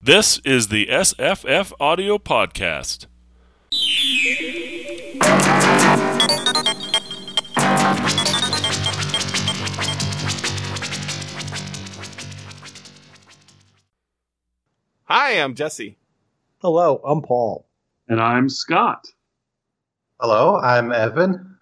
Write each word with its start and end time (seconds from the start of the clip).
This 0.00 0.38
is 0.44 0.68
the 0.68 0.86
SFF 0.86 1.72
Audio 1.80 2.18
Podcast. 2.18 3.06
Hi, 15.04 15.32
I'm 15.40 15.54
Jesse. 15.54 15.96
Hello, 16.58 17.00
I'm 17.04 17.22
Paul. 17.22 17.66
And 18.08 18.20
I'm 18.20 18.48
Scott. 18.48 19.08
Hello, 20.20 20.56
I'm 20.58 20.92
Evan. 20.92 21.56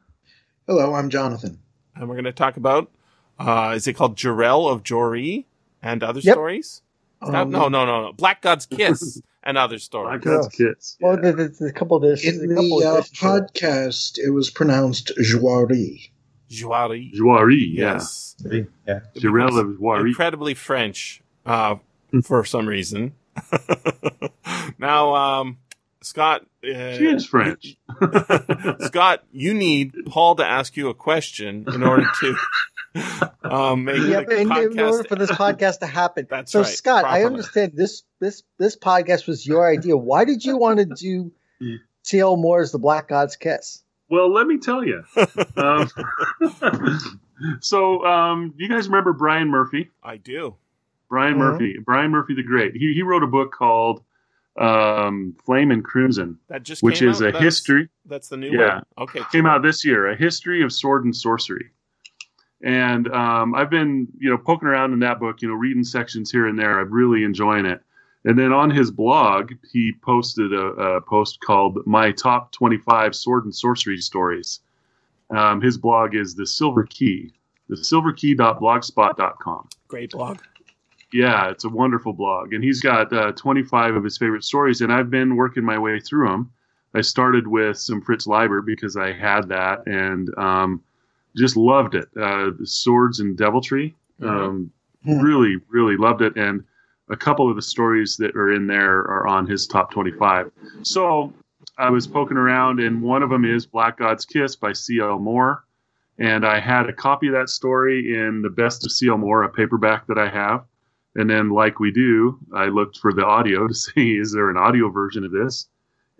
Hello, 0.66 0.94
I'm 0.94 1.10
Jonathan. 1.10 1.58
And 1.94 2.08
we're 2.08 2.14
going 2.14 2.24
to 2.24 2.32
talk 2.32 2.56
about, 2.56 2.90
uh, 3.38 3.72
is 3.76 3.86
it 3.86 3.94
called 3.94 4.16
Jirel 4.16 4.70
of 4.70 4.82
Joiry 4.82 5.44
and 5.82 6.02
other 6.02 6.20
Yep. 6.20 6.34
stories? 6.34 6.82
Scott? 7.22 7.34
Um, 7.34 7.50
no, 7.50 7.68
no, 7.68 7.84
no, 7.84 8.02
no. 8.06 8.12
Black 8.12 8.42
God's 8.42 8.66
Kiss 8.70 9.20
and 9.42 9.56
other 9.58 9.78
stories. 9.78 10.20
Black 10.22 10.22
stories. 10.22 10.38
God's 10.46 10.54
Kiss. 10.56 10.96
Well, 11.00 11.20
there- 11.20 11.32
there's 11.32 11.60
a 11.60 11.72
couple 11.72 11.96
of 11.96 12.02
this. 12.02 12.24
In 12.24 12.50
a 12.50 12.54
couple 12.54 12.80
the 12.80 12.86
of 12.86 12.92
uh, 12.92 12.96
this 12.96 13.08
shit. 13.12 13.18
podcast, 13.18 14.18
it 14.18 14.30
was 14.30 14.50
pronounced 14.50 15.12
Joirie. 15.22 16.10
Jory. 16.48 17.12
Joirie, 17.14 17.66
yeah. 17.72 17.94
Yes. 17.94 18.36
Yeah. 18.86 19.00
Jirel 19.16 19.58
of 19.58 19.66
Joirie. 19.78 20.08
Incredibly 20.08 20.54
French, 20.54 21.20
uh, 21.44 21.76
for 22.22 22.44
some 22.44 22.68
reason. 22.68 23.14
now, 24.78 25.14
um, 25.14 25.58
Scott. 26.06 26.42
Uh, 26.64 26.92
She 26.96 27.06
is 27.06 27.26
French. 27.26 27.76
Scott, 28.80 29.24
you 29.32 29.54
need 29.54 29.92
Paul 30.06 30.36
to 30.36 30.44
ask 30.46 30.76
you 30.76 30.88
a 30.88 30.94
question 30.94 31.64
in 31.72 31.82
order 31.82 32.06
to 32.20 32.36
um, 33.44 33.84
make 33.84 33.96
Yeah, 33.96 34.20
the 34.20 34.24
but 34.26 34.36
in, 34.36 34.72
in 34.72 34.80
order 34.80 35.04
for 35.04 35.16
this 35.16 35.30
podcast 35.30 35.80
to 35.80 35.86
happen. 35.86 36.26
That's 36.30 36.52
so, 36.52 36.60
right, 36.62 36.68
Scott, 36.68 37.04
I 37.04 37.24
understand 37.24 37.72
this 37.74 38.04
this 38.20 38.42
this 38.58 38.76
podcast 38.76 39.26
was 39.26 39.46
your 39.46 39.68
idea. 39.70 39.96
Why 39.96 40.24
did 40.24 40.44
you 40.44 40.56
want 40.56 40.78
to 40.78 40.86
do 40.86 41.32
C.L. 42.02 42.36
Moore's 42.36 42.72
The 42.72 42.78
Black 42.78 43.08
God's 43.08 43.36
Kiss? 43.36 43.82
well, 44.08 44.32
let 44.32 44.46
me 44.46 44.58
tell 44.58 44.84
you. 44.84 45.02
Um, 45.56 45.90
so, 47.60 48.04
um, 48.06 48.54
you 48.56 48.68
guys 48.68 48.88
remember 48.88 49.12
Brian 49.12 49.48
Murphy? 49.48 49.90
I 50.02 50.16
do. 50.16 50.54
Brian 51.08 51.34
Mhm. 51.34 51.38
Murphy. 51.38 51.78
Brian 51.84 52.10
Murphy 52.12 52.34
the 52.34 52.42
Great. 52.42 52.74
He, 52.74 52.94
he 52.94 53.02
wrote 53.02 53.22
a 53.22 53.26
book 53.26 53.52
called 53.52 54.02
um, 54.58 55.34
Flame 55.44 55.70
and 55.70 55.84
Crimson, 55.84 56.38
That 56.48 56.62
just 56.62 56.82
which 56.82 57.02
is 57.02 57.20
out? 57.22 57.28
a 57.28 57.32
That's- 57.32 57.42
history. 57.44 57.88
That's 58.06 58.28
the 58.28 58.36
new 58.36 58.50
Yeah. 58.52 58.74
one. 58.76 58.84
Okay. 59.08 59.20
came 59.32 59.46
out 59.46 59.62
this 59.62 59.84
year 59.84 60.06
a 60.08 60.16
history 60.16 60.62
of 60.62 60.72
sword 60.72 61.04
and 61.04 61.14
sorcery 61.14 61.70
and 62.62 63.08
um, 63.12 63.54
i've 63.54 63.68
been 63.68 64.08
you 64.18 64.30
know 64.30 64.38
poking 64.38 64.66
around 64.68 64.92
in 64.94 64.98
that 65.00 65.20
book 65.20 65.42
you 65.42 65.48
know 65.48 65.54
reading 65.54 65.84
sections 65.84 66.30
here 66.30 66.46
and 66.46 66.58
there 66.58 66.80
i'm 66.80 66.90
really 66.90 67.22
enjoying 67.24 67.66
it 67.66 67.80
and 68.24 68.38
then 68.38 68.50
on 68.52 68.70
his 68.70 68.90
blog 68.90 69.52
he 69.72 69.92
posted 70.02 70.54
a, 70.54 70.66
a 70.96 71.00
post 71.02 71.38
called 71.40 71.86
my 71.86 72.10
top 72.12 72.50
25 72.52 73.14
sword 73.14 73.44
and 73.44 73.54
sorcery 73.54 73.98
stories 73.98 74.60
um, 75.30 75.60
his 75.60 75.76
blog 75.76 76.14
is 76.14 76.34
the 76.34 76.46
silver 76.46 76.84
key 76.84 77.30
the 77.68 77.76
silverkey.blogspot.com 77.76 79.68
Great 79.88 80.10
blog. 80.12 80.38
Yeah, 81.16 81.50
it's 81.50 81.64
a 81.64 81.68
wonderful 81.68 82.12
blog, 82.12 82.52
and 82.52 82.62
he's 82.62 82.80
got 82.80 83.12
uh, 83.12 83.32
25 83.32 83.96
of 83.96 84.04
his 84.04 84.18
favorite 84.18 84.44
stories, 84.44 84.80
and 84.80 84.92
I've 84.92 85.10
been 85.10 85.36
working 85.36 85.64
my 85.64 85.78
way 85.78 85.98
through 86.00 86.28
them. 86.28 86.50
I 86.94 87.00
started 87.00 87.46
with 87.46 87.78
some 87.78 88.00
Fritz 88.00 88.26
Leiber 88.26 88.62
because 88.62 88.96
I 88.96 89.12
had 89.12 89.48
that, 89.48 89.86
and 89.86 90.28
um, 90.38 90.82
just 91.36 91.56
loved 91.56 91.94
it. 91.94 92.08
Uh, 92.16 92.50
the 92.58 92.66
Swords 92.66 93.20
and 93.20 93.36
Deviltry, 93.36 93.94
um, 94.22 94.70
Mhm. 95.06 95.22
really, 95.22 95.56
really 95.68 95.96
loved 95.96 96.22
it, 96.22 96.36
and 96.36 96.64
a 97.08 97.16
couple 97.16 97.48
of 97.48 97.54
the 97.56 97.62
stories 97.62 98.16
that 98.16 98.34
are 98.34 98.50
in 98.52 98.66
there 98.66 98.98
are 99.00 99.26
on 99.26 99.46
his 99.46 99.66
top 99.66 99.90
25. 99.92 100.50
So 100.82 101.32
I 101.78 101.90
was 101.90 102.06
poking 102.06 102.36
around, 102.36 102.80
and 102.80 103.00
one 103.02 103.22
of 103.22 103.30
them 103.30 103.44
is 103.44 103.66
Black 103.66 103.98
God's 103.98 104.24
Kiss 104.24 104.56
by 104.56 104.72
C.L. 104.72 105.18
Moore. 105.18 105.62
And 106.18 106.46
I 106.46 106.58
had 106.60 106.88
a 106.88 106.92
copy 106.94 107.26
of 107.28 107.34
that 107.34 107.50
story 107.50 108.14
in 108.16 108.40
the 108.42 108.48
Best 108.48 108.84
of 108.86 108.90
C.L. 108.90 109.18
Moore, 109.18 109.42
a 109.42 109.48
paperback 109.50 110.06
that 110.06 110.16
I 110.18 110.28
have. 110.30 110.64
And 111.16 111.30
then, 111.30 111.48
like 111.48 111.80
we 111.80 111.90
do, 111.90 112.38
I 112.54 112.66
looked 112.66 112.98
for 112.98 113.12
the 113.12 113.24
audio 113.24 113.66
to 113.66 113.74
see 113.74 114.18
is 114.18 114.32
there 114.32 114.50
an 114.50 114.58
audio 114.58 114.90
version 114.90 115.24
of 115.24 115.32
this? 115.32 115.66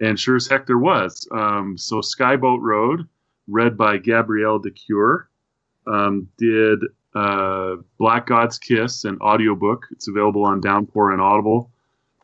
And 0.00 0.18
sure 0.18 0.36
as 0.36 0.46
heck 0.46 0.66
there 0.66 0.78
was. 0.78 1.26
Um, 1.30 1.78
so 1.78 1.96
Skyboat 1.96 2.60
Road, 2.60 3.06
read 3.46 3.76
by 3.76 3.98
Gabrielle 3.98 4.58
de 4.58 4.70
Cuir, 4.70 5.28
um, 5.86 6.28
did 6.38 6.80
uh, 7.14 7.76
Black 7.98 8.26
God's 8.26 8.58
Kiss, 8.58 9.04
an 9.04 9.18
audiobook. 9.20 9.86
It's 9.90 10.08
available 10.08 10.44
on 10.44 10.60
Downpour 10.60 11.12
and 11.12 11.20
Audible. 11.20 11.70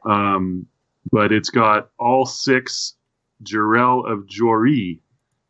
Um, 0.05 0.67
but 1.11 1.33
it's 1.33 1.51
got 1.51 1.91
all 1.99 2.27
six 2.27 2.95
Jirel 3.43 4.11
of 4.11 4.27
Joiry 4.27 4.99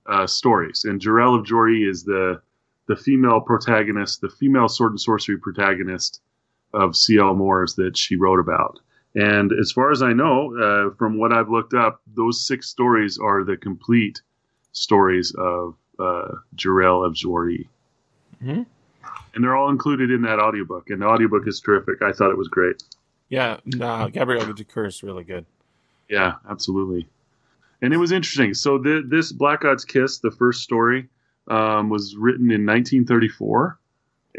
uh, 0.06 0.26
stories. 0.26 0.84
And 0.84 1.00
Jirel 1.00 1.38
of 1.38 1.44
Joiry 1.44 1.88
is 1.88 2.04
the 2.04 2.40
the 2.88 2.96
female 2.96 3.40
protagonist, 3.40 4.20
the 4.20 4.28
female 4.28 4.68
sword 4.68 4.92
and 4.92 5.00
sorcery 5.00 5.38
protagonist 5.38 6.20
of 6.74 6.96
C.L. 6.96 7.34
Moore's 7.34 7.74
that 7.74 7.96
she 7.96 8.16
wrote 8.16 8.40
about. 8.40 8.78
And 9.14 9.52
as 9.52 9.70
far 9.72 9.90
as 9.90 10.02
I 10.02 10.12
know, 10.12 10.56
uh, 10.56 10.94
from 10.96 11.18
what 11.18 11.32
I've 11.32 11.50
looked 11.50 11.74
up, 11.74 12.00
those 12.14 12.46
six 12.46 12.68
stories 12.68 13.18
are 13.18 13.44
the 13.44 13.56
complete 13.56 14.22
stories 14.72 15.34
of 15.36 15.74
uh, 15.98 16.28
Jirel 16.56 17.06
of 17.06 17.12
Joiry. 17.12 17.68
Mhm. 18.42 18.66
And 19.34 19.44
they're 19.44 19.56
all 19.56 19.70
included 19.70 20.10
in 20.10 20.22
that 20.22 20.38
audiobook. 20.38 20.90
And 20.90 21.02
the 21.02 21.06
audiobook 21.06 21.46
is 21.46 21.60
terrific. 21.60 22.02
I 22.02 22.12
thought 22.12 22.30
it 22.30 22.38
was 22.38 22.48
great. 22.48 22.82
Yeah. 23.28 23.58
Uh, 23.80 24.08
Gabrielle 24.08 24.52
de 24.52 24.64
Cuir 24.64 24.86
is 24.86 25.02
really 25.02 25.24
good. 25.24 25.46
Yeah, 26.08 26.34
absolutely. 26.48 27.08
And 27.80 27.92
it 27.92 27.96
was 27.96 28.12
interesting. 28.12 28.54
So 28.54 28.78
the, 28.78 29.02
this 29.06 29.32
Black 29.32 29.62
God's 29.62 29.84
Kiss, 29.84 30.18
the 30.18 30.30
first 30.30 30.62
story, 30.62 31.08
um, 31.48 31.88
was 31.88 32.14
written 32.16 32.50
in 32.50 32.64
1934. 32.66 33.78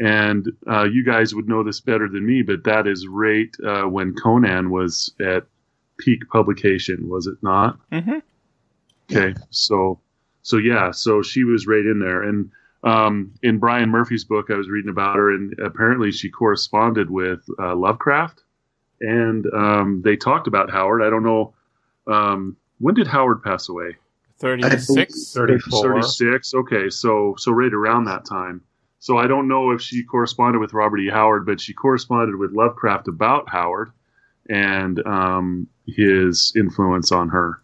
And 0.00 0.48
uh, 0.68 0.84
you 0.84 1.04
guys 1.04 1.34
would 1.34 1.48
know 1.48 1.62
this 1.62 1.80
better 1.80 2.08
than 2.08 2.26
me, 2.26 2.42
but 2.42 2.64
that 2.64 2.86
is 2.86 3.06
right 3.06 3.54
uh, 3.64 3.84
when 3.84 4.14
Conan 4.14 4.70
was 4.70 5.12
at 5.20 5.46
peak 5.98 6.28
publication, 6.28 7.08
was 7.08 7.26
it 7.26 7.36
not? 7.42 7.78
Mm-hmm. 7.90 8.18
Okay, 9.10 9.38
so 9.50 10.00
so 10.42 10.56
yeah, 10.56 10.90
so 10.90 11.22
she 11.22 11.44
was 11.44 11.66
right 11.66 11.84
in 11.84 12.00
there, 12.00 12.22
and 12.22 12.50
um, 12.82 13.32
in 13.42 13.58
Brian 13.58 13.88
Murphy's 13.90 14.24
book, 14.24 14.50
I 14.50 14.54
was 14.54 14.68
reading 14.68 14.90
about 14.90 15.16
her, 15.16 15.30
and 15.32 15.58
apparently 15.58 16.10
she 16.10 16.30
corresponded 16.30 17.10
with 17.10 17.40
uh, 17.58 17.76
Lovecraft, 17.76 18.42
and 19.00 19.46
um, 19.54 20.02
they 20.04 20.16
talked 20.16 20.46
about 20.46 20.70
Howard. 20.70 21.02
I 21.02 21.10
don't 21.10 21.22
know 21.22 21.54
um, 22.06 22.56
when 22.78 22.94
did 22.94 23.06
Howard 23.06 23.42
pass 23.42 23.68
away. 23.68 23.96
36? 24.38 25.32
34. 25.32 26.02
36. 26.02 26.54
Okay, 26.54 26.90
so 26.90 27.34
so 27.38 27.52
right 27.52 27.72
around 27.72 28.04
that 28.04 28.24
time. 28.24 28.60
So 29.04 29.18
I 29.18 29.26
don't 29.26 29.48
know 29.48 29.70
if 29.70 29.82
she 29.82 30.02
corresponded 30.02 30.62
with 30.62 30.72
Robert 30.72 30.96
E. 30.96 31.10
Howard, 31.10 31.44
but 31.44 31.60
she 31.60 31.74
corresponded 31.74 32.36
with 32.36 32.52
Lovecraft 32.52 33.06
about 33.06 33.46
Howard 33.50 33.92
and 34.48 35.06
um, 35.06 35.66
his 35.86 36.54
influence 36.56 37.12
on 37.12 37.28
her. 37.28 37.60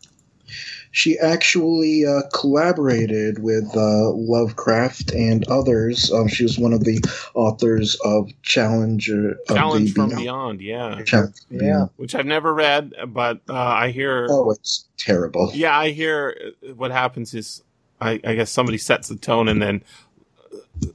She 0.90 1.18
actually 1.18 2.04
uh, 2.04 2.28
collaborated 2.34 3.42
with 3.42 3.74
uh, 3.74 4.10
Lovecraft 4.10 5.12
and 5.12 5.48
others. 5.48 6.12
Um, 6.12 6.28
she 6.28 6.42
was 6.42 6.58
one 6.58 6.74
of 6.74 6.84
the 6.84 7.02
authors 7.32 7.96
of 8.04 8.28
Challenger 8.42 9.38
of 9.48 9.56
Challenge 9.56 9.94
the 9.94 9.94
from 9.94 10.10
Beyond, 10.10 10.60
yeah. 10.60 11.00
Challenge 11.04 11.36
Yeah. 11.48 11.86
Which 11.96 12.14
I've 12.14 12.26
never 12.26 12.52
read, 12.52 12.92
but 13.06 13.40
uh, 13.48 13.54
I 13.54 13.92
hear. 13.92 14.26
Oh, 14.28 14.50
it's 14.50 14.84
terrible. 14.98 15.50
Yeah, 15.54 15.74
I 15.74 15.92
hear 15.92 16.52
uh, 16.68 16.74
what 16.74 16.90
happens 16.90 17.32
is, 17.32 17.62
I, 17.98 18.20
I 18.24 18.34
guess 18.34 18.50
somebody 18.50 18.76
sets 18.76 19.08
the 19.08 19.16
tone 19.16 19.48
and 19.48 19.62
then 19.62 19.82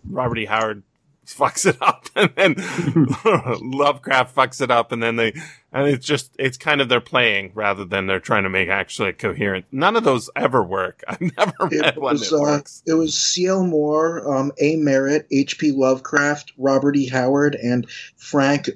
Robert 0.04 0.38
E. 0.38 0.46
Howard 0.46 0.84
fucks 1.26 1.66
it 1.66 1.78
up 1.82 2.08
and 2.16 2.32
then 2.36 2.56
Lovecraft 3.72 4.36
fucks 4.36 4.62
it 4.62 4.70
up 4.70 4.92
and 4.92 5.02
then 5.02 5.16
they, 5.16 5.34
and 5.72 5.88
it's 5.88 6.06
just, 6.06 6.36
it's 6.38 6.58
kind 6.58 6.82
of 6.82 6.90
they're 6.90 7.02
playing 7.02 7.52
rather 7.56 7.84
than 7.84 8.06
they're 8.08 8.20
trying 8.20 8.44
to 8.44 8.50
make 8.50 8.70
actually 8.70 9.12
coherent. 9.14 9.66
None 9.72 9.96
of 9.96 10.04
those 10.04 10.30
ever 10.36 10.64
work. 10.64 11.04
I've 11.08 11.22
never 11.22 11.54
read 11.62 11.86
It 11.86 11.98
one 11.98 12.14
was, 12.14 12.30
that 12.30 12.36
uh, 12.36 12.40
works. 12.42 12.84
it 12.86 12.94
was 12.94 13.18
C.L. 13.18 13.66
Moore, 13.66 14.36
um, 14.36 14.52
A. 14.60 14.76
Merritt, 14.76 15.28
H.P. 15.32 15.72
Lovecraft, 15.72 16.54
Robert 16.58 16.96
E. 16.96 17.08
Howard, 17.08 17.56
and 17.56 17.90
Frank 18.16 18.70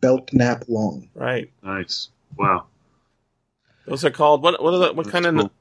Belknap 0.00 0.64
Long. 0.68 1.08
Right. 1.14 1.50
Nice. 1.62 2.08
Wow. 2.36 2.66
Those 3.86 4.04
are 4.04 4.10
called, 4.10 4.42
what, 4.42 4.62
what, 4.62 4.74
are 4.74 4.78
the, 4.78 4.92
what 4.92 5.06
That's 5.06 5.12
kind 5.12 5.26
of, 5.26 5.34
cool. 5.36 5.52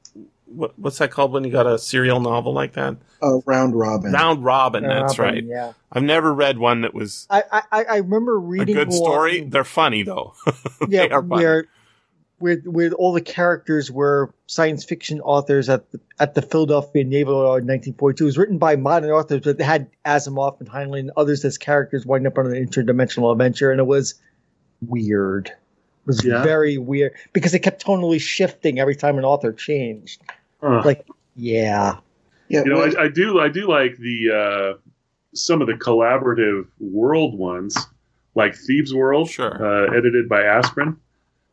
What, 0.52 0.78
what's 0.78 0.98
that 1.00 1.12
called 1.12 1.32
when 1.32 1.44
you 1.44 1.52
got 1.52 1.66
a 1.68 1.78
serial 1.80 2.20
novel 2.20 2.54
like 2.54 2.74
that? 2.74 2.98
Uh, 3.22 3.40
Round 3.46 3.76
Robin. 3.76 4.12
Round 4.12 4.44
Robin, 4.44 4.84
that's 4.84 5.18
Robin, 5.20 5.36
right. 5.36 5.44
Yeah, 5.46 5.74
I've 5.92 6.04
never 6.04 6.34
read 6.34 6.58
one 6.58 6.82
that 6.82 6.94
was 6.94 7.28
I 7.30 7.44
I, 7.52 7.62
I- 7.72 7.84
I 7.84 7.98
remember 7.98 8.36
a 8.36 8.40
reading 8.40 8.76
good 8.76 8.92
story. 8.94 9.42
one- 9.42 9.50
They're 9.50 9.64
funny 9.64 10.04
though. 10.04 10.34
yeah, 10.88 11.08
they 11.08 11.10
are 11.12 11.22
funny. 11.22 11.44
where 11.44 11.66
with 12.40 12.66
with 12.66 12.94
all 12.94 13.14
the 13.14 13.22
characters 13.22 13.92
were 13.92 14.34
science 14.48 14.84
fiction 14.84 15.22
authors 15.22 15.70
at 15.70 15.92
the, 15.92 16.00
at 16.20 16.34
the 16.34 16.42
Philadelphia 16.42 17.04
Naval 17.04 17.34
Yard 17.46 17.62
in 17.64 17.68
1942. 17.68 18.24
It 18.24 18.26
was 18.26 18.38
written 18.40 18.58
by 18.58 18.76
modern 18.76 19.12
authors, 19.12 19.42
but 19.44 19.60
they 19.60 19.64
had 19.64 19.88
Asimov 20.06 20.60
and 20.60 20.68
Heinlein 20.68 21.00
and 21.02 21.12
others 21.16 21.46
as 21.46 21.60
characters 21.60 22.04
winding 22.06 22.32
up 22.32 22.38
on 22.40 22.48
an 22.48 22.54
interdimensional 22.54 23.32
adventure, 23.32 23.70
and 23.72 23.80
it 23.80 23.86
was 23.86 24.16
weird. 24.88 25.50
It 25.50 26.08
was 26.08 26.26
Yeah. 26.26 26.42
very 26.44 26.80
weird 26.80 27.14
because 27.34 27.54
it 27.54 27.60
kept 27.60 27.86
tonally 27.86 28.20
shifting 28.20 28.80
every 28.80 28.96
time 28.96 29.20
an 29.20 29.26
author 29.26 29.54
changed. 29.54 30.22
Huh. 30.62 30.82
Like, 30.86 31.06
yeah, 31.36 31.98
Yeah, 32.50 32.64
you 32.66 32.72
know, 32.72 32.82
I, 32.82 33.04
I 33.04 33.08
do 33.08 33.40
I 33.40 33.50
do 33.50 33.68
like 33.68 33.98
the 33.98 34.32
uh, 34.76 34.78
some 35.34 35.62
of 35.62 35.68
the 35.68 35.74
collaborative 35.74 36.66
world 36.80 37.38
ones, 37.38 37.76
like 38.36 38.56
Thieves 38.56 38.94
World, 38.94 39.30
Sure. 39.30 39.54
uh, 39.88 39.96
edited 39.96 40.28
by 40.30 40.42
Asprin. 40.42 40.98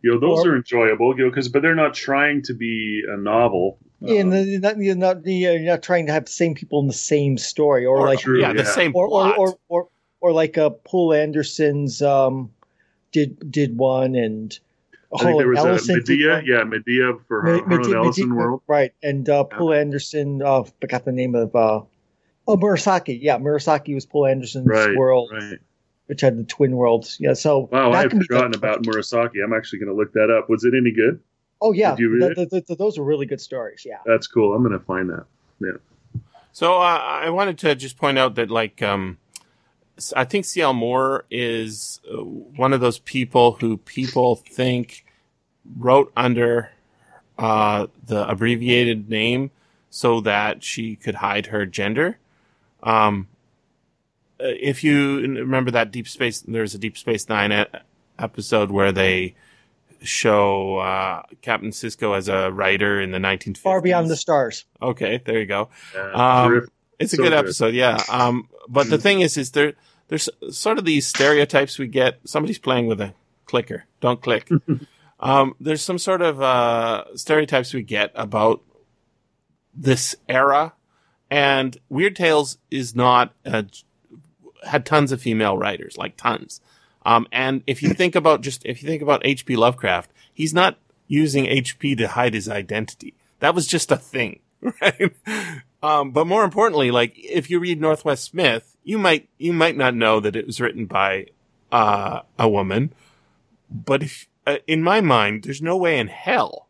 You 0.02 0.12
know, 0.14 0.20
those 0.20 0.44
Or- 0.46 0.52
are 0.52 0.56
enjoyable. 0.56 1.16
You 1.16 1.24
know, 1.24 1.30
because 1.30 1.48
but 1.48 1.62
they're 1.62 1.74
not 1.74 1.94
trying 1.94 2.42
to 2.42 2.54
be 2.54 3.02
a 3.08 3.16
novel. 3.16 3.78
Yeah, 4.00 4.20
and 4.20 4.28
Um, 4.28 4.30
then 4.30 4.48
you're 4.48 4.60
not, 4.60 4.78
you're 4.78 4.94
not 4.94 5.26
you're 5.26 5.58
not 5.60 5.82
trying 5.82 6.06
to 6.06 6.12
have 6.12 6.26
the 6.26 6.30
same 6.30 6.54
people 6.54 6.78
in 6.80 6.86
the 6.86 6.92
same 6.92 7.36
story, 7.38 7.84
or, 7.86 7.98
Or- 7.98 8.06
like 8.06 8.20
true, 8.20 8.40
yeah, 8.40 8.52
the 8.52 8.64
same 8.64 8.92
or 8.94 9.06
or, 9.06 9.08
plot. 9.08 9.38
or 9.38 9.58
or 9.68 9.88
or 10.20 10.32
like 10.32 10.58
uh, 10.58 10.70
Poul 10.70 11.12
Anderson's 11.14 12.02
um 12.02 12.50
did 13.12 13.50
did 13.50 13.76
one 13.78 14.14
and 14.14 14.58
I 15.14 15.22
think 15.24 15.36
oh, 15.36 15.38
there 15.38 15.48
was 15.48 15.58
Ellison 15.58 15.94
a 15.94 15.98
Medea, 15.98 16.32
one. 16.34 16.44
yeah, 16.46 16.64
Medea 16.64 17.12
for 17.26 17.42
Me- 17.42 17.50
Har- 17.52 17.66
Harlan 17.68 17.94
Ellison 17.94 18.28
Medi- 18.28 18.38
World. 18.38 18.62
right? 18.66 18.92
And 19.02 19.28
uh, 19.28 19.44
Poul 19.44 19.72
Anderson, 19.72 20.42
uh, 20.42 20.64
forgot 20.80 21.04
the 21.06 21.12
name 21.12 21.34
of 21.34 21.54
uh, 21.56 21.80
oh 22.46 22.56
Murasaki, 22.56 23.18
yeah, 23.20 23.38
Murasaki 23.38 23.94
was 23.94 24.04
Poul 24.04 24.26
Anderson's 24.26 24.66
Right, 24.66 24.94
world, 24.96 25.30
right. 25.32 25.58
which 26.06 26.20
had 26.20 26.36
the 26.36 26.44
twin 26.44 26.72
worlds. 26.76 27.16
Yeah, 27.20 27.32
so 27.32 27.68
Wow, 27.72 27.88
I 27.90 27.92
that 27.92 27.98
had 28.02 28.10
can 28.10 28.18
be 28.18 28.26
forgotten 28.26 28.54
about 28.54 28.82
Murasaki. 28.82 29.42
I'm 29.42 29.54
actually 29.54 29.78
going 29.78 29.88
to 29.90 29.94
look 29.94 30.12
that 30.12 30.30
up. 30.30 30.50
Was 30.50 30.64
it 30.64 30.74
any 30.78 30.92
good? 30.92 31.20
Oh 31.60 31.72
yeah, 31.72 31.90
Did 31.96 31.98
you 32.00 32.10
read 32.10 32.34
th- 32.36 32.50
th- 32.50 32.66
th- 32.66 32.78
those 32.78 32.98
are 32.98 33.02
really 33.02 33.26
good 33.26 33.40
stories. 33.40 33.84
Yeah, 33.86 33.98
That's 34.04 34.26
cool. 34.26 34.54
I'm 34.54 34.62
going 34.62 34.78
to 34.78 34.84
find 34.84 35.08
that. 35.10 35.24
Yeah. 35.60 36.20
So 36.52 36.74
uh, 36.74 36.98
I 37.24 37.30
wanted 37.30 37.58
to 37.58 37.74
just 37.74 37.96
point 37.98 38.18
out 38.18 38.34
that, 38.36 38.50
like, 38.50 38.82
um, 38.82 39.18
s- 39.27 39.27
I 40.16 40.24
think 40.24 40.44
C.L. 40.44 40.72
Moore 40.74 41.24
is 41.30 42.00
uh, 42.10 42.16
one 42.22 42.72
of 42.72 42.80
those 42.80 42.98
people 42.98 43.52
who 43.52 43.76
people 43.78 44.36
think 44.36 45.04
wrote 45.76 46.12
under 46.16 46.70
uh, 47.38 47.86
the 48.06 48.28
abbreviated 48.28 49.08
name 49.08 49.50
so 49.90 50.20
that 50.20 50.62
she 50.62 50.96
could 50.96 51.16
hide 51.16 51.46
her 51.46 51.66
gender. 51.66 52.18
Um, 52.82 53.26
uh, 54.40 54.46
if 54.60 54.84
you 54.84 55.18
remember 55.20 55.70
that 55.72 55.90
Deep 55.90 56.06
Space, 56.08 56.40
there's 56.40 56.74
a 56.74 56.78
Deep 56.78 56.96
Space 56.96 57.28
Nine 57.28 57.66
episode 58.18 58.70
where 58.70 58.92
they 58.92 59.34
show 60.02 60.78
uh, 60.78 61.22
Captain 61.42 61.70
Sisko 61.70 62.16
as 62.16 62.28
a 62.28 62.50
writer 62.52 63.00
in 63.00 63.10
the 63.10 63.18
1950s. 63.18 63.58
Far 63.58 63.80
Beyond 63.82 64.08
the 64.10 64.16
Stars. 64.16 64.64
Okay, 64.80 65.20
there 65.24 65.38
you 65.40 65.46
go. 65.46 65.68
Uh, 65.96 66.18
Um. 66.18 66.68
It's 67.00 67.12
a 67.12 67.16
So 67.16 67.22
good 67.22 67.28
good. 67.30 67.38
episode, 67.38 67.74
yeah. 67.74 68.02
Um, 68.08 68.48
but 68.68 68.90
the 68.90 68.98
thing 68.98 69.20
is, 69.20 69.36
is 69.36 69.52
there 69.52 69.74
there's 70.08 70.28
sort 70.50 70.78
of 70.78 70.84
these 70.84 71.06
stereotypes 71.06 71.78
we 71.78 71.86
get. 71.86 72.18
Somebody's 72.24 72.58
playing 72.58 72.86
with 72.86 73.00
a 73.00 73.14
clicker. 73.46 73.84
Don't 74.00 74.20
click. 74.20 74.48
um, 75.20 75.54
there's 75.60 75.82
some 75.82 75.98
sort 75.98 76.22
of 76.22 76.40
uh, 76.42 77.04
stereotypes 77.14 77.72
we 77.74 77.82
get 77.82 78.10
about 78.14 78.62
this 79.74 80.16
era, 80.28 80.72
and 81.30 81.78
Weird 81.88 82.16
Tales 82.16 82.58
is 82.70 82.96
not 82.96 83.34
uh, 83.44 83.62
had 84.64 84.86
tons 84.86 85.12
of 85.12 85.20
female 85.20 85.56
writers, 85.56 85.96
like 85.96 86.16
tons. 86.16 86.60
Um, 87.04 87.26
and 87.30 87.62
if 87.66 87.82
you 87.82 87.90
think 87.90 88.14
about 88.14 88.40
just 88.40 88.64
if 88.64 88.82
you 88.82 88.88
think 88.88 89.02
about 89.02 89.22
H.P. 89.24 89.56
Lovecraft, 89.56 90.10
he's 90.32 90.54
not 90.54 90.78
using 91.06 91.46
H.P. 91.46 91.96
to 91.96 92.08
hide 92.08 92.34
his 92.34 92.48
identity. 92.48 93.14
That 93.40 93.54
was 93.54 93.66
just 93.66 93.92
a 93.92 93.96
thing, 93.96 94.40
right? 94.80 95.12
Um, 95.82 96.10
but 96.10 96.26
more 96.26 96.44
importantly, 96.44 96.90
like 96.90 97.14
if 97.16 97.50
you 97.50 97.60
read 97.60 97.80
Northwest 97.80 98.24
Smith, 98.24 98.76
you 98.88 98.96
might 98.98 99.28
you 99.38 99.52
might 99.52 99.76
not 99.76 99.94
know 99.94 100.18
that 100.20 100.34
it 100.34 100.46
was 100.46 100.60
written 100.62 100.86
by 100.86 101.26
uh, 101.70 102.20
a 102.38 102.48
woman. 102.48 102.92
But 103.70 104.02
if, 104.02 104.26
uh, 104.46 104.56
in 104.66 104.82
my 104.82 105.02
mind, 105.02 105.44
there's 105.44 105.60
no 105.60 105.76
way 105.76 105.98
in 105.98 106.08
hell 106.08 106.68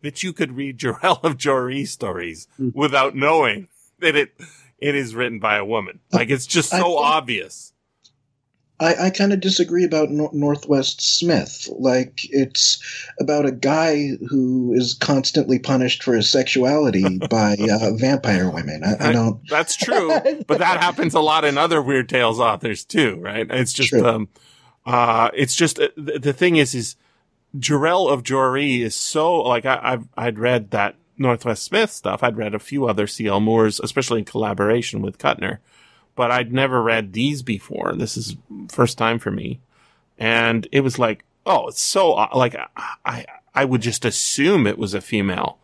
that 0.00 0.22
you 0.22 0.32
could 0.32 0.52
read 0.56 0.78
Jirel 0.78 1.22
of 1.22 1.36
Joiry 1.36 1.86
stories 1.86 2.48
Hmm. 2.56 2.70
without 2.72 3.14
knowing 3.14 3.68
that 3.98 4.16
it 4.16 4.30
it 4.78 4.94
is 4.94 5.14
written 5.14 5.38
by 5.40 5.56
a 5.58 5.64
woman. 5.64 6.00
Like 6.10 6.30
it's 6.30 6.46
just 6.46 6.70
so 6.70 6.76
think- 6.78 7.00
obvious. 7.00 7.74
I, 8.80 9.06
I 9.06 9.10
kind 9.10 9.32
of 9.32 9.40
disagree 9.40 9.84
about 9.84 10.10
Nor- 10.10 10.30
Northwest 10.32 11.00
Smith. 11.00 11.68
Like, 11.72 12.20
it's 12.24 12.78
about 13.18 13.44
a 13.46 13.52
guy 13.52 14.10
who 14.28 14.72
is 14.72 14.94
constantly 14.94 15.58
punished 15.58 16.02
for 16.02 16.14
his 16.14 16.30
sexuality 16.30 17.18
by 17.30 17.56
uh, 17.60 17.90
vampire 17.94 18.50
women. 18.50 18.84
I, 18.84 19.08
I 19.08 19.12
don't. 19.12 19.40
That's 19.48 19.76
true, 19.76 20.08
but 20.46 20.58
that 20.58 20.80
happens 20.80 21.14
a 21.14 21.20
lot 21.20 21.44
in 21.44 21.58
other 21.58 21.82
Weird 21.82 22.08
Tales 22.08 22.38
authors 22.38 22.84
too, 22.84 23.16
right? 23.20 23.46
It's 23.50 23.72
just, 23.72 23.90
True. 23.90 24.06
um, 24.06 24.28
uh, 24.86 25.30
it's 25.34 25.56
just 25.56 25.80
uh, 25.80 25.88
the, 25.96 26.18
the 26.18 26.32
thing 26.32 26.56
is, 26.56 26.74
is 26.74 26.96
Jirel 27.56 28.10
of 28.10 28.22
Joiry 28.22 28.80
is 28.80 28.94
so 28.94 29.34
like 29.40 29.66
I, 29.66 29.80
I've 29.82 30.08
I'd 30.16 30.38
read 30.38 30.70
that 30.70 30.96
Northwest 31.16 31.64
Smith 31.64 31.90
stuff. 31.90 32.22
I'd 32.22 32.36
read 32.36 32.54
a 32.54 32.58
few 32.58 32.86
other 32.86 33.06
C.L. 33.06 33.40
Moore's, 33.40 33.80
especially 33.80 34.20
in 34.20 34.24
collaboration 34.24 35.02
with 35.02 35.18
Kuttner, 35.18 35.58
but 36.18 36.32
I'd 36.32 36.52
never 36.52 36.82
read 36.82 37.12
these 37.12 37.44
before. 37.44 37.94
This 37.94 38.16
is 38.16 38.36
first 38.68 38.98
time 38.98 39.20
for 39.20 39.30
me, 39.30 39.60
and 40.18 40.66
it 40.72 40.80
was 40.80 40.98
like, 40.98 41.24
oh, 41.46 41.68
it's 41.68 41.80
so 41.80 42.14
uh, 42.14 42.28
like 42.34 42.56
I 43.04 43.24
I 43.54 43.64
would 43.64 43.80
just 43.80 44.04
assume 44.04 44.66
it 44.66 44.78
was 44.78 44.94
a 44.94 45.00
female 45.00 45.58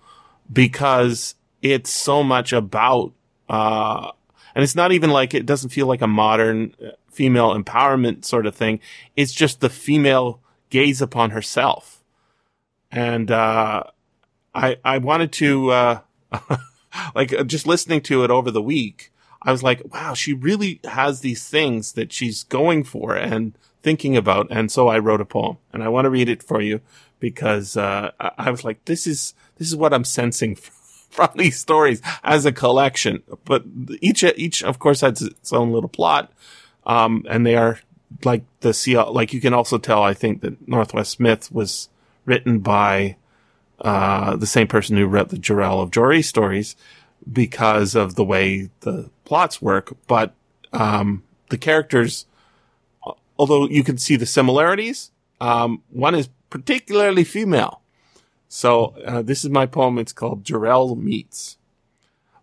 because 0.52 1.34
it's 1.60 1.90
so 1.90 2.22
much 2.22 2.52
about 2.52 3.12
uh 3.48 4.12
and 4.54 4.62
it's 4.62 4.76
not 4.76 4.92
even 4.92 5.10
like 5.10 5.34
it 5.34 5.44
doesn't 5.44 5.70
feel 5.70 5.88
like 5.88 6.02
a 6.02 6.06
modern 6.06 6.72
uh, 6.80 6.90
female 7.10 7.52
empowerment 7.52 8.24
sort 8.24 8.46
of 8.46 8.54
thing. 8.54 8.78
It's 9.16 9.32
just 9.32 9.58
the 9.58 9.68
female 9.68 10.40
gaze 10.70 11.02
upon 11.02 11.30
herself. 11.30 12.04
And 12.92 13.28
uh 13.32 13.82
i 14.54 14.76
i 14.84 14.98
wanted 14.98 15.32
to 15.32 15.70
uh 15.72 15.98
like 17.16 17.32
uh, 17.32 17.42
just 17.42 17.66
listening 17.66 18.00
to 18.02 18.22
it 18.22 18.30
over 18.30 18.52
the 18.52 18.62
week 18.62 19.10
i 19.44 19.52
was 19.52 19.62
like 19.62 19.82
wow 19.93 20.14
she 20.14 20.32
really 20.32 20.81
has 20.85 21.20
these 21.20 21.46
things 21.49 21.93
that 21.93 22.12
she's 22.12 22.44
going 22.44 22.82
for 22.82 23.14
and 23.14 23.56
thinking 23.82 24.17
about 24.17 24.46
and 24.50 24.70
so 24.73 24.88
i 24.88 24.99
wrote 24.99 25.20
a 25.20 25.25
poem 25.25 25.56
and 25.73 25.82
i 25.82 25.88
want 25.88 26.05
to 26.05 26.11
read 26.11 26.29
it 26.29 26.43
for 26.43 26.61
you 26.61 26.81
because 27.20 27.76
uh 27.76 28.11
i 28.38 28.50
was 28.50 28.64
like 28.64 28.85
this 28.87 29.06
is 29.06 29.35
this 29.56 29.69
is 29.69 29.76
what 29.76 29.93
i'm 29.93 30.05
sensing 30.05 30.56
from 31.14 31.31
these 31.37 31.58
stories 31.58 32.02
as 32.25 32.44
a 32.44 32.52
collection. 32.52 33.23
But 33.44 33.64
each, 34.00 34.25
each 34.25 34.62
of 34.62 34.79
course 34.79 35.00
has 35.00 35.23
its 35.23 35.52
own 35.52 35.70
little 35.73 35.88
plot. 35.88 36.32
Um, 36.85 37.25
and 37.31 37.46
they 37.46 37.55
are 37.55 37.79
like 38.25 38.43
the 38.61 38.75
CL, 38.75 39.12
like 39.12 39.32
you 39.32 39.41
can 39.41 39.55
also 39.55 39.79
tell, 39.79 40.02
I 40.02 40.12
think 40.12 40.43
that 40.43 40.69
Northwest 40.69 41.12
Smith 41.12 41.50
was 41.52 41.88
written 42.25 42.58
by, 42.58 43.17
uh, 43.81 44.36
the 44.36 44.46
same 44.46 44.67
person 44.67 44.96
who 44.96 45.06
wrote 45.06 45.29
the 45.29 45.36
Jirel 45.36 45.82
of 45.82 45.91
Joiry 45.91 46.24
stories 46.24 46.77
because 47.31 47.94
of 47.94 48.14
the 48.14 48.24
way 48.24 48.70
the 48.81 49.10
plots 49.24 49.60
work. 49.62 49.96
But, 50.06 50.34
um, 50.72 51.22
the 51.50 51.58
characters, 51.58 52.26
although 53.38 53.69
you 53.69 53.84
can 53.84 53.98
see 53.98 54.16
the 54.16 54.26
similarities, 54.26 55.10
um, 55.40 55.82
one 55.90 56.14
is 56.14 56.28
particularly 56.50 57.24
female. 57.24 57.81
So 58.48 58.94
uh, 59.04 59.22
this 59.22 59.44
is 59.44 59.50
my 59.50 59.66
poem. 59.66 59.98
It's 59.98 60.12
called 60.12 60.44
Jirel 60.44 60.96
Meets. 60.96 61.58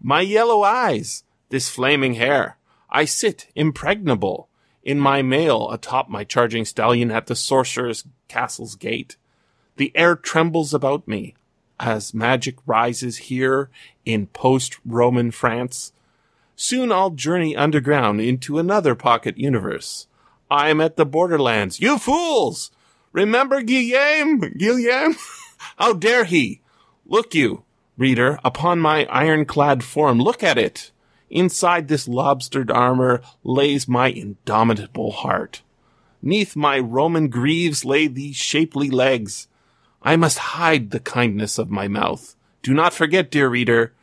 My 0.01 0.21
yellow 0.21 0.63
eyes, 0.63 1.23
this 1.49 1.69
flaming 1.69 2.15
hair. 2.15 2.57
I 2.89 3.05
sit 3.05 3.47
impregnable 3.55 4.49
in 4.83 4.99
my 4.99 5.21
mail 5.21 5.69
atop 5.71 6.09
my 6.09 6.23
charging 6.23 6.65
stallion 6.65 7.11
at 7.11 7.27
the 7.27 7.35
sorcerer's 7.35 8.03
castle's 8.27 8.75
gate. 8.75 9.15
The 9.77 9.91
air 9.95 10.15
trembles 10.15 10.73
about 10.73 11.07
me 11.07 11.35
as 11.81 12.13
magic 12.13 12.55
rises 12.65 13.17
here 13.17 13.69
in 14.05 14.27
post-Roman 14.27 15.31
France. 15.31 15.91
Soon 16.55 16.91
I'll 16.91 17.09
journey 17.09 17.55
underground 17.55 18.21
into 18.21 18.59
another 18.59 18.93
pocket 18.93 19.37
universe. 19.37 20.07
I 20.49 20.69
am 20.69 20.79
at 20.79 20.95
the 20.95 21.05
borderlands. 21.05 21.81
You 21.81 21.97
fools! 21.97 22.71
Remember 23.11 23.61
Guillaume? 23.61 24.39
Guillaume? 24.57 25.15
How 25.77 25.93
dare 25.93 26.23
he? 26.23 26.61
Look 27.05 27.33
you, 27.33 27.63
reader, 27.97 28.39
upon 28.45 28.79
my 28.79 29.05
ironclad 29.05 29.83
form. 29.83 30.19
Look 30.19 30.43
at 30.43 30.57
it. 30.57 30.91
Inside 31.29 31.87
this 31.87 32.07
lobstered 32.07 32.69
armor 32.69 33.21
lays 33.43 33.87
my 33.87 34.09
indomitable 34.09 35.11
heart. 35.11 35.61
Neath 36.21 36.55
my 36.55 36.77
Roman 36.77 37.29
greaves 37.29 37.83
lay 37.83 38.07
these 38.07 38.35
shapely 38.35 38.89
legs. 38.89 39.47
I 40.01 40.15
must 40.15 40.37
hide 40.37 40.91
the 40.91 40.99
kindness 40.99 41.57
of 41.57 41.69
my 41.69 41.87
mouth. 41.87 42.35
Do 42.63 42.73
not 42.73 42.93
forget, 42.93 43.29
dear 43.29 43.49
reader, 43.49 43.93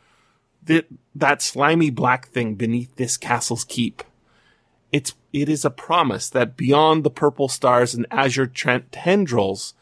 that, 0.63 0.87
that 1.15 1.41
slimy 1.41 1.89
black 1.89 2.29
thing 2.29 2.55
beneath 2.55 2.95
this 2.95 3.17
castle's 3.17 3.63
keep. 3.63 4.03
It's, 4.91 5.13
it 5.33 5.49
is 5.49 5.65
a 5.65 5.69
promise 5.69 6.29
that 6.29 6.57
beyond 6.57 7.03
the 7.03 7.09
purple 7.09 7.47
stars 7.47 7.93
and 7.93 8.05
azure 8.11 8.47
tre- 8.47 8.83
tendrils, 8.91 9.73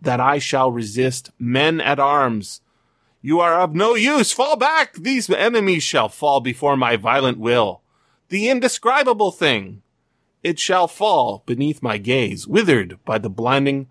that 0.00 0.20
I 0.20 0.38
shall 0.38 0.70
resist 0.70 1.30
men 1.38 1.80
at 1.80 1.98
arms. 1.98 2.60
You 3.22 3.40
are 3.40 3.58
of 3.60 3.74
no 3.74 3.94
use. 3.94 4.32
Fall 4.32 4.56
back. 4.56 4.94
These 4.94 5.30
enemies 5.30 5.82
shall 5.82 6.10
fall 6.10 6.40
before 6.40 6.76
my 6.76 6.96
violent 6.96 7.38
will. 7.38 7.80
The 8.28 8.50
indescribable 8.50 9.30
thing. 9.30 9.82
It 10.42 10.58
shall 10.58 10.88
fall 10.88 11.42
beneath 11.46 11.82
my 11.82 11.96
gaze, 11.96 12.46
withered 12.46 12.98
by 13.06 13.16
the 13.16 13.30
blinding 13.30 13.88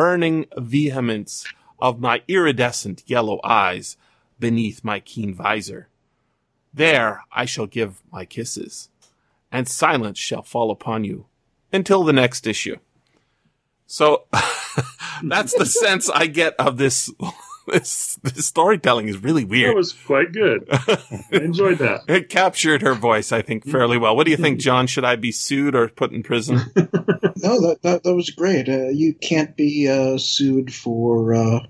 burning 0.00 0.46
vehemence 0.56 1.44
of 1.78 2.00
my 2.00 2.22
iridescent 2.26 3.02
yellow 3.04 3.38
eyes 3.44 3.98
beneath 4.38 4.82
my 4.82 4.98
keen 4.98 5.34
visor. 5.34 5.88
There 6.72 7.22
I 7.30 7.44
shall 7.44 7.66
give 7.66 8.02
my 8.10 8.24
kisses, 8.24 8.88
and 9.52 9.68
silence 9.68 10.18
shall 10.18 10.40
fall 10.40 10.70
upon 10.70 11.04
you 11.04 11.26
until 11.70 12.02
the 12.02 12.14
next 12.14 12.46
issue. 12.46 12.76
So 13.86 14.24
that's 15.22 15.52
the 15.52 15.66
sense 15.66 16.08
I 16.08 16.28
get 16.28 16.54
of 16.58 16.78
this. 16.78 17.12
This, 17.70 18.18
this 18.22 18.46
storytelling 18.46 19.06
is 19.08 19.22
really 19.22 19.42
That 19.44 19.50
weird. 19.50 19.76
was 19.76 19.92
quite 19.92 20.32
good. 20.32 20.66
I 20.72 20.98
enjoyed 21.32 21.78
that. 21.78 22.00
It 22.08 22.28
captured 22.28 22.82
her 22.82 22.94
voice, 22.94 23.30
I 23.30 23.42
think, 23.42 23.64
fairly 23.64 23.96
well. 23.96 24.16
What 24.16 24.24
do 24.24 24.32
you 24.32 24.36
think, 24.36 24.58
John? 24.58 24.86
Should 24.88 25.04
I 25.04 25.14
be 25.16 25.30
sued 25.30 25.76
or 25.76 25.88
put 25.88 26.12
in 26.12 26.22
prison? 26.22 26.60
No, 27.42 27.58
that 27.62 27.80
that, 27.82 28.02
that 28.02 28.14
was 28.14 28.28
great. 28.30 28.68
Uh, 28.68 28.88
you 28.88 29.14
can't 29.14 29.56
be 29.56 29.88
uh, 29.88 30.18
sued 30.18 30.74
for 30.74 31.32
uh, 31.34 31.60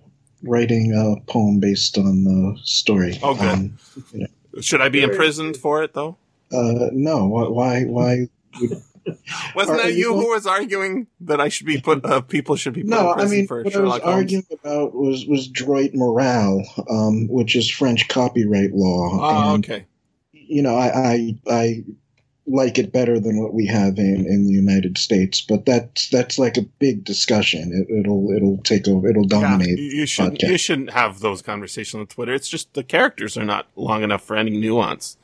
writing 0.42 0.92
a 0.92 1.20
poem 1.30 1.61
based 1.61 1.97
on 1.97 2.25
the 2.25 2.59
story. 2.64 3.16
Oh, 3.23 3.35
good. 3.35 3.42
Um, 3.49 3.78
Should 4.61 4.80
I 4.80 4.88
be 4.88 5.00
imprisoned 5.02 5.56
for 5.56 5.82
it, 5.85 5.94
though? 5.94 6.16
uh, 6.52 6.88
no, 6.92 7.26
why? 7.28 7.85
Why? 7.85 7.85
why 7.85 8.28
would, 8.61 8.82
Wasn't 9.54 9.78
that 9.78 9.95
you 9.95 10.14
who 10.14 10.30
was 10.30 10.47
arguing 10.47 11.07
that 11.21 11.40
I 11.40 11.49
should 11.49 11.66
be 11.66 11.80
put? 11.80 12.04
Uh, 12.04 12.21
people 12.21 12.57
should 12.57 12.75
be 12.75 12.83
put 12.83 12.90
no, 12.90 13.12
in 13.12 13.21
I 13.21 13.25
mean, 13.26 13.47
for 13.47 13.62
what 13.62 13.75
I 13.75 13.80
was 13.80 13.92
Holmes. 13.92 14.04
arguing 14.04 14.47
about 14.52 14.95
was 14.95 15.26
was 15.26 15.49
droit 15.49 15.92
morale, 15.95 16.62
um, 16.88 17.28
which 17.28 17.57
is 17.57 17.71
French 17.71 18.09
copyright 18.09 18.73
law. 18.73 19.09
Oh, 19.12 19.54
and, 19.54 19.64
okay. 19.64 19.87
You 20.33 20.62
know, 20.62 20.76
I, 20.76 21.12
I 21.12 21.38
I 21.49 21.85
like 22.47 22.78
it 22.78 22.92
better 22.92 23.21
than 23.21 23.40
what 23.40 23.54
we 23.54 23.66
have 23.66 23.99
in, 23.99 24.26
in 24.26 24.47
the 24.47 24.52
United 24.52 24.99
States, 24.99 25.40
but 25.40 25.66
that's 25.66 26.09
that's 26.11 26.38
like 26.38 26.57
a 26.57 26.62
big 26.62 27.04
discussion. 27.04 27.87
It, 27.88 28.00
it'll 28.00 28.30
it'll 28.33 28.59
take 28.59 28.88
over. 28.88 29.09
It'll 29.09 29.25
dominate. 29.25 29.78
you 29.78 29.85
you 29.85 30.07
shouldn't. 30.07 30.40
podcast. 30.40 30.50
You 30.50 30.59
shouldn't 30.59 30.90
have 30.90 31.21
those 31.21 31.42
conversations 31.42 32.00
on 32.00 32.07
Twitter. 32.07 32.35
It's 32.35 32.49
just 32.49 32.75
the 32.75 32.85
characters 32.85 33.37
are 33.37 33.45
not 33.45 33.66
long 33.76 34.02
enough 34.02 34.23
for 34.23 34.37
any 34.37 34.50
nuance. 34.50 35.16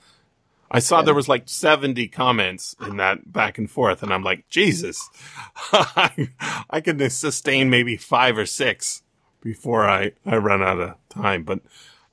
I 0.70 0.80
saw 0.80 1.02
there 1.02 1.14
was 1.14 1.28
like 1.28 1.48
seventy 1.48 2.08
comments 2.08 2.74
in 2.80 2.96
that 2.96 3.32
back 3.32 3.58
and 3.58 3.70
forth, 3.70 4.02
and 4.02 4.12
I'm 4.12 4.22
like, 4.22 4.48
Jesus, 4.48 5.08
I, 5.72 6.80
can 6.82 7.08
sustain 7.10 7.70
maybe 7.70 7.96
five 7.96 8.36
or 8.36 8.46
six 8.46 9.02
before 9.40 9.88
I 9.88 10.12
I 10.24 10.36
run 10.36 10.62
out 10.62 10.80
of 10.80 10.94
time. 11.08 11.44
But 11.44 11.60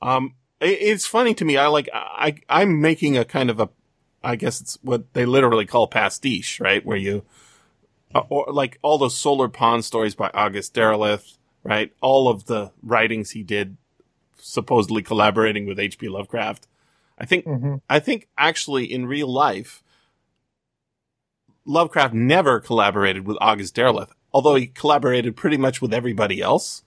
um, 0.01 0.36
it, 0.60 0.77
it's 0.81 1.07
funny 1.07 1.33
to 1.36 1.45
me. 1.45 1.57
I 1.57 1.67
like 1.67 1.89
I 1.93 2.36
I'm 2.48 2.81
making 2.81 3.17
a 3.17 3.25
kind 3.25 3.50
of 3.50 3.60
a, 3.60 3.69
I 4.24 4.36
guess 4.36 4.62
it's 4.62 4.77
what 4.81 5.13
they 5.13 5.25
literally 5.25 5.65
call 5.65 5.88
pastiche, 5.88 6.60
right? 6.60 6.86
Where 6.86 6.98
you 6.98 7.24
uh, 8.15 8.24
or 8.29 8.51
like 8.51 8.79
all 8.81 8.98
those 8.98 9.17
Solar 9.17 9.50
Pons 9.50 9.86
stories 9.86 10.15
by 10.15 10.29
August 10.33 10.74
Derleth, 10.74 11.38
right? 11.63 11.91
All 12.01 12.27
of 12.27 12.45
the 12.45 12.72
writings 12.81 13.31
he 13.31 13.43
did, 13.43 13.77
supposedly 14.38 15.01
collaborating 15.01 15.65
with 15.65 15.79
H.P. 15.79 16.10
Lovecraft. 16.10 16.67
I 17.17 17.25
think, 17.25 17.46
Mhm. 17.46 17.82
I 17.89 18.00
think 18.00 18.27
actually 18.38 18.91
in 18.91 19.05
real 19.05 19.27
life, 19.32 19.84
Lovecraft 21.65 22.13
never 22.13 22.60
collaborated 22.60 23.25
with 23.25 23.38
August 23.39 23.75
Derleth, 23.75 24.12
although 24.34 24.55
he 24.55 24.67
collaborated 24.67 25.36
pretty 25.36 25.58
much 25.58 25.82
with 25.82 25.93
everybody 25.93 26.41
else. 26.41 26.84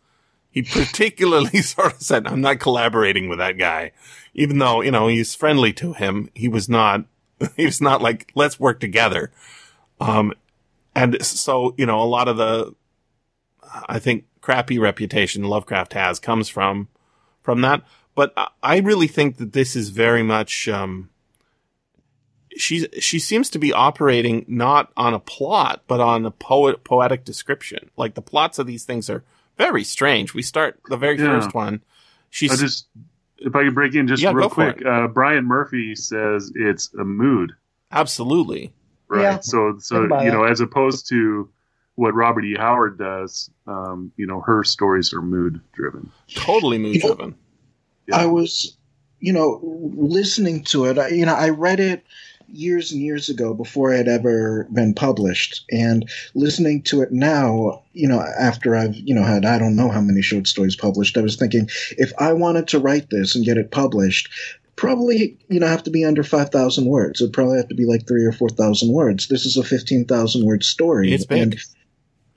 He 0.50 0.62
particularly 0.62 1.61
sort 1.62 1.95
of 1.95 2.02
said, 2.02 2.26
I'm 2.26 2.40
not 2.40 2.61
collaborating 2.61 3.28
with 3.28 3.38
that 3.38 3.59
guy. 3.59 3.92
Even 4.35 4.59
though, 4.59 4.80
you 4.83 4.90
know, 4.90 5.06
he's 5.09 5.35
friendly 5.35 5.73
to 5.75 5.92
him, 5.92 6.30
he 6.35 6.49
was 6.49 6.68
not, 6.68 7.04
he 7.56 7.64
was 7.64 7.80
not 7.80 8.02
like, 8.02 8.33
let's 8.35 8.61
work 8.61 8.80
together. 8.80 9.33
Um, 10.00 10.33
and 10.95 11.25
so, 11.25 11.75
you 11.78 11.87
know, 11.87 12.00
a 12.00 12.04
lot 12.04 12.28
of 12.28 12.37
the, 12.37 12.75
I 13.88 13.99
think, 13.99 14.25
crappy 14.40 14.78
reputation 14.78 15.45
Lovecraft 15.45 15.92
has 15.95 16.18
comes 16.21 16.49
from, 16.49 16.88
from 17.42 17.61
that. 17.62 17.83
But 18.16 18.32
I- 18.37 18.49
I 18.62 18.78
really 18.78 19.06
think 19.06 19.37
that 19.37 19.52
this 19.52 19.76
is 19.76 19.90
very 19.90 20.25
much, 20.25 20.66
um, 20.68 21.11
she, 22.56 22.88
she 22.99 23.18
seems 23.18 23.50
to 23.50 23.58
be 23.58 23.73
operating 23.73 24.44
not 24.49 24.90
on 24.96 25.12
a 25.14 25.20
plot, 25.20 25.82
but 25.87 26.00
on 26.00 26.25
a 26.25 26.30
poet, 26.30 26.82
poetic 26.82 27.25
description. 27.25 27.90
Like 27.96 28.14
the 28.14 28.23
plots 28.23 28.58
of 28.58 28.66
these 28.66 28.85
things 28.85 29.08
are 29.11 29.23
very 29.58 29.85
strange. 29.85 30.32
We 30.35 30.42
start 30.42 30.80
the 30.88 30.96
very 30.96 31.18
Yeah. 31.18 31.26
first 31.40 31.54
one. 31.54 31.82
She's, 32.30 32.50
I 32.52 32.56
just, 32.56 32.87
if 33.38 33.54
I 33.54 33.64
could 33.64 33.75
break 33.75 33.94
in 33.94 34.08
just 34.08 34.23
Yeah, 34.23 34.32
real 34.32 34.49
go 34.49 34.54
for 34.54 34.73
quick, 34.73 34.87
uh, 34.87 35.08
Brian 35.08 35.44
Murphy 35.44 35.94
says 35.94 36.50
it's 36.54 36.92
a 36.94 37.04
mood, 37.04 37.52
absolutely. 37.92 38.73
right? 39.08 39.20
Yeah. 39.23 39.40
So, 39.40 39.76
so 39.78 40.02
you 40.02 40.08
know, 40.08 40.42
that. 40.44 40.50
as 40.52 40.61
opposed 40.61 41.08
to 41.11 41.50
what 41.96 42.14
Robert 42.14 42.44
E. 42.44 42.54
Howard 42.58 42.99
does, 42.99 43.50
um, 43.66 44.12
you 44.16 44.26
know, 44.26 44.40
her 44.40 44.64
stories 44.64 45.12
are 45.14 45.23
mood 45.23 45.61
driven. 45.73 46.11
Totally 46.35 46.78
mood 46.78 47.00
driven. 47.00 47.35
Yeah. 48.08 48.16
I 48.16 48.26
was, 48.26 48.76
you 49.20 49.32
know, 49.32 49.60
listening 49.96 50.64
to 50.64 50.84
it. 50.86 50.98
I, 50.98 51.08
you 51.08 51.26
know, 51.26 51.34
I 51.34 51.48
read 51.48 51.80
it 51.80 52.04
years 52.48 52.92
and 52.92 53.00
years 53.02 53.28
ago 53.28 53.52
before 53.54 53.92
it 53.92 53.96
had 53.96 54.08
ever 54.08 54.68
been 54.72 54.94
published, 54.94 55.64
and 55.70 56.08
listening 56.34 56.82
to 56.84 57.02
it 57.02 57.10
now, 57.10 57.82
you 57.92 58.06
know, 58.08 58.20
after 58.38 58.76
I've, 58.76 58.94
you 58.94 59.14
know, 59.14 59.25
had 59.25 59.44
I 59.44 59.58
don't 59.58 59.75
know 59.76 59.88
how 59.90 60.00
many 60.00 60.22
short 60.22 60.46
stories 60.46 60.76
published, 60.76 61.16
I 61.18 61.22
was 61.22 61.36
thinking 61.36 61.68
if 61.98 62.12
I 62.18 62.32
wanted 62.32 62.68
to 62.68 62.78
write 62.78 63.10
this 63.10 63.34
and 63.34 63.44
get 63.44 63.58
it 63.58 63.70
published. 63.70 64.28
Probably, 64.76 65.38
you 65.48 65.58
know, 65.58 65.66
have 65.66 65.84
to 65.84 65.90
be 65.90 66.04
under 66.04 66.22
five 66.22 66.50
thousand 66.50 66.84
words. 66.84 67.22
It'd 67.22 67.32
probably 67.32 67.56
have 67.56 67.68
to 67.68 67.75
be 67.75 67.86
like 67.86 68.06
three 68.06 68.26
or 68.26 68.32
four 68.32 68.50
thousand 68.50 68.92
words. 68.92 69.26
This 69.28 69.46
is 69.46 69.56
a 69.56 69.64
fifteen 69.64 70.04
thousand 70.04 70.44
word 70.44 70.62
story, 70.62 71.14
It's 71.14 71.25
big. 71.25 71.42
and 71.42 71.56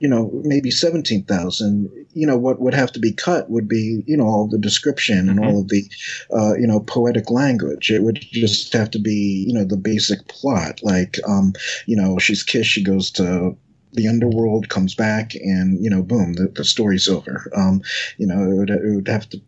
you 0.00 0.08
know, 0.08 0.30
maybe 0.44 0.70
17,000, 0.70 1.99
you 2.12 2.26
know, 2.26 2.36
what 2.36 2.60
would 2.60 2.74
have 2.74 2.92
to 2.92 3.00
be 3.00 3.12
cut 3.12 3.50
would 3.50 3.68
be, 3.68 4.02
you 4.06 4.16
know, 4.16 4.26
all 4.26 4.48
the 4.48 4.58
description 4.58 5.28
and 5.28 5.38
all 5.38 5.60
of 5.60 5.68
the, 5.68 5.84
uh, 6.32 6.54
you 6.54 6.66
know, 6.66 6.80
poetic 6.80 7.30
language. 7.30 7.90
It 7.90 8.02
would 8.02 8.20
just 8.20 8.72
have 8.72 8.90
to 8.92 8.98
be, 8.98 9.44
you 9.46 9.54
know, 9.54 9.64
the 9.64 9.76
basic 9.76 10.26
plot. 10.28 10.80
Like, 10.82 11.18
um, 11.26 11.52
you 11.86 11.96
know, 11.96 12.18
she's 12.18 12.42
kissed, 12.42 12.70
she 12.70 12.82
goes 12.82 13.10
to 13.12 13.56
the 13.92 14.08
underworld, 14.08 14.68
comes 14.68 14.94
back, 14.94 15.34
and, 15.34 15.82
you 15.82 15.90
know, 15.90 16.02
boom, 16.02 16.34
the, 16.34 16.48
the 16.48 16.64
story's 16.64 17.08
over. 17.08 17.50
Um, 17.56 17.82
you 18.18 18.26
know, 18.26 18.42
it 18.42 18.54
would, 18.54 18.70
it 18.70 18.94
would 18.94 19.08
have 19.08 19.28
to 19.30 19.40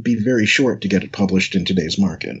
be 0.00 0.14
very 0.14 0.46
short 0.46 0.80
to 0.82 0.88
get 0.88 1.04
it 1.04 1.12
published 1.12 1.54
in 1.54 1.64
today's 1.64 1.98
market. 1.98 2.36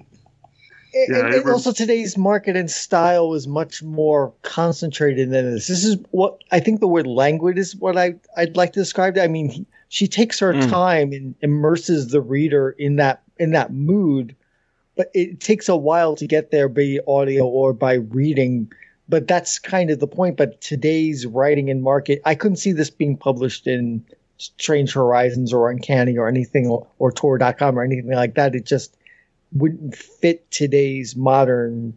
And, 0.96 1.08
Yeah, 1.16 1.26
and- 1.26 1.34
and 1.34 1.48
also 1.50 1.72
today's 1.72 2.16
market 2.16 2.56
and 2.56 2.70
style 2.70 3.34
is 3.34 3.46
much 3.46 3.82
more 3.82 4.32
concentrated 4.42 5.30
than 5.30 5.52
this. 5.52 5.66
This 5.66 5.84
is 5.84 5.96
what 6.10 6.38
I 6.50 6.60
think 6.60 6.80
the 6.80 6.88
word 6.88 7.06
languid 7.06 7.58
is 7.58 7.76
what 7.76 7.96
I 7.96 8.14
I'd 8.36 8.56
like 8.56 8.72
to 8.74 8.80
describe. 8.80 9.18
I 9.18 9.26
mean, 9.28 9.48
he, 9.48 9.66
she 9.88 10.06
takes 10.08 10.38
her 10.40 10.52
Mm. 10.54 10.70
time 10.70 11.12
and 11.12 11.34
immerses 11.42 12.08
the 12.08 12.20
reader 12.20 12.70
in 12.78 12.96
that 12.96 13.22
in 13.38 13.50
that 13.50 13.72
mood, 13.72 14.34
but 14.96 15.10
it 15.14 15.40
takes 15.40 15.68
a 15.68 15.76
while 15.76 16.16
to 16.16 16.26
get 16.26 16.50
there 16.50 16.68
by 16.68 16.98
audio 17.06 17.44
or 17.46 17.72
by 17.72 17.94
reading. 17.94 18.70
But 19.08 19.28
that's 19.28 19.58
kind 19.60 19.90
of 19.90 20.00
the 20.00 20.08
point. 20.08 20.36
But 20.36 20.60
today's 20.60 21.26
writing 21.26 21.70
and 21.70 21.82
market, 21.82 22.20
I 22.24 22.34
couldn't 22.34 22.56
see 22.56 22.72
this 22.72 22.90
being 22.90 23.16
published 23.16 23.66
in 23.66 24.02
Strange 24.38 24.92
Horizons 24.94 25.52
or 25.52 25.70
Uncanny 25.70 26.16
or 26.18 26.26
anything 26.28 26.66
or, 26.66 26.86
or 26.98 27.12
Tor.com 27.12 27.78
or 27.78 27.82
anything 27.84 28.10
like 28.10 28.34
that. 28.34 28.54
It 28.56 28.64
just 28.64 28.96
wouldn't 29.58 29.94
fit 29.96 30.50
today's 30.50 31.16
modern 31.16 31.96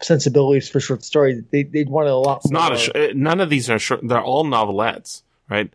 sensibilities 0.00 0.68
for 0.68 0.80
short 0.80 1.04
stories. 1.04 1.42
They, 1.50 1.64
they'd 1.64 1.88
want 1.88 2.06
it 2.08 2.12
a 2.12 2.16
lot 2.16 2.38
It's 2.44 2.50
not 2.50 2.72
a 2.72 2.78
sh- 2.78 2.90
uh, 2.94 3.08
none 3.14 3.40
of 3.40 3.50
these 3.50 3.68
are 3.68 3.78
short. 3.78 4.00
They're 4.06 4.22
all 4.22 4.44
novelettes, 4.44 5.22
right? 5.50 5.72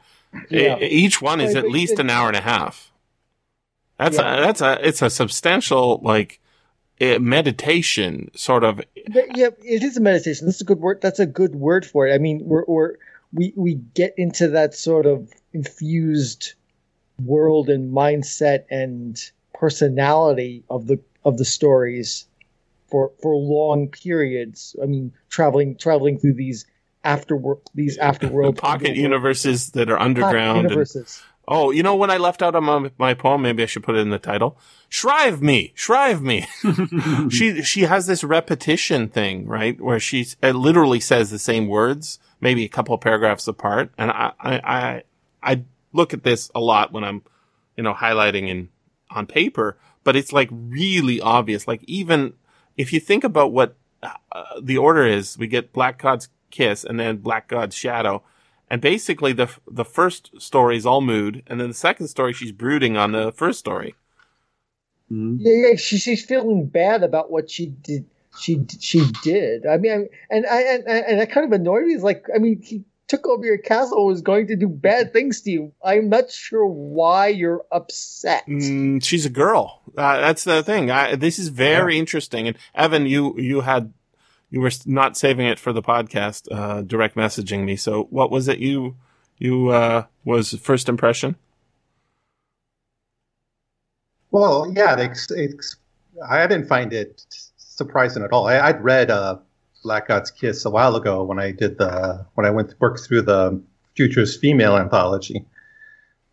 Yeah. 0.49 0.77
E- 0.79 0.85
each 0.87 1.21
one 1.21 1.41
is 1.41 1.55
Right, 1.55 1.63
at 1.65 1.71
least 1.71 1.99
an 1.99 2.09
hour 2.09 2.27
and 2.27 2.37
a 2.37 2.41
half. 2.41 2.91
That's 3.97 4.17
Yeah. 4.17 4.37
a 4.37 4.41
that's 4.41 4.61
a 4.61 4.87
it's 4.87 5.01
a 5.01 5.09
substantial 5.09 5.99
like 6.03 6.39
eh, 6.99 7.17
meditation 7.19 8.31
sort 8.35 8.63
of. 8.63 8.77
But, 9.11 9.37
yeah, 9.37 9.49
it 9.63 9.83
is 9.83 9.97
a 9.97 10.01
meditation. 10.01 10.47
That's 10.47 10.61
a 10.61 10.65
good 10.65 10.79
word. 10.79 10.99
That's 11.01 11.19
a 11.19 11.25
good 11.25 11.55
word 11.55 11.85
for 11.85 12.07
it. 12.07 12.13
I 12.13 12.17
mean, 12.17 12.41
we're, 12.43 12.65
we're 12.67 12.93
we 13.31 13.53
we 13.55 13.75
get 13.75 14.13
into 14.17 14.47
that 14.49 14.73
sort 14.73 15.05
of 15.05 15.31
infused 15.53 16.53
world 17.23 17.69
and 17.69 17.93
mindset 17.93 18.63
and 18.71 19.21
personality 19.53 20.63
of 20.69 20.87
the 20.87 20.99
of 21.25 21.37
the 21.37 21.45
stories 21.45 22.25
for 22.89 23.11
for 23.21 23.35
long 23.35 23.89
periods. 23.89 24.75
I 24.81 24.85
mean, 24.85 25.13
traveling 25.29 25.75
traveling 25.77 26.19
through 26.19 26.33
these 26.33 26.65
after 27.03 27.37
these 27.73 27.97
afterworld 27.97 28.57
pocket 28.57 28.95
universes 28.95 29.71
that 29.71 29.89
are 29.89 29.99
underground. 29.99 30.71
and- 30.71 31.05
oh, 31.47 31.71
you 31.71 31.83
know 31.83 31.95
what 31.95 32.09
I 32.09 32.17
left 32.17 32.41
out 32.41 32.55
of 32.55 32.63
my, 32.63 32.91
my 32.97 33.13
poem? 33.13 33.41
Maybe 33.41 33.63
I 33.63 33.65
should 33.65 33.83
put 33.83 33.95
it 33.95 33.99
in 33.99 34.09
the 34.09 34.19
title. 34.19 34.57
Shrive 34.89 35.41
me, 35.41 35.73
shrive 35.75 36.21
me. 36.21 36.45
she 37.29 37.61
she 37.63 37.81
has 37.81 38.07
this 38.07 38.23
repetition 38.23 39.09
thing, 39.09 39.47
right, 39.47 39.79
where 39.81 39.99
she 39.99 40.27
uh, 40.41 40.51
literally 40.51 40.99
says 40.99 41.29
the 41.29 41.39
same 41.39 41.67
words, 41.67 42.19
maybe 42.39 42.63
a 42.63 42.69
couple 42.69 42.95
of 42.95 43.01
paragraphs 43.01 43.47
apart, 43.47 43.91
and 43.97 44.11
I 44.11 44.31
I 44.39 44.53
I, 44.63 45.03
I 45.41 45.63
look 45.91 46.13
at 46.13 46.23
this 46.23 46.49
a 46.55 46.59
lot 46.59 46.91
when 46.91 47.03
I'm, 47.03 47.23
you 47.75 47.83
know, 47.83 47.93
highlighting 47.93 48.47
in 48.47 48.69
on 49.11 49.25
paper, 49.27 49.77
but 50.03 50.15
it's 50.15 50.33
like 50.33 50.49
really 50.51 51.19
obvious. 51.21 51.67
Like 51.67 51.83
even 51.85 52.33
if 52.77 52.93
you 52.93 52.99
think 52.99 53.23
about 53.23 53.51
what 53.51 53.75
uh, 54.31 54.59
the 54.61 54.77
order 54.77 55.05
is, 55.05 55.37
we 55.37 55.47
get 55.47 55.73
Black 55.73 56.01
God's 56.01 56.29
kiss 56.51 56.83
and 56.83 56.99
then 56.99 57.17
Black 57.17 57.47
God's 57.47 57.75
shadow, 57.75 58.23
And 58.69 58.81
basically, 58.81 59.33
the 59.33 59.49
the 59.69 59.85
first 59.85 60.31
story 60.41 60.77
is 60.77 60.85
all 60.85 61.01
mood, 61.01 61.43
and 61.47 61.59
then 61.61 61.69
the 61.69 61.73
second 61.75 62.07
story 62.09 62.33
she's 62.33 62.51
brooding 62.51 62.97
on 62.97 63.11
the 63.11 63.31
first 63.31 63.59
story. 63.59 63.95
Mhm. 65.11 65.37
Yeah, 65.39 65.69
yeah. 65.69 65.75
She, 65.75 65.97
she's 65.97 66.25
feeling 66.25 66.67
bad 66.67 67.03
about 67.03 67.31
what 67.31 67.49
she 67.49 67.67
did. 67.67 68.05
She 68.35 68.65
she 68.79 69.05
did. 69.23 69.65
I 69.65 69.77
mean, 69.77 69.91
I, 69.91 70.35
and 70.35 70.45
I 70.47 70.61
and, 70.61 70.87
and 70.87 71.19
that 71.19 71.31
kind 71.31 71.45
of 71.45 71.51
annoyed 71.59 71.85
me. 71.85 71.93
Is 71.93 72.03
like, 72.03 72.27
I 72.33 72.39
mean, 72.39 72.61
he 72.61 72.83
took 73.07 73.27
over 73.27 73.45
your 73.45 73.57
castle 73.57 73.99
and 73.99 74.07
was 74.07 74.21
going 74.21 74.47
to 74.47 74.55
do 74.55 74.67
bad 74.67 75.13
things 75.13 75.41
to 75.41 75.51
you. 75.51 75.73
I'm 75.83 76.09
not 76.09 76.31
sure 76.31 76.65
why 76.65 77.27
you're 77.27 77.63
upset. 77.71 78.45
Mm, 78.47 79.03
she's 79.03 79.25
a 79.25 79.29
girl. 79.29 79.81
Uh, 79.97 80.19
that's 80.21 80.43
the 80.43 80.63
thing. 80.63 80.89
I, 80.89 81.15
this 81.15 81.39
is 81.39 81.49
very 81.49 81.97
interesting. 81.97 82.47
And 82.47 82.57
Evan, 82.75 83.05
you 83.05 83.37
you 83.37 83.61
had 83.61 83.93
you 84.49 84.61
were 84.61 84.71
not 84.85 85.17
saving 85.17 85.47
it 85.47 85.59
for 85.59 85.73
the 85.73 85.81
podcast, 85.81 86.47
uh, 86.51 86.81
direct 86.81 87.15
messaging 87.15 87.65
me. 87.65 87.75
So 87.75 88.03
what 88.09 88.31
was 88.31 88.47
it 88.47 88.59
you 88.59 88.95
you 89.37 89.69
uh, 89.69 90.05
was 90.23 90.53
first 90.53 90.87
impression? 90.87 91.35
Well, 94.31 94.71
yeah, 94.75 94.99
it's, 94.99 95.29
it's, 95.29 95.75
I 96.27 96.47
didn't 96.47 96.67
find 96.67 96.91
it 96.91 97.23
surprising 97.57 98.23
at 98.23 98.31
all. 98.31 98.47
I, 98.47 98.59
I'd 98.59 98.83
read 98.83 99.11
uh, 99.11 99.37
Black 99.83 100.07
God's 100.07 100.31
Kiss 100.31 100.65
a 100.65 100.69
while 100.69 100.95
ago 100.95 101.23
when 101.23 101.39
I 101.39 101.51
did 101.51 101.77
the 101.77 102.25
when 102.35 102.45
I 102.45 102.49
went 102.49 102.69
to 102.69 102.75
work 102.79 102.99
through 102.99 103.23
the 103.23 103.61
Futures 103.95 104.35
Female 104.37 104.77
anthology 104.77 105.45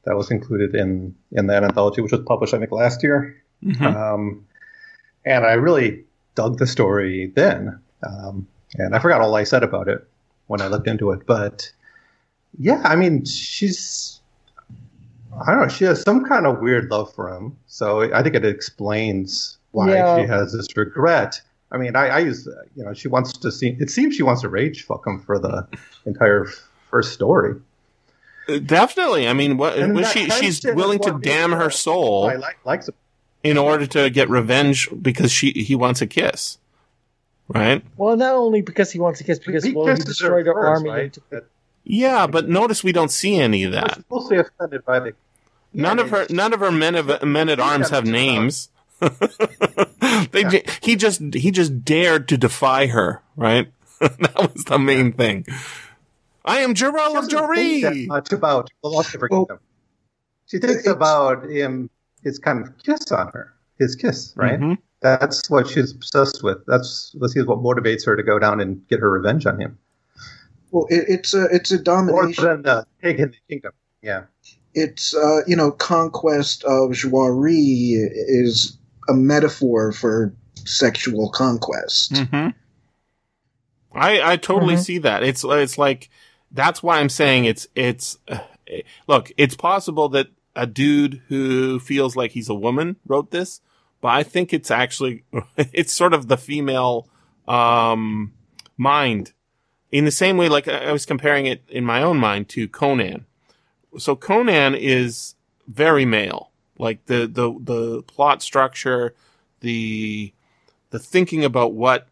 that 0.05 0.17
was 0.17 0.31
included 0.31 0.75
in 0.75 1.15
in 1.33 1.47
that 1.49 1.63
anthology, 1.65 2.01
which 2.01 2.13
was 2.13 2.23
published 2.27 2.55
I 2.55 2.59
think 2.59 2.73
last 2.73 3.03
year. 3.03 3.37
Um, 3.81 4.47
and 5.27 5.45
I 5.45 5.53
really 5.53 6.05
dug 6.35 6.59
the 6.59 6.67
story 6.67 7.31
then. 7.37 7.79
Um, 8.07 8.47
and 8.79 8.95
I 8.95 8.99
forgot 9.01 9.21
all 9.21 9.35
I 9.35 9.45
said 9.45 9.63
about 9.63 9.89
it 9.89 10.07
when 10.47 10.63
I 10.63 10.69
looked 10.69 10.87
into 10.89 11.11
it. 11.11 11.27
But 11.27 11.71
yeah, 12.59 12.81
I 12.85 12.97
mean, 12.97 13.27
she's, 13.27 14.21
I 15.47 15.53
don't 15.53 15.61
know, 15.63 15.69
she 15.69 15.85
has 15.85 16.01
some 16.01 16.25
kind 16.25 16.47
of 16.47 16.61
weird 16.61 16.91
love 16.91 17.13
for 17.13 17.29
him. 17.29 17.57
So 17.67 18.11
I 18.15 18.23
think 18.23 18.35
it 18.35 18.47
explains 18.47 19.59
why 19.73 19.91
Yeah. 19.93 20.17
she 20.23 20.27
has 20.27 20.53
this 20.55 20.75
regret. 20.77 21.43
I 21.73 21.77
mean, 21.79 21.95
I, 21.95 22.09
I 22.09 22.19
use, 22.21 22.49
you 22.75 22.85
know, 22.85 22.93
she 22.95 23.09
wants 23.09 23.33
to 23.35 23.53
see, 23.53 23.77
it 23.79 23.91
seems 23.91 24.17
she 24.17 24.23
wants 24.25 24.43
to 24.43 24.49
rage 24.49 24.85
fuck 24.85 25.07
him 25.07 25.21
for 25.21 25.39
the 25.39 25.69
entire 26.05 26.47
first 26.91 27.13
story. 27.13 27.61
Uh, 28.49 28.59
Definitely. 28.59 29.29
I 29.29 29.33
mean, 29.35 29.57
what 29.57 29.77
was 29.79 30.11
she? 30.11 30.29
She's 30.31 30.65
willing 30.65 30.99
to 31.01 31.19
damn 31.23 31.53
her 31.53 31.65
her- 31.65 31.71
soul 31.71 32.29
I 32.29 32.35
like, 32.37 32.59
likes 32.65 32.89
it. 32.89 32.95
in 33.45 33.57
order 33.57 33.87
to 33.87 34.11
get 34.11 34.29
revenge 34.29 34.89
because 35.01 35.31
she 35.31 35.53
he 35.53 35.77
wants 35.77 36.01
a 36.03 36.07
kiss, 36.09 36.59
right? 37.49 37.85
Well, 37.97 38.17
not 38.17 38.35
only 38.35 38.63
because 38.63 38.91
he 38.91 38.99
wants 38.99 39.21
a 39.21 39.25
kiss, 39.25 39.39
because 39.39 39.63
He 39.63 39.73
well, 39.73 39.87
he 39.87 39.93
kisses 39.93 40.07
destroyed 40.07 40.47
her 40.47 40.55
first, 40.55 40.67
army. 40.81 40.91
right? 40.91 41.03
and 41.05 41.13
took- 41.13 41.31
That- 41.31 41.45
Yeah, 41.85 42.27
but 42.27 42.49
notice 42.49 42.83
we 42.83 42.93
don't 42.93 43.11
see 43.13 43.37
any 43.37 43.63
of 43.65 43.73
that. 43.73 43.95
She's 43.97 44.05
mostly 44.11 44.39
offended 44.39 44.85
by 44.85 44.99
the. 45.01 45.13
None 45.73 45.99
Yeah, 45.99 46.05
of 46.05 46.11
her 46.11 46.27
none 46.31 46.53
of 46.53 46.59
her 46.61 46.73
men 46.73 46.97
of 46.97 47.23
men 47.23 47.49
at 47.49 47.61
arms 47.61 47.91
have 47.91 48.05
names. 48.05 48.71
they 50.33 50.45
j 50.45 50.65
he 50.83 50.97
just 50.97 51.23
he 51.35 51.51
just 51.51 51.85
dared 51.85 52.29
to 52.29 52.37
defy 52.37 52.87
her, 52.87 53.23
right? 53.37 53.71
that 54.01 54.53
was 54.55 54.65
the 54.65 54.79
main 54.79 55.13
thing. 55.13 55.47
I 56.45 56.59
am 56.61 56.75
Jirel 56.75 57.19
of 57.19 57.25
She 57.25 57.37
doesn't 57.37 57.55
think 57.55 57.83
that 57.83 57.93
Joiry. 57.95 58.07
much 58.07 58.33
about 58.33 58.71
the 58.83 58.89
loss 58.89 59.15
of 59.15 59.21
her 59.21 59.29
Well, 59.31 59.47
kingdom. 59.47 59.61
She 60.47 60.59
thinks 60.59 60.81
it's- 60.81 60.95
about 60.95 61.45
him, 61.51 61.91
his 62.25 62.39
kind 62.39 62.61
of 62.67 62.77
kiss 62.79 63.11
on 63.13 63.29
her, 63.35 63.53
his 63.79 63.95
kiss, 63.95 64.33
right? 64.37 64.59
Mhm. 64.59 64.79
That's 65.01 65.49
what 65.49 65.69
she's 65.69 65.93
obsessed 65.93 66.43
with. 66.43 66.59
That's 66.67 67.15
this 67.21 67.37
is 67.37 67.47
what 67.47 67.59
motivates 67.59 68.05
her 68.07 68.17
to 68.17 68.23
go 68.23 68.39
down 68.39 68.61
and 68.61 68.87
get 68.89 69.01
her 69.01 69.11
revenge 69.11 69.47
on 69.47 69.59
him, 69.61 69.79
Well, 70.73 70.87
it, 70.91 71.05
it's 71.09 71.33
a 71.35 71.45
it's 71.47 71.71
a 71.73 71.79
domination. 71.79 72.13
more 72.15 72.23
domination. 72.33 72.63
than 72.63 72.67
uh, 72.79 72.85
taking 73.03 73.27
the 73.31 73.37
kingdom. 73.49 73.73
Yeah, 74.03 74.25
it's 74.75 75.15
uh, 75.15 75.41
you 75.47 75.57
know 75.57 75.71
conquest 75.71 76.65
of 76.65 76.91
Joiry 76.91 77.93
is 78.13 78.77
a 79.11 79.15
metaphor 79.15 79.93
for 79.93 80.33
sexual 80.65 81.29
conquest. 81.31 82.13
Mhm. 82.13 82.55
I 83.93 84.33
I 84.33 84.37
totally 84.37 84.75
Mhm. 84.77 84.85
see 84.85 84.99
that. 84.99 85.23
It's 85.23 85.45
it's 85.45 85.77
like 85.79 86.09
that's 86.53 86.83
why 86.83 87.01
I'm 87.01 87.09
saying 87.09 87.45
it's 87.45 87.67
it's 87.75 88.19
uh, 88.29 88.39
look, 89.07 89.33
it's 89.37 89.57
possible 89.57 90.09
that 90.11 90.29
a 90.57 90.67
dude 90.67 91.23
who 91.29 91.79
feels 91.81 92.17
like 92.17 92.33
he's 92.33 92.49
a 92.49 92.55
woman 92.55 92.97
wrote 93.07 93.31
this, 93.31 93.61
but 94.01 94.09
I 94.09 94.23
think 94.23 94.53
it's 94.53 94.71
actually 94.71 95.25
it's 95.57 95.93
sort 95.93 96.15
of 96.15 96.29
the 96.29 96.37
female 96.37 97.09
um 97.49 98.33
mind 98.77 99.33
in 99.91 100.05
the 100.05 100.11
same 100.13 100.37
way 100.37 100.49
like 100.49 100.69
I 100.69 100.87
I 100.89 100.93
was 100.93 101.05
comparing 101.07 101.47
it 101.47 101.63
in 101.69 101.85
my 101.85 102.03
own 102.03 102.19
mind 102.19 102.49
to 102.51 102.69
Conan. 102.69 103.27
So 103.99 104.15
Conan 104.15 104.77
is 104.77 105.35
very 105.67 106.05
male. 106.05 106.50
Like 106.81 107.07
the 107.07 107.27
the 107.27 107.55
the 107.61 108.03
plot 108.03 108.43
structure, 108.43 109.15
the 109.61 110.33
the 110.91 110.99
thinking 110.99 111.45
about 111.45 111.75
what 111.75 112.09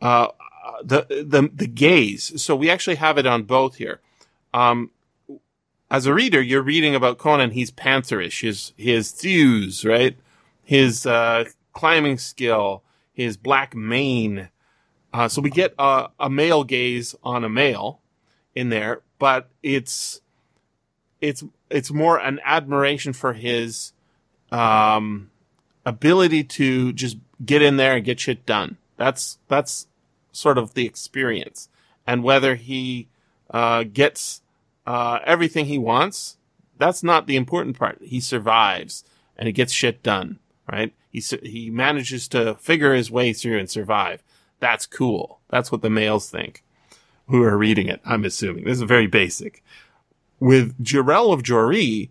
uh, 0.00 0.28
the 0.82 1.06
the 1.08 1.50
the 1.52 1.66
gaze. 1.66 2.40
So 2.40 2.54
we 2.54 2.70
actually 2.70 2.96
have 2.96 3.18
it 3.18 3.26
on 3.26 3.42
both 3.42 3.76
here. 3.76 4.00
Um, 4.54 4.90
as 5.90 6.06
a 6.06 6.14
reader, 6.14 6.40
you're 6.40 6.62
reading 6.62 6.94
about 6.94 7.18
Conan. 7.18 7.50
He's 7.50 7.70
pantherish. 7.70 8.42
His 8.42 8.72
his 8.76 9.10
thews, 9.10 9.84
right? 9.84 10.16
His 10.62 11.06
uh, 11.06 11.44
climbing 11.72 12.18
skill. 12.18 12.82
His 13.12 13.36
black 13.36 13.74
mane. 13.74 14.50
Uh, 15.12 15.28
so 15.28 15.40
we 15.40 15.50
get 15.50 15.74
a, 15.78 16.08
a 16.20 16.28
male 16.28 16.64
gaze 16.64 17.14
on 17.22 17.44
a 17.44 17.48
male 17.48 18.00
in 18.54 18.68
there, 18.68 19.00
but 19.18 19.48
it's 19.62 20.20
it's 21.20 21.42
it's 21.70 21.90
more 21.90 22.18
an 22.18 22.40
admiration 22.44 23.12
for 23.12 23.32
his 23.32 23.92
um, 24.50 25.30
ability 25.84 26.44
to 26.44 26.92
just 26.92 27.16
get 27.44 27.62
in 27.62 27.76
there 27.76 27.96
and 27.96 28.04
get 28.04 28.20
shit 28.20 28.46
done. 28.46 28.76
That's 28.96 29.38
that's 29.48 29.86
sort 30.32 30.58
of 30.58 30.74
the 30.74 30.86
experience, 30.86 31.68
and 32.06 32.22
whether 32.22 32.54
he 32.54 33.08
uh, 33.50 33.84
gets 33.84 34.42
uh, 34.86 35.20
everything 35.24 35.66
he 35.66 35.78
wants, 35.78 36.36
that's 36.78 37.02
not 37.02 37.26
the 37.26 37.36
important 37.36 37.78
part. 37.78 37.98
He 38.02 38.20
survives 38.20 39.04
and 39.36 39.46
he 39.46 39.52
gets 39.52 39.72
shit 39.72 40.02
done. 40.02 40.38
Right? 40.70 40.92
He 41.10 41.20
he 41.42 41.70
manages 41.70 42.28
to 42.28 42.54
figure 42.56 42.94
his 42.94 43.10
way 43.10 43.32
through 43.32 43.58
and 43.58 43.70
survive. 43.70 44.22
That's 44.58 44.86
cool. 44.86 45.40
That's 45.48 45.70
what 45.70 45.82
the 45.82 45.90
males 45.90 46.30
think 46.30 46.64
who 47.28 47.42
are 47.42 47.58
reading 47.58 47.88
it. 47.88 48.00
I'm 48.04 48.24
assuming 48.24 48.64
this 48.64 48.78
is 48.78 48.82
very 48.82 49.06
basic. 49.06 49.62
With 50.38 50.82
Jirel 50.82 51.32
of 51.32 51.42
Joiry, 51.42 52.10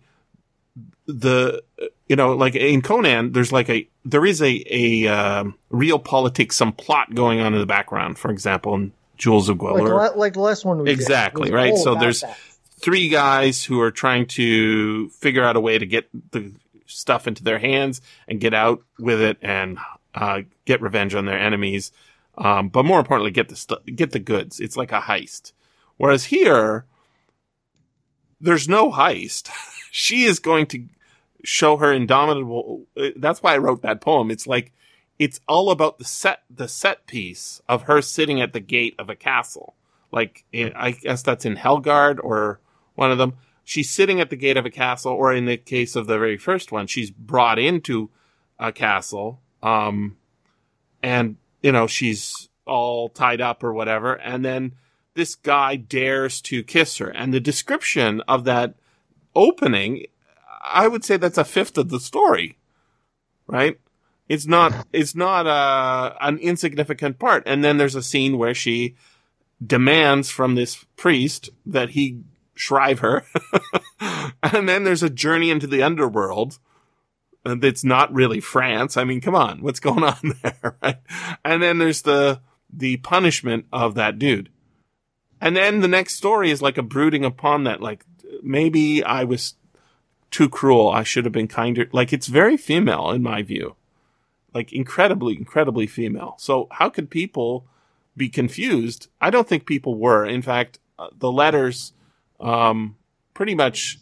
the 1.06 1.62
you 2.08 2.16
know 2.16 2.34
like 2.34 2.54
in 2.54 2.82
Conan, 2.82 3.32
there's 3.32 3.52
like 3.52 3.68
a 3.70 3.88
there 4.04 4.26
is 4.26 4.42
a 4.42 4.64
a 4.70 5.06
um, 5.08 5.54
real 5.70 5.98
politics, 5.98 6.56
some 6.56 6.72
plot 6.72 7.14
going 7.14 7.40
on 7.40 7.54
in 7.54 7.60
the 7.60 7.66
background. 7.66 8.18
For 8.18 8.30
example, 8.30 8.74
in 8.74 8.92
Jewels 9.16 9.48
of 9.48 9.60
like, 9.60 9.84
the 9.84 10.12
like 10.16 10.32
the 10.34 10.40
last 10.40 10.64
one. 10.64 10.82
We. 10.82 10.90
Exactly, 10.90 11.50
right? 11.52 11.76
So 11.76 11.94
there's- 11.94 12.20
that. 12.20 12.38
three 12.78 13.08
guys 13.08 13.64
who 13.64 13.80
are 13.80 13.90
trying 13.90 14.26
to 14.26 15.08
figure 15.10 15.42
out 15.44 15.56
a 15.56 15.60
way 15.60 15.78
to 15.78 15.86
get 15.86 16.08
the 16.32 16.52
stuff 16.86 17.26
into 17.26 17.42
their 17.42 17.58
hands 17.58 18.00
and 18.28 18.40
get 18.40 18.54
out 18.54 18.82
with 18.98 19.20
it 19.20 19.38
and 19.42 19.78
uh, 20.14 20.42
get 20.64 20.82
revenge 20.82 21.14
on 21.14 21.24
their 21.24 21.38
enemies. 21.38 21.92
Um, 22.38 22.68
but 22.68 22.84
more 22.84 22.98
importantly, 22.98 23.30
get 23.30 23.48
the 23.48 23.56
stu- 23.56 23.80
get 23.94 24.10
the 24.12 24.18
goods. 24.18 24.60
It's 24.60 24.76
like 24.76 24.92
a 24.92 25.00
heist. 25.00 25.52
Whereas 25.96 26.24
here, 26.24 26.84
there's 28.40 28.68
no 28.68 28.92
heist. 28.92 29.48
she 29.90 30.24
is 30.24 30.38
going 30.38 30.66
to 30.66 30.84
show 31.44 31.76
her 31.76 31.92
indomitable. 31.92 32.86
uh, 32.96 33.08
That's 33.16 33.42
why 33.42 33.54
I 33.54 33.58
wrote 33.58 33.82
that 33.82 34.00
poem. 34.00 34.30
It's 34.30 34.46
like 34.46 34.72
it's 35.18 35.40
all 35.48 35.70
about 35.70 35.98
the 35.98 36.04
set 36.04 36.42
the 36.50 36.68
set 36.68 37.06
piece 37.06 37.60
of 37.68 37.82
her 37.82 38.02
sitting 38.02 38.40
at 38.40 38.52
the 38.52 38.60
gate 38.60 38.94
of 38.98 39.08
a 39.08 39.16
castle. 39.16 39.74
Like 40.12 40.44
in, 40.52 40.72
I 40.74 40.92
guess 40.92 41.22
that's 41.22 41.44
in 41.44 41.56
Hellsgarde 41.56 42.20
or 42.22 42.60
one 42.94 43.10
of 43.10 43.18
them. 43.18 43.34
She's 43.64 43.90
sitting 43.90 44.20
at 44.20 44.30
the 44.30 44.36
gate 44.36 44.56
of 44.56 44.64
a 44.64 44.70
castle, 44.70 45.12
or 45.12 45.32
in 45.32 45.46
the 45.46 45.56
case 45.56 45.96
of 45.96 46.06
the 46.06 46.18
very 46.18 46.36
first 46.36 46.70
one, 46.70 46.86
she's 46.86 47.10
brought 47.10 47.58
into 47.58 48.10
a 48.60 48.70
castle. 48.70 49.40
Um, 49.62 50.16
and 51.02 51.36
you 51.62 51.72
know 51.72 51.86
she's 51.86 52.48
all 52.64 53.08
tied 53.08 53.40
up 53.40 53.64
or 53.64 53.72
whatever, 53.72 54.14
and 54.14 54.44
then 54.44 54.72
this 55.14 55.34
guy 55.34 55.76
dares 55.76 56.40
to 56.42 56.62
kiss 56.62 56.98
her, 56.98 57.08
and 57.08 57.32
the 57.34 57.40
description 57.40 58.20
of 58.28 58.44
that 58.44 58.74
opening, 59.34 60.04
I 60.66 60.88
would 60.88 61.04
say 61.04 61.16
that's 61.16 61.38
a 61.38 61.44
fifth 61.44 61.78
of 61.78 61.88
the 61.88 62.00
story, 62.00 62.58
right? 63.46 63.78
It's 64.28 64.46
not, 64.46 64.86
it's 64.92 65.14
not, 65.14 65.46
uh, 65.46 66.14
an 66.20 66.38
insignificant 66.38 67.18
part. 67.18 67.42
And 67.46 67.64
then 67.64 67.78
there's 67.78 67.94
a 67.94 68.02
scene 68.02 68.38
where 68.38 68.54
she 68.54 68.96
demands 69.64 70.30
from 70.30 70.54
this 70.54 70.84
priest 70.96 71.50
that 71.64 71.90
he 71.90 72.20
shrive 72.54 73.00
her. 73.00 73.24
and 74.42 74.68
then 74.68 74.84
there's 74.84 75.02
a 75.02 75.10
journey 75.10 75.50
into 75.50 75.66
the 75.66 75.82
underworld 75.82 76.58
that's 77.44 77.84
not 77.84 78.12
really 78.12 78.40
France. 78.40 78.96
I 78.96 79.04
mean, 79.04 79.20
come 79.20 79.36
on, 79.36 79.62
what's 79.62 79.80
going 79.80 80.02
on 80.02 80.34
there, 80.42 80.76
right? 80.82 80.98
And 81.44 81.62
then 81.62 81.78
there's 81.78 82.02
the, 82.02 82.40
the 82.72 82.96
punishment 82.98 83.66
of 83.72 83.94
that 83.94 84.18
dude. 84.18 84.50
And 85.40 85.56
then 85.56 85.80
the 85.80 85.88
next 85.88 86.16
story 86.16 86.50
is 86.50 86.62
like 86.62 86.78
a 86.78 86.82
brooding 86.82 87.24
upon 87.24 87.64
that. 87.64 87.80
Like 87.80 88.04
maybe 88.42 89.04
I 89.04 89.24
was 89.24 89.54
too 90.36 90.50
cruel. 90.50 90.90
I 90.90 91.02
should 91.02 91.24
have 91.24 91.32
been 91.32 91.48
kinder. 91.48 91.88
Like 91.92 92.12
it's 92.12 92.26
very 92.26 92.58
female 92.58 93.10
in 93.10 93.22
my 93.22 93.42
view. 93.42 93.74
Like 94.52 94.70
incredibly, 94.70 95.34
incredibly 95.34 95.86
female. 95.86 96.34
So 96.38 96.68
how 96.72 96.90
could 96.90 97.08
people 97.08 97.66
be 98.14 98.28
confused? 98.28 99.08
I 99.18 99.30
don't 99.30 99.48
think 99.48 99.64
people 99.64 99.94
were. 99.94 100.26
In 100.26 100.42
fact, 100.42 100.78
uh, 100.98 101.08
the 101.18 101.32
letters, 101.32 101.94
um, 102.38 102.96
pretty 103.32 103.54
much 103.54 103.98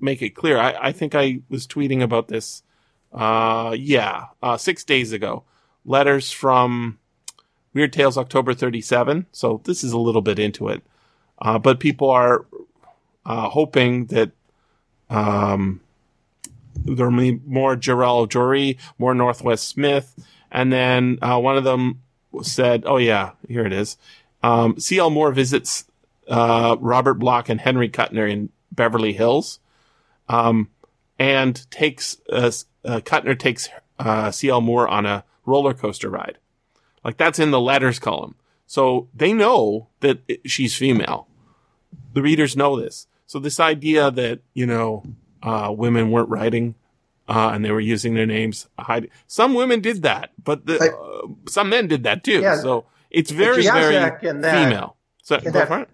make 0.00 0.20
it 0.20 0.30
clear. 0.30 0.58
I, 0.58 0.88
I 0.88 0.92
think 0.92 1.14
I 1.14 1.42
was 1.48 1.64
tweeting 1.64 2.02
about 2.02 2.26
this, 2.26 2.64
uh, 3.12 3.76
yeah, 3.78 4.26
uh, 4.42 4.56
six 4.56 4.82
days 4.82 5.12
ago. 5.12 5.44
Letters 5.84 6.32
from 6.32 6.98
Weird 7.72 7.92
Tales 7.92 8.18
October 8.18 8.52
37. 8.52 9.26
So 9.30 9.60
this 9.62 9.84
is 9.84 9.92
a 9.92 9.98
little 9.98 10.22
bit 10.22 10.40
into 10.40 10.66
it. 10.66 10.82
Uh, 11.40 11.60
but 11.60 11.78
people 11.78 12.10
are 12.10 12.46
uh, 13.24 13.48
hoping 13.48 14.06
that 14.06 14.32
um, 15.10 15.80
there 16.84 17.10
be 17.10 17.40
more 17.46 17.76
Jirel 17.76 18.28
Joiry, 18.28 18.78
more 18.98 19.14
Northwest 19.14 19.68
Smith. 19.68 20.14
And 20.50 20.72
then 20.72 21.18
uh, 21.22 21.38
one 21.38 21.56
of 21.56 21.64
them 21.64 22.02
said, 22.42 22.84
oh, 22.86 22.96
yeah, 22.96 23.32
here 23.48 23.66
it 23.66 23.72
is. 23.72 23.96
Um, 24.42 24.78
C.L. 24.78 25.10
Moore 25.10 25.32
visits 25.32 25.84
uh, 26.28 26.76
Robert 26.80 27.14
Bloch 27.14 27.48
and 27.48 27.60
Henry 27.60 27.88
Kuttner 27.88 28.30
in 28.30 28.50
Beverly 28.72 29.12
Hills 29.12 29.58
um, 30.28 30.68
and 31.18 31.68
takes 31.70 32.18
uh, 32.30 32.50
uh, 32.84 33.00
Kuttner 33.00 33.38
takes 33.38 33.68
uh, 33.98 34.30
C.L. 34.30 34.60
Moore 34.60 34.86
on 34.86 35.06
a 35.06 35.24
roller 35.44 35.74
coaster 35.74 36.08
ride. 36.08 36.38
Like 37.04 37.16
that's 37.16 37.38
in 37.38 37.50
the 37.50 37.60
letters 37.60 37.98
column. 37.98 38.36
So 38.66 39.08
they 39.14 39.32
know 39.32 39.88
that 40.00 40.20
she's 40.44 40.76
female. 40.76 41.26
The 42.12 42.22
readers 42.22 42.56
know 42.56 42.78
this. 42.78 43.06
So 43.28 43.38
this 43.38 43.60
idea 43.60 44.10
that, 44.10 44.40
you 44.54 44.64
know, 44.66 45.04
uh, 45.42 45.72
women 45.76 46.10
weren't 46.10 46.30
writing, 46.30 46.74
uh, 47.28 47.50
and 47.52 47.62
they 47.62 47.70
were 47.70 47.78
using 47.78 48.14
their 48.14 48.24
names, 48.26 48.66
hide. 48.78 49.10
some 49.26 49.52
women 49.52 49.80
did 49.80 50.00
that, 50.02 50.30
but 50.42 50.64
the, 50.64 50.78
Like- 50.78 50.92
uh, 50.92 51.28
some 51.48 51.68
men 51.68 51.88
did 51.88 52.04
that 52.04 52.24
too. 52.24 52.40
Yeah. 52.40 52.56
So 52.56 52.86
it's 53.10 53.30
very, 53.30 53.62
very 53.64 53.96
in 54.22 54.40
that- 54.40 54.54
female. 54.54 54.96
So 55.22 55.36
in 55.36 55.44
go 55.44 55.50
that- 55.52 55.68
for 55.68 55.80
it. 55.80 55.88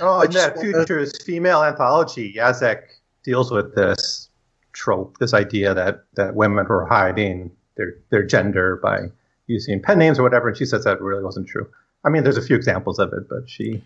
Oh, 0.00 0.20
in 0.22 0.32
that 0.32 0.56
wanna- 0.56 0.72
Futures 0.72 1.22
female 1.24 1.62
anthology, 1.62 2.34
Yaszek 2.36 2.82
deals 3.22 3.52
with 3.52 3.76
this 3.76 4.28
trope, 4.72 5.16
this 5.18 5.32
idea 5.34 5.74
that, 5.74 6.04
that 6.14 6.34
women 6.34 6.66
were 6.68 6.86
hiding 6.86 7.52
their, 7.76 7.94
their 8.10 8.24
gender 8.24 8.80
by 8.82 9.10
using 9.46 9.80
pen 9.80 9.98
names 9.98 10.18
or 10.18 10.24
whatever, 10.24 10.48
and 10.48 10.56
she 10.56 10.66
says 10.66 10.82
that 10.82 11.00
really 11.00 11.22
wasn't 11.22 11.46
true. 11.46 11.68
I 12.04 12.08
mean, 12.10 12.24
there's 12.24 12.36
a 12.36 12.42
few 12.42 12.56
examples 12.56 12.98
of 12.98 13.12
it, 13.12 13.28
but 13.28 13.48
she 13.48 13.82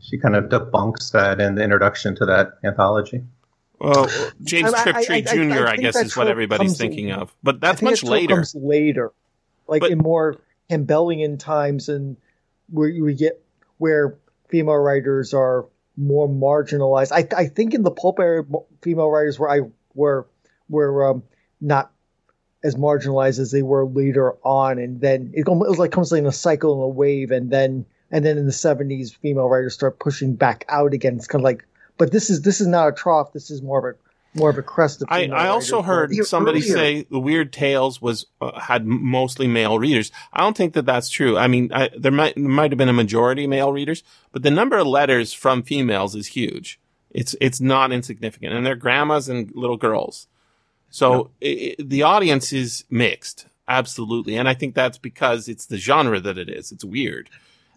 she 0.00 0.18
kind 0.18 0.36
of 0.36 0.44
debunks 0.44 1.12
that 1.12 1.40
in 1.40 1.54
the 1.54 1.62
introduction 1.62 2.14
to 2.16 2.26
that 2.26 2.54
anthology. 2.64 3.22
Well, 3.80 4.08
James 4.42 4.72
I- 4.74 4.80
I- 4.80 4.84
Tiptree 4.84 5.14
I- 5.14 5.18
I- 5.18 5.20
Jr., 5.22 5.66
I 5.66 5.70
I, 5.72 5.76
guess, 5.76 5.96
is 5.96 6.16
what 6.16 6.28
everybody's 6.28 6.70
comes- 6.70 6.78
thinking 6.78 7.12
of. 7.12 7.34
But 7.42 7.56
I 7.56 7.58
that's 7.58 7.80
think 7.80 7.90
much 7.92 8.00
that 8.00 8.06
trope 8.06 8.12
later. 8.12 8.34
Comes 8.36 8.54
later, 8.54 9.12
like 9.68 9.80
But- 9.82 9.90
in 9.92 9.98
more 9.98 10.36
Campbellian 10.70 11.38
times, 11.38 11.88
and 11.88 12.16
where 12.70 12.90
we 13.02 13.14
get 13.14 13.42
where 13.78 14.16
female 14.48 14.76
writers 14.76 15.32
are 15.32 15.66
more 15.96 16.28
marginalized. 16.28 17.12
I, 17.12 17.26
I 17.36 17.46
think 17.46 17.74
in 17.74 17.82
the 17.82 17.90
pulp 17.90 18.18
era, 18.18 18.44
female 18.82 19.08
writers 19.10 19.38
were 19.38 19.48
I 19.50 19.60
were 19.94 20.26
were 20.68 21.10
um, 21.10 21.22
not 21.60 21.90
as 22.64 22.74
marginalized 22.74 23.38
as 23.38 23.52
they 23.52 23.62
were 23.62 23.86
later 23.86 24.32
on, 24.44 24.78
and 24.78 25.00
then 25.00 25.30
it, 25.34 25.46
it 25.46 25.48
was 25.48 25.78
like 25.78 25.92
comes 25.92 26.10
like 26.10 26.18
in 26.18 26.26
a 26.26 26.32
cycle 26.32 26.74
and 26.74 26.82
a 26.82 26.88
wave, 26.88 27.30
and 27.30 27.50
then 27.50 27.86
and 28.10 28.24
then 28.24 28.38
in 28.38 28.46
the 28.46 28.52
seventies, 28.52 29.12
female 29.14 29.48
writers 29.48 29.74
start 29.74 29.98
pushing 29.98 30.34
back 30.34 30.64
out 30.68 30.92
again. 30.94 31.16
It's 31.16 31.26
kind 31.26 31.40
of 31.40 31.44
like, 31.44 31.64
but 31.96 32.12
this 32.12 32.30
is 32.30 32.42
this 32.42 32.60
is 32.60 32.66
not 32.66 32.88
a 32.88 32.92
trough. 32.92 33.32
This 33.32 33.50
is 33.50 33.62
more 33.62 33.78
of 33.78 33.94
a 33.96 33.98
more 34.38 34.50
of 34.50 34.58
a 34.58 34.62
crest 34.62 35.02
of. 35.02 35.08
I, 35.10 35.26
I 35.26 35.48
also 35.48 35.82
heard 35.82 36.10
Earlier- 36.10 36.24
somebody 36.24 36.60
say 36.60 37.06
the 37.10 37.18
Weird 37.18 37.52
Tales 37.52 38.00
was 38.00 38.26
uh, 38.40 38.58
had 38.58 38.86
mostly 38.86 39.46
male 39.46 39.78
readers. 39.78 40.12
I 40.32 40.40
don't 40.42 40.56
think 40.56 40.74
that 40.74 40.86
that's 40.86 41.08
true. 41.08 41.36
I 41.36 41.48
mean, 41.48 41.70
I, 41.72 41.90
there 41.96 42.12
might 42.12 42.36
might 42.36 42.70
have 42.70 42.78
been 42.78 42.88
a 42.88 42.94
majority 42.94 43.46
male 43.46 43.72
readers, 43.72 44.02
but 44.32 44.42
the 44.42 44.50
number 44.50 44.78
of 44.78 44.86
letters 44.86 45.32
from 45.32 45.62
females 45.62 46.14
is 46.14 46.28
huge. 46.28 46.78
It's 47.10 47.34
it's 47.40 47.60
not 47.60 47.92
insignificant, 47.92 48.52
and 48.54 48.64
they're 48.64 48.76
grandmas 48.76 49.28
and 49.28 49.50
little 49.54 49.76
girls. 49.76 50.26
So 50.90 51.30
i 51.42 51.74
i 51.78 51.82
the 51.82 52.02
audience 52.02 52.52
is 52.52 52.84
mixed, 52.90 53.46
absolutely, 53.66 54.36
and 54.36 54.48
I 54.48 54.54
think 54.54 54.74
that's 54.74 54.98
because 54.98 55.48
it's 55.48 55.66
the 55.66 55.78
genre 55.78 56.20
that 56.20 56.38
it 56.38 56.48
is. 56.48 56.72
It's 56.72 56.84
weird. 56.84 57.28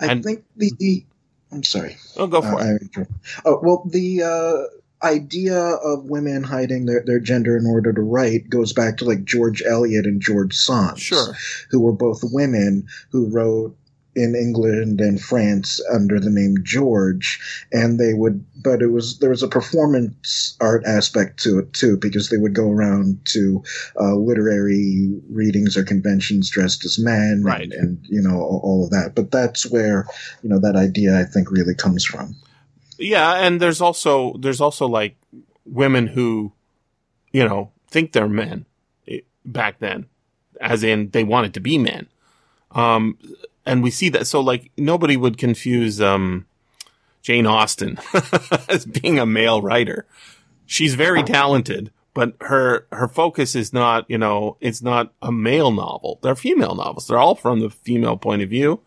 I 0.01 0.07
And- 0.07 0.23
think 0.23 0.43
the, 0.57 0.71
the 0.79 1.05
I'm 1.53 1.63
sorry. 1.63 1.97
Oh, 2.17 2.27
go 2.27 2.41
for 2.41 2.59
Uh, 2.59 2.75
it. 2.75 3.07
Oh 3.45 3.59
well, 3.61 3.83
the 3.85 4.23
uh, 4.23 5.05
idea 5.05 5.57
of 5.59 6.05
women 6.05 6.43
hiding 6.43 6.85
their, 6.85 7.03
their 7.05 7.19
gender 7.19 7.57
in 7.57 7.65
order 7.65 7.91
to 7.91 8.01
write 8.01 8.49
goes 8.49 8.71
back 8.73 8.97
to 8.97 9.05
like 9.05 9.25
George 9.25 9.61
Eliot 9.65 10.05
and 10.05 10.21
George 10.21 10.55
Sand, 10.55 10.99
Sure. 10.99 11.35
who 11.69 11.79
were 11.81 11.91
both 11.93 12.21
women 12.23 12.87
who 13.11 13.27
wrote 13.27 13.75
in 14.15 14.35
England 14.35 14.99
and 14.99 15.21
France 15.21 15.81
under 15.93 16.19
the 16.19 16.29
name 16.29 16.57
George, 16.63 17.39
and 17.71 17.99
they 17.99 18.13
would, 18.13 18.43
but 18.61 18.81
it 18.81 18.87
was 18.87 19.19
there 19.19 19.29
was 19.29 19.43
a 19.43 19.47
performance 19.47 20.57
art 20.59 20.83
aspect 20.85 21.41
to 21.43 21.59
it 21.59 21.71
too 21.73 21.97
because 21.97 22.29
they 22.29 22.37
would 22.37 22.53
go 22.53 22.69
around 22.69 23.23
to 23.25 23.63
uh, 23.99 24.15
literary 24.15 25.09
readings 25.29 25.77
or 25.77 25.83
conventions 25.83 26.49
dressed 26.49 26.83
as 26.83 26.99
men, 26.99 27.41
Right. 27.43 27.63
And, 27.63 27.73
and 27.73 28.05
you 28.07 28.21
know 28.21 28.37
all, 28.37 28.83
of 28.83 28.89
that. 28.91 29.13
But 29.15 29.31
that's 29.31 29.69
where 29.71 30.05
you 30.43 30.49
know 30.49 30.59
that 30.59 30.75
idea 30.75 31.19
I 31.19 31.23
think 31.23 31.49
really 31.51 31.75
comes 31.75 32.03
from. 32.03 32.35
Yeah, 32.97 33.35
and 33.35 33.61
there's 33.61 33.81
also 33.81 34.35
there's 34.39 34.61
also 34.61 34.87
like 34.87 35.15
women 35.65 36.07
who, 36.07 36.51
you 37.31 37.45
know, 37.45 37.71
think 37.87 38.11
they're 38.11 38.27
men 38.27 38.65
eh, 39.07 39.19
back 39.45 39.79
then, 39.79 40.07
as 40.59 40.83
in 40.83 41.09
they 41.11 41.23
wanted 41.23 41.53
to 41.53 41.59
be 41.59 41.77
men. 41.77 42.07
Um, 42.71 43.17
and 43.65 43.83
we 43.83 43.91
see 43.91 44.09
that. 44.09 44.27
So 44.27 44.41
like 44.41 44.71
nobody 44.77 45.17
would 45.17 45.37
confuse 45.37 46.01
um, 46.01 46.45
Jane 47.21 47.47
Austen 47.47 47.99
as 48.69 48.85
being 48.85 49.19
a 49.19 49.25
male 49.25 49.61
writer. 49.61 50.05
She's 50.65 50.95
very 50.95 51.23
talented, 51.23 51.91
but 52.13 52.35
her 52.41 52.87
her 52.91 53.07
focus 53.07 53.55
is 53.55 53.73
not 53.73 54.05
you 54.09 54.17
know 54.17 54.57
it's 54.61 54.81
not 54.81 55.13
a 55.21 55.31
male 55.31 55.71
novel. 55.71 56.19
They're 56.21 56.35
female 56.35 56.75
novels. 56.75 57.07
They're 57.07 57.17
all 57.17 57.35
from 57.35 57.59
the 57.59 57.69
female 57.69 58.17
point 58.17 58.41
of 58.41 58.49
view 58.49 58.81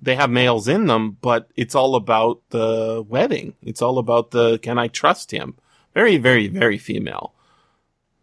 they 0.00 0.14
have 0.14 0.30
males 0.30 0.68
in 0.68 0.86
them, 0.86 1.16
but 1.20 1.50
it's 1.56 1.74
all 1.74 1.96
about 1.96 2.40
the 2.50 3.04
wedding. 3.08 3.54
It's 3.62 3.82
all 3.82 3.98
about 3.98 4.30
the 4.30 4.58
can 4.58 4.78
I 4.78 4.88
trust 4.88 5.32
him? 5.32 5.56
Very, 5.94 6.18
very, 6.18 6.46
very 6.48 6.78
female. 6.78 7.34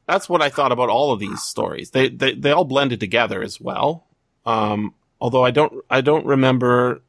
That's 0.08 0.30
what 0.30 0.42
I 0.42 0.50
thought 0.50 0.72
about 0.72 0.90
all 0.90 1.12
of 1.12 1.20
these 1.20 1.42
stories. 1.42 1.92
They 1.92 2.10
they, 2.10 2.34
they 2.34 2.52
all 2.52 2.66
blended 2.66 3.00
together 3.00 3.42
as 3.42 3.60
well. 3.60 4.08
Um, 4.46 4.94
although 5.26 5.44
I 5.44 5.50
don't 5.50 5.84
I 5.90 6.02
don't 6.02 6.24
remember 6.28 7.02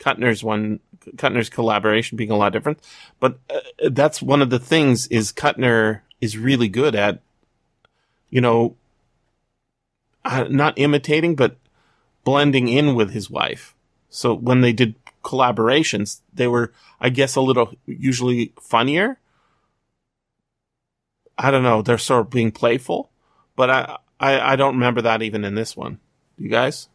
Kuttner's 0.00 0.42
one 0.42 0.80
Kuttner's 1.16 1.50
collaboration 1.50 2.16
being 2.16 2.30
a 2.30 2.36
lot 2.36 2.54
different. 2.54 2.80
But 3.20 3.38
uh, 3.50 3.90
that's 3.90 4.22
one 4.22 4.40
of 4.40 4.48
the 4.48 4.58
things 4.58 5.06
is 5.08 5.32
Kuttner 5.34 6.00
is 6.18 6.38
really 6.38 6.68
good 6.68 6.94
at, 6.94 7.20
you 8.30 8.40
know, 8.40 8.74
uh, 10.24 10.46
not 10.48 10.78
imitating 10.78 11.34
but 11.34 11.58
blending 12.24 12.68
in 12.68 12.94
with 12.94 13.10
his 13.10 13.28
wife. 13.28 13.74
So 14.08 14.32
when 14.32 14.62
they 14.62 14.72
did 14.72 14.94
collaborations, 15.22 16.22
they 16.32 16.46
were, 16.48 16.72
I 16.98 17.10
guess, 17.10 17.36
a 17.36 17.42
little 17.42 17.74
usually 17.84 18.54
funnier. 18.62 19.18
I 21.36 21.50
don't 21.50 21.62
know. 21.62 21.82
They're 21.82 21.98
sort 21.98 22.22
of 22.22 22.30
being 22.30 22.50
playful, 22.50 23.10
but 23.56 23.68
I, 23.68 23.98
I, 24.18 24.52
I 24.52 24.56
don't 24.56 24.74
remember 24.74 25.02
that 25.02 25.20
even 25.20 25.44
in 25.44 25.54
this 25.54 25.76
one. 25.76 26.00
You 26.38 26.48
guys? 26.48 26.88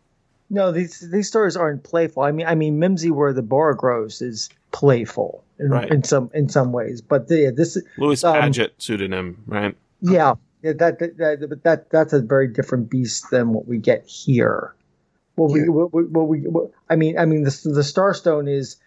No, 0.49 0.71
these 0.71 0.99
these 1.11 1.27
stories 1.27 1.55
aren't 1.57 1.83
playful. 1.83 2.23
I 2.23 2.31
mean, 2.31 2.45
I 2.47 2.55
mean, 2.55 2.79
Mimsy, 2.79 3.11
where 3.11 3.33
the 3.33 3.41
Borogoves, 3.41 4.21
is 4.21 4.49
playful 4.71 5.43
in, 5.59 5.69
Right. 5.69 5.89
in 5.89 6.03
some 6.03 6.29
in 6.33 6.49
some 6.49 6.71
ways. 6.71 7.01
But 7.01 7.27
the, 7.27 7.51
this, 7.55 7.75
is 7.75 7.83
Lewis 7.97 8.23
Um, 8.23 8.35
Padgett 8.35 8.71
pseudonym, 8.77 9.41
right? 9.47 9.75
yeah, 10.01 10.35
yeah, 10.61 10.73
that 10.73 10.99
that, 10.99 11.17
that 11.17 11.49
but 11.49 11.63
that 11.63 11.89
that's 11.89 12.13
a 12.13 12.21
very 12.21 12.47
different 12.47 12.89
beast 12.89 13.31
than 13.31 13.49
what 13.53 13.67
we 13.67 13.77
get 13.77 14.05
here. 14.05 14.73
What 15.35 15.51
we, 15.51 15.61
Yeah. 15.61 15.67
what 15.69 15.93
we, 15.93 16.03
what 16.03 16.27
we 16.27 16.39
what, 16.41 16.69
I 16.89 16.95
mean, 16.95 17.17
I 17.17 17.25
mean, 17.25 17.43
the 17.43 17.49
the 17.63 17.81
Starstone 17.81 18.47
is. 18.49 18.77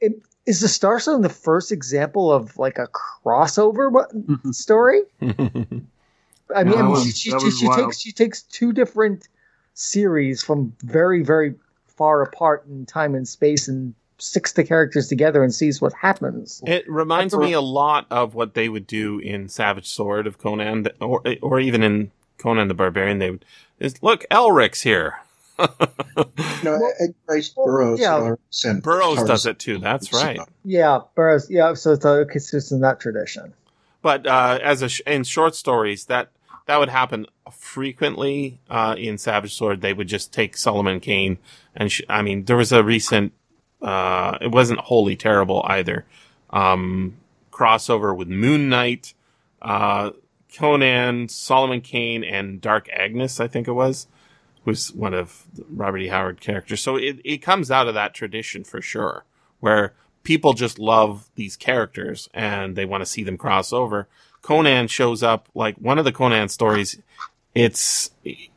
It, 0.00 0.20
is 0.44 0.58
the 0.60 0.66
Starstone 0.66 1.22
the 1.22 1.28
first 1.28 1.70
example 1.70 2.32
of 2.32 2.58
like 2.58 2.76
a 2.78 2.88
crossover 2.88 4.04
story? 4.52 5.02
I 5.20 5.24
mean, 5.24 5.88
Yeah, 6.50 6.56
I 6.56 6.64
mean, 6.64 6.88
was- 6.90 7.04
she, 7.16 7.30
she, 7.30 7.38
she, 7.38 7.50
she 7.52 7.68
takes 7.68 8.00
she 8.00 8.12
takes 8.12 8.42
two 8.42 8.72
different 8.72 9.28
series 9.74 10.42
from 10.42 10.74
very 10.82 11.22
very 11.22 11.54
far 11.88 12.22
apart 12.22 12.64
in 12.66 12.86
time 12.86 13.14
and 13.14 13.28
space 13.28 13.68
and 13.68 13.94
sticks 14.18 14.52
the 14.52 14.64
characters 14.64 15.08
together 15.08 15.42
and 15.42 15.52
sees 15.54 15.80
what 15.80 15.92
happens. 15.92 16.62
It 16.66 16.88
reminds 16.88 17.32
That's 17.32 17.44
me 17.44 17.52
a 17.52 17.60
lot 17.60 18.06
of 18.10 18.34
what 18.34 18.54
they 18.54 18.68
would 18.68 18.86
do 18.86 19.18
in 19.18 19.48
Savage 19.48 19.88
Sword 19.88 20.26
of 20.26 20.38
Conan, 20.38 20.88
or 21.00 21.22
or 21.42 21.60
even 21.60 21.82
in 21.82 22.10
Conan 22.38 22.68
the 22.68 22.74
Barbarian. 22.74 23.18
They 23.18 23.30
would, 23.30 23.44
is, 23.78 24.02
look, 24.02 24.24
Elric's 24.30 24.82
here. 24.82 25.16
No, 26.64 26.78
Edgar 27.00 27.14
Rice 27.28 27.48
Burroughs. 27.48 27.98
yeah. 27.98 28.20
or 28.20 28.38
sent 28.50 28.84
Burroughs 28.84 29.16
Tarzan. 29.16 29.26
does 29.26 29.46
it 29.46 29.58
too. 29.58 29.78
That's 29.78 30.12
right. 30.12 30.38
Yeah, 30.64 31.00
Burroughs. 31.16 31.50
Yeah, 31.50 31.74
so 31.74 31.92
it's, 31.92 32.04
uh, 32.04 32.24
it's 32.32 32.50
just 32.52 32.70
in 32.70 32.80
that 32.80 33.00
tradition. 33.00 33.52
But 34.00 34.26
uh, 34.26 34.60
as 34.62 34.82
a 34.82 34.88
sh- 34.88 35.00
in 35.06 35.24
short 35.24 35.56
stories, 35.56 36.04
that 36.06 36.30
that 36.66 36.78
would 36.78 36.88
happen 36.88 37.26
frequently 37.50 38.60
uh, 38.70 38.94
in 38.98 39.18
Savage 39.18 39.54
Sword. 39.54 39.80
They 39.80 39.92
would 39.92 40.08
just 40.08 40.32
take 40.32 40.56
Solomon 40.56 41.00
Kane, 41.00 41.38
and 41.74 41.90
sh- 41.90 42.02
I 42.08 42.22
mean, 42.22 42.44
there 42.44 42.56
was 42.56 42.72
a 42.72 42.82
recent. 42.82 43.32
Uh, 43.80 44.38
it 44.40 44.52
wasn't 44.52 44.80
wholly 44.80 45.16
terrible 45.16 45.62
either. 45.66 46.06
Um, 46.50 47.16
crossover 47.50 48.16
with 48.16 48.28
Moon 48.28 48.68
Knight, 48.68 49.14
uh, 49.60 50.10
Conan, 50.56 51.28
Solomon 51.28 51.80
Kane, 51.80 52.22
and 52.22 52.60
Dark 52.60 52.88
Agnes. 52.92 53.40
I 53.40 53.48
think 53.48 53.66
it 53.66 53.72
was 53.72 54.06
was 54.64 54.92
one 54.92 55.14
of 55.14 55.46
Robert 55.68 55.98
E. 55.98 56.08
Howard 56.08 56.40
characters. 56.40 56.80
So 56.80 56.96
it, 56.96 57.20
it 57.24 57.38
comes 57.38 57.70
out 57.70 57.88
of 57.88 57.94
that 57.94 58.14
tradition 58.14 58.64
for 58.64 58.80
sure, 58.80 59.24
where 59.60 59.94
people 60.22 60.52
just 60.52 60.78
love 60.78 61.28
these 61.34 61.56
characters 61.56 62.28
and 62.32 62.76
they 62.76 62.84
want 62.84 63.00
to 63.02 63.06
see 63.06 63.24
them 63.24 63.36
cross 63.36 63.72
over. 63.72 64.08
Conan 64.42 64.88
shows 64.88 65.22
up 65.22 65.48
like 65.54 65.76
one 65.76 65.98
of 65.98 66.04
the 66.04 66.12
Conan 66.12 66.48
stories. 66.48 66.98
It's 67.54 68.10
it, 68.24 68.50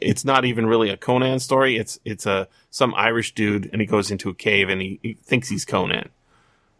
it's 0.00 0.24
not 0.24 0.44
even 0.44 0.66
really 0.66 0.90
a 0.90 0.96
Conan 0.96 1.38
story. 1.40 1.76
It's 1.76 2.00
it's 2.04 2.26
a 2.26 2.48
some 2.70 2.94
Irish 2.94 3.34
dude 3.34 3.70
and 3.72 3.80
he 3.80 3.86
goes 3.86 4.10
into 4.10 4.28
a 4.28 4.34
cave 4.34 4.68
and 4.68 4.80
he, 4.80 4.98
he 5.02 5.14
thinks 5.14 5.48
he's 5.48 5.64
Conan, 5.64 6.08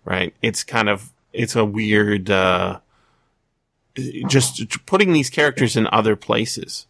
right? 0.05 0.35
It's 0.43 0.65
kind 0.65 0.89
of 0.89 1.13
it's 1.33 1.57
a 1.57 1.65
weird. 1.65 2.31
uh 2.31 2.81
just 4.27 4.85
putting 4.87 5.13
these 5.13 5.31
characters 5.31 5.77
in 5.77 5.89
other 5.91 6.17
places 6.17 6.87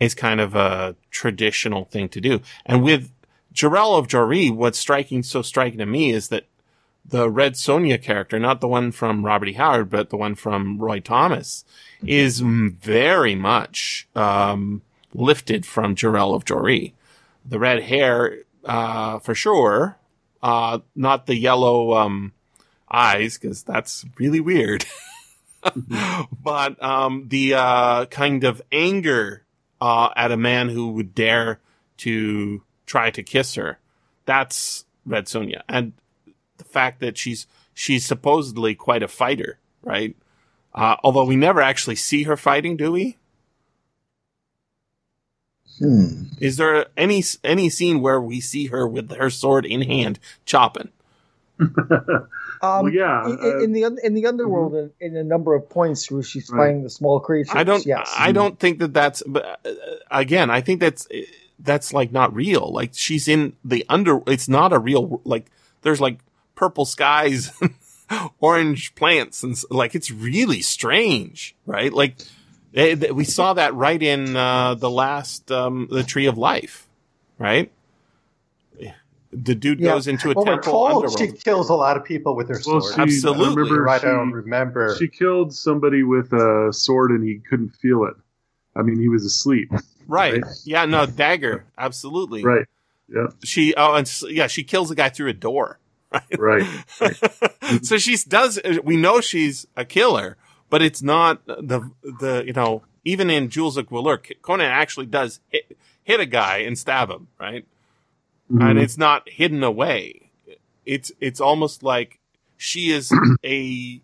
is 0.00 0.14
kind 0.14 0.40
of 0.40 0.54
a 0.54 0.96
traditional 1.10 1.84
thing 1.84 2.08
to 2.08 2.20
do. 2.20 2.40
And 2.64 2.82
with 2.82 3.10
Jirel 3.54 3.98
of 3.98 4.08
Joiry, 4.08 4.50
what's 4.50 4.78
striking, 4.78 5.22
so 5.22 5.42
striking 5.42 5.78
to 5.78 5.86
me 5.86 6.10
is 6.10 6.28
that 6.28 6.46
the 7.04 7.28
Red 7.28 7.54
Sonja 7.54 8.00
character, 8.00 8.38
not 8.38 8.60
the 8.60 8.68
one 8.68 8.92
from 8.92 9.24
Robert 9.24 9.48
E. 9.48 9.52
Howard, 9.54 9.90
but 9.90 10.10
the 10.10 10.16
one 10.16 10.34
from 10.34 10.78
Roy 10.78 11.00
Thomas, 11.00 11.64
is 12.04 12.40
very 12.40 13.34
much 13.34 14.08
um, 14.14 14.82
lifted 15.14 15.66
from 15.66 15.94
Jirel 15.94 16.34
of 16.34 16.44
Joiry. 16.44 16.92
The 17.44 17.58
red 17.58 17.82
hair, 17.82 18.38
uh, 18.64 19.18
for 19.18 19.34
sure, 19.34 19.98
uh, 20.42 20.78
not 20.94 21.26
the 21.26 21.36
yellow 21.36 21.94
um, 21.94 22.32
eyes, 22.90 23.38
because 23.38 23.62
that's 23.62 24.04
really 24.18 24.40
weird. 24.40 24.84
but 26.42 26.82
um, 26.82 27.26
the 27.28 27.54
uh, 27.54 28.06
kind 28.06 28.44
of 28.44 28.62
anger 28.70 29.44
uh, 29.80 30.10
at 30.16 30.32
a 30.32 30.36
man 30.36 30.68
who 30.68 30.92
would 30.92 31.14
dare 31.14 31.60
to 31.98 32.62
try 32.86 33.10
to 33.10 33.22
kiss 33.22 33.54
her. 33.56 33.78
That's 34.24 34.84
Red 35.04 35.26
Sonja. 35.26 35.62
And 35.68 35.92
fact 36.72 37.00
that 37.00 37.18
she's 37.18 37.46
she's 37.74 38.04
supposedly 38.04 38.74
quite 38.74 39.02
a 39.02 39.08
fighter, 39.08 39.58
right? 39.82 40.16
Uh, 40.74 40.96
although 41.04 41.24
we 41.24 41.36
never 41.36 41.60
actually 41.60 41.96
see 41.96 42.22
her 42.24 42.36
fighting, 42.36 42.76
do 42.76 42.92
we? 42.92 43.18
Hmm. 45.78 46.24
Is 46.38 46.56
there 46.56 46.86
any 46.96 47.22
any 47.44 47.68
scene 47.70 48.00
where 48.00 48.20
we 48.20 48.40
see 48.40 48.66
her 48.66 48.86
with 48.86 49.10
her 49.12 49.30
sword 49.30 49.64
in 49.66 49.82
hand 49.82 50.18
chopping? 50.44 50.90
Um, 52.64 52.84
well, 52.84 52.92
yeah. 52.92 53.26
in, 53.26 53.38
uh, 53.40 53.58
in 53.58 53.72
the 53.72 54.00
in 54.04 54.14
the 54.14 54.26
underworld, 54.26 54.74
in, 54.74 54.92
in 55.00 55.16
a 55.16 55.24
number 55.24 55.52
of 55.56 55.68
points 55.68 56.08
where 56.12 56.22
she's 56.22 56.48
Right. 56.48 56.66
fighting 56.68 56.84
the 56.84 56.90
small 56.90 57.18
creatures. 57.18 57.56
I 57.56 57.64
don't. 57.64 57.84
Yes. 57.84 58.14
I 58.16 58.30
don't 58.30 58.56
think 58.56 58.78
that 58.78 58.94
that's. 58.94 59.20
But 59.26 59.58
uh, 59.66 59.70
again, 60.12 60.48
I 60.48 60.60
think 60.60 60.78
that's 60.78 61.08
that's 61.58 61.92
like 61.92 62.12
not 62.12 62.32
real. 62.32 62.70
Like 62.72 62.90
she's 62.94 63.26
in 63.26 63.54
the 63.64 63.84
under. 63.88 64.20
It's 64.28 64.48
not 64.48 64.72
a 64.72 64.78
real. 64.78 65.20
Like 65.24 65.46
there's 65.82 66.00
like 66.00 66.18
purple 66.62 66.84
skies, 66.84 67.50
orange 68.40 68.94
plants, 68.94 69.42
and 69.42 69.60
like 69.68 69.96
it's 69.96 70.12
really 70.12 70.60
strange, 70.62 71.56
right? 71.66 71.92
Like 71.92 72.14
they, 72.72 72.94
they- 72.94 73.10
we 73.10 73.24
saw 73.24 73.54
that 73.54 73.74
right 73.74 74.00
in 74.00 74.36
uh, 74.36 74.74
the 74.76 74.88
last 74.88 75.50
um, 75.50 75.88
the 75.90 76.04
Tree 76.04 76.26
of 76.26 76.38
Life, 76.38 76.86
right? 77.36 77.72
The 79.34 79.54
dude 79.54 79.80
Yeah. 79.80 79.92
goes 79.92 80.06
into 80.08 80.30
a 80.30 80.34
Well, 80.34 80.44
we're 80.44 80.52
temple 80.60 80.72
told 80.72 81.18
she 81.18 81.32
kills 81.32 81.70
a 81.70 81.74
lot 81.74 81.96
of 81.96 82.04
people 82.04 82.36
with 82.36 82.48
her 82.50 82.60
well, 82.66 82.82
sword. 82.82 82.94
she, 82.94 83.00
Absolutely. 83.00 83.46
I 83.46 83.48
remember 83.48 83.82
right, 83.82 84.00
she, 84.02 84.06
I 84.06 84.10
don't 84.10 84.30
remember. 84.32 84.96
she 84.98 85.08
killed 85.08 85.54
somebody 85.54 86.02
with 86.02 86.34
a 86.34 86.68
sword 86.70 87.12
and 87.12 87.26
he 87.26 87.38
couldn't 87.38 87.70
feel 87.70 88.04
it. 88.04 88.14
I 88.76 88.82
mean, 88.82 89.00
he 89.00 89.08
was 89.08 89.24
asleep. 89.24 89.72
right? 90.06 90.34
right? 90.34 90.44
Yeah. 90.64 90.84
No 90.84 91.06
dagger. 91.06 91.64
Absolutely. 91.78 92.44
Right. 92.44 92.66
Yeah. 93.08 93.28
She. 93.42 93.72
Oh, 93.74 93.94
and 93.94 94.06
yeah, 94.28 94.48
she 94.48 94.64
kills 94.64 94.90
a 94.90 94.94
guy 94.94 95.08
through 95.08 95.28
a 95.30 95.32
door. 95.34 95.78
Right. 96.38 96.66
so 97.82 97.98
she 97.98 98.16
does. 98.28 98.60
We 98.82 98.96
know 98.96 99.20
she's 99.20 99.66
a 99.76 99.84
killer, 99.84 100.36
but 100.70 100.82
it's 100.82 101.02
not 101.02 101.44
the 101.46 101.90
the 102.02 102.44
you 102.46 102.52
know 102.52 102.82
even 103.04 103.30
in 103.30 103.48
Jewels 103.48 103.76
of 103.76 103.88
Gwahlur, 103.88 104.18
Conan 104.42 104.66
actually 104.66 105.06
does 105.06 105.40
hit, 105.48 105.76
hit 106.04 106.20
a 106.20 106.26
guy 106.26 106.58
and 106.58 106.78
stab 106.78 107.10
him, 107.10 107.28
right? 107.40 107.64
And 108.50 108.78
Mhm. 108.78 108.82
it's 108.82 108.98
not 108.98 109.28
hidden 109.28 109.62
away. 109.62 110.30
It's 110.84 111.10
it's 111.20 111.40
almost 111.40 111.82
like 111.82 112.18
she 112.56 112.90
is 112.90 113.10
a 113.44 114.00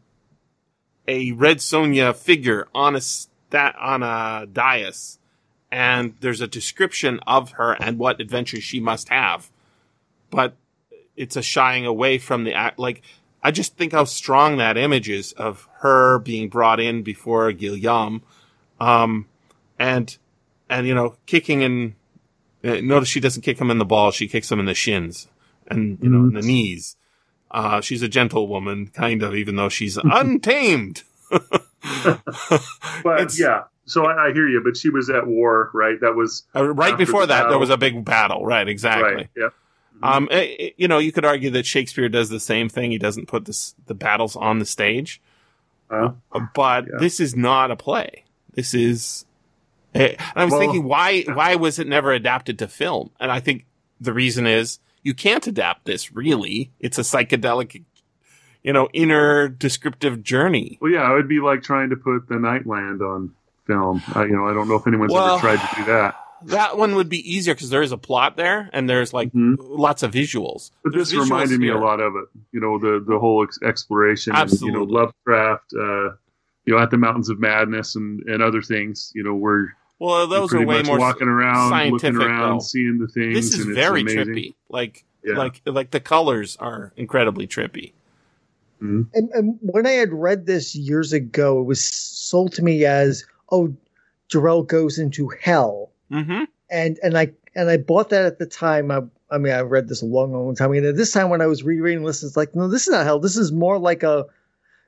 a 1.06 1.32
Red 1.32 1.58
Sonja 1.58 2.14
figure 2.14 2.66
on 2.74 2.94
a 2.96 3.00
stat 3.00 3.74
on 3.78 4.02
a 4.02 4.46
dais, 4.46 5.18
and 5.70 6.14
there's 6.20 6.40
a 6.40 6.46
description 6.46 7.20
of 7.26 7.52
her 7.52 7.72
and 7.72 7.98
what 7.98 8.20
adventures 8.20 8.62
she 8.64 8.80
must 8.80 9.08
have, 9.08 9.50
but 10.30 10.56
it's 11.18 11.36
a 11.36 11.42
shying 11.42 11.84
away 11.84 12.18
from 12.18 12.44
the 12.44 12.54
act. 12.54 12.78
Like 12.78 13.02
I 13.42 13.50
just 13.50 13.76
think 13.76 13.92
how 13.92 14.04
strong 14.04 14.56
that 14.58 14.76
image 14.76 15.08
is 15.08 15.32
of 15.32 15.68
her 15.80 16.18
being 16.18 16.48
brought 16.48 16.80
in 16.80 17.02
before 17.02 17.52
Guillaume, 17.52 18.22
um, 18.80 19.26
and 19.78 20.16
and 20.70 20.86
you 20.86 20.94
know 20.94 21.16
kicking 21.26 21.62
in. 21.62 21.94
Uh, 22.64 22.80
notice 22.80 23.08
she 23.08 23.20
doesn't 23.20 23.42
kick 23.42 23.60
him 23.60 23.70
in 23.70 23.78
the 23.78 23.84
ball; 23.84 24.10
she 24.10 24.26
kicks 24.26 24.50
him 24.50 24.58
in 24.58 24.66
the 24.66 24.74
shins 24.74 25.28
and 25.68 25.98
you 26.02 26.08
know 26.08 26.24
in 26.24 26.34
the 26.34 26.42
knees. 26.42 26.96
Uh, 27.50 27.80
she's 27.80 28.02
a 28.02 28.08
gentle 28.08 28.46
woman, 28.48 28.88
kind 28.88 29.22
of, 29.22 29.34
even 29.34 29.56
though 29.56 29.68
she's 29.68 29.96
untamed. 30.04 31.02
But 33.04 33.38
yeah, 33.38 33.64
so 33.84 34.04
I, 34.04 34.26
I 34.28 34.32
hear 34.32 34.48
you. 34.48 34.60
But 34.62 34.76
she 34.76 34.90
was 34.90 35.08
at 35.10 35.26
war, 35.26 35.70
right? 35.72 35.98
That 36.00 36.14
was 36.14 36.44
Uh, 36.54 36.64
right 36.74 36.98
before 36.98 37.24
that, 37.26 37.48
there 37.48 37.58
was 37.58 37.70
a 37.70 37.76
big 37.76 38.04
battle. 38.04 38.44
Right, 38.44 38.68
exactly. 38.68 39.14
right. 39.14 39.28
Yeah. 39.36 39.48
Um, 40.02 40.28
eh, 40.30 40.54
eh, 40.58 40.70
you 40.76 40.86
know, 40.88 40.98
you 40.98 41.12
could 41.12 41.24
argue 41.24 41.50
that 41.50 41.66
Shakespeare 41.66 42.08
does 42.08 42.28
the 42.28 42.40
same 42.40 42.68
thing. 42.68 42.90
He 42.90 42.98
doesn't 42.98 43.26
put 43.26 43.44
this, 43.46 43.74
the 43.86 43.94
battles 43.94 44.36
on 44.36 44.58
the 44.58 44.64
stage, 44.66 45.20
Uh, 45.90 46.10
but 46.54 46.84
Yeah. 46.86 46.98
this 47.00 47.18
is 47.20 47.34
not 47.34 47.70
a 47.70 47.76
play. 47.76 48.24
This 48.54 48.74
is. 48.74 49.24
eh, 49.94 50.14
I 50.36 50.44
was 50.44 50.52
Well- 50.52 50.60
thinking, 50.60 50.84
why 50.84 51.22
why 51.22 51.54
was 51.54 51.78
it 51.78 51.86
never 51.86 52.12
adapted 52.12 52.58
to 52.58 52.68
film? 52.68 53.10
And 53.18 53.32
I 53.32 53.40
think 53.40 53.64
the 54.00 54.12
reason 54.12 54.46
is 54.46 54.78
you 55.02 55.14
can't 55.14 55.46
adapt 55.46 55.86
this. 55.86 56.12
Really, 56.14 56.70
it's 56.78 56.98
a 56.98 57.02
psychedelic, 57.02 57.82
you 58.62 58.72
know, 58.74 58.88
inner 58.92 59.48
descriptive 59.48 60.22
journey. 60.22 60.76
well, 60.82 60.90
yeah, 60.92 61.10
it 61.10 61.14
would 61.14 61.28
be 61.28 61.40
like 61.40 61.62
trying 61.62 61.88
to 61.90 61.96
put 61.96 62.28
the 62.28 62.34
Nightland 62.34 63.00
on 63.00 63.32
film. 63.66 64.02
I, 64.14 64.24
you 64.24 64.32
know, 64.36 64.46
I 64.46 64.52
don't 64.52 64.68
know 64.68 64.74
if 64.76 64.86
anyone's 64.86 65.12
Well- 65.12 65.36
ever 65.36 65.40
tried 65.40 65.66
to 65.68 65.76
do 65.76 65.84
that. 65.86 66.16
That 66.44 66.76
one 66.78 66.94
would 66.94 67.08
be 67.08 67.18
easier 67.30 67.54
because 67.54 67.70
there 67.70 67.82
is 67.82 67.92
a 67.92 67.98
plot 67.98 68.36
there 68.36 68.70
and 68.72 68.88
there's 68.88 69.12
like 69.12 69.32
Mhm. 69.32 69.56
lots 69.58 70.02
of 70.02 70.12
visuals. 70.12 70.70
But 70.84 70.92
There's 70.92 71.10
this 71.10 71.18
visuals 71.18 71.22
reminded 71.24 71.60
me 71.60 71.68
a 71.68 71.78
lot 71.78 72.00
of 72.00 72.14
it. 72.16 72.26
You 72.52 72.60
know, 72.60 72.78
the 72.78 73.04
the 73.06 73.18
whole 73.18 73.42
ex- 73.42 73.58
exploration, 73.62 74.34
and, 74.36 74.50
you 74.60 74.72
know, 74.72 74.84
Lovecraft. 74.84 75.72
Uh, 75.74 76.10
you 76.64 76.74
know, 76.74 76.78
at 76.78 76.90
the 76.90 76.98
Mountains 76.98 77.30
of 77.30 77.40
Madness 77.40 77.96
and, 77.96 78.20
and 78.28 78.42
other 78.42 78.60
things. 78.62 79.10
You 79.14 79.22
know, 79.24 79.34
where 79.34 79.74
Well, 79.98 80.26
those 80.28 80.52
are 80.54 80.64
way 80.64 80.82
more 80.82 80.98
walking 80.98 81.26
around, 81.28 81.70
scientific, 81.70 82.14
looking 82.14 82.28
around, 82.30 82.52
though. 82.56 82.58
seeing 82.60 82.98
the 82.98 83.08
things. 83.08 83.34
This 83.34 83.58
is 83.58 83.66
and 83.66 83.74
very 83.74 84.02
amazing. 84.02 84.26
trippy. 84.26 84.54
Like 84.68 85.04
Yeah. 85.24 85.36
like 85.38 85.60
like 85.64 85.90
the 85.90 86.00
colors 86.00 86.56
are 86.60 86.92
incredibly 86.96 87.46
trippy. 87.48 87.92
And, 88.80 89.08
and 89.12 89.58
when 89.60 89.86
I 89.86 89.92
had 89.92 90.12
read 90.12 90.46
this 90.46 90.76
years 90.76 91.12
ago, 91.12 91.58
it 91.60 91.64
was 91.64 91.82
sold 91.82 92.52
to 92.52 92.62
me 92.62 92.84
as, 92.84 93.24
"Oh, 93.50 93.74
Jirel 94.30 94.64
goes 94.64 95.00
into 95.00 95.32
hell," 95.40 95.90
Mm-hmm. 96.12 96.44
and 96.70 96.98
and 97.02 97.18
I 97.18 97.32
and 97.54 97.68
I 97.68 97.76
bought 97.76 98.10
that 98.10 98.24
at 98.24 98.38
the 98.38 98.46
time. 98.46 98.90
I, 98.90 99.00
I 99.30 99.38
mean, 99.38 99.52
I 99.52 99.60
read 99.60 99.88
this 99.88 100.00
a 100.02 100.06
long, 100.06 100.32
long 100.32 100.54
time 100.54 100.72
ago. 100.72 100.88
And 100.88 100.98
this 100.98 101.12
time, 101.12 101.28
when 101.28 101.40
I 101.42 101.46
was 101.46 101.62
rereading 101.62 102.04
this, 102.04 102.22
it's 102.22 102.36
like, 102.36 102.54
no, 102.54 102.68
this 102.68 102.86
is 102.86 102.92
not 102.92 103.04
hell. 103.04 103.18
This 103.18 103.36
is 103.36 103.52
more 103.52 103.78
like 103.78 104.02
a, 104.02 104.24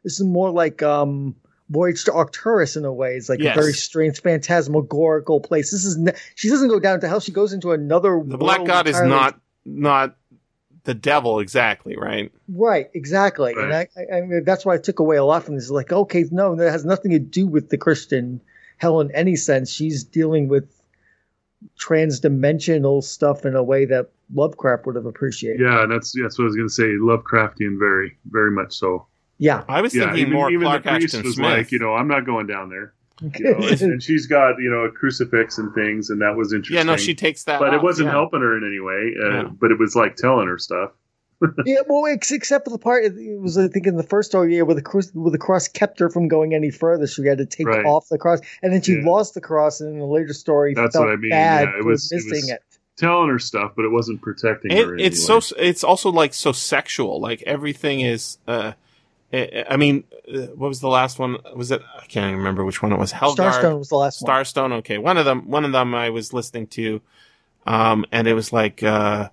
this 0.02 0.18
is 0.18 0.26
more 0.26 0.50
like 0.50 0.83
um, 0.83 1.35
Voyage 1.68 2.04
to 2.04 2.12
Arcturus 2.12 2.76
in 2.76 2.85
a 2.85 2.92
way. 2.92 3.16
It's 3.16 3.28
like 3.28 3.40
Yes. 3.40 3.56
a 3.56 3.61
very 3.61 3.72
strange, 3.72 4.22
phantasmagorical 4.22 5.40
place. 5.40 5.70
This 5.70 5.85
is 5.85 5.98
ne- 5.98 6.14
she 6.37 6.48
doesn't 6.48 6.68
go 6.68 6.80
down 6.80 7.00
to 7.00 7.09
hell. 7.09 7.20
She 7.20 7.33
goes 7.33 7.52
into 7.52 7.72
another. 7.72 8.22
The 8.24 8.38
Black 8.38 8.64
God 8.64 8.87
is 8.87 9.00
not 9.00 9.38
not 9.66 10.16
the 10.85 10.94
devil 10.94 11.40
exactly, 11.40 11.96
right? 11.96 12.33
Right, 12.48 12.88
exactly, 12.94 13.52
and 13.52 13.72
I, 13.74 13.88
I, 13.96 14.16
I 14.16 14.20
mean, 14.22 14.44
that's 14.44 14.64
why 14.64 14.74
I 14.74 14.78
took 14.78 14.98
away 14.98 15.16
a 15.16 15.24
lot 15.24 15.44
from 15.44 15.56
this. 15.56 15.68
Like, 15.70 15.92
okay, 15.92 16.24
no, 16.30 16.56
that 16.56 16.70
has 16.70 16.87
nothing 16.87 17.11
to 17.11 17.18
do 17.18 17.46
with 17.46 17.68
the 17.68 17.76
Christian 17.76 18.40
hell 18.78 19.00
in 19.00 19.14
any 19.14 19.37
sense. 19.37 19.70
She's 19.70 20.02
dealing 20.02 20.48
with 20.48 20.80
transdimensional 21.79 23.03
stuff 23.03 23.44
in 23.44 23.55
a 23.55 23.62
way 23.62 23.85
that 23.87 24.11
Lovecraft 24.35 24.87
would 24.87 24.96
have 24.96 25.07
appreciated. 25.07 25.61
Yeah, 25.61 25.83
and 25.83 25.92
that's 25.92 26.14
that's 26.20 26.38
what 26.38 26.44
I 26.44 26.46
was 26.46 26.57
going 26.57 26.68
to 26.68 26.75
say. 26.75 26.85
Lovecraftian, 26.85 27.79
very, 27.79 28.16
very 28.31 28.51
much 28.51 28.75
so. 28.75 29.07
Yeah. 29.38 29.64
I 29.68 29.81
was 29.81 29.94
Yeah, 29.94 30.05
thinking 30.05 30.20
even, 30.23 30.33
more 30.35 30.51
even 30.51 30.66
Clark 30.66 30.85
the 30.85 30.90
priest 30.90 31.14
Ashton 31.14 31.23
was 31.25 31.35
Smith. 31.37 31.51
like, 31.51 31.73
you 31.73 31.79
know, 31.79 31.94
I'm 31.94 32.09
not 32.09 32.27
going 32.27 32.46
down 32.46 32.68
there. 32.68 32.92
You 33.23 33.31
know, 33.44 33.66
and, 33.68 33.81
and 33.83 34.03
she's 34.03 34.27
got 34.27 34.59
you 34.59 34.70
know 34.70 34.85
a 34.85 34.90
crucifix 34.90 35.59
and 35.59 35.75
things, 35.75 36.09
and 36.11 36.20
that 36.23 36.37
was 36.37 36.53
interesting. 36.53 36.77
yeah, 36.77 36.83
no, 36.85 36.96
she 36.96 37.14
takes 37.14 37.44
that. 37.44 37.61
but 37.61 37.75
it 37.75 37.83
wasn't 37.83 38.07
yeah. 38.07 38.12
helping 38.12 38.40
her 38.40 38.57
in 38.57 38.64
any 38.64 38.81
way. 38.81 39.14
Uh, 39.23 39.42
Yeah. 39.42 39.49
But 39.61 39.70
it 39.73 39.79
was 39.79 39.94
like 39.96 40.16
telling 40.16 40.46
her 40.46 40.59
stuff. 40.59 40.92
yeah, 41.64 41.81
well, 41.88 42.05
except 42.07 42.64
for 42.64 42.70
the 42.70 42.79
part 42.79 43.05
it 43.05 43.40
was, 43.40 43.57
I 43.57 43.68
think, 43.68 43.87
in 43.87 43.96
the 43.96 44.03
first 44.03 44.31
story, 44.31 44.57
yeah, 44.57 44.62
where 44.62 44.74
the 44.74 44.83
cross, 44.83 45.11
where 45.14 45.31
the 45.31 45.38
cross 45.38 45.68
kept 45.68 45.98
her 46.00 46.11
from 46.11 46.29
going 46.29 46.55
any 46.55 46.70
further. 46.70 47.07
so 47.07 47.22
She 47.22 47.29
had 47.29 47.38
to 47.38 47.46
take 47.46 47.66
Right. 47.66 47.85
off 47.85 48.09
the 48.09 48.18
cross, 48.18 48.40
and 48.62 48.72
then 48.72 48.83
she 48.83 48.94
Yeah. 48.96 49.07
lost 49.09 49.35
the 49.35 49.40
cross, 49.40 49.81
and 49.81 49.92
in 49.94 49.98
the 49.98 50.05
later 50.07 50.33
story, 50.35 50.74
That's 50.74 50.94
felt 50.94 51.07
what 51.07 51.12
I 51.12 51.16
mean, 51.16 51.31
bad 51.31 51.68
yeah, 51.68 51.79
it 51.79 51.83
for 51.83 51.88
was- 51.88 52.12
it 52.12 52.16
missing 52.16 52.31
was- 52.31 52.50
it. 52.50 52.62
Telling 52.96 53.31
her 53.31 53.38
stuff, 53.38 53.72
but 53.76 53.87
it 53.87 53.90
wasn't 53.90 54.20
protecting 54.20 54.72
It, 54.72 54.85
her. 54.87 54.94
in 54.94 55.00
it's 55.00 55.24
so. 55.24 55.40
It's 55.59 55.83
also 55.83 56.11
like 56.11 56.35
so 56.35 56.53
sexual. 56.53 57.18
Like 57.18 57.42
everything 57.46 58.00
is. 58.00 58.37
uh 58.46 58.72
I 59.33 59.64
I 59.70 59.76
mean, 59.79 60.05
uh, 60.31 60.48
what 60.57 60.68
was 60.68 60.81
the 60.81 60.88
last 60.88 61.18
one? 61.18 61.38
Was 61.57 61.70
it? 61.70 61.81
I 61.96 62.05
can't 62.07 62.24
even 62.26 62.37
remember 62.38 62.62
which 62.62 62.83
one 62.83 62.92
it 62.92 62.98
was. 62.98 63.12
Helgard, 63.12 63.55
Starstone 63.55 63.79
was 63.79 63.88
the 63.88 63.94
last 63.96 64.20
one. 64.20 64.31
Starstone. 64.31 64.72
Okay, 64.81 64.98
one 64.98 65.16
of 65.16 65.24
them. 65.24 65.48
One 65.48 65.64
of 65.64 65.72
them 65.72 65.94
I 65.94 66.11
was 66.11 66.35
listening 66.35 66.66
to, 66.66 67.00
um, 67.66 68.05
and 68.12 68.26
it 68.29 68.35
was 68.35 68.53
like 68.53 68.83
uh, 68.83 69.31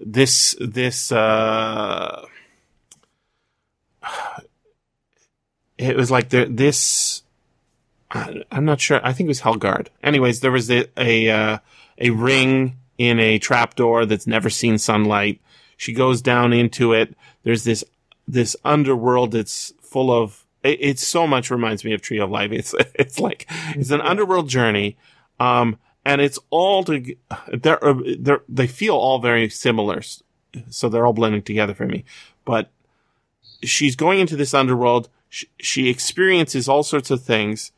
this. 0.00 0.56
This. 0.60 1.12
Uh, 1.12 2.26
it 5.78 5.96
was 5.96 6.10
like 6.10 6.28
this. 6.30 7.22
I'm 8.10 8.64
not 8.64 8.80
sure. 8.80 9.00
I 9.04 9.12
think 9.12 9.26
it 9.26 9.28
was 9.28 9.42
Helgard. 9.42 9.88
Anyways, 10.02 10.40
there 10.40 10.50
was 10.50 10.70
a 10.70 10.86
a, 10.96 11.30
uh, 11.30 11.58
a 11.98 12.10
ring 12.10 12.76
in 12.96 13.20
a 13.20 13.38
trapdoor 13.38 14.06
that's 14.06 14.26
never 14.26 14.50
seen 14.50 14.78
sunlight. 14.78 15.40
She 15.76 15.92
goes 15.92 16.20
down 16.20 16.52
into 16.52 16.92
it. 16.92 17.16
There's 17.44 17.64
this 17.64 17.84
this 18.26 18.56
underworld 18.64 19.32
that's 19.32 19.72
full 19.80 20.10
of. 20.10 20.44
It, 20.64 20.80
it 20.80 20.98
so 20.98 21.26
much 21.26 21.50
reminds 21.50 21.84
me 21.84 21.92
of 21.92 22.02
Tree 22.02 22.18
of 22.18 22.30
Life. 22.30 22.50
It's 22.50 22.74
it's 22.94 23.20
like 23.20 23.46
it's 23.70 23.90
an 23.90 24.00
underworld 24.00 24.48
journey, 24.48 24.96
um, 25.38 25.78
and 26.04 26.20
it's 26.20 26.38
all 26.50 26.84
to 26.84 27.16
they're, 27.52 27.80
they're 28.18 28.42
they 28.48 28.66
feel 28.66 28.94
all 28.94 29.18
very 29.18 29.48
similar, 29.48 30.02
so 30.70 30.88
they're 30.88 31.06
all 31.06 31.12
blending 31.12 31.42
together 31.42 31.74
for 31.74 31.86
me. 31.86 32.04
But 32.44 32.70
she's 33.62 33.96
going 33.96 34.20
into 34.20 34.36
this 34.36 34.54
underworld. 34.54 35.08
She, 35.28 35.48
she 35.60 35.88
experiences 35.88 36.68
all 36.68 36.82
sorts 36.82 37.10
of 37.10 37.22
things. 37.22 37.72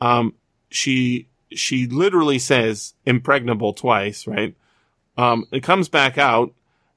Um, 0.00 0.34
she 0.70 1.26
she 1.50 1.86
literally 1.86 2.38
says 2.38 2.94
impregnable 3.04 3.72
twice, 3.72 4.26
right? 4.26 4.54
Um, 5.16 5.46
it 5.50 5.62
comes 5.62 5.88
back 5.88 6.18
out, 6.18 6.52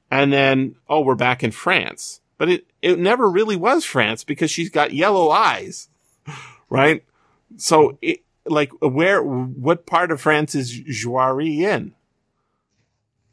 and 0.10 0.32
then 0.32 0.76
oh, 0.88 1.02
we're 1.02 1.16
back 1.16 1.44
in 1.44 1.52
France. 1.52 2.22
But 2.38 2.50
it 2.50 2.66
it 2.82 3.00
never 3.00 3.30
really 3.30 3.56
was 3.56 3.86
France 3.86 4.24
because 4.24 4.52
she's 4.52 4.70
got 4.70 4.94
yellow 4.94 5.30
eyes, 5.30 5.90
right? 6.70 7.04
So 7.58 7.98
it 8.02 8.25
like 8.46 8.72
where 8.82 9.22
what 9.24 9.86
part 9.86 10.12
of 10.12 10.22
France 10.22 10.56
is 10.56 10.72
Joiry 10.72 11.60
in? 11.60 11.94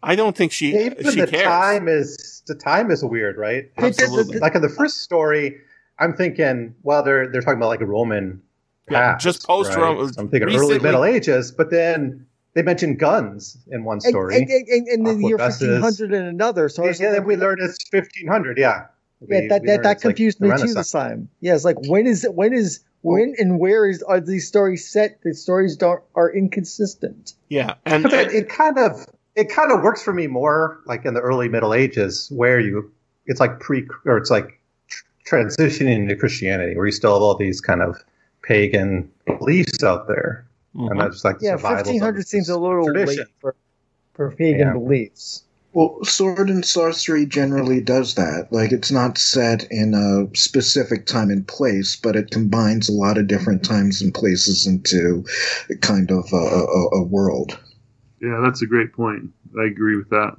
I 0.03 0.17
don't 0.17 0.37
think 0.37 0.53
she 0.53 0.73
Yeah, 0.75 0.95
even 0.99 1.13
she 1.13 1.21
the 1.21 1.27
cares. 1.27 1.45
time 1.47 1.89
is 1.89 2.43
the 2.47 2.55
time 2.55 2.91
is 2.91 3.05
weird, 3.05 3.37
right? 3.37 3.65
It- 3.65 3.73
it- 3.77 3.85
Absolutely. 3.85 4.39
Like 4.41 4.55
in 4.55 4.63
the 4.63 4.69
first 4.69 5.03
story, 5.03 5.59
I'm 5.99 6.15
thinking, 6.15 6.75
well, 6.83 7.03
they're 7.03 7.29
they're 7.31 7.41
talking 7.43 7.59
about 7.59 7.69
like 7.69 7.81
a 7.83 7.87
Roman 7.87 8.43
Yeah, 8.91 9.13
past, 9.13 9.23
just 9.25 9.47
post 9.47 9.75
Roman. 9.77 10.07
right? 10.07 10.15
So 10.15 10.23
I'm 10.23 10.29
thinking 10.29 10.55
early 10.55 10.79
Middle 10.81 11.05
Ages, 11.05 11.53
but 11.53 11.71
then 11.71 12.27
they 12.55 12.63
mention 12.63 12.97
guns 12.97 13.57
in 13.71 13.85
one 13.85 14.01
story. 14.01 14.37
and, 14.37 14.51
and, 14.51 14.69
and 14.89 14.89
in 14.89 15.05
the 15.05 15.29
year 15.29 15.39
1500 15.39 16.13
in 16.13 16.25
another. 16.25 16.69
So 16.69 16.83
I 16.85 16.89
yeah, 16.89 17.13
then 17.13 17.25
we 17.25 17.37
learned 17.37 17.61
it's 17.61 17.79
1500. 17.91 18.59
Yeah, 18.59 18.87
We- 19.21 19.29
yeah, 19.37 19.41
that, 19.43 19.49
that, 19.49 19.67
that 19.67 19.75
it's 19.75 19.85
like 20.05 20.17
confused 20.17 20.41
me 20.41 20.51
too 20.59 20.75
this 20.75 20.91
time. 20.91 21.29
Yeah, 21.41 21.55
it's 21.55 21.65
like 21.65 21.77
when 21.89 22.07
is 22.09 22.25
it? 22.25 22.35
When 22.35 22.53
is 22.53 22.81
when 23.03 23.35
and 23.39 23.59
where 23.59 23.89
is 23.89 24.03
are 24.03 24.21
these 24.21 24.47
stories 24.49 24.89
set? 24.89 25.21
The 25.23 25.35
stories 25.35 25.77
don't 25.77 26.03
are 26.15 26.31
inconsistent. 26.31 27.35
Yeah, 27.49 27.75
and, 27.85 28.03
But 28.03 28.11
then 28.13 28.31
it 28.31 28.49
kind 28.49 28.79
of 28.79 29.07
it 29.35 29.49
kind 29.51 29.73
of 29.73 29.83
works 29.83 30.03
for 30.03 30.13
me 30.13 30.27
more 30.27 30.79
like 30.87 31.05
in 31.05 31.15
the 31.15 31.21
early 31.21 31.49
Middle 31.49 31.75
Ages, 31.75 32.29
where 32.35 32.61
you 32.61 32.91
it's 33.27 33.41
like 33.41 33.61
pre 33.61 33.87
or 34.05 34.17
it's 34.17 34.31
like 34.31 34.61
tr- 34.89 35.05
transitioning 35.27 36.09
to 36.09 36.17
Christianity, 36.17 36.77
where 36.77 36.87
you 36.87 36.93
still 36.93 37.15
have 37.15 37.23
all 37.23 37.37
these 37.37 37.61
kind 37.61 37.83
of 37.83 38.03
pagan 38.43 39.11
beliefs 39.27 39.83
out 39.85 40.09
there, 40.09 40.45
and 40.75 40.91
Mhm. 40.91 40.99
that's 40.99 41.25
like 41.25 41.37
Yeah, 41.41 41.57
1500 41.57 42.27
seems 42.27 42.49
a 42.49 42.59
little 42.59 42.85
tradition. 42.85 43.19
late 43.19 43.29
for 43.41 43.55
for 44.15 44.31
pagan 44.33 44.59
Yeah. 44.61 44.73
beliefs. 44.75 45.45
Well, 45.75 45.99
sword 46.05 46.51
and 46.51 46.65
sorcery 46.65 47.25
generally 47.25 47.81
does 47.81 48.15
that. 48.15 48.49
Like, 48.51 48.73
it's 48.73 48.91
not 48.91 49.17
set 49.17 49.65
in 49.71 49.95
a 49.95 50.35
specific 50.37 51.07
time 51.07 51.31
and 51.31 51.47
place, 51.49 51.97
but 51.97 52.15
it 52.15 52.31
combines 52.31 52.89
a 52.89 52.93
lot 52.93 53.17
of 53.17 53.27
different 53.27 53.65
times 53.65 54.03
and 54.03 54.13
places 54.13 54.67
into 54.67 55.25
kind 55.81 56.11
of 56.11 56.31
a, 56.33 56.37
a, 56.37 56.89
a 56.99 57.03
world. 57.03 57.59
Yeah, 58.21 58.41
that's 58.43 58.61
a 58.61 58.67
great 58.67 58.93
point. 58.93 59.31
I 59.59 59.65
agree 59.65 59.97
with 59.97 60.11
that. 60.11 60.37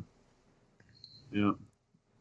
Yeah, 1.31 1.53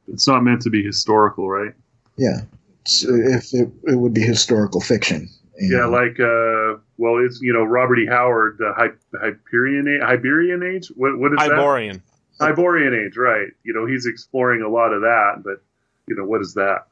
it's 0.09 0.27
not 0.27 0.43
meant 0.43 0.63
to 0.63 0.71
be 0.71 0.83
historical, 0.83 1.51
right? 1.51 1.75
Yeah. 2.17 2.41
It's, 2.81 3.05
if 3.05 3.53
it, 3.53 3.71
it 3.85 3.97
would 3.97 4.15
be 4.15 4.23
historical 4.23 4.81
fiction. 4.81 5.29
Yeah, 5.61 5.81
know. 5.81 5.91
like 5.91 6.19
uh, 6.19 6.81
well, 6.97 7.25
it's 7.25 7.41
you 7.41 7.53
know 7.53 7.63
Robert 7.63 7.99
E. 7.99 8.07
Howard, 8.07 8.57
the 8.59 8.73
Hy- 8.75 9.19
Hyperion 9.21 10.01
A- 10.01 10.05
Iberian 10.05 10.63
Age. 10.63 10.91
What 10.97 11.19
what 11.19 11.33
is 11.33 11.39
that? 11.39 12.03
Iborian. 12.43 12.93
Iborian 12.93 13.07
Age, 13.07 13.17
right? 13.17 13.49
You 13.65 13.73
know, 13.75 13.87
he's 13.87 14.07
exploring 14.07 14.63
a 14.63 14.69
lot 14.69 14.93
of 14.93 15.01
that, 15.03 15.43
but 15.45 15.63
you 16.07 16.17
know, 16.17 16.25
what 16.25 16.41
is 16.41 16.55
that? 16.55 16.87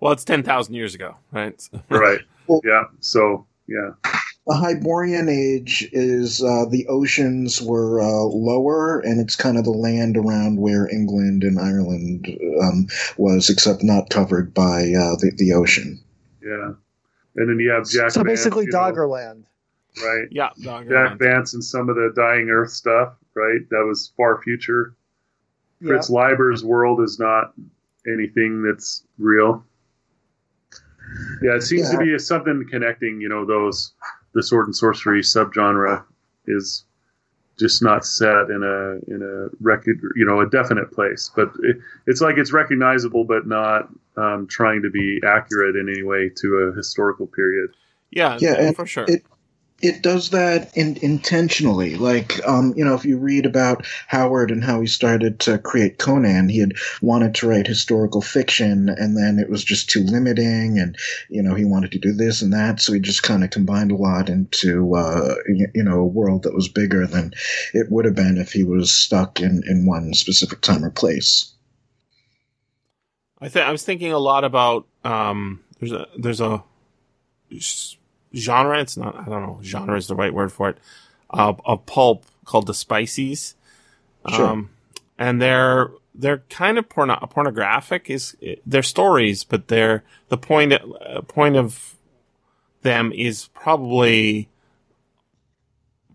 Well, 0.00 0.12
it's 0.12 0.24
ten 0.24 0.42
thousand 0.42 0.74
years 0.74 0.94
ago, 0.94 1.16
right? 1.32 1.54
Right? 1.90 2.20
Well- 2.46 2.60
yeah. 2.64 2.84
So 3.00 3.46
yeah, 3.68 3.90
The 4.48 4.54
Hyborian 4.56 5.28
Age 5.28 5.88
is 5.92 6.42
uh, 6.42 6.64
the 6.68 6.84
oceans 6.88 7.62
were 7.62 8.00
uh, 8.02 8.24
lower, 8.24 8.98
and 9.00 9.20
it's 9.20 9.36
kind 9.36 9.56
of 9.56 9.64
the 9.64 9.70
land 9.70 10.16
around 10.16 10.58
where 10.60 10.88
England 10.90 11.44
and 11.44 11.58
Ireland 11.60 12.26
um, 12.60 12.88
was, 13.16 13.48
except 13.48 13.84
not 13.84 14.10
covered 14.10 14.52
by 14.52 14.80
uh, 14.92 15.14
the, 15.22 15.32
the 15.36 15.52
ocean. 15.52 16.00
yeah. 16.42 16.72
And 17.36 17.48
then 17.48 17.58
you 17.60 17.70
have 17.70 17.88
Jack. 17.88 18.10
so 18.10 18.22
Vance, 18.22 18.40
basically, 18.40 18.64
you 18.64 18.72
know, 18.72 18.78
Doggerland. 18.78 19.44
right? 20.04 20.26
yeah, 20.30 20.50
Jack 20.60 20.84
Doggerland. 20.86 21.18
Vance 21.18 21.54
and 21.54 21.64
some 21.64 21.88
of 21.88 21.94
the 21.94 22.12
Dying 22.14 22.50
Earth 22.50 22.72
stuff, 22.72 23.14
right? 23.34 23.60
That 23.70 23.84
was 23.86 24.12
far 24.16 24.40
future. 24.42 24.94
Yeah. 25.80 25.88
Fritz 25.88 26.10
Leiber's 26.10 26.64
world 26.64 27.00
is 27.00 27.18
not 27.18 27.52
anything 28.06 28.62
that's 28.62 29.04
real. 29.18 29.64
Yeah, 31.42 31.56
it 31.56 31.62
seems 31.62 31.90
to 31.90 31.96
Yeah. 32.04 32.12
be 32.14 32.18
something 32.18 32.66
connecting, 32.70 33.20
you 33.20 33.28
know, 33.28 33.44
those 33.44 33.92
the 34.34 34.42
sword 34.42 34.66
and 34.66 34.74
sorcery 34.74 35.20
subgenre 35.20 36.02
is 36.46 36.84
just 37.58 37.82
not 37.82 38.04
set 38.06 38.48
in 38.50 38.62
a 38.62 39.12
in 39.14 39.22
a 39.22 39.48
record, 39.60 40.00
you 40.16 40.24
know, 40.24 40.40
a 40.40 40.48
definite 40.48 40.90
place. 40.90 41.30
But 41.36 41.52
it, 41.62 41.76
it's 42.06 42.20
like 42.22 42.38
it's 42.38 42.52
recognizable, 42.52 43.24
but 43.24 43.46
not 43.46 43.88
um, 44.16 44.46
trying 44.46 44.82
to 44.82 44.90
be 44.90 45.20
accurate 45.24 45.76
in 45.76 45.88
any 45.88 46.02
way 46.02 46.30
to 46.36 46.56
a 46.72 46.76
historical 46.76 47.26
period. 47.26 47.70
Yeah, 48.10 48.36
Yeah, 48.40 48.72
for 48.72 48.86
sure. 48.86 49.04
it- 49.08 49.24
It 49.82 50.00
does 50.00 50.30
that 50.30 50.76
in, 50.76 50.96
intentionally. 51.02 51.96
Like, 51.96 52.40
um, 52.46 52.72
you 52.76 52.84
know, 52.84 52.94
if 52.94 53.04
you 53.04 53.18
read 53.18 53.46
about 53.46 53.84
Howard 54.06 54.52
and 54.52 54.62
how 54.62 54.80
he 54.80 54.86
started 54.86 55.40
to 55.40 55.58
create 55.58 55.98
Conan, 55.98 56.48
he 56.48 56.60
had 56.60 56.74
wanted 57.00 57.34
to 57.34 57.48
write 57.48 57.66
historical 57.66 58.22
fiction, 58.22 58.88
and 58.88 59.16
then 59.16 59.40
it 59.40 59.50
was 59.50 59.64
just 59.64 59.90
too 59.90 60.04
limiting, 60.04 60.78
and 60.78 60.96
you 61.28 61.42
know, 61.42 61.54
he 61.54 61.64
wanted 61.64 61.90
to 61.92 61.98
do 61.98 62.12
this 62.12 62.42
and 62.42 62.52
that, 62.52 62.80
so 62.80 62.92
he 62.92 63.00
just 63.00 63.24
kind 63.24 63.42
of 63.42 63.50
combined 63.50 63.90
a 63.90 63.96
lot 63.96 64.28
into, 64.28 64.94
uh, 64.94 65.34
you 65.48 65.82
know, 65.82 65.98
a 65.98 66.06
world 66.06 66.44
that 66.44 66.54
was 66.54 66.68
bigger 66.68 67.04
than 67.04 67.32
it 67.74 67.90
would 67.90 68.04
have 68.04 68.14
been 68.14 68.38
if 68.38 68.52
he 68.52 68.62
was 68.62 68.92
stuck 68.92 69.40
in 69.40 69.62
in 69.66 69.84
one 69.84 70.14
specific 70.14 70.60
time 70.60 70.84
or 70.84 70.90
place. 70.90 71.52
I 73.40 73.48
think 73.48 73.66
I 73.66 73.72
was 73.72 73.82
thinking 73.84 74.12
a 74.12 74.18
lot 74.18 74.44
about 74.44 74.86
um. 75.02 75.58
There's 75.80 75.90
a 75.90 76.06
there's 76.16 76.40
a 76.40 76.62
genre. 78.34 78.80
It's 78.80 78.96
not. 78.96 79.16
I 79.16 79.24
don't 79.24 79.42
know. 79.42 79.60
Genre 79.62 79.96
is 79.96 80.06
the 80.06 80.14
right 80.14 80.32
word 80.32 80.52
for 80.52 80.70
it. 80.70 80.78
Uh, 81.30 81.54
a 81.64 81.76
pulp 81.76 82.26
called 82.44 82.66
the 82.66 82.74
Spices. 82.74 83.54
Sure. 84.28 84.46
Um, 84.46 84.70
and 85.18 85.40
they're 85.40 85.90
they're 86.14 86.38
kind 86.50 86.78
of 86.78 86.88
porno- 86.88 87.26
pornographic. 87.30 88.10
Is 88.10 88.36
they're 88.66 88.82
stories, 88.82 89.44
but 89.44 89.68
they're 89.68 90.04
the 90.28 90.38
point 90.38 90.72
uh, 90.72 91.22
point 91.22 91.56
of 91.56 91.96
them 92.82 93.12
is 93.12 93.48
probably 93.54 94.48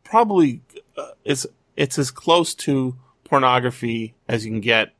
probably 0.03 0.61
uh, 0.97 1.11
it's 1.23 1.45
it's 1.75 1.97
as 1.97 2.11
close 2.11 2.53
to 2.53 2.95
pornography 3.23 4.15
as 4.27 4.45
you 4.45 4.51
can 4.51 4.61
get 4.61 4.93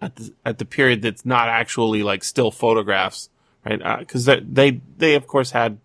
at 0.00 0.16
the, 0.16 0.32
at 0.44 0.58
the 0.58 0.64
period 0.64 1.02
that's 1.02 1.24
not 1.24 1.48
actually 1.48 2.02
like 2.02 2.24
still 2.24 2.50
photographs, 2.50 3.28
right? 3.64 3.98
Because 4.00 4.24
they 4.24 4.40
they 4.40 4.80
they 4.98 5.14
of 5.14 5.26
course 5.26 5.50
had 5.52 5.78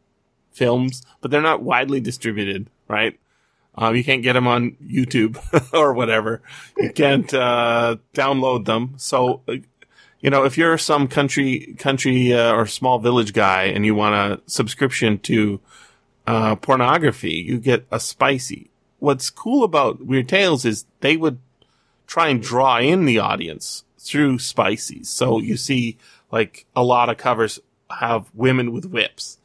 films, 0.58 1.04
but 1.22 1.32
they're 1.32 1.42
not 1.42 1.62
widely 1.62 2.00
distributed, 2.00 2.70
right? 2.88 3.18
Um, 3.76 3.96
you 3.96 4.04
can't 4.04 4.24
get 4.24 4.34
them 4.34 4.48
on 4.48 4.72
YouTube 4.84 5.38
or 5.74 5.94
whatever. 5.94 6.42
You 6.78 6.92
can't 6.92 7.32
uh, 7.34 7.98
download 8.14 8.66
them. 8.66 8.96
So, 8.98 9.44
you 10.20 10.30
know, 10.32 10.46
if 10.46 10.58
you're 10.58 10.78
some 10.80 11.08
country, 11.08 11.76
country 11.78 12.34
uh, 12.34 12.54
or 12.54 12.66
small 12.66 12.98
village 12.98 13.34
guy 13.34 13.66
and 13.66 13.86
you 13.86 13.94
want 13.94 14.16
a 14.16 14.42
subscription 14.50 15.20
to 15.20 15.60
uh, 16.26 16.56
pornography, 16.56 17.36
you 17.36 17.60
get 17.60 17.86
a 17.92 18.00
spicy. 18.00 18.72
What's 19.00 19.30
cool 19.30 19.64
about 19.64 20.04
Weird 20.04 20.28
Tales 20.28 20.66
is 20.66 20.86
they 21.02 21.16
would 21.16 21.38
try 22.08 22.30
and 22.30 22.42
draw 22.42 22.80
in 22.80 23.06
the 23.06 23.20
audience 23.20 23.84
through 24.00 24.40
spicies. 24.40 25.06
So 25.06 25.40
you 25.40 25.56
see, 25.56 25.98
like 26.32 26.66
a 26.76 26.84
lot 26.84 27.10
of 27.10 27.18
covers 27.18 27.60
have 27.92 28.32
women 28.34 28.72
with 28.72 28.86
whips 28.86 29.38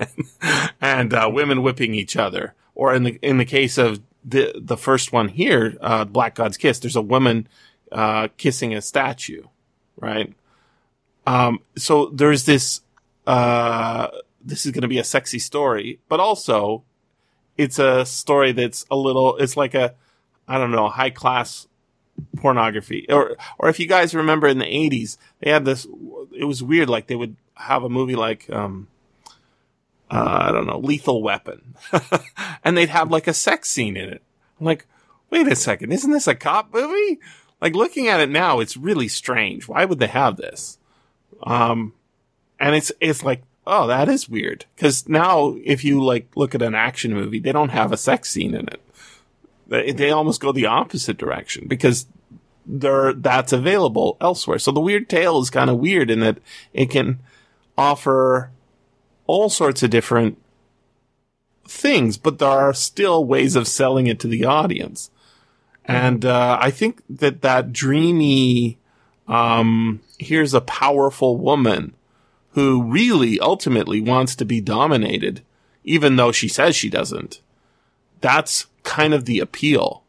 and 0.80 1.12
uh, 1.14 1.30
women 1.32 1.62
whipping 1.62 1.94
each 1.94 2.16
other. 2.16 2.54
Or 2.74 2.94
in 2.94 3.04
the 3.04 3.18
in 3.22 3.38
the 3.38 3.44
case 3.44 3.78
of 3.78 4.00
the 4.24 4.52
the 4.54 4.76
first 4.76 5.12
one 5.12 5.28
here, 5.28 5.76
uh, 5.80 6.04
Black 6.04 6.34
God's 6.34 6.56
Kiss, 6.56 6.78
there's 6.78 6.96
a 6.96 7.02
woman 7.02 7.48
uh, 7.90 8.28
kissing 8.36 8.74
a 8.74 8.82
statue, 8.82 9.44
right? 9.98 10.34
Um, 11.26 11.60
so 11.76 12.06
there's 12.06 12.44
this. 12.44 12.82
Uh, 13.26 14.08
this 14.44 14.64
is 14.64 14.70
going 14.72 14.82
to 14.82 14.88
be 14.88 14.98
a 14.98 15.04
sexy 15.04 15.40
story, 15.40 15.98
but 16.08 16.20
also 16.20 16.84
it's 17.56 17.78
a 17.78 18.04
story 18.06 18.52
that's 18.52 18.84
a 18.90 18.96
little. 18.96 19.36
It's 19.38 19.56
like 19.56 19.74
a, 19.74 19.94
I 20.46 20.58
don't 20.58 20.70
know, 20.70 20.88
high 20.88 21.10
class 21.10 21.66
pornography. 22.36 23.06
Or 23.08 23.36
or 23.58 23.68
if 23.68 23.80
you 23.80 23.88
guys 23.88 24.14
remember 24.14 24.46
in 24.46 24.58
the 24.58 24.66
'80s, 24.66 25.16
they 25.40 25.50
had 25.50 25.64
this. 25.64 25.86
It 26.32 26.44
was 26.44 26.62
weird. 26.62 26.88
Like 26.90 27.06
they 27.06 27.16
would 27.16 27.36
have 27.54 27.84
a 27.84 27.88
movie 27.88 28.16
like. 28.16 28.50
um 28.50 28.88
uh, 30.10 30.38
I 30.48 30.52
don't 30.52 30.66
know, 30.66 30.78
lethal 30.78 31.22
weapon. 31.22 31.74
and 32.64 32.76
they'd 32.76 32.88
have 32.88 33.10
like 33.10 33.26
a 33.26 33.34
sex 33.34 33.70
scene 33.70 33.96
in 33.96 34.08
it. 34.08 34.22
I'm 34.60 34.66
like, 34.66 34.86
wait 35.30 35.48
a 35.48 35.56
second, 35.56 35.92
isn't 35.92 36.10
this 36.10 36.26
a 36.26 36.34
cop 36.34 36.72
movie? 36.72 37.18
Like 37.60 37.74
looking 37.74 38.08
at 38.08 38.20
it 38.20 38.30
now, 38.30 38.60
it's 38.60 38.76
really 38.76 39.08
strange. 39.08 39.66
Why 39.68 39.84
would 39.84 39.98
they 39.98 40.06
have 40.06 40.36
this? 40.36 40.78
Um, 41.42 41.94
and 42.60 42.74
it's, 42.74 42.92
it's 43.00 43.24
like, 43.24 43.42
oh, 43.66 43.86
that 43.88 44.08
is 44.08 44.28
weird. 44.28 44.64
Cause 44.76 45.08
now 45.08 45.56
if 45.64 45.84
you 45.84 46.02
like 46.02 46.28
look 46.36 46.54
at 46.54 46.62
an 46.62 46.74
action 46.74 47.12
movie, 47.12 47.40
they 47.40 47.52
don't 47.52 47.70
have 47.70 47.92
a 47.92 47.96
sex 47.96 48.30
scene 48.30 48.54
in 48.54 48.68
it. 48.68 48.80
They, 49.66 49.90
they 49.90 50.10
almost 50.10 50.40
go 50.40 50.52
the 50.52 50.66
opposite 50.66 51.18
direction 51.18 51.66
because 51.66 52.06
there, 52.64 53.12
that's 53.12 53.52
available 53.52 54.16
elsewhere. 54.20 54.60
So 54.60 54.70
the 54.70 54.80
weird 54.80 55.08
tale 55.08 55.40
is 55.40 55.50
kind 55.50 55.70
of 55.70 55.78
weird 55.78 56.10
in 56.10 56.20
that 56.20 56.38
it 56.72 56.90
can 56.90 57.18
offer 57.76 58.50
all 59.26 59.48
sorts 59.48 59.82
of 59.82 59.90
different 59.90 60.38
things, 61.68 62.16
but 62.16 62.38
there 62.38 62.48
are 62.48 62.74
still 62.74 63.24
ways 63.24 63.56
of 63.56 63.66
selling 63.66 64.06
it 64.06 64.20
to 64.20 64.28
the 64.28 64.44
audience. 64.44 65.10
And 65.84 66.24
uh, 66.24 66.58
I 66.60 66.70
think 66.70 67.02
that 67.08 67.42
that 67.42 67.72
dreamy, 67.72 68.78
um, 69.28 70.00
here's 70.18 70.54
a 70.54 70.60
powerful 70.60 71.36
woman 71.36 71.94
who 72.52 72.82
really 72.82 73.38
ultimately 73.38 74.00
wants 74.00 74.34
to 74.36 74.44
be 74.44 74.60
dominated, 74.60 75.42
even 75.84 76.16
though 76.16 76.32
she 76.32 76.48
says 76.48 76.74
she 76.74 76.88
doesn't. 76.88 77.40
That's 78.20 78.66
kind 78.82 79.14
of 79.14 79.26
the 79.26 79.40
appeal. 79.40 80.02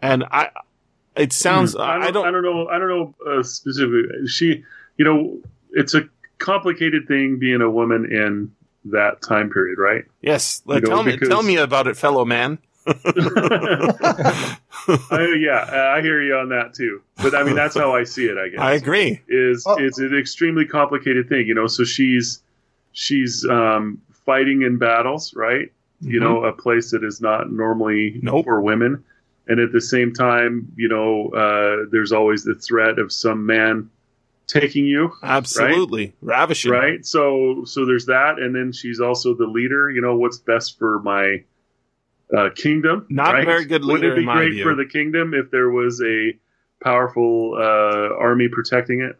And 0.00 0.24
I, 0.30 0.50
it 1.16 1.32
sounds, 1.32 1.74
I 1.74 1.94
don't, 1.94 2.02
I 2.02 2.10
don't, 2.10 2.26
I 2.26 2.30
don't 2.30 2.42
know. 2.42 2.68
I 2.68 2.78
don't 2.78 2.88
know 2.88 3.14
uh, 3.26 3.42
specifically. 3.42 4.26
She, 4.26 4.64
you 4.96 5.04
know, 5.04 5.38
it's 5.72 5.94
a 5.94 6.08
complicated 6.42 7.08
thing 7.08 7.38
being 7.38 7.62
a 7.62 7.70
woman 7.70 8.04
in 8.12 8.52
that 8.86 9.22
time 9.22 9.48
period, 9.50 9.78
right? 9.78 10.04
yes, 10.20 10.62
You 10.66 10.74
know, 10.74 10.80
tell 10.80 11.02
me, 11.04 11.12
because- 11.12 11.28
tell 11.28 11.42
me 11.42 11.56
about 11.56 11.86
it, 11.86 11.96
fellow 11.96 12.24
man. 12.24 12.58
I, 12.86 14.56
yeah, 15.38 15.94
I 15.96 16.00
hear 16.02 16.20
you 16.22 16.34
on 16.36 16.48
that 16.50 16.74
too. 16.74 17.00
But 17.22 17.34
I 17.34 17.44
mean, 17.44 17.54
that's 17.54 17.76
how 17.76 17.94
I 17.94 18.04
see 18.04 18.26
it. 18.26 18.36
I 18.36 18.48
guess 18.48 18.60
I 18.60 18.72
agree. 18.72 19.20
is 19.28 19.64
Oh. 19.66 19.76
it's 19.78 19.98
an 19.98 20.16
extremely 20.16 20.66
complicated 20.66 21.28
thing, 21.28 21.46
you 21.46 21.54
know. 21.54 21.66
So 21.68 21.84
she's 21.84 22.42
she's 22.92 23.46
um, 23.48 24.00
fighting 24.26 24.62
in 24.62 24.78
battles, 24.78 25.32
right? 25.34 25.70
You 26.00 26.18
Mhm. 26.18 26.22
know, 26.24 26.44
a 26.44 26.52
place 26.52 26.90
that 26.90 27.04
is 27.04 27.20
not 27.20 27.52
normally 27.52 28.18
Nope. 28.22 28.44
for 28.46 28.60
women, 28.60 29.04
and 29.46 29.60
at 29.60 29.70
the 29.70 29.80
same 29.80 30.12
time, 30.12 30.66
you 30.76 30.88
know, 30.88 31.28
uh, 31.30 31.86
there's 31.92 32.10
always 32.12 32.42
the 32.42 32.56
threat 32.56 32.98
of 32.98 33.12
some 33.12 33.46
man 33.46 33.88
taking 34.52 34.84
you, 34.84 35.12
Absolutely. 35.22 36.14
Ravishing. 36.20 36.70
right? 36.70 37.04
So 37.04 37.64
so 37.64 37.86
there's 37.86 38.06
that, 38.06 38.38
and 38.38 38.54
then 38.54 38.72
she's 38.72 39.00
also 39.00 39.34
the 39.34 39.46
leader. 39.46 39.90
You 39.90 40.00
know, 40.02 40.16
what's 40.16 40.38
best 40.38 40.78
for 40.78 41.00
my 41.00 41.44
uh, 42.36 42.50
kingdom? 42.54 43.06
Not 43.08 43.34
a 43.34 43.38
right? 43.38 43.46
very 43.46 43.64
good 43.64 43.84
leader. 43.84 44.08
Wouldn't 44.10 44.18
it 44.18 44.20
be 44.20 44.32
great 44.32 44.52
view. 44.52 44.62
for 44.64 44.74
the 44.74 44.86
kingdom 44.86 45.34
if 45.34 45.50
there 45.50 45.70
was 45.70 46.02
a 46.02 46.36
powerful 46.82 47.54
uh, 47.56 48.16
army 48.18 48.48
protecting 48.48 49.00
it? 49.00 49.18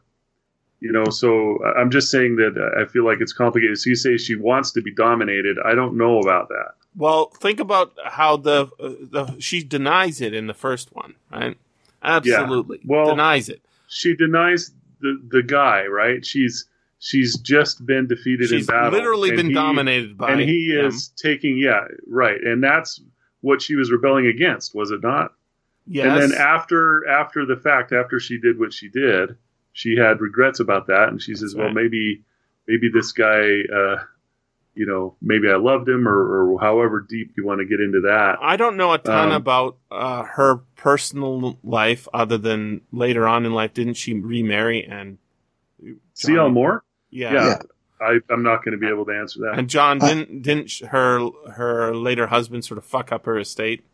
You 0.80 0.91
know, 0.91 1.11
so 1.11 1.64
I'm 1.64 1.91
just 1.91 2.11
saying 2.11 2.37
that 2.37 2.59
I 2.76 2.91
feel 2.91 3.05
like 3.07 3.20
it's 3.20 3.33
complicated. 3.33 3.78
So 3.78 3.91
you 3.91 3.97
say 3.97 4.16
she 4.16 4.35
wants 4.35 4.72
to 4.72 4.83
be 4.83 4.93
dominated. 4.93 5.57
I 5.64 5.76
don't 5.76 5.97
know 5.97 6.18
about 6.18 6.49
that. 6.49 6.72
Well, 6.97 7.26
think 7.41 7.61
about 7.61 7.93
how 8.05 8.37
the, 8.37 8.68
uh, 8.80 8.89
the 9.01 9.37
she 9.39 9.62
denies 9.62 10.20
it 10.20 10.35
in 10.35 10.49
the 10.49 10.55
first 10.55 10.95
one, 10.95 11.14
right? 11.30 11.57
Absolutely. 12.03 12.80
Well- 12.85 13.11
denies 13.11 13.49
it. 13.49 13.62
She 13.87 14.16
denies 14.16 14.72
the 15.03 15.21
the 15.31 15.43
guy, 15.43 15.85
right? 15.87 16.25
She's 16.25 16.65
she's 16.99 17.37
just 17.39 17.85
been 17.85 18.07
defeated 18.07 18.49
She's 18.49 18.69
in 18.69 18.75
battle. 18.75 18.93
literally 18.93 19.33
been 19.33 19.49
he- 19.49 19.53
dominated 19.55 20.17
by 20.17 20.31
and 20.31 20.41
he 20.41 20.71
him. 20.73 20.87
is 20.87 21.09
taking 21.17 21.59
yeah 21.59 21.85
right 22.07 22.41
and 22.41 22.63
that's 22.63 23.01
what 23.41 23.61
she 23.61 23.75
was 23.75 23.91
rebelling 23.91 24.27
against 24.29 24.73
was 24.75 24.93
it 24.93 25.03
not 25.03 25.33
Yes. 25.89 26.07
and 26.07 26.33
then 26.33 26.41
after 26.41 27.05
after 27.09 27.45
the 27.45 27.57
fact 27.57 27.93
after 27.93 28.21
she 28.21 28.39
did 28.39 28.57
what 28.57 28.73
she 28.73 28.89
did 28.89 29.37
she 29.73 29.97
had 29.97 30.21
regrets 30.21 30.61
about 30.61 30.87
that 30.87 31.09
and 31.09 31.21
she 31.21 31.35
says 31.35 31.51
That's 31.51 31.55
well 31.57 31.67
right. 31.67 31.75
maybe 31.75 32.23
maybe 32.69 32.89
this 32.89 33.11
guy 33.11 33.63
uh 33.75 33.97
you 34.75 34.87
know 34.87 35.14
maybe 35.20 35.49
i 35.51 35.57
loved 35.57 35.89
him 35.89 36.09
or, 36.09 36.53
or 36.55 36.61
however 36.61 37.01
deep 37.07 37.33
you 37.37 37.45
want 37.45 37.61
to 37.61 37.66
get 37.66 37.79
into 37.81 38.01
that 38.03 38.37
I 38.41 38.57
don't 38.57 38.77
know 38.77 38.93
a 38.93 38.99
ton 38.99 39.29
Um, 39.29 39.33
about 39.35 39.77
uh, 39.91 40.23
her 40.23 40.57
personal 40.77 41.59
life 41.62 42.09
other 42.14 42.39
than 42.39 42.81
later 42.91 43.27
on 43.29 43.45
in 43.45 43.53
life, 43.53 43.75
didn't 43.75 43.95
she 43.95 44.14
remarry 44.14 44.83
and 44.85 45.18
cl 46.14 46.49
moore 46.49 46.85
Yeah. 47.11 47.33
yeah, 47.33 47.45
Yeah. 47.47 47.59
I, 48.01 48.18
i'm 48.31 48.43
not 48.43 48.64
going 48.64 48.73
to 48.73 48.79
be 48.79 48.89
able 48.89 49.05
to 49.07 49.12
answer 49.12 49.41
that 49.41 49.59
And 49.59 49.68
John 49.68 49.99
didn't 49.99 50.43
didn't 50.43 50.73
her 50.91 51.29
her 51.55 51.95
later 51.95 52.27
husband 52.29 52.64
sort 52.64 52.79
of 52.79 52.85
fuck 52.85 53.12
up 53.12 53.27
her 53.27 53.39
estate? 53.39 53.85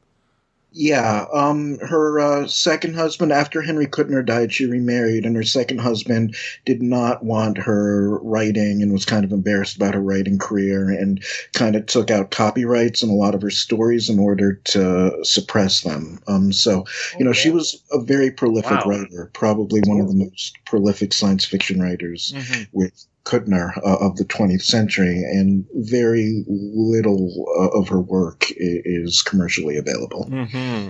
Yeah, 0.71 1.25
um, 1.33 1.79
her 1.79 2.21
uh, 2.21 2.47
second 2.47 2.95
husband, 2.95 3.33
after 3.33 3.62
Henry 3.62 3.87
Kuttner 3.87 4.25
died, 4.25 4.53
she 4.53 4.66
remarried, 4.66 5.25
and 5.25 5.35
her 5.35 5.43
second 5.43 5.79
husband 5.79 6.37
did 6.66 6.83
not 6.83 7.25
want 7.25 7.57
her 7.57 8.19
writing 8.19 8.83
and 8.83 8.93
was 8.93 9.07
kind 9.07 9.25
of 9.25 9.33
embarrassed 9.33 9.77
about 9.77 9.95
her 9.95 10.01
writing 10.01 10.39
career 10.39 10.91
and 10.91 11.25
kind 11.55 11.75
of 11.75 11.87
took 11.87 12.11
out 12.11 12.31
copyrights 12.31 13.03
in 13.03 13.09
a 13.09 13.14
lot 13.14 13.35
of 13.35 13.41
her 13.41 13.51
stories 13.51 14.11
in 14.11 14.19
order 14.19 14.55
to 14.64 15.19
suppress 15.25 15.81
them. 15.81 16.21
Um, 16.29 16.53
so, 16.53 16.85
you 17.19 17.25
know, 17.25 17.33
she 17.33 17.51
was 17.51 17.83
a 17.91 18.01
very 18.01 18.31
prolific 18.31 18.85
Wow. 18.85 18.91
writer, 18.91 19.31
probably 19.33 19.81
one 19.87 20.01
of 20.01 20.09
the 20.09 20.14
most 20.14 20.59
prolific 20.66 21.14
science 21.14 21.47
fiction 21.47 21.81
writers 21.81 22.35
with 22.73 23.07
Kuttner 23.29 23.76
uh, 23.79 23.97
of 24.01 24.16
the 24.16 24.24
20th 24.24 24.62
century, 24.62 25.22
and 25.22 25.66
very 25.74 26.45
little 26.49 27.47
uh, 27.61 27.79
of 27.79 27.89
her 27.89 28.01
work 28.01 28.47
is 28.57 29.22
commercially 29.22 29.76
available. 29.76 30.26
Mm-hmm. 30.31 30.89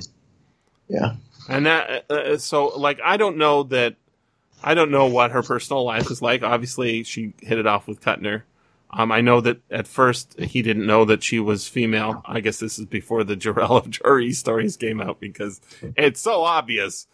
Yeah. 0.88 1.16
And 1.48 1.66
that, 1.66 2.10
uh, 2.10 2.38
so 2.38 2.68
like, 2.68 3.00
I 3.04 3.16
don't 3.16 3.38
know 3.38 3.64
that, 3.64 3.96
I 4.62 4.74
don't 4.74 4.90
know 4.90 5.06
what 5.06 5.32
her 5.32 5.42
personal 5.42 5.84
life 5.84 6.10
is 6.10 6.22
like. 6.22 6.42
Obviously, 6.42 7.02
she 7.02 7.32
hit 7.40 7.58
it 7.58 7.66
off 7.66 7.88
with 7.88 8.00
Kuttner. 8.00 8.42
Um, 8.90 9.12
I 9.12 9.20
know 9.20 9.40
that 9.40 9.60
at 9.70 9.86
first 9.86 10.38
he 10.38 10.62
didn't 10.62 10.86
know 10.86 11.04
that 11.04 11.22
she 11.22 11.38
was 11.40 11.68
female. 11.68 12.22
I 12.24 12.40
guess 12.40 12.58
this 12.58 12.78
is 12.78 12.86
before 12.86 13.24
the 13.24 13.36
Jirel 13.36 13.70
of 13.84 13.90
Joiry 13.90 14.34
stories 14.34 14.76
came 14.76 15.00
out 15.00 15.20
because 15.20 15.60
it's 15.96 16.20
so 16.20 16.42
obvious. 16.42 17.06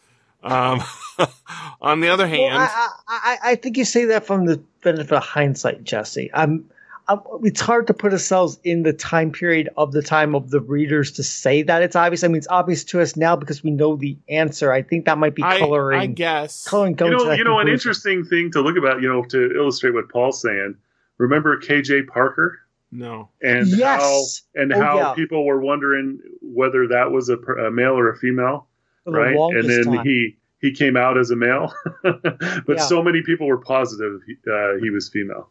Um, 0.45 0.81
on 1.81 2.01
the 2.01 2.09
other 2.09 2.27
hand, 2.29 2.55
Well, 2.55 2.69
I, 2.71 2.89
I, 3.09 3.39
I 3.53 3.55
think 3.57 3.77
you 3.77 3.85
say 3.85 4.05
that 4.07 4.27
from 4.27 4.45
the 4.47 4.59
benefit 4.83 5.13
of 5.13 5.23
hindsight, 5.23 5.83
Jesse. 5.85 6.31
I'm, 6.35 6.69
I'm, 7.09 7.21
it's 7.43 7.61
hard 7.61 7.87
to 7.89 7.95
put 7.95 8.13
ourselves 8.13 8.59
in 8.65 8.83
the 8.83 8.93
time 8.93 9.31
period 9.33 9.69
of 9.77 9.93
the 9.93 10.03
time 10.03 10.35
of 10.35 10.51
the 10.51 10.61
readers 10.61 11.13
to 11.13 11.23
say 11.23 11.63
that 11.63 11.83
it's 11.83 11.97
obvious. 11.97 12.25
I 12.25 12.29
mean, 12.29 12.37
it's 12.37 12.49
obvious 12.49 12.85
to 12.85 13.01
us 13.01 13.17
now 13.17 13.37
because 13.37 13.63
we 13.63 13.71
know 13.71 13.97
the 13.97 14.17
answer. 14.29 14.73
I 14.73 14.83
think 14.83 15.07
that 15.07 15.19
might 15.19 15.35
be 15.35 15.43
coloring. 15.43 16.01
I 16.01 16.07
guess. 16.07 16.65
coloring 16.67 16.97
you 16.99 17.11
know, 17.11 17.33
you 17.33 17.45
know, 17.45 17.59
an 17.59 17.69
interesting 17.69 18.25
thing 18.25 18.51
to 18.53 18.61
look 18.61 18.77
about, 18.77 19.03
you 19.03 19.09
know, 19.09 19.23
to 19.25 19.51
illustrate 19.55 19.93
what 19.95 20.09
Paul's 20.11 20.41
saying. 20.41 20.77
Remember 21.19 21.59
KJ 21.61 22.07
Parker 22.09 22.59
No. 22.91 23.29
and 23.41 23.67
Yes. 23.69 24.43
how 24.55 24.63
and 24.63 24.73
Oh, 24.73 24.81
how 24.81 24.97
yeah. 24.99 25.15
people 25.15 25.45
were 25.47 25.61
wondering 25.61 26.19
whether 26.43 26.89
that 26.89 27.11
was 27.13 27.29
a, 27.29 27.37
a 27.37 27.71
male 27.71 27.99
or 27.99 28.11
a 28.11 28.17
female, 28.17 28.67
For 28.67 28.67
the 28.67 28.74
right? 29.07 29.29
And 29.29 29.37
longest 29.37 29.69
then 29.69 29.85
time. 29.97 30.07
he 30.07 30.37
he 30.61 30.73
came 30.73 30.97
out 30.97 31.19
as 31.19 31.31
a 31.31 31.37
male, 31.37 31.75
but 32.03 32.25
Yeah. 32.69 32.77
so 32.79 33.03
many 33.03 33.23
people 33.23 33.47
were 33.47 33.59
positive 33.59 34.21
he, 34.27 34.35
uh, 34.51 34.77
he 34.83 34.91
was 34.91 35.09
female. 35.09 35.51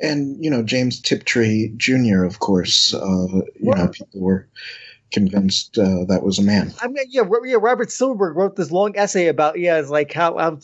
and 0.00 0.42
you 0.42 0.50
know 0.50 0.62
James 0.62 1.00
Tiptree 1.00 1.72
Jr. 1.76 2.24
Of 2.24 2.38
course, 2.38 2.94
uh, 2.94 3.26
you 3.60 3.74
know 3.74 3.88
people 3.88 4.20
were 4.20 4.48
convinced 5.12 5.76
uh, 5.76 6.04
that 6.06 6.22
was 6.22 6.38
a 6.38 6.42
man. 6.42 6.72
I 6.80 6.86
mean, 6.86 7.04
yeah, 7.10 7.22
yeah. 7.44 7.56
Robert 7.60 7.90
Silverberg 7.90 8.36
wrote 8.36 8.56
this 8.56 8.70
long 8.70 8.96
essay 8.96 9.26
about 9.26 9.58
yeah, 9.58 9.78
it's 9.78 9.90
like 9.90 10.12
how 10.12 10.38
how 10.38 10.58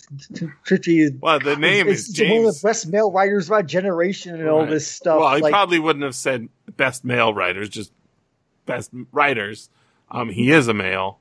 Trichy 0.65 1.03
is. 1.03 1.13
Well, 1.21 1.41
the 1.41 1.57
name 1.57 1.89
is 1.89 2.09
it's 2.09 2.21
one 2.21 2.47
of 2.47 2.55
the 2.55 2.61
best 2.63 2.87
male 2.87 3.11
writers 3.11 3.47
of 3.47 3.53
our 3.53 3.63
generation 3.63 4.39
and 4.39 4.49
all 4.49 4.67
this 4.67 4.87
stuff. 4.91 5.19
Well, 5.19 5.35
he 5.35 5.43
like, 5.43 5.53
probably 5.53 5.79
wouldn't 5.79 6.05
have 6.05 6.15
said 6.15 6.49
best 6.77 7.05
male 7.05 7.35
writers, 7.35 7.69
just 7.69 7.93
best 8.65 8.91
writers. 9.13 9.69
Um, 10.11 10.31
he 10.31 10.51
is 10.51 10.69
a 10.69 10.75
male. 10.75 11.19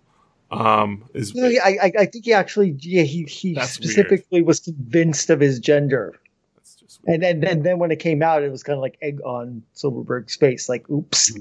Um, 0.56 1.04
is 1.14 1.36
No, 1.36 1.48
yeah, 1.48 1.62
I, 1.64 1.78
I, 1.84 1.92
I 2.00 2.06
think 2.06 2.26
he 2.26 2.34
actually, 2.34 2.76
yeah, 2.80 3.04
he, 3.04 3.24
he 3.24 3.54
That's 3.54 3.72
specifically 3.72 4.42
was 4.42 4.60
convinced 4.62 5.30
of 5.30 5.40
his 5.40 5.60
gender, 5.60 6.20
that's 6.56 6.76
just 6.76 7.02
and 7.06 7.22
then, 7.22 7.40
then 7.42 7.64
then 7.64 7.80
when 7.80 7.92
it 7.92 8.00
came 8.00 8.24
out, 8.24 8.42
it 8.44 8.52
was 8.52 8.64
kind 8.64 8.78
of 8.78 8.82
like 8.82 8.98
egg 9.02 9.22
on 9.22 9.64
Silverberg's 9.74 10.36
face, 10.36 10.70
like, 10.70 10.90
oops. 10.90 11.34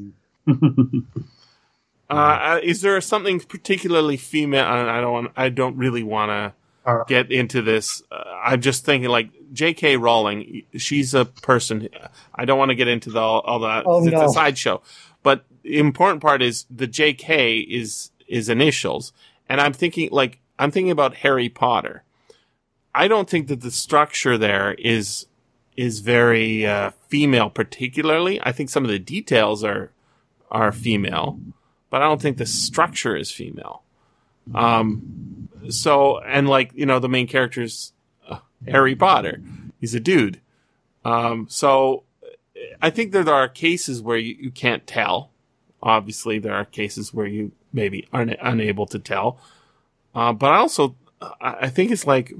Uh, 2.10 2.12
uh, 2.14 2.60
is 2.62 2.82
there 2.82 3.00
something 3.00 3.40
particularly 3.40 4.18
female? 4.18 4.64
I 4.66 4.98
I 4.98 5.00
don't. 5.00 5.12
Want, 5.12 5.32
I 5.36 5.48
don't 5.48 5.76
really 5.78 6.02
want 6.02 6.30
to 6.30 6.52
Uh, 6.84 7.02
get 7.04 7.32
into 7.32 7.62
this. 7.62 8.02
Uh, 8.12 8.22
I'm 8.44 8.60
just 8.60 8.84
thinking, 8.84 9.08
like 9.08 9.30
J.K. 9.54 9.96
Rowling. 9.96 10.64
She's 10.76 11.14
a 11.14 11.24
person. 11.24 11.88
I 12.34 12.44
don't 12.44 12.58
want 12.58 12.68
to 12.68 12.74
get 12.74 12.88
into 12.88 13.08
the, 13.08 13.20
all, 13.20 13.40
all 13.40 13.60
that. 13.60 13.84
Oh, 13.86 14.04
it's 14.04 14.12
no. 14.12 14.26
a 14.26 14.28
sideshow. 14.28 14.82
But 15.22 15.46
the 15.62 15.78
important 15.78 16.20
part 16.20 16.42
is 16.42 16.66
the 16.70 16.86
J.K. 16.86 17.60
is 17.60 18.10
is 18.26 18.48
initials, 18.48 19.12
and 19.48 19.60
I'm 19.60 19.72
thinking 19.72 20.08
like 20.12 20.40
I'm 20.58 20.70
thinking 20.70 20.90
about 20.90 21.16
Harry 21.16 21.48
Potter. 21.48 22.02
I 22.94 23.08
don't 23.08 23.28
think 23.28 23.48
that 23.48 23.60
the 23.60 23.70
structure 23.70 24.38
there 24.38 24.74
is 24.74 25.26
is 25.76 26.00
very 26.00 26.64
uh, 26.66 26.90
female, 27.08 27.50
particularly. 27.50 28.40
I 28.42 28.52
think 28.52 28.70
some 28.70 28.84
of 28.84 28.90
the 28.90 28.98
details 28.98 29.64
are 29.64 29.90
are 30.50 30.72
female, 30.72 31.38
but 31.90 32.02
I 32.02 32.06
don't 32.06 32.22
think 32.22 32.38
the 32.38 32.46
structure 32.46 33.16
is 33.16 33.30
female. 33.30 33.82
Um, 34.54 35.48
so 35.70 36.20
and 36.20 36.48
like 36.48 36.70
you 36.74 36.86
know 36.86 36.98
the 36.98 37.08
main 37.08 37.26
character's 37.26 37.92
uh, 38.28 38.38
Harry 38.68 38.94
Potter. 38.94 39.40
He's 39.80 39.94
a 39.94 40.00
dude. 40.00 40.40
Um, 41.04 41.46
so 41.50 42.04
I 42.80 42.90
think 42.90 43.12
that 43.12 43.24
there 43.24 43.34
are 43.34 43.48
cases 43.48 44.00
where 44.00 44.16
you, 44.16 44.36
you 44.38 44.50
can't 44.50 44.86
tell. 44.86 45.30
Obviously, 45.82 46.38
there 46.38 46.54
are 46.54 46.64
cases 46.64 47.12
where 47.12 47.26
you 47.26 47.52
maybe 47.74 48.08
una- 48.14 48.38
unable 48.40 48.86
to 48.86 48.98
tell. 48.98 49.38
Uh, 50.14 50.32
but 50.32 50.52
I 50.52 50.58
also 50.58 50.96
I 51.40 51.68
think 51.68 51.90
it's 51.90 52.06
like 52.06 52.32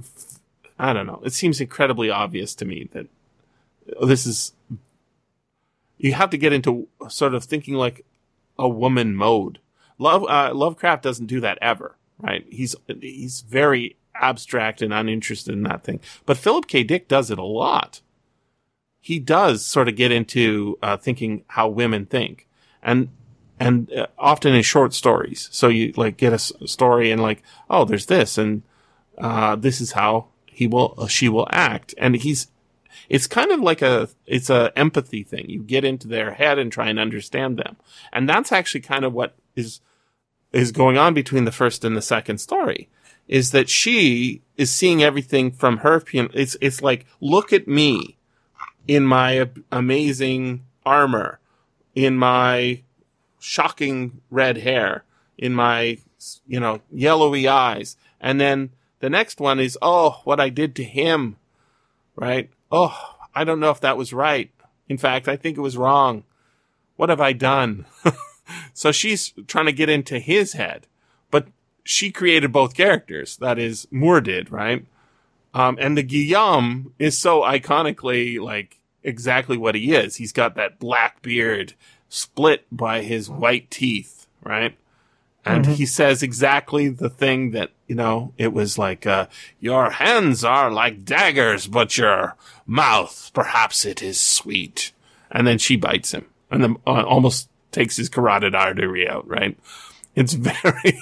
I 0.78 0.93
don't 0.93 1.07
know. 1.07 1.20
It 1.24 1.32
seems 1.32 1.61
incredibly 1.61 2.09
obvious 2.09 2.55
to 2.57 2.64
me 2.64 2.89
that 2.93 3.07
this 4.01 4.24
is 4.24 4.53
you 5.99 6.14
have 6.14 6.30
to 6.30 6.39
get 6.39 6.53
into 6.53 6.89
sort 7.09 7.35
of 7.35 7.45
thinking 7.45 7.74
like 7.74 8.05
a 8.59 8.68
woman 8.68 9.14
mode. 9.14 9.59
Love 9.99 10.24
uh, 10.28 10.53
Lovecraft 10.55 11.03
doesn't 11.03 11.26
do 11.26 11.41
that 11.41 11.59
ever, 11.61 11.97
right? 12.18 12.47
He's 12.49 12.74
he's 13.01 13.41
very 13.43 13.97
abstract 14.14 14.80
and 14.80 14.93
uninterested 14.93 15.55
in 15.55 15.62
that 15.64 15.85
thing. 15.85 16.01
But 16.24 16.39
Philip 16.39 16.68
K. 16.68 16.85
Dick 16.85 17.09
does 17.09 17.30
it 17.30 17.39
a 17.39 17.45
lot. 17.45 18.01
He 19.01 19.18
does 19.18 19.64
sort 19.64 19.89
of 19.89 19.97
get 19.97 20.12
into 20.12 20.78
uh, 20.82 20.97
thinking 20.97 21.45
how 21.49 21.68
women 21.68 22.07
think, 22.07 22.49
and 22.82 23.09
and 23.59 23.92
uh, 23.92 24.07
often 24.18 24.55
in 24.55 24.62
short 24.62 24.94
stories. 24.94 25.48
So 25.52 25.68
you 25.68 25.92
like 25.96 26.16
get 26.16 26.32
a 26.32 26.36
s- 26.36 26.52
story 26.66 27.11
and 27.11 27.22
like, 27.22 27.42
oh, 27.70 27.84
there's 27.84 28.07
this, 28.07 28.38
and 28.38 28.62
uh, 29.18 29.57
this 29.57 29.80
is 29.80 29.92
how 29.92 30.28
he 30.46 30.66
will 30.66 30.94
uh, 30.98 31.07
she 31.07 31.28
will 31.28 31.48
act, 31.50 31.94
and 31.98 32.16
he's 32.16 32.48
it's 33.09 33.26
kind 33.26 33.50
of 33.50 33.61
like 33.61 33.82
a 33.82 34.09
it's 34.26 34.50
a 34.50 34.72
empathy 34.76 35.22
thing. 35.22 35.48
You 35.48 35.62
get 35.62 35.84
into 35.84 36.09
their 36.09 36.32
head 36.32 36.59
and 36.59 36.70
try 36.70 36.88
and 36.88 36.98
understand 36.98 37.59
them, 37.59 37.76
and 38.12 38.28
that's 38.28 38.52
actually 38.52 38.80
kind 38.82 39.05
of 39.05 39.12
what 39.12 39.36
is 39.57 39.80
is 40.52 40.72
going 40.72 40.96
on 40.96 41.14
between 41.14 41.44
the 41.44 41.52
first 41.52 41.84
and 41.84 41.96
the 41.96 42.02
second 42.02 42.38
story. 42.38 42.88
Is 43.26 43.50
that 43.52 43.68
she 43.68 44.42
is 44.57 44.70
seeing 44.70 45.02
everything 45.02 45.50
from 45.50 45.78
her? 45.78 46.02
It's 46.12 46.57
it's 46.61 46.82
like 46.82 47.07
look 47.20 47.52
at 47.52 47.66
me 47.66 48.16
in 48.86 49.05
my 49.05 49.48
amazing 49.72 50.64
armor, 50.84 51.40
in 51.94 52.16
my 52.16 52.82
shocking 53.45 54.22
red 54.30 54.57
hair, 54.57 55.05
in 55.36 55.53
my 55.53 55.99
you 56.47 56.59
know 56.59 56.80
yellowy 56.90 57.47
eyes, 57.47 57.97
and 58.20 58.40
then 58.40 58.70
the 59.01 59.11
next 59.11 59.38
one 59.38 59.61
is 59.61 59.78
oh 59.82 60.22
what 60.24 60.40
I 60.40 60.49
did 60.49 60.74
to 60.76 60.84
him, 60.84 61.36
right? 62.16 62.51
Oh, 62.72 63.16
I 63.34 63.45
don't 63.45 63.61
know 63.61 63.70
if 63.70 63.80
that 63.80 63.99
was 63.99 64.12
right. 64.12 64.51
In 64.88 64.97
fact, 64.97 65.28
I 65.28 65.36
think 65.36 65.59
it 65.59 65.62
was 65.62 65.76
wrong. 65.76 66.24
What 66.97 67.11
have 67.11 67.20
I 67.20 67.32
done? 67.32 67.84
so 68.74 68.92
she's 68.92 69.32
trying 69.47 69.66
to 69.66 69.72
get 69.72 69.88
into 69.88 70.18
his 70.18 70.55
head, 70.55 70.86
but 71.30 71.49
she 71.82 72.11
created 72.11 72.53
both 72.53 72.74
characters. 72.74 73.36
That 73.36 73.59
is, 73.59 73.86
Moore 73.90 74.20
did, 74.20 74.51
right? 74.51 74.86
Um, 75.53 75.76
and 75.80 75.97
the 75.97 76.03
Guillaume 76.03 76.95
is 76.99 77.16
so 77.18 77.42
iconically 77.42 78.40
like 78.40 78.80
exactly 79.03 79.57
what 79.57 79.74
he 79.74 79.95
is. 79.95 80.16
He's 80.16 80.32
got 80.32 80.55
that 80.57 80.78
black 80.78 81.22
beard 81.22 81.74
split 82.15 82.65
by 82.71 83.03
his 83.03 83.29
white 83.29 83.71
teeth, 83.71 84.27
right? 84.43 84.77
And 85.45 85.67
he 85.67 85.85
says 85.85 86.23
exactly 86.23 86.89
the 86.89 87.11
thing 87.11 87.51
that, 87.51 87.71
you 87.87 87.95
know, 87.95 88.33
it 88.39 88.53
was 88.53 88.79
like, 88.79 89.07
uh, 89.07 89.27
your 89.61 89.91
hands 89.91 90.43
are 90.43 90.71
like 90.71 91.05
daggers, 91.05 91.67
but 91.67 91.99
your 91.99 92.35
mouth, 92.67 93.31
perhaps 93.35 93.85
it 93.85 94.01
is 94.01 94.19
sweet. 94.19 94.93
And 95.31 95.47
then 95.47 95.59
she 95.59 95.77
bites 95.77 96.12
him 96.12 96.27
and 96.51 96.62
then 96.62 96.77
uh, 96.87 97.03
almost 97.03 97.51
takes 97.73 97.97
his 97.97 98.09
carotid 98.09 98.55
artery 98.55 99.07
out, 99.07 99.29
right? 99.29 99.59
It's 100.15 100.33
very, 100.35 100.99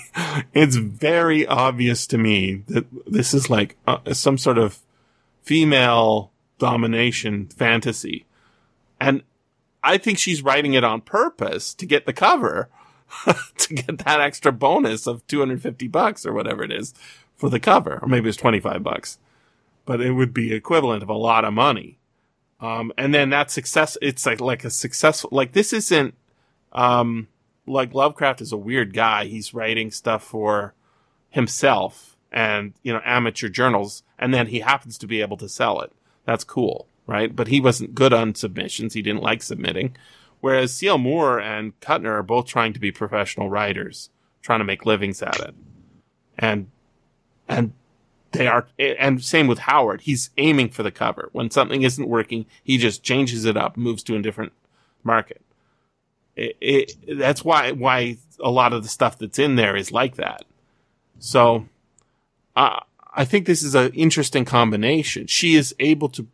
it's 0.53 0.77
very 0.77 1.47
obvious 1.47 2.07
to 2.09 2.19
me 2.19 2.65
that 2.69 2.87
this 3.07 3.33
is 3.33 3.49
like 3.49 3.77
uh, 3.87 4.13
some 4.13 4.39
sort 4.39 4.59
of 4.59 4.81
female 5.43 6.33
domination 6.59 7.47
fantasy. 7.47 8.25
And 9.01 9.23
I 9.83 9.99
think 9.99 10.19
she's 10.19 10.43
writing 10.43 10.75
it 10.75 10.85
on 10.85 11.01
purpose 11.01 11.75
to 11.75 11.87
get 11.87 12.07
the 12.07 12.13
cover, 12.13 12.69
to 13.59 13.75
get 13.75 13.99
that 13.99 14.21
extra 14.21 14.53
bonus 14.53 15.07
of 15.07 15.27
250 15.27 15.89
bucks 15.89 16.25
or 16.25 16.33
whatever 16.33 16.63
it 16.63 16.73
is 16.73 16.95
for 17.37 17.49
the 17.49 17.61
cover, 17.61 17.99
or 18.01 18.09
maybe 18.09 18.29
it's 18.29 18.39
25 18.39 18.83
bucks, 18.83 19.19
but 19.85 20.01
it 20.01 20.13
would 20.13 20.33
be 20.33 20.55
equivalent 20.55 21.03
of 21.03 21.09
a 21.09 21.15
lot 21.15 21.45
of 21.45 21.53
money. 21.53 21.99
Um, 22.61 22.93
and 22.97 23.13
then 23.13 23.31
that 23.31 23.51
success, 23.51 23.99
it's 24.01 24.25
like, 24.25 24.41
like 24.41 24.65
a 24.65 24.71
successful, 24.71 25.31
like 25.33 25.53
this 25.53 25.73
isn't, 25.73 26.15
um, 26.73 27.27
like 27.67 27.95
Lovecraft 27.95 28.41
is 28.41 28.53
a 28.53 28.57
weird 28.57 28.95
guy. 28.95 29.25
He's 29.25 29.53
writing 29.53 29.91
stuff 29.91 30.23
for 30.23 30.75
himself 31.31 32.17
and, 32.31 32.75
you 32.83 32.93
know, 32.93 33.01
amateur 33.05 33.49
journals, 33.49 34.05
and 34.19 34.33
then 34.33 34.47
he 34.47 34.61
happens 34.61 34.97
to 34.99 35.07
be 35.07 35.21
able 35.21 35.37
to 35.39 35.49
sell 35.49 35.81
it. 35.81 35.93
That's 36.25 36.45
cool, 36.45 36.87
right? 37.07 37.35
But 37.35 37.49
he 37.49 37.61
wasn't 37.61 37.95
good 37.95 38.13
on 38.13 38.35
submissions. 38.35 38.95
He 38.95 39.03
didn't 39.03 39.23
like 39.23 39.43
submitting. 39.43 39.97
Whereas 40.41 40.73
C.L. 40.73 40.99
Moore 40.99 41.41
and 41.41 41.79
Kuttner 41.81 42.19
are 42.19 42.23
both 42.23 42.47
trying 42.47 42.73
to 42.73 42.81
be 42.81 42.91
professional 42.91 43.49
writers, 43.49 44.11
trying 44.43 44.59
to 44.59 44.65
make 44.65 44.87
livings 44.87 45.23
at 45.23 45.39
it. 45.39 45.55
And, 46.39 46.69
and 47.49 47.73
they 48.33 48.49
are, 48.49 48.67
and 48.79 49.23
same 49.23 49.47
with 49.47 49.61
Howard. 49.61 50.03
He's 50.03 50.31
aiming 50.39 50.71
for 50.71 50.83
the 50.83 50.91
cover. 50.91 51.29
When 51.33 51.51
something 51.51 51.83
isn't 51.83 52.09
working, 52.09 52.47
he 52.65 52.77
just 52.77 53.03
changes 53.03 53.45
it 53.45 53.57
up, 53.57 53.77
moves 53.77 54.03
to 54.05 54.17
a 54.17 54.23
different 54.23 54.53
market. 55.05 55.43
It, 56.35 56.57
it, 56.61 57.19
that's 57.19 57.45
why, 57.45 57.73
why 57.73 58.17
a 58.41 58.51
lot 58.51 58.73
of 58.73 58.83
the 58.83 58.89
stuff 58.89 59.19
that's 59.19 59.39
in 59.39 59.57
there 59.57 59.77
is 59.77 59.93
like 59.93 60.17
that. 60.17 60.45
So, 61.19 61.69
uh, 62.57 62.81
I 63.15 63.25
think 63.25 63.47
this 63.47 63.63
is 63.63 63.75
an 63.75 63.93
interesting 63.93 64.45
combination. 64.45 65.27
She 65.27 65.55
is 65.55 65.75
able 65.79 66.09
to 66.11 66.27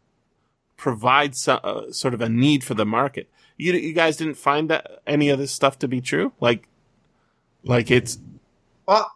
provide 0.78 1.36
some, 1.36 1.60
uh, 1.62 1.92
sort 1.92 2.14
of 2.14 2.22
a 2.22 2.28
need 2.30 2.64
for 2.64 2.72
the 2.72 2.86
market. 2.86 3.28
You, 3.58 3.74
you 3.74 3.92
guys 3.92 4.16
didn't 4.16 4.36
find 4.36 4.70
that 4.70 5.02
any 5.06 5.28
of 5.28 5.38
this 5.38 5.52
stuff 5.52 5.78
to 5.80 5.88
be 5.88 6.00
true? 6.00 6.32
Like, 6.40 6.68
like 7.64 7.90
it's, 7.90 8.18
Well, 8.86 9.12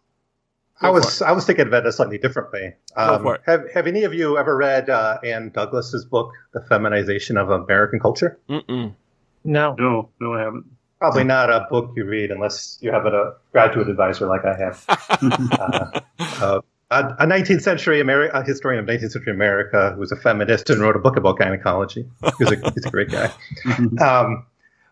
I 0.82 0.90
was 0.90 1.22
I 1.22 1.30
was 1.30 1.46
thinking 1.46 1.68
of 1.68 1.72
it 1.72 1.86
a 1.86 1.92
slightly 1.92 2.18
different 2.18 2.52
way. 2.52 2.74
It. 2.96 3.40
Have 3.46 3.70
Have 3.72 3.86
any 3.86 4.02
of 4.02 4.12
you 4.12 4.36
ever 4.36 4.56
read 4.56 4.90
uh, 4.90 5.18
Ann 5.24 5.50
Douglas's 5.50 6.04
book, 6.04 6.32
The 6.52 6.60
Feminization 6.68 7.36
of 7.38 7.50
American 7.50 8.00
Culture? 8.00 8.38
mm-mm. 8.48 8.94
No. 9.44 9.74
No, 9.78 10.08
no, 10.20 10.34
I 10.34 10.40
haven't. 10.40 10.66
Probably 10.98 11.24
not 11.24 11.50
a 11.50 11.66
book 11.68 11.92
you 11.96 12.04
read 12.04 12.30
unless 12.30 12.78
you 12.80 12.92
have 12.92 13.06
a 13.06 13.34
graduate 13.50 13.88
advisor 13.88 14.26
like 14.26 14.44
I 14.44 14.56
have. 14.56 14.84
uh, 15.58 16.00
uh, 16.18 16.60
a, 16.92 17.16
a 17.20 17.26
19th 17.26 17.62
century 17.62 18.00
Ameri- 18.00 18.30
a 18.32 18.42
historian 18.44 18.80
of 18.80 18.86
19th 18.86 19.12
century 19.12 19.32
America 19.32 19.92
who 19.94 20.00
was 20.00 20.12
a 20.12 20.16
feminist 20.16 20.70
and 20.70 20.80
wrote 20.80 20.96
a 20.96 20.98
book 20.98 21.16
about 21.16 21.38
gynecology. 21.38 22.06
He's 22.38 22.50
a, 22.52 22.56
he's 22.74 22.86
a 22.86 22.90
great 22.90 23.10
guy. 23.10 23.30
Um, 24.00 24.46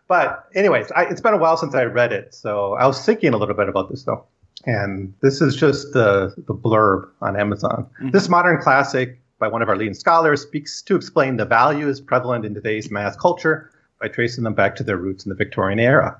but 0.07 0.47
anyways, 0.55 0.91
I, 0.91 1.03
it's 1.03 1.21
been 1.21 1.33
a 1.33 1.37
while 1.37 1.55
since 1.55 1.73
I 1.73 1.83
read 1.85 2.11
it, 2.11 2.35
so 2.35 2.73
I 2.73 2.85
was 2.85 3.05
thinking 3.05 3.33
a 3.33 3.37
little 3.37 3.55
bit 3.55 3.69
about 3.69 3.89
this 3.89 4.03
though. 4.03 4.25
And 4.65 5.13
this 5.21 5.41
is 5.41 5.55
just 5.55 5.93
the, 5.93 6.33
the 6.47 6.53
blurb 6.53 7.09
on 7.21 7.39
Amazon. 7.39 7.89
Mhm. 8.01 8.11
This 8.11 8.27
modern 8.27 8.61
classic 8.61 9.19
by 9.39 9.47
one 9.47 9.61
of 9.61 9.69
our 9.69 9.75
leading 9.77 9.93
scholars 9.93 10.41
speaks 10.41 10.81
to 10.83 10.95
explain 10.95 11.37
the 11.37 11.45
values 11.45 12.01
prevalent 12.01 12.45
in 12.45 12.53
today's 12.53 12.91
mass 12.91 13.15
culture 13.15 13.71
by 14.01 14.07
tracing 14.07 14.43
them 14.43 14.53
back 14.53 14.75
to 14.75 14.83
their 14.83 14.97
roots 14.97 15.25
in 15.25 15.29
the 15.29 15.35
Victorian 15.35 15.79
era. 15.79 16.17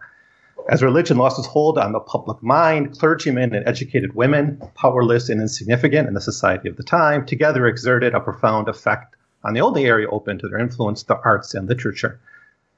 As 0.69 0.81
religion 0.81 1.17
lost 1.17 1.39
its 1.39 1.47
hold 1.47 1.77
on 1.77 1.91
the 1.91 1.99
public 1.99 2.41
mind, 2.41 2.97
clergymen 2.97 3.53
and 3.53 3.67
educated 3.67 4.15
women, 4.15 4.61
powerless 4.75 5.29
and 5.29 5.41
insignificant 5.41 6.07
in 6.07 6.13
the 6.13 6.21
society 6.21 6.69
of 6.69 6.77
the 6.77 6.83
time, 6.83 7.25
together 7.25 7.67
exerted 7.67 8.13
a 8.13 8.19
profound 8.19 8.69
effect 8.69 9.15
on 9.43 9.53
the 9.53 9.61
only 9.61 9.85
area 9.85 10.07
open 10.09 10.37
to 10.39 10.47
their 10.47 10.59
influence, 10.59 11.03
the 11.03 11.17
arts 11.25 11.53
and 11.53 11.67
literature. 11.67 12.19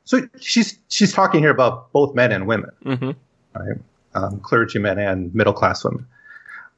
So 0.05 0.27
she's 0.39 0.77
she's 0.89 1.13
talking 1.13 1.41
here 1.41 1.51
about 1.51 1.91
both 1.91 2.15
men 2.15 2.31
and 2.31 2.47
women, 2.47 2.71
hmm 2.83 3.11
right? 3.55 3.77
Um, 4.15 4.39
clergymen 4.41 4.99
and 4.99 5.33
middle 5.33 5.53
class 5.53 5.83
women. 5.83 6.05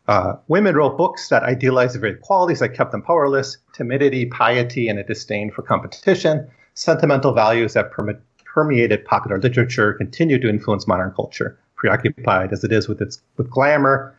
Uh, 0.07 0.35
women 0.47 0.75
wrote 0.75 0.97
books 0.97 1.29
that 1.29 1.43
idealized 1.43 1.95
the 1.95 1.99
very 1.99 2.15
qualities 2.15 2.59
that 2.59 2.69
kept 2.69 2.91
them 2.91 3.01
powerless: 3.01 3.57
timidity, 3.73 4.25
piety, 4.25 4.87
and 4.87 4.99
a 4.99 5.03
disdain 5.03 5.51
for 5.51 5.61
competition. 5.61 6.47
Sentimental 6.75 7.33
values 7.33 7.73
that 7.73 7.91
perme- 7.91 8.19
permeated 8.55 9.03
popular 9.03 9.37
literature 9.37 9.93
continue 9.93 10.39
to 10.39 10.49
influence 10.49 10.87
modern 10.87 11.11
culture, 11.11 11.59
preoccupied 11.75 12.53
as 12.53 12.63
it 12.63 12.71
is 12.71 12.87
with 12.87 13.01
its 13.01 13.21
with 13.35 13.49
glamour, 13.49 14.17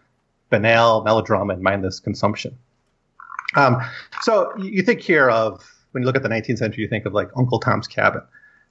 banal 0.51 1.03
melodrama, 1.03 1.55
and 1.55 1.63
mindless 1.63 1.99
consumption. 1.99 2.57
Um, 3.57 3.81
so 4.21 4.53
you 4.59 4.83
think 4.83 5.01
here 5.01 5.31
of 5.31 5.65
when 5.93 6.03
you 6.03 6.07
look 6.07 6.17
at 6.17 6.23
the 6.23 6.29
19th 6.29 6.59
century, 6.59 6.83
you 6.83 6.89
think 6.89 7.07
of 7.07 7.15
like 7.15 7.31
Uncle 7.35 7.59
Tom's 7.59 7.89
Cabin, 7.89 8.21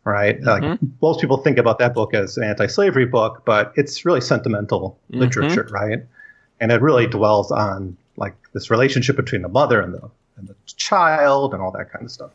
right? 0.04 0.40
Like 0.44 0.80
most 1.02 1.20
people 1.20 1.38
think 1.38 1.58
about 1.58 1.80
that 1.80 1.96
book 1.96 2.14
as 2.14 2.38
an 2.38 2.44
anti-slavery 2.44 3.08
book, 3.08 3.42
but 3.44 3.74
it's 3.76 4.06
really 4.06 4.22
sentimental 4.22 5.00
Mhm. 5.12 5.20
literature, 5.22 5.68
right? 5.72 6.06
And 6.60 6.72
it 6.72 6.80
really 6.80 7.08
dwells 7.08 7.52
on 7.52 7.98
like 8.18 8.36
this 8.54 8.70
relationship 8.70 9.16
between 9.16 9.42
the 9.42 9.50
mother 9.50 9.82
and 9.82 9.96
the 9.96 10.12
and 10.38 10.48
the 10.48 10.56
child 10.68 11.54
and 11.54 11.64
all 11.64 11.72
that 11.72 11.92
kind 11.92 12.06
of 12.06 12.12
stuff. 12.12 12.32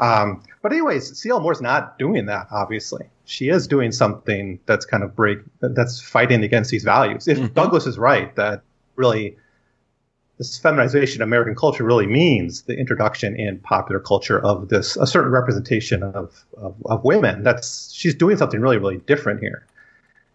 Um, 0.00 0.42
but 0.62 0.72
anyways, 0.72 1.18
C.L. 1.18 1.40
Moore's 1.40 1.60
not 1.60 1.98
doing 1.98 2.26
that. 2.26 2.46
Obviously, 2.52 3.06
she 3.24 3.48
is 3.48 3.66
doing 3.66 3.90
something 3.92 4.60
that's 4.66 4.84
kind 4.84 5.02
of 5.02 5.14
break 5.16 5.38
that's 5.60 6.00
fighting 6.00 6.44
against 6.44 6.70
these 6.70 6.84
values. 6.84 7.26
If 7.26 7.38
Mhm. 7.38 7.54
Douglas 7.54 7.86
is 7.86 7.98
right, 7.98 8.34
that 8.36 8.62
really 8.96 9.36
this 10.38 10.56
feminization 10.56 11.20
of 11.20 11.26
American 11.28 11.56
culture 11.56 11.82
really 11.82 12.06
means 12.06 12.62
the 12.62 12.78
introduction 12.78 13.34
in 13.34 13.58
popular 13.58 13.98
culture 14.00 14.38
of 14.44 14.68
this 14.68 14.96
a 14.96 15.06
certain 15.06 15.32
representation 15.32 16.04
of, 16.04 16.44
of, 16.56 16.76
of 16.86 17.02
women. 17.04 17.42
That's 17.42 17.92
she's 17.92 18.14
doing 18.14 18.36
something 18.36 18.60
really 18.60 18.78
really 18.78 18.98
different 18.98 19.40
here, 19.40 19.66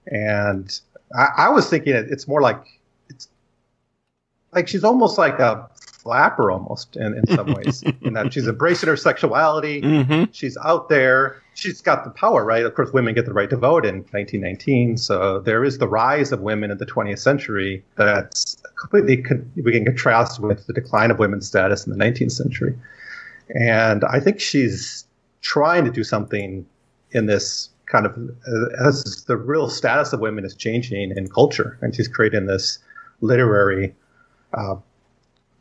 and 0.07 0.77
I, 1.15 1.27
I 1.37 1.49
was 1.49 1.69
thinking 1.69 1.95
it, 1.95 2.07
it's 2.11 2.27
more 2.27 2.41
like 2.41 2.61
it's 3.07 3.29
like 4.51 4.67
she's 4.67 4.83
almost 4.83 5.17
like 5.17 5.39
a 5.39 5.69
flapper 6.03 6.51
almost 6.51 6.95
in, 6.97 7.17
in 7.17 7.25
some 7.27 7.53
ways 7.57 7.83
in 8.03 8.13
that 8.13 8.33
she's 8.33 8.47
embracing 8.47 8.89
her 8.89 8.97
sexuality 8.97 9.81
hmm 9.81 10.23
she's 10.33 10.57
out 10.65 10.89
there. 10.89 11.41
She's 11.53 11.81
got 11.81 12.03
the 12.03 12.09
power, 12.09 12.43
right? 12.43 12.65
Of 12.65 12.73
course, 12.75 12.91
women 12.91 13.13
get 13.13 13.25
the 13.25 13.33
right 13.33 13.49
to 13.49 13.55
vote 13.55 13.85
in 13.85 13.97
1919. 14.11 14.97
So 14.97 15.39
there 15.39 15.63
is 15.63 15.77
the 15.77 15.87
rise 15.87 16.31
of 16.31 16.41
women 16.41 16.71
in 16.71 16.77
the 16.79 16.85
20th 16.85 17.19
century 17.19 17.83
that's 17.95 18.57
completely 18.75 19.21
con- 19.21 19.49
we 19.55 19.71
can 19.71 19.85
contrast 19.85 20.39
with 20.39 20.65
the 20.67 20.73
decline 20.73 21.11
of 21.11 21.19
women's 21.19 21.47
status 21.47 21.85
in 21.85 21.95
the 21.95 22.03
19th 22.03 22.31
century. 22.31 22.77
And 23.49 24.03
I 24.03 24.19
think 24.19 24.39
she's 24.39 25.05
trying 25.41 25.85
to 25.85 25.91
do 25.91 26.03
something 26.03 26.65
in 27.11 27.27
this 27.27 27.69
kind 27.85 28.05
of 28.05 28.17
uh, 28.17 28.87
as 28.87 29.23
the 29.27 29.37
real 29.37 29.69
status 29.69 30.13
of 30.13 30.19
women 30.19 30.45
is 30.45 30.55
changing 30.55 31.15
in 31.15 31.29
culture, 31.29 31.77
and 31.81 31.95
she's 31.95 32.07
creating 32.07 32.47
this 32.47 32.79
literary, 33.21 33.93
uh, 34.53 34.75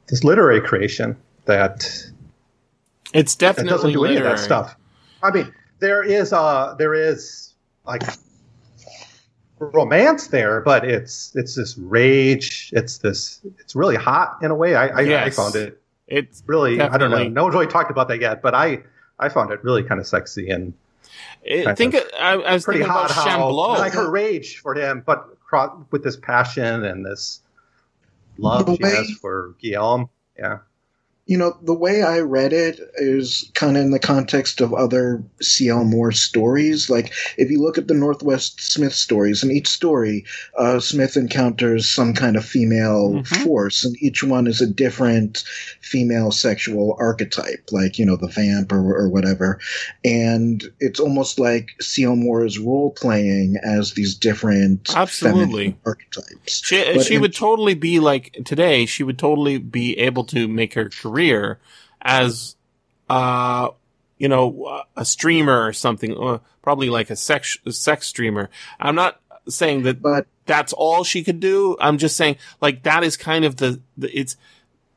this 0.09 0.25
literary 0.25 0.61
creation 0.61 1.17
that 1.47 1.85
It's 3.15 3.35
it 3.35 3.39
definitely 3.39 3.71
doesn't 3.71 3.93
do 3.93 4.05
any 4.05 4.17
of 4.17 4.25
that 4.25 4.39
stuff. 4.39 4.77
I 5.23 5.31
mean, 5.31 5.53
there 5.79 6.03
is 6.03 6.33
uh 6.33 6.75
there 6.79 6.95
is 6.95 7.55
like 7.85 8.03
romance 9.59 10.29
there, 10.29 10.61
but 10.61 10.85
it's 10.85 11.35
it's 11.37 11.55
this 11.55 11.77
rage. 11.79 12.71
It's 12.73 12.99
this 12.99 13.41
it's 13.59 13.75
really 13.77 13.97
hot 13.97 14.39
in 14.43 14.51
a 14.51 14.55
way. 14.55 14.75
I 14.75 14.89
I, 14.89 15.25
I 15.25 15.31
found 15.31 15.55
it 15.57 15.81
It's 16.07 16.43
really 16.47 16.81
I 16.81 16.99
don't 16.99 17.11
know. 17.11 17.29
No 17.29 17.45
one's 17.45 17.55
really 17.55 17.67
talked 17.67 17.91
about 17.91 18.09
that 18.09 18.21
yet, 18.21 18.43
but 18.43 18.55
I 18.55 18.83
I 19.19 19.29
found 19.29 19.51
it 19.53 19.63
really 19.63 19.83
kind 19.83 20.01
of 20.01 20.07
sexy 20.07 20.49
and 20.51 20.75
it, 21.43 21.77
think 21.77 21.95
of 21.95 22.03
I, 22.19 22.33
I 22.35 22.55
was 22.55 22.65
pretty 22.65 22.81
thinking 22.81 22.93
hot. 22.93 23.11
about 23.11 23.29
How 23.29 23.39
Chamblot. 23.51 23.79
like 23.79 23.93
her 23.93 24.11
rage 24.11 24.59
for 24.59 24.75
him, 24.75 25.03
but 25.05 25.29
with 25.91 26.03
this 26.03 26.17
passion 26.17 26.85
and 26.85 27.05
this 27.05 27.43
love 28.39 28.67
The 28.67 28.77
she 28.77 28.83
way- 28.83 28.91
has 28.97 29.11
for 29.13 29.55
Guillaume. 29.61 30.09
Yeah. 30.39 30.59
You 31.27 31.39
know, 31.39 31.57
the 31.63 31.73
way 31.75 32.03
I 32.03 32.19
read 32.19 32.53
it 32.53 32.81
is 32.97 33.49
kind 33.55 33.77
of 33.77 33.85
in 33.85 33.93
the 33.93 34.01
context 34.01 34.61
of 34.61 34.75
other 34.75 35.23
C.L. 35.41 35.85
Moore 35.85 36.11
stories. 36.11 36.91
Like, 36.91 37.13
if 37.39 37.49
you 37.49 37.63
look 37.63 37.79
at 37.79 37.87
the 37.87 37.95
Northwest 37.95 38.61
Smith 38.61 38.93
stories, 38.93 39.45
in 39.45 39.53
each 39.53 39.69
story, 39.69 40.25
uh, 40.59 40.81
Smith 40.81 41.17
encounters 41.17 41.89
some 41.89 42.13
kind 42.13 42.35
of 42.37 42.45
female 42.45 43.13
Mhm. 43.23 43.45
force, 43.45 43.85
and 43.85 43.97
each 44.03 44.25
one 44.25 44.49
is 44.49 44.61
a 44.61 44.67
different 44.67 45.45
female 45.81 46.33
sexual 46.33 46.97
archetype, 46.99 47.69
like, 47.71 48.01
you 48.01 48.05
know, 48.05 48.17
the 48.17 48.27
vamp 48.27 48.73
or, 48.73 48.81
or 48.93 49.09
whatever. 49.09 49.61
And 50.05 50.65
it's 50.81 50.99
almost 50.99 51.39
like 51.39 51.69
C.L. 51.81 52.17
Moore 52.17 52.45
is 52.45 52.59
role 52.59 52.91
playing 52.91 53.59
as 53.63 53.93
these 53.93 54.17
different 54.17 54.91
Absolutely. 54.97 55.77
archetypes. 55.87 56.63
She 56.65 56.83
she 57.01 57.15
in- 57.15 57.21
would 57.21 57.35
totally 57.35 57.75
be 57.75 58.01
like 58.01 58.37
today. 58.45 58.87
She 58.87 59.05
would 59.05 59.21
totally 59.21 59.59
be 59.59 59.97
able 59.99 60.25
to 60.25 60.49
make 60.49 60.75
her 60.75 60.89
career 60.89 61.12
as, 62.01 62.57
uh, 63.09 63.69
you 64.19 64.29
know, 64.29 64.83
a 64.97 65.05
streamer 65.05 65.67
or 65.67 65.73
something. 65.73 66.41
Probably 66.63 66.91
like 66.91 67.11
a 67.11 67.17
sex 67.17 67.57
a 67.67 67.73
sex 67.73 68.07
streamer. 68.07 68.49
I'm 68.79 68.95
not 68.95 69.21
saying 69.49 69.83
that 69.83 70.01
But 70.01 70.27
that's 70.47 70.73
all 70.73 71.03
she 71.05 71.25
could 71.25 71.41
do. 71.41 71.77
I'm 71.81 71.99
just 71.99 72.17
saying 72.17 72.37
like 72.61 72.85
that 72.85 73.03
is 73.03 73.17
kind 73.17 73.45
of 73.45 73.57
the, 73.57 73.81
the 73.97 74.09
it's 74.17 74.37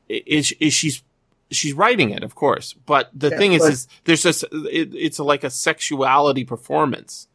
is 0.08 0.52
is 0.60 0.72
she's 0.72 1.02
she's 1.50 1.72
writing 1.72 2.10
it, 2.10 2.22
of 2.22 2.34
course. 2.36 2.72
But 2.72 3.10
the 3.12 3.30
Yeah, 3.30 3.38
thing 3.38 3.52
is, 3.54 3.62
but- 3.62 3.72
is 3.72 3.88
there's 4.04 4.22
this 4.22 4.44
it, 4.52 4.94
it's 4.94 5.18
like 5.18 5.42
a 5.42 5.50
sexuality 5.50 6.44
performance. 6.44 7.26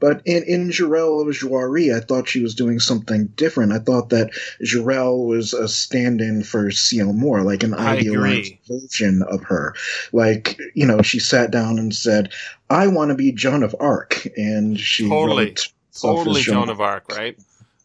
But 0.00 0.22
in, 0.24 0.42
in 0.44 0.70
Jirel 0.70 1.20
of 1.20 1.34
Joiry, 1.34 1.94
I 1.94 2.00
thought 2.00 2.28
she 2.28 2.42
was 2.42 2.54
doing 2.54 2.80
something 2.80 3.26
different. 3.36 3.72
I 3.72 3.78
thought 3.78 4.08
that 4.10 4.30
Jirel 4.64 5.26
was 5.26 5.52
a 5.52 5.68
stand 5.68 6.20
in 6.20 6.42
for 6.42 6.70
C.L. 6.70 7.12
Moore, 7.12 7.42
like 7.42 7.62
an 7.62 7.74
I 7.74 7.98
idealized 7.98 8.52
agree. 8.52 8.80
version 8.80 9.22
of 9.22 9.44
her. 9.44 9.74
Like, 10.12 10.58
you 10.74 10.86
know, 10.86 11.02
she 11.02 11.18
sat 11.18 11.50
down 11.50 11.78
and 11.78 11.94
said, 11.94 12.32
I 12.70 12.86
want 12.88 13.10
to 13.10 13.14
be 13.14 13.30
Joan 13.32 13.62
of 13.62 13.76
Arc. 13.78 14.26
And 14.36 14.78
she 14.80 15.08
Totally. 15.08 15.46
wrote 15.46 15.68
totally 16.00 16.40
Joan 16.42 16.68
of 16.70 16.80
Arc, 16.80 17.08
right? 17.10 17.38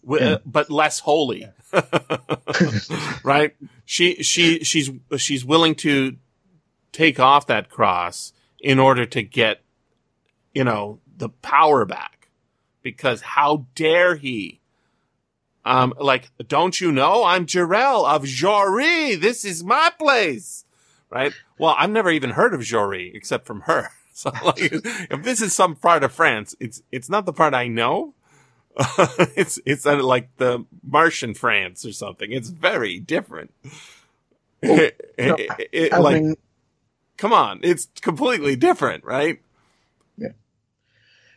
Yeah. 0.07 0.17
uh, 0.17 0.37
but 0.45 0.69
less 0.69 0.99
holy, 0.99 1.47
right? 3.23 3.55
She 3.85 4.21
she 4.23 4.59
she's 4.63 4.91
she's 5.17 5.43
willing 5.43 5.75
to 5.75 6.15
take 6.91 7.19
off 7.19 7.47
that 7.47 7.69
cross 7.69 8.31
in 8.59 8.79
order 8.79 9.05
to 9.05 9.21
get, 9.23 9.61
you 10.53 10.63
know, 10.63 10.99
the 11.17 11.29
power 11.29 11.85
back, 11.85 12.29
because 12.81 13.21
how 13.21 13.65
dare 13.75 14.15
he? 14.15 14.59
Um, 15.63 15.93
like, 15.99 16.29
don't 16.47 16.79
you 16.79 16.91
know 16.91 17.23
I'm 17.23 17.45
Jirel 17.47 18.05
of 18.07 18.23
Joiry? 18.23 19.19
This 19.19 19.43
is 19.43 19.63
my 19.63 19.91
place, 19.97 20.65
right? 21.09 21.33
Well, 21.57 21.75
I've 21.77 21.89
never 21.89 22.11
even 22.11 22.31
heard 22.31 22.53
of 22.53 22.61
Joiry 22.61 23.11
except 23.15 23.45
from 23.45 23.61
her. 23.61 23.89
So, 24.17 24.31
like, 24.45 24.55
if 24.61 25.23
this 25.23 25.41
is 25.41 25.53
some 25.53 25.75
part 25.75 26.01
of 26.05 26.13
France, 26.13 26.55
it's 26.61 26.81
it's 26.89 27.09
not 27.09 27.25
the 27.25 27.33
part 27.33 27.53
I 27.53 27.67
know. 27.67 28.13
it's 29.35 29.59
it's 29.65 29.85
uh, 29.85 30.01
like 30.01 30.29
the 30.37 30.63
Martian 30.87 31.33
France 31.33 31.85
or 31.85 31.91
something. 31.91 32.31
It's 32.31 32.47
very 32.47 32.97
different. 32.99 33.51
It- 34.61 35.13
it- 35.17 35.69
it- 35.73 35.91
like, 35.99 36.21
mean, 36.23 36.35
come 37.17 37.33
on, 37.33 37.59
it's 37.61 37.89
completely 37.99 38.55
different, 38.55 39.03
right? 39.03 39.41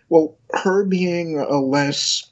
Well, 0.09 0.37
her 0.53 0.85
being 0.85 1.39
a 1.39 1.61
less 1.61 2.25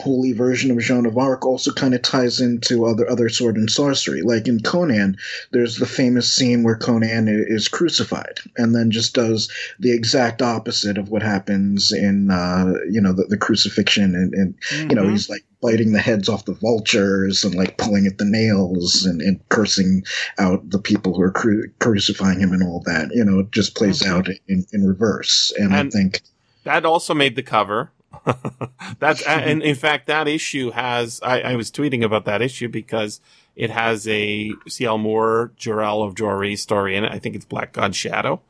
holy 0.00 0.32
version 0.34 0.70
of 0.70 0.78
Joan 0.80 1.06
of 1.06 1.16
Arc 1.16 1.46
also 1.46 1.72
kind 1.72 1.94
of 1.94 2.02
ties 2.02 2.42
into 2.42 2.84
other 2.84 3.08
other 3.10 3.30
sword 3.30 3.56
and 3.56 3.70
sorcery. 3.70 4.20
Like 4.20 4.46
in 4.46 4.60
Conan, 4.60 5.16
there's 5.52 5.76
the 5.76 5.86
famous 5.86 6.30
scene 6.30 6.62
where 6.62 6.76
Conan 6.76 7.26
is 7.26 7.68
crucified, 7.68 8.38
and 8.58 8.74
then 8.74 8.90
just 8.90 9.14
does 9.14 9.50
the 9.80 9.92
exact 9.92 10.42
opposite 10.42 10.98
of 10.98 11.08
what 11.08 11.22
happens 11.22 11.90
in 11.90 12.30
uh, 12.30 12.74
you 12.90 13.00
know 13.00 13.14
the, 13.14 13.24
the 13.24 13.38
crucifixion, 13.38 14.14
and, 14.14 14.34
and 14.34 14.54
you 14.90 14.94
know 14.94 15.04
Mhm. 15.04 15.12
he's 15.12 15.30
like 15.30 15.44
biting 15.62 15.92
the 15.92 16.00
heads 16.00 16.28
off 16.28 16.44
the 16.44 16.52
vultures 16.52 17.42
and 17.42 17.54
like 17.54 17.78
pulling 17.78 18.06
at 18.06 18.18
the 18.18 18.24
nails 18.26 19.04
and, 19.06 19.20
and 19.22 19.40
cursing 19.48 20.04
out 20.38 20.68
the 20.70 20.78
people 20.78 21.14
who 21.14 21.22
are 21.22 21.32
cru- 21.32 21.68
crucifying 21.80 22.38
him 22.40 22.52
and 22.52 22.62
all 22.62 22.80
that. 22.84 23.08
You 23.12 23.24
know, 23.24 23.38
it 23.40 23.52
just 23.52 23.74
plays 23.74 24.02
Mhm. 24.02 24.06
out 24.10 24.28
in, 24.48 24.66
in 24.72 24.86
reverse, 24.86 25.50
and, 25.58 25.72
And- 25.72 25.88
I 25.88 25.90
think. 25.90 26.20
That 26.68 26.84
also 26.84 27.14
made 27.14 27.34
the 27.34 27.42
cover. 27.42 27.92
That's 28.98 29.22
and 29.26 29.62
in 29.62 29.74
fact 29.74 30.06
that 30.06 30.28
issue 30.28 30.70
has 30.70 31.18
I, 31.22 31.40
I 31.40 31.56
was 31.56 31.70
tweeting 31.70 32.04
about 32.04 32.26
that 32.26 32.42
issue 32.42 32.68
because 32.68 33.22
it 33.56 33.70
has 33.70 34.06
a 34.06 34.52
C.L. 34.68 34.98
Moore 34.98 35.52
Jirel 35.58 36.06
of 36.06 36.14
Joiry 36.14 36.58
story 36.58 36.94
in 36.94 37.04
it. 37.04 37.10
I 37.10 37.18
think 37.18 37.34
it's 37.36 37.46
Black 37.46 37.72
God 37.72 37.96
Shadow. 37.96 38.42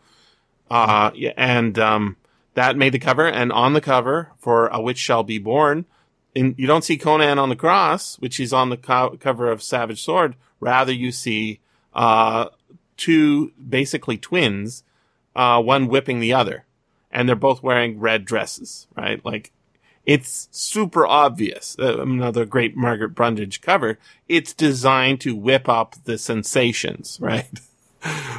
Uh, 0.68 1.12
yeah, 1.14 1.32
and 1.36 1.78
um, 1.78 2.16
that 2.54 2.76
made 2.76 2.92
the 2.92 2.98
cover, 2.98 3.26
and 3.26 3.52
on 3.52 3.72
the 3.72 3.80
cover 3.80 4.32
for 4.36 4.66
A 4.66 4.82
Witch 4.82 4.98
Shall 4.98 5.22
Be 5.22 5.38
Born, 5.38 5.86
in, 6.34 6.56
you 6.58 6.66
don't 6.66 6.84
see 6.84 6.98
Conan 6.98 7.38
on 7.38 7.48
the 7.48 7.56
cross, 7.56 8.18
which 8.18 8.40
is 8.40 8.52
on 8.52 8.68
the 8.68 8.76
co- 8.76 9.16
cover 9.18 9.50
of 9.50 9.62
Savage 9.62 10.02
Sword. 10.02 10.34
Rather, 10.60 10.92
you 10.92 11.10
see 11.12 11.60
uh, 11.94 12.48
two 12.96 13.52
basically 13.52 14.18
twins, 14.18 14.82
uh, 15.34 15.62
one 15.62 15.86
whipping 15.86 16.20
the 16.20 16.34
other, 16.34 16.66
and 17.10 17.28
they're 17.28 17.36
both 17.36 17.62
wearing 17.62 17.98
red 17.98 18.24
dresses, 18.24 18.86
right? 18.96 19.24
Like 19.24 19.52
it's 20.08 20.48
super 20.50 21.06
obvious. 21.06 21.76
Uh, 21.78 22.00
another 22.00 22.46
great 22.46 22.74
Margaret 22.74 23.10
Brundage 23.10 23.60
cover. 23.60 23.98
It's 24.26 24.54
designed 24.54 25.20
to 25.20 25.36
whip 25.36 25.68
up 25.68 25.96
the 26.04 26.16
sensations, 26.16 27.18
right? 27.20 27.60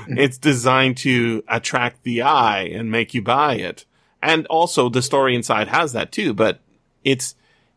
it's 0.07 0.39
designed 0.39 0.97
to 0.97 1.43
attract 1.47 2.01
the 2.01 2.23
eye 2.23 2.61
and 2.63 2.89
make 2.89 3.13
you 3.13 3.21
buy 3.21 3.55
it. 3.55 3.85
And 4.19 4.47
also 4.47 4.89
the 4.89 5.03
story 5.03 5.35
inside 5.35 5.67
has 5.67 5.93
that 5.93 6.11
too, 6.11 6.33
but 6.33 6.59
it's, 7.03 7.35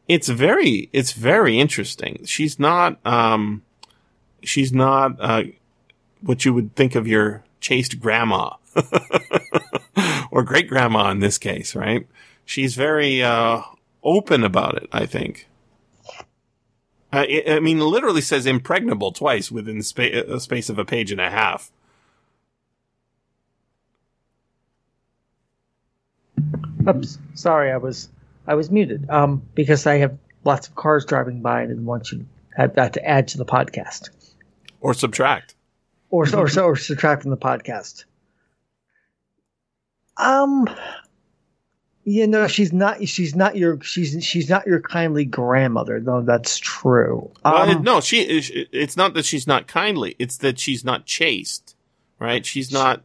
it's 0.09 0.29
very, 0.29 0.89
it's 0.95 1.13
very 1.13 1.61
interesting. 1.61 2.25
She's 2.25 2.59
not, 2.59 2.99
um, 3.07 3.63
she's 4.43 4.73
not, 4.73 5.17
uh, 5.21 5.45
what 6.23 6.47
you 6.47 6.55
would 6.55 6.75
think 6.75 6.95
of 6.95 7.07
your 7.07 7.45
chaste 7.61 8.01
grandma 8.01 8.55
or 10.33 10.43
great 10.43 10.67
grandma 10.69 11.11
in 11.11 11.21
this 11.21 11.39
case, 11.39 11.77
right? 11.77 12.09
She's 12.45 12.75
very, 12.75 13.23
uh, 13.23 13.61
open 14.03 14.43
about 14.43 14.77
it, 14.79 14.89
I 14.91 15.07
think. 15.07 15.47
Uh, 17.13 17.25
it, 17.29 17.49
I 17.57 17.61
mean, 17.61 17.79
literally 17.79 18.23
says 18.23 18.47
impregnable 18.47 19.13
twice 19.13 19.53
within 19.53 19.77
the 19.79 19.85
spa- 19.85 20.03
a 20.35 20.41
space 20.41 20.71
of 20.71 20.79
a 20.79 20.85
page 20.85 21.13
and 21.13 21.21
a 21.21 21.31
half. 21.31 21.71
Oops, 26.89 27.19
sorry, 27.35 27.71
I 27.71 27.77
was 27.77 28.09
I 28.47 28.55
was 28.55 28.71
muted. 28.71 29.09
Um, 29.11 29.43
because 29.55 29.87
I 29.87 29.99
have 29.99 30.17
lots 30.45 30.67
of 30.69 30.75
cars 30.75 31.05
driving 31.05 31.43
by 31.43 31.61
and 31.61 31.69
didn't 31.71 31.85
want 31.85 32.11
you 32.11 32.27
had 32.57 32.75
that 32.75 32.95
to 32.95 33.05
add 33.07 33.29
to 33.29 33.39
the 33.39 33.45
podcast 33.45 34.11
Or 34.81 34.95
subtract. 34.95 35.55
or 36.11 36.27
or, 36.35 36.47
or, 36.49 36.61
or 36.61 36.77
subtract 36.77 37.23
from 37.23 37.31
the 37.31 37.37
podcast. 37.37 38.05
Um, 40.17 40.69
you 42.05 42.27
know, 42.27 42.49
she's 42.49 42.73
not 42.73 43.07
she's 43.07 43.35
not 43.37 43.57
your 43.57 43.81
she's 43.81 44.25
she's 44.25 44.49
not 44.51 44.67
your 44.67 44.81
kindly 44.81 45.25
grandmother. 45.25 46.01
though. 46.01 46.21
that's 46.23 46.59
true. 46.59 47.31
Well, 47.45 47.71
Um, 47.71 47.83
no, 47.83 48.01
she. 48.01 48.23
It's 48.73 48.97
not 48.97 49.15
that 49.15 49.25
she's 49.25 49.47
not 49.47 49.67
kindly. 49.69 50.17
It's 50.19 50.37
that 50.39 50.59
she's 50.59 50.85
not 50.85 51.07
chaste, 51.07 51.77
right? 52.19 52.45
She's 52.45 52.73
not. 52.73 53.03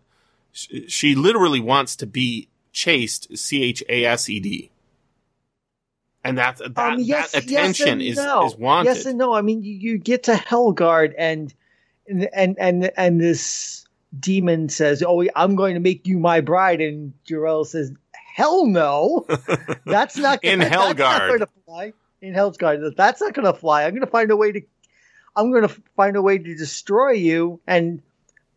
She, 0.52 0.88
she 0.88 1.16
literally 1.16 1.60
wants 1.60 1.96
to 1.98 2.08
be 2.08 2.50
chaste. 2.72 3.38
C 3.38 3.64
H 3.64 3.84
A 3.88 4.06
S 4.06 4.30
E 4.30 4.40
D. 4.40 4.72
And 6.24 6.38
that 6.40 6.58
that, 6.58 6.78
Um, 6.78 7.00
yes, 7.00 7.32
that 7.32 7.46
yes 7.46 7.60
attention 7.80 7.90
and 7.90 8.02
is 8.02 8.18
no. 8.18 8.48
is 8.48 8.56
wanted. 8.56 8.90
Yes 8.90 9.06
and 9.06 9.18
no. 9.18 9.34
I 9.34 9.42
mean, 9.42 9.62
you, 9.64 9.74
you 9.74 9.98
get 9.98 10.24
to 10.24 10.34
Hellgard 10.34 11.14
and 11.18 11.54
and 12.10 12.58
and 12.60 12.92
and 12.98 13.22
this 13.22 13.86
demon 14.20 14.70
says, 14.70 15.04
"Oh, 15.06 15.24
I'm 15.36 15.56
going 15.56 15.74
to 15.74 15.80
make 15.80 16.08
you 16.08 16.20
my 16.20 16.42
bride," 16.42 16.82
and 16.82 17.14
Jirel 17.28 17.66
says, 17.66 17.92
"Hell 18.36 18.66
no, 18.66 19.26
that's 19.86 20.18
not 20.18 20.44
In 20.44 20.60
that's 20.60 20.72
not 20.72 20.96
Hellgard. 20.98 21.28
going 21.28 21.40
to 21.40 21.50
fly." 21.66 21.94
In 22.22 22.34
Hellgard, 22.34 22.96
that's 22.96 23.22
not 23.22 23.34
going 23.34 23.46
to 23.46 23.54
fly. 23.54 23.84
I'm 23.84 23.92
going 23.92 24.02
to 24.02 24.08
find 24.08 24.32
a 24.32 24.36
way 24.36 24.52
to, 24.52 24.62
I'm 25.36 25.52
going 25.52 25.68
to 25.68 25.82
find 25.96 26.16
a 26.16 26.22
way 26.22 26.38
to 26.40 26.56
destroy 26.56 27.12
you, 27.12 27.60
and 27.68 28.02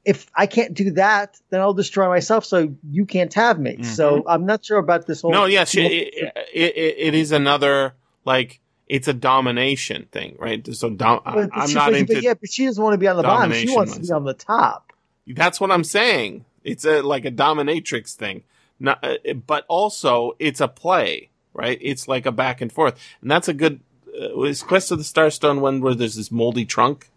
if 0.04 0.26
I 0.34 0.46
can't 0.46 0.72
do 0.72 0.92
that, 0.92 1.38
then 1.50 1.60
I'll 1.60 1.74
destroy 1.74 2.08
myself. 2.08 2.44
So 2.46 2.74
you 2.90 3.04
can't 3.04 3.32
have 3.34 3.58
me. 3.58 3.82
So 3.82 4.24
I'm 4.26 4.46
not 4.46 4.64
sure 4.64 4.78
about 4.78 5.06
this 5.06 5.20
whole. 5.20 5.30
Mm-hmm. 5.30 5.40
no, 5.40 5.46
yes, 5.46 5.74
it, 5.74 5.82
it, 5.82 6.32
it, 6.54 6.94
it 6.98 7.14
is 7.14 7.32
another 7.32 7.94
like 8.24 8.60
it's 8.88 9.06
a 9.08 9.12
domination 9.14 10.08
thing, 10.10 10.36
right? 10.38 10.66
So 10.74 10.90
dom- 10.90 11.20
I, 11.24 11.48
I'm 11.52 11.72
not 11.72 11.94
into. 11.94 12.14
but 12.14 12.22
yeah, 12.22 12.34
but 12.34 12.50
she 12.50 12.64
doesn't 12.64 12.82
want 12.82 12.94
to 12.94 12.98
be 12.98 13.06
on 13.06 13.16
the 13.16 13.22
bottom. 13.22 13.52
She 13.52 13.70
wants 13.70 13.94
to 13.94 14.00
be 14.00 14.10
on 14.10 14.24
the 14.24 14.34
top. 14.34 14.89
That's 15.26 15.60
what 15.60 15.70
I'm 15.70 15.84
saying. 15.84 16.44
It's 16.64 16.84
a 16.84 17.02
like 17.02 17.24
a 17.24 17.30
dominatrix 17.30 18.14
thing. 18.14 18.44
Not, 18.78 19.04
uh, 19.04 19.34
but 19.46 19.64
also 19.68 20.32
it's 20.38 20.60
a 20.60 20.68
play, 20.68 21.30
right? 21.52 21.78
It's 21.80 22.08
like 22.08 22.26
a 22.26 22.32
back 22.32 22.60
and 22.60 22.72
forth, 22.72 22.98
and 23.20 23.30
that's 23.30 23.48
a 23.48 23.54
good. 23.54 23.80
Uh, 24.08 24.36
was 24.36 24.62
Quest 24.62 24.90
of 24.90 24.98
the 24.98 25.04
Starstone 25.04 25.60
one 25.60 25.80
where 25.80 25.94
there's 25.94 26.16
this 26.16 26.30
moldy 26.32 26.64
trunk, 26.64 27.10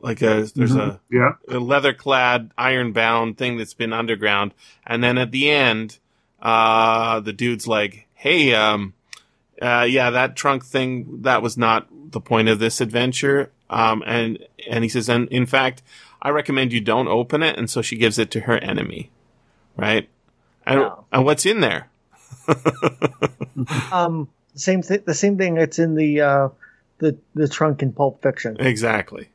like 0.00 0.22
a 0.22 0.46
there's 0.54 0.74
a, 0.74 1.00
Yeah. 1.10 1.32
a 1.48 1.58
leather 1.58 1.92
clad, 1.92 2.50
iron 2.56 2.92
bound 2.92 3.36
thing 3.38 3.56
that's 3.56 3.74
been 3.74 3.92
underground, 3.92 4.54
and 4.86 5.02
then 5.02 5.18
at 5.18 5.30
the 5.32 5.50
end, 5.50 5.98
uh, 6.40 7.20
the 7.20 7.32
dude's 7.32 7.66
like, 7.66 8.06
"Hey, 8.14 8.54
um, 8.54 8.94
uh, 9.60 9.86
yeah, 9.88 10.10
that 10.10 10.36
trunk 10.36 10.64
thing 10.64 11.22
that 11.22 11.42
was 11.42 11.56
not 11.58 11.88
the 11.90 12.20
point 12.20 12.48
of 12.48 12.58
this 12.58 12.80
adventure." 12.80 13.50
Um, 13.68 14.02
and 14.06 14.38
and 14.68 14.84
he 14.84 14.88
says, 14.88 15.08
and 15.08 15.28
in 15.28 15.46
fact, 15.46 15.82
I 16.22 16.30
recommend 16.30 16.72
you 16.72 16.80
don't 16.80 17.08
open 17.08 17.42
it. 17.42 17.56
And 17.58 17.68
so 17.70 17.82
she 17.82 17.96
gives 17.96 18.18
it 18.18 18.30
to 18.32 18.40
her 18.40 18.58
enemy, 18.58 19.10
right? 19.76 20.08
And 20.66 20.80
Wow. 20.80 21.04
and 21.12 21.24
what's 21.24 21.46
in 21.46 21.60
there? 21.60 21.88
Um, 23.92 24.28
same 24.54 24.82
thing. 24.82 25.02
The 25.06 25.14
same 25.14 25.36
thing 25.36 25.54
that's 25.54 25.78
in 25.78 25.94
the 25.94 26.20
uh, 26.20 26.48
the 26.98 27.16
the 27.34 27.48
trunk 27.48 27.82
in 27.82 27.92
Pulp 27.92 28.22
Fiction. 28.22 28.56
Exactly. 28.58 29.28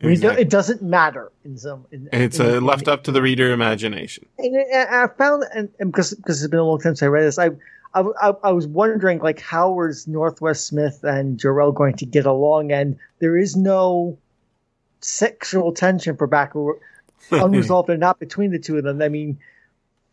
It 0.00 0.20
do- 0.20 0.30
It 0.30 0.50
doesn't 0.50 0.82
matter 0.82 1.30
in 1.44 1.56
some. 1.56 1.86
In, 1.92 2.08
It's 2.12 2.40
in, 2.40 2.56
uh, 2.56 2.60
left 2.60 2.88
up 2.88 3.04
to 3.04 3.12
the 3.12 3.22
reader 3.22 3.52
imagination. 3.52 4.26
And 4.38 4.56
I 4.74 5.04
I 5.04 5.06
found, 5.16 5.44
and, 5.54 5.68
and 5.78 5.92
because 5.92 6.12
because 6.14 6.42
it's 6.42 6.50
been 6.50 6.58
a 6.58 6.64
long 6.64 6.78
time 6.78 6.96
since 6.96 7.02
I 7.04 7.06
read 7.06 7.24
this, 7.24 7.38
I, 7.38 7.50
I 7.94 8.00
I 8.20 8.32
I 8.42 8.50
was 8.52 8.66
wondering 8.66 9.20
like 9.20 9.38
how 9.40 9.70
was 9.70 10.08
Northwest 10.08 10.66
Smith 10.66 11.04
and 11.04 11.38
Jirel 11.38 11.72
going 11.72 11.94
to 11.98 12.06
get 12.06 12.26
along, 12.26 12.72
and 12.72 12.98
there 13.20 13.36
is 13.36 13.54
no 13.54 14.18
sexual 15.04 15.72
tension 15.72 16.16
for 16.16 16.26
back 16.26 16.52
unresolved 17.30 17.90
or 17.90 17.96
not 17.96 18.18
between 18.18 18.50
the 18.50 18.58
two 18.58 18.78
of 18.78 18.84
them. 18.84 19.02
I 19.02 19.08
mean, 19.08 19.38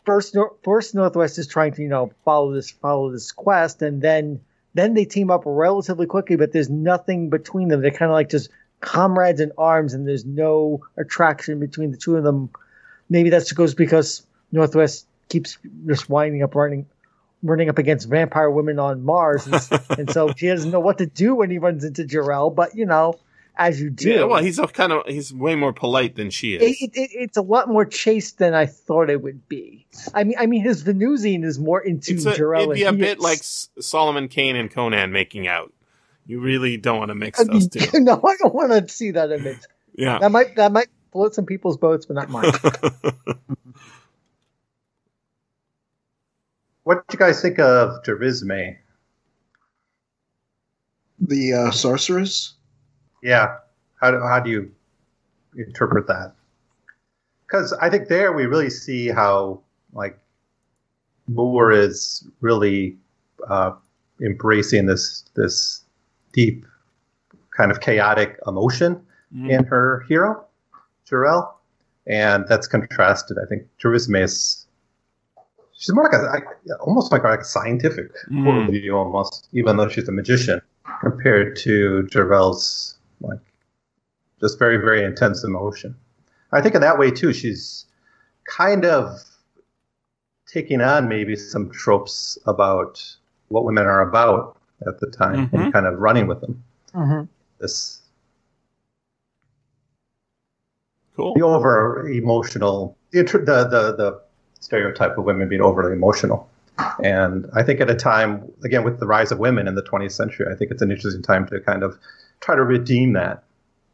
first 0.05 0.35
first 0.63 0.95
Northwest 0.95 1.37
is 1.37 1.47
trying 1.47 1.73
to 1.73 1.81
you 1.81 1.89
know 1.89 2.11
follow 2.25 2.53
this 2.53 2.69
follow 2.69 3.11
this 3.11 3.31
quest, 3.31 3.81
and 3.81 4.01
then 4.01 4.41
then 4.73 4.93
they 4.93 5.05
team 5.05 5.31
up 5.31 5.43
relatively 5.45 6.05
quickly, 6.05 6.35
but 6.35 6.51
there's 6.51 6.69
nothing 6.69 7.29
between 7.29 7.69
them. 7.69 7.81
They're 7.81 7.91
kind 7.91 8.11
of 8.11 8.15
like 8.15 8.29
just 8.29 8.49
comrades 8.81 9.39
in 9.39 9.51
arms, 9.57 9.93
and 9.93 10.07
there's 10.07 10.25
no 10.25 10.81
attraction 10.97 11.59
between 11.59 11.91
the 11.91 11.97
two 11.97 12.15
of 12.15 12.23
them. 12.23 12.49
Maybe 13.09 13.29
that's 13.29 13.51
goes 13.51 13.73
because 13.73 14.25
Northwest 14.51 15.07
keeps 15.29 15.57
just 15.85 16.09
winding 16.09 16.43
up 16.43 16.55
running 16.55 16.85
running 17.41 17.69
up 17.69 17.77
against 17.77 18.09
vampire 18.09 18.49
women 18.49 18.79
on 18.79 19.03
Mars, 19.03 19.47
and, 19.47 19.81
and 19.97 20.11
so 20.11 20.33
she 20.35 20.47
doesn't 20.47 20.71
know 20.71 20.79
what 20.79 20.97
to 20.97 21.05
do 21.05 21.35
when 21.35 21.49
he 21.49 21.57
runs 21.57 21.83
into 21.83 22.03
Jirel. 22.03 22.53
But 22.53 22.75
you 22.75 22.85
know, 22.85 23.19
as 23.59 23.79
you 23.79 23.89
do, 23.91 24.09
Yeah, 24.09 24.23
well, 24.23 24.41
he's 24.41 24.57
a 24.57 24.65
kind 24.67 24.91
of 24.93 25.05
he's 25.05 25.31
way 25.33 25.53
more 25.53 25.73
polite 25.73 26.15
than 26.15 26.29
she 26.31 26.55
is. 26.55 26.61
it, 26.81 26.91
it, 26.95 27.09
it's 27.13 27.37
a 27.37 27.41
lot 27.41 27.67
more 27.67 27.85
chaste 27.85 28.37
than 28.39 28.53
I 28.55 28.65
thought 28.65 29.09
it 29.09 29.21
would 29.21 29.47
be. 29.47 29.85
I 30.13 30.23
mean, 30.23 30.35
I 30.39 30.45
mean, 30.47 30.63
his 30.63 30.81
Venusian 30.81 31.43
is 31.43 31.59
more 31.59 31.81
into 31.81 32.13
It's 32.13 32.25
a, 32.25 32.31
Jirel. 32.33 32.63
it'd 32.63 32.73
be 32.75 32.83
a 32.83 32.93
bit 32.93 33.17
is- 33.17 33.23
like 33.23 33.39
Solomon 33.83 34.29
Kane 34.29 34.55
and 34.55 34.71
Conan 34.71 35.11
making 35.11 35.47
out. 35.47 35.71
You 36.25 36.39
really 36.39 36.77
don't 36.77 36.99
want 36.99 37.09
to 37.09 37.15
mix 37.15 37.39
I 37.39 37.43
those 37.43 37.67
two. 37.67 37.85
no, 37.99 38.13
I 38.25 38.35
don't 38.37 38.55
want 38.55 38.71
to 38.71 38.87
see 38.87 39.11
that 39.11 39.31
image. 39.31 39.59
Yeah. 39.93 40.19
That 40.19 40.31
might 40.31 40.55
that 40.55 40.71
might 40.71 40.87
float 41.11 41.35
some 41.35 41.45
people's 41.45 41.77
boats, 41.77 42.05
but 42.05 42.13
not 42.15 42.29
mine. 42.29 42.51
What 46.83 47.07
do 47.07 47.13
you 47.15 47.19
guys 47.19 47.39
think 47.41 47.59
of 47.59 48.01
Jarisme? 48.03 48.77
The 51.19 51.53
uh, 51.53 51.71
sorceress. 51.71 52.53
Yeah, 53.21 53.57
how 53.99 54.11
do, 54.11 54.19
how 54.19 54.39
do 54.39 54.49
you 54.49 54.71
interpret 55.55 56.07
that? 56.07 56.33
Because 57.47 57.73
I 57.73 57.89
think 57.89 58.07
there 58.07 58.31
we 58.33 58.45
really 58.45 58.69
see 58.69 59.07
how 59.09 59.61
like 59.93 60.17
Moore 61.27 61.71
is 61.71 62.27
really 62.41 62.97
uh, 63.47 63.71
embracing 64.21 64.85
this 64.85 65.25
this 65.35 65.83
deep 66.33 66.65
kind 67.55 67.71
of 67.71 67.81
chaotic 67.81 68.37
emotion 68.47 69.01
Mm. 69.31 69.47
in 69.59 69.63
her 69.65 70.03
hero, 70.09 70.43
Jirel, 71.07 71.51
and 72.07 72.45
that's 72.49 72.65
contrasted. 72.65 73.37
I 73.37 73.45
think 73.47 73.67
Jarisme 73.79 74.19
is 74.23 74.65
she's 75.73 75.93
more 75.93 76.05
like 76.05 76.13
a 76.13 76.31
I- 76.31 76.73
almost 76.79 77.11
like, 77.11 77.23
like 77.23 77.41
a 77.41 77.45
scientific 77.45 78.11
Mm. 78.31 78.43
point 78.43 78.63
of 78.63 78.69
view, 78.71 78.95
almost, 78.97 79.47
even 79.53 79.77
though 79.77 79.87
she's 79.87 80.07
a 80.07 80.11
magician, 80.11 80.61
compared 80.99 81.55
to 81.57 82.07
Jirel's 82.11 82.97
like 83.21 83.39
just 84.39 84.57
very 84.59 84.77
very 84.77 85.03
intense 85.03 85.43
emotion. 85.43 85.95
I 86.51 86.61
think 86.61 86.75
in 86.75 86.81
that 86.81 86.97
way 86.97 87.11
too, 87.11 87.33
she's 87.33 87.85
kind 88.45 88.85
of 88.85 89.19
taking 90.47 90.81
on 90.81 91.07
maybe 91.07 91.35
some 91.35 91.69
tropes 91.69 92.37
about 92.47 93.03
what 93.49 93.65
women 93.65 93.85
are 93.85 94.01
about 94.01 94.57
at 94.87 94.99
the 94.99 95.07
time 95.07 95.49
Mhm. 95.49 95.53
and 95.65 95.73
kind 95.73 95.85
of 95.85 95.99
running 95.99 96.25
with 96.27 96.41
them. 96.41 96.63
Mhm. 96.95 97.27
This 97.59 98.01
Cool. 101.15 101.33
the 101.35 101.41
over 101.41 102.07
emotional 102.09 102.95
the, 103.11 103.23
the 103.23 103.39
the 103.65 103.95
the 103.97 104.21
stereotype 104.61 105.17
of 105.17 105.25
women 105.25 105.49
being 105.49 105.61
overly 105.61 105.91
emotional. 105.93 106.49
And 107.03 107.49
I 107.53 107.61
think 107.63 107.81
at 107.81 107.89
a 107.89 107.95
time, 107.95 108.49
again, 108.63 108.83
with 108.85 108.99
the 109.01 109.05
rise 109.07 109.31
of 109.33 109.39
women 109.39 109.67
in 109.67 109.75
the 109.75 109.81
20th 109.81 110.13
century, 110.13 110.47
I 110.49 110.55
think 110.55 110.71
it's 110.71 110.81
an 110.81 110.91
interesting 110.91 111.21
time 111.21 111.45
to 111.47 111.59
kind 111.59 111.83
of 111.83 111.97
try 112.41 112.55
to 112.55 112.63
redeem 112.63 113.13
that 113.13 113.43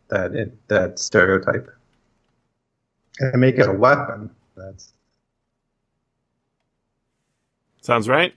that 0.10 0.52
that 0.68 1.00
stereotype 1.00 1.70
and 3.20 3.42
make 3.42 3.56
it 3.56 3.68
a 3.68 3.74
weapon. 3.74 4.30
That's 4.56 4.94
Sounds 7.82 8.10
right. 8.10 8.34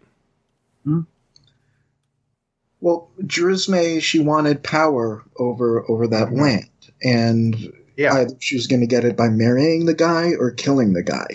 Hmm. 0.84 1.00
Well, 2.80 3.09
Jarisme, 3.22 4.02
she 4.02 4.18
wanted 4.18 4.62
power 4.62 5.24
over 5.38 5.90
over 5.90 6.06
that 6.06 6.34
land, 6.34 6.68
and 7.02 7.72
yeah. 7.96 8.12
either 8.12 8.34
she 8.40 8.56
was 8.56 8.66
going 8.66 8.80
to 8.80 8.86
get 8.86 9.04
it 9.04 9.16
by 9.16 9.28
marrying 9.28 9.86
the 9.86 9.94
guy 9.94 10.32
or 10.38 10.50
killing 10.50 10.92
the 10.92 11.02
guy. 11.02 11.28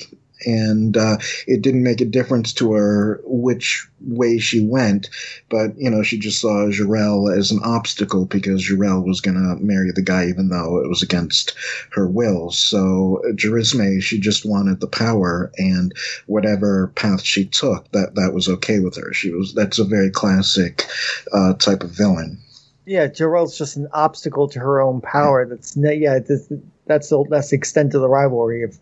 And 0.45 0.97
uh, 0.97 1.17
it 1.47 1.61
didn't 1.61 1.83
make 1.83 2.01
a 2.01 2.05
difference 2.05 2.53
to 2.53 2.73
her 2.73 3.21
which 3.23 3.87
way 4.01 4.37
she 4.37 4.65
went, 4.65 5.09
but 5.49 5.77
you 5.77 5.89
know 5.89 6.03
she 6.03 6.17
just 6.19 6.41
saw 6.41 6.67
Jirel 6.69 7.35
as 7.35 7.51
an 7.51 7.59
obstacle 7.63 8.25
because 8.25 8.67
Jirel 8.67 9.05
was 9.05 9.21
going 9.21 9.35
to 9.35 9.63
marry 9.63 9.91
the 9.91 10.01
guy 10.01 10.27
even 10.27 10.49
though 10.49 10.77
it 10.83 10.89
was 10.89 11.01
against 11.01 11.55
her 11.91 12.07
will. 12.07 12.51
So 12.51 13.21
Jarisme, 13.33 14.01
she 14.01 14.19
just 14.19 14.45
wanted 14.45 14.79
the 14.79 14.87
power, 14.87 15.51
and 15.57 15.93
whatever 16.27 16.87
path 16.95 17.23
she 17.23 17.45
took, 17.45 17.89
that 17.91 18.15
that 18.15 18.33
was 18.33 18.49
okay 18.49 18.79
with 18.79 18.95
her. 18.97 19.13
She 19.13 19.31
was 19.31 19.53
that's 19.53 19.79
a 19.79 19.85
very 19.85 20.09
classic 20.09 20.85
uh, 21.31 21.53
type 21.53 21.83
of 21.83 21.91
villain. 21.91 22.39
Yeah, 22.85 23.07
Jirel's 23.07 23.57
just 23.57 23.77
an 23.77 23.87
obstacle 23.93 24.49
to 24.49 24.59
her 24.59 24.81
own 24.81 25.01
power. 25.01 25.45
That's 25.45 25.77
yeah, 25.77 26.19
that's 26.19 26.51
that's 26.85 27.09
the, 27.09 27.23
that's 27.29 27.49
the 27.49 27.55
extent 27.55 27.93
of 27.93 28.01
the 28.01 28.09
rivalry. 28.09 28.63
Of 28.63 28.79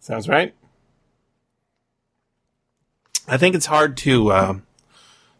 Sounds 0.00 0.28
right. 0.28 0.54
I 3.28 3.36
think 3.36 3.54
it's 3.54 3.66
hard 3.66 3.96
to 3.98 4.32
uh, 4.32 4.54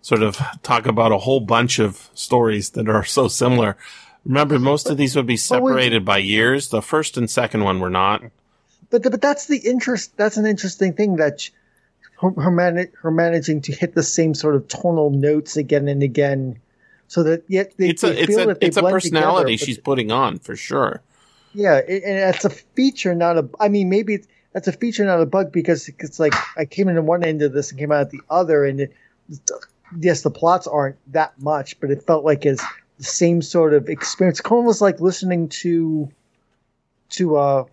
sort 0.02 0.22
of 0.22 0.38
talk 0.62 0.86
about 0.86 1.12
a 1.12 1.18
whole 1.18 1.40
bunch 1.40 1.78
of 1.78 2.08
stories 2.14 2.70
that 2.70 2.88
are 2.88 3.04
so 3.04 3.26
similar. 3.26 3.76
Remember, 4.24 4.58
most 4.58 4.88
of 4.88 4.96
these 4.96 5.16
would 5.16 5.26
be 5.26 5.36
separated 5.36 6.04
by 6.04 6.18
years. 6.18 6.68
The 6.68 6.82
first 6.82 7.16
and 7.16 7.28
second 7.28 7.64
one 7.64 7.80
were 7.80 7.90
not. 7.90 8.22
but 8.90 9.02
but 9.02 9.20
that's 9.22 9.46
the 9.46 9.58
interest. 9.58 10.16
That's 10.16 10.36
an 10.36 10.46
interesting 10.46 10.92
thing 10.92 11.16
that 11.16 11.48
her 12.20 12.30
her, 12.32 12.50
man- 12.50 12.92
her 13.00 13.10
managing 13.10 13.62
to 13.62 13.72
hit 13.72 13.94
the 13.94 14.02
same 14.02 14.34
sort 14.34 14.54
of 14.56 14.68
tonal 14.68 15.10
notes 15.10 15.56
again 15.56 15.88
and 15.88 16.02
again, 16.02 16.60
so 17.08 17.22
that 17.22 17.44
yet 17.48 17.72
they, 17.78 17.88
It's 17.88 18.04
a 18.04 18.08
they 18.10 18.18
it's 18.18 18.26
feel 18.26 18.40
a 18.40 18.46
that 18.48 18.60
they 18.60 18.66
it's 18.66 18.76
a 18.76 18.82
personality 18.82 19.54
together, 19.54 19.66
she's 19.66 19.78
putting 19.78 20.12
on 20.12 20.38
for 20.38 20.54
sure. 20.54 21.00
Yeah, 21.54 21.78
it, 21.78 22.04
and 22.04 22.34
it's 22.34 22.44
a 22.44 22.50
feature, 22.50 23.14
not 23.14 23.38
a. 23.38 23.48
I 23.58 23.68
mean, 23.68 23.88
maybe 23.88 24.14
it's, 24.14 24.28
that's 24.52 24.68
a 24.68 24.72
feature, 24.72 25.04
not 25.04 25.20
a 25.20 25.26
bug, 25.26 25.52
because 25.52 25.88
it's 25.88 26.18
like 26.18 26.34
I 26.56 26.64
came 26.64 26.88
in 26.88 27.06
one 27.06 27.24
end 27.24 27.42
of 27.42 27.52
this 27.52 27.70
and 27.70 27.78
came 27.78 27.92
out 27.92 28.00
at 28.02 28.10
the 28.10 28.20
other, 28.28 28.64
and 28.64 28.80
it, 28.80 28.92
yes, 29.98 30.22
the 30.22 30.30
plots 30.30 30.66
aren't 30.66 30.96
that 31.12 31.40
much, 31.40 31.78
but 31.80 31.90
it 31.90 32.02
felt 32.02 32.24
like 32.24 32.44
it's 32.44 32.64
the 32.98 33.04
same 33.04 33.42
sort 33.42 33.74
of 33.74 33.88
experience. 33.88 34.40
It's 34.40 34.50
almost 34.50 34.80
like 34.80 35.00
listening 35.00 35.48
to 35.60 36.10
to 37.10 37.38
a 37.38 37.66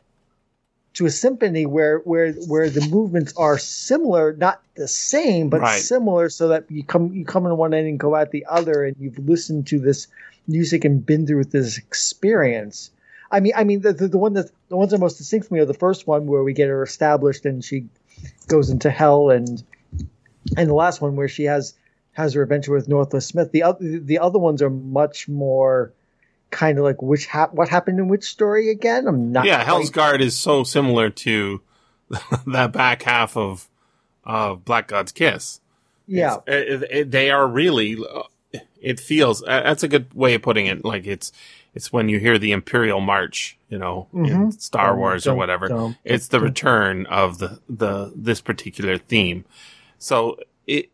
to 0.94 1.06
a 1.06 1.12
symphony 1.12 1.66
where 1.66 2.00
where 2.00 2.34
where 2.34 2.70
the 2.70 2.88
movements 2.90 3.34
are 3.38 3.58
similar, 3.58 4.34
not 4.34 4.62
the 4.76 4.88
same, 4.88 5.50
but 5.50 5.62
Right. 5.62 5.82
similar, 5.82 6.30
so 6.30 6.48
that 6.50 6.66
you 6.70 6.84
come 6.84 7.14
you 7.14 7.26
come 7.26 7.46
in 7.46 7.58
one 7.58 7.74
end 7.74 7.88
and 7.88 8.00
go 8.00 8.16
out 8.16 8.32
the 8.32 8.46
other, 8.50 8.84
and 8.84 8.96
you've 9.00 9.20
listened 9.20 9.68
to 9.68 9.80
this 9.80 10.08
music 10.48 10.86
and 10.86 11.06
been 11.06 11.28
through 11.28 11.44
this 11.46 11.78
experience. 11.78 12.92
I 13.32 13.40
mean, 13.42 13.54
I 13.56 13.64
mean, 13.64 13.82
the, 13.82 13.94
the, 13.94 14.08
the 14.08 14.18
one 14.18 14.34
that 14.34 14.50
the 14.70 14.78
ones 14.78 14.92
that 14.92 15.00
most 15.00 15.18
distinct 15.18 15.48
to 15.48 15.54
me 15.54 15.60
are 15.60 15.66
the 15.66 15.74
first 15.74 16.08
one 16.08 16.28
where 16.28 16.44
we 16.44 16.54
get 16.54 16.70
her 16.70 16.84
established 16.84 17.46
and 17.46 17.64
she 17.64 17.86
goes 18.48 18.70
into 18.70 18.90
hell, 18.90 19.30
and 19.30 19.64
and 20.56 20.70
the 20.70 20.74
last 20.74 21.02
one 21.02 21.16
where 21.16 21.28
she 21.28 21.44
has 21.46 21.74
has 22.14 22.34
her 22.34 22.42
adventure 22.42 22.72
with 22.74 22.88
Northwest 22.88 23.28
Smith. 23.28 23.52
The 23.52 23.64
other 23.64 24.00
the 24.00 24.20
other 24.20 24.40
ones 24.40 24.62
are 24.62 24.70
much 24.70 25.28
more 25.28 25.92
kind 26.50 26.78
of 26.78 26.86
like 26.86 27.02
which 27.02 27.26
hap- 27.26 27.54
what 27.54 27.68
happened 27.70 28.00
in 28.00 28.08
which 28.08 28.24
story 28.24 28.70
again. 28.70 29.08
I'm 29.08 29.32
not. 29.34 29.46
yeah, 29.46 29.56
quite- 29.58 29.66
Hell's 29.66 29.90
Guard 29.90 30.22
is 30.22 30.38
so 30.38 30.64
similar 30.64 31.10
to 31.10 31.62
that 32.48 32.72
back 32.72 33.04
half 33.04 33.36
of 33.36 33.68
of 34.24 34.64
Black 34.66 34.88
God's 34.88 35.12
Kiss. 35.12 35.60
Yeah, 36.08 36.38
it- 36.48 36.84
it- 36.90 37.12
they 37.12 37.30
are 37.30 37.46
really. 37.48 37.98
uh, 37.98 38.60
It 38.82 39.00
feels 39.00 39.44
uh, 39.44 39.62
that's 39.64 39.84
a 39.84 39.88
good 39.90 40.14
way 40.14 40.36
of 40.36 40.42
putting 40.42 40.68
it. 40.68 40.86
Like 40.86 41.06
it's 41.06 41.32
it's 41.78 41.94
when 41.94 42.10
you 42.10 42.18
hear 42.20 42.38
the 42.40 42.52
Imperial 42.52 43.00
March, 43.00 43.58
you 43.70 43.78
know, 43.78 44.08
in 44.14 44.26
Mhm. 44.26 44.60
Star 44.60 44.98
Wars 44.98 45.28
or 45.28 45.36
whatever. 45.36 45.94
it's 46.04 46.28
the 46.30 46.40
return 46.40 47.06
of 47.06 47.38
the 47.38 47.60
the 47.70 48.12
this 48.16 48.42
particular 48.42 48.98
theme. 48.98 49.46
So 50.00 50.38
it, 50.66 50.90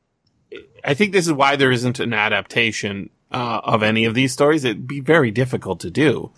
it- 0.52 0.70
I 0.84 0.94
think 0.94 1.14
this 1.14 1.26
is 1.26 1.34
why 1.34 1.56
there 1.56 1.72
isn't 1.72 2.00
an 2.00 2.14
adaptation 2.14 3.10
uh, 3.32 3.62
of 3.64 3.82
any 3.82 4.04
of 4.06 4.14
these 4.14 4.32
stories. 4.34 4.64
It'd 4.64 4.88
be 4.88 5.00
very 5.00 5.32
difficult 5.32 5.80
to 5.80 5.90
do. 5.90 6.30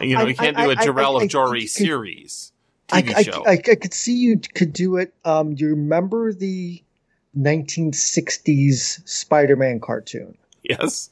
You 0.00 0.14
know, 0.14 0.20
I- 0.24 0.28
you 0.28 0.34
can't 0.36 0.56
I- 0.58 0.64
do 0.66 0.70
a 0.70 0.76
Jirel 0.76 1.20
of 1.22 1.28
Joiry 1.28 1.62
could- 1.62 1.70
series 1.70 2.52
I, 2.92 3.02
TV 3.02 3.14
I, 3.16 3.22
show. 3.22 3.44
I, 3.46 3.50
I 3.52 3.74
could 3.74 3.92
see 3.94 4.14
you 4.14 4.40
could 4.54 4.72
do 4.72 4.96
it. 4.96 5.12
Um, 5.24 5.54
do 5.56 5.64
you 5.64 5.70
remember 5.70 6.32
the 6.32 6.82
1960s 7.36 9.00
Spider-Man 9.08 9.80
cartoon? 9.80 10.36
yes. 10.62 11.10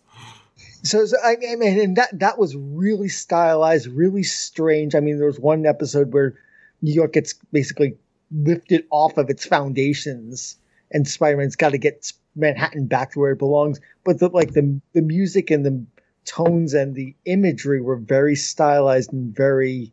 So, 0.85 1.07
so 1.07 1.17
I, 1.25 1.37
mean, 1.37 1.79
and 1.81 1.97
that 1.97 2.19
that 2.19 2.39
was 2.39 2.55
really 2.57 3.09
stylized, 3.09 3.87
really 3.87 4.23
strange. 4.23 4.95
I 4.95 5.01
mean, 5.01 5.17
there 5.19 5.27
was 5.27 5.41
one 5.41 5.65
episode 5.65 6.13
where 6.13 6.35
New 6.83 6.93
York 6.93 7.15
gets 7.15 7.35
basically 7.53 7.97
lifted 8.31 8.85
off 8.91 9.17
of 9.17 9.31
its 9.31 9.47
foundations, 9.47 10.57
and 10.91 11.09
Spider-Man's 11.09 11.57
got 11.57 11.71
to 11.71 11.79
get 11.79 12.13
Manhattan 12.37 12.87
back 12.87 13.13
to 13.13 13.21
where 13.21 13.33
it 13.33 13.39
belongs. 13.39 13.81
But 14.05 14.19
the 14.19 14.29
like 14.29 14.53
the 14.53 14.81
the 14.93 15.01
music 15.03 15.51
and 15.51 15.65
the 15.65 15.85
tones 16.27 16.75
and 16.75 16.95
the 16.95 17.15
imagery 17.25 17.81
were 17.81 17.97
very 17.97 18.37
stylized 18.37 19.13
and 19.13 19.35
very. 19.35 19.93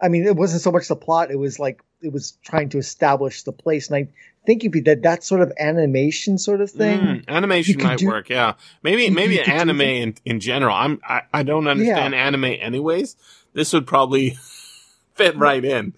I 0.00 0.08
mean, 0.08 0.24
it 0.26 0.36
wasn't 0.36 0.62
so 0.62 0.70
much 0.70 0.86
the 0.86 0.96
plot; 0.96 1.32
it 1.32 1.38
was 1.38 1.58
like 1.58 1.82
it 2.02 2.12
was 2.12 2.32
trying 2.42 2.68
to 2.70 2.78
establish 2.78 3.42
the 3.42 3.52
place. 3.52 3.88
And 3.90 3.96
I 3.96 4.08
think 4.46 4.64
if 4.64 4.74
you 4.74 4.80
did 4.82 5.02
that 5.02 5.22
sort 5.24 5.40
of 5.42 5.52
animation 5.58 6.38
sort 6.38 6.60
of 6.60 6.70
thing, 6.70 6.98
Mm, 7.00 7.28
animation 7.28 7.82
might 7.82 7.98
do- 7.98 8.06
work, 8.08 8.28
yeah. 8.30 8.54
Maybe 8.82 9.04
you- 9.04 9.10
maybe 9.12 9.34
you 9.34 9.40
anime 9.42 9.80
in, 9.82 10.14
in 10.24 10.40
general. 10.40 10.74
I'm 10.74 11.00
I, 11.06 11.22
I 11.32 11.42
don't 11.42 11.66
understand 11.68 12.14
anime 12.14 12.44
anyways. 12.44 13.16
This 13.52 13.72
would 13.72 13.86
probably 13.86 14.36
fit 15.14 15.36
right 15.36 15.64
in. 15.64 15.92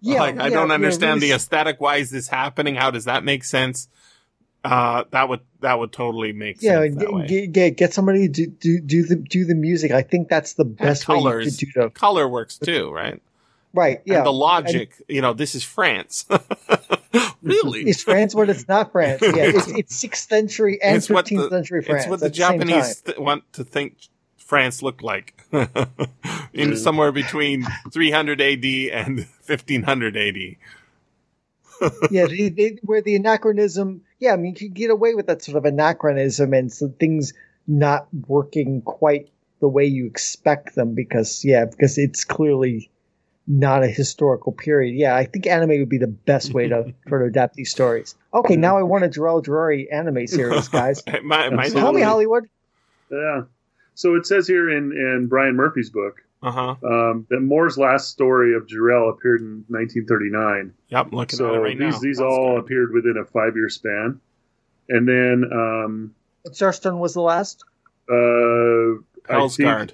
yeah, 0.00 0.20
like 0.20 0.38
I 0.38 0.50
don't 0.50 0.70
understand 0.70 1.20
really 1.22 1.28
the 1.30 1.36
aesthetic. 1.36 1.80
Why 1.80 1.96
is 1.96 2.10
this 2.10 2.28
happening? 2.28 2.74
How 2.74 2.90
does 2.90 3.04
that 3.06 3.24
make 3.24 3.44
sense? 3.44 3.88
Uh, 4.64 5.04
that 5.12 5.28
would 5.28 5.40
that 5.60 5.78
would 5.78 5.92
totally 5.92 6.32
make 6.32 6.60
yeah, 6.60 6.80
sense 6.82 6.96
Yeah, 7.00 7.26
get, 7.26 7.52
get 7.52 7.76
get 7.76 7.94
somebody 7.94 8.28
to 8.28 8.46
do, 8.48 8.80
do 8.80 9.04
the 9.04 9.14
do 9.14 9.44
the 9.44 9.54
music. 9.54 9.92
I 9.92 10.02
think 10.02 10.28
that's 10.28 10.54
the 10.54 10.64
best 10.64 11.06
way 11.08 11.14
colors. 11.14 11.56
could 11.56 11.66
do 11.72 11.82
the 11.82 11.90
Color 11.90 12.28
works 12.28 12.58
too, 12.58 12.90
right? 12.90 13.22
Right. 13.76 14.00
Yeah, 14.04 14.18
And 14.18 14.26
the 14.26 14.32
logic, 14.32 15.00
you 15.08 15.20
know, 15.20 15.32
this 15.32 15.54
is 15.54 15.62
France. 15.62 16.26
really? 17.42 17.88
Is 17.88 18.02
France 18.02 18.34
what 18.34 18.48
it's 18.48 18.66
not 18.66 18.92
France? 18.92 19.22
Yeah, 19.22 19.32
it's, 19.36 19.68
it's 19.78 19.96
sixth 19.96 20.28
century 20.28 20.80
and 20.82 20.96
It's 20.96 21.06
fifteenth 21.06 21.42
the- 21.42 21.50
century 21.50 21.82
France. 21.82 22.04
It's 22.04 22.10
what 22.10 22.20
the 22.20 22.26
same. 22.26 22.58
Japanese 22.58 23.00
th- 23.02 23.18
want 23.18 23.50
to 23.52 23.64
think 23.64 23.96
France 24.36 24.82
looked 24.82 25.02
like. 25.02 25.34
In 25.52 26.70
mm. 26.70 26.76
somewhere 26.76 27.12
between 27.12 27.66
300 27.92 28.40
AD 28.40 28.64
and 28.64 29.18
1500 29.46 30.16
AD. 30.16 30.36
yeah, 32.10 32.26
they, 32.26 32.48
they, 32.48 32.78
where 32.82 33.02
the 33.02 33.16
anachronism. 33.16 34.02
Yeah, 34.18 34.32
I 34.32 34.36
mean, 34.36 34.52
you 34.52 34.68
can 34.68 34.72
get 34.72 34.90
away 34.90 35.14
with 35.14 35.26
that 35.26 35.42
sort 35.42 35.58
of 35.58 35.66
anachronism 35.66 36.54
and 36.54 36.72
some 36.72 36.92
things 36.92 37.34
not 37.66 38.08
working 38.26 38.80
quite 38.80 39.28
the 39.60 39.68
way 39.68 39.84
you 39.84 40.06
expect 40.06 40.74
them 40.74 40.94
because 40.94 41.44
yeah, 41.44 41.64
because 41.64 41.98
it's 41.98 42.24
clearly 42.24 42.90
not 43.48 43.82
a 43.84 43.88
historical 43.88 44.52
period. 44.52 44.94
Yeah, 44.96 45.14
I 45.14 45.24
think 45.24 45.46
anime 45.46 45.78
would 45.78 45.88
be 45.88 45.98
the 45.98 46.06
best 46.06 46.52
way 46.52 46.68
to 46.68 46.92
try 47.08 47.18
to 47.20 47.24
adapt 47.26 47.54
these 47.54 47.70
stories. 47.70 48.14
Okay, 48.34 48.56
now 48.56 48.76
I 48.76 48.82
want 48.82 49.04
a 49.04 49.08
Jirel 49.08 49.44
Joiry 49.44 49.86
anime 49.92 50.26
series, 50.26 50.68
guys. 50.68 51.02
It 51.06 51.24
might, 51.24 51.52
it 51.52 51.72
Tell 51.72 51.92
me, 51.92 52.02
Hollywood. 52.02 52.48
Yeah. 53.10 53.42
So 53.94 54.14
it 54.16 54.26
says 54.26 54.46
here 54.48 54.68
in, 54.70 54.92
in 54.92 55.26
Brian 55.28 55.54
Murphy's 55.56 55.90
book 55.90 56.22
Uh-huh. 56.42 56.74
um, 56.84 57.26
that 57.30 57.40
Moore's 57.40 57.78
last 57.78 58.08
story 58.10 58.54
of 58.54 58.66
Jarell 58.66 59.10
appeared 59.10 59.40
in 59.40 59.64
1939. 59.68 60.74
Yep, 60.88 61.12
looking 61.12 61.18
at 61.18 61.32
it 61.32 61.36
So 61.36 61.56
right 61.62 61.78
these 61.78 61.94
now. 61.94 62.00
these 62.00 62.16
That's 62.18 62.26
all 62.26 62.56
good. 62.56 62.64
appeared 62.64 62.92
within 62.92 63.16
a 63.16 63.24
five 63.24 63.54
year 63.56 63.68
span, 63.68 64.20
and 64.88 65.08
then 65.08 65.44
um, 65.52 66.14
Starstone 66.48 66.98
was 66.98 67.14
the 67.14 67.20
last. 67.22 67.64
uh, 68.10 69.00
I 69.32 69.48
think- 69.48 69.58
Guard. 69.66 69.92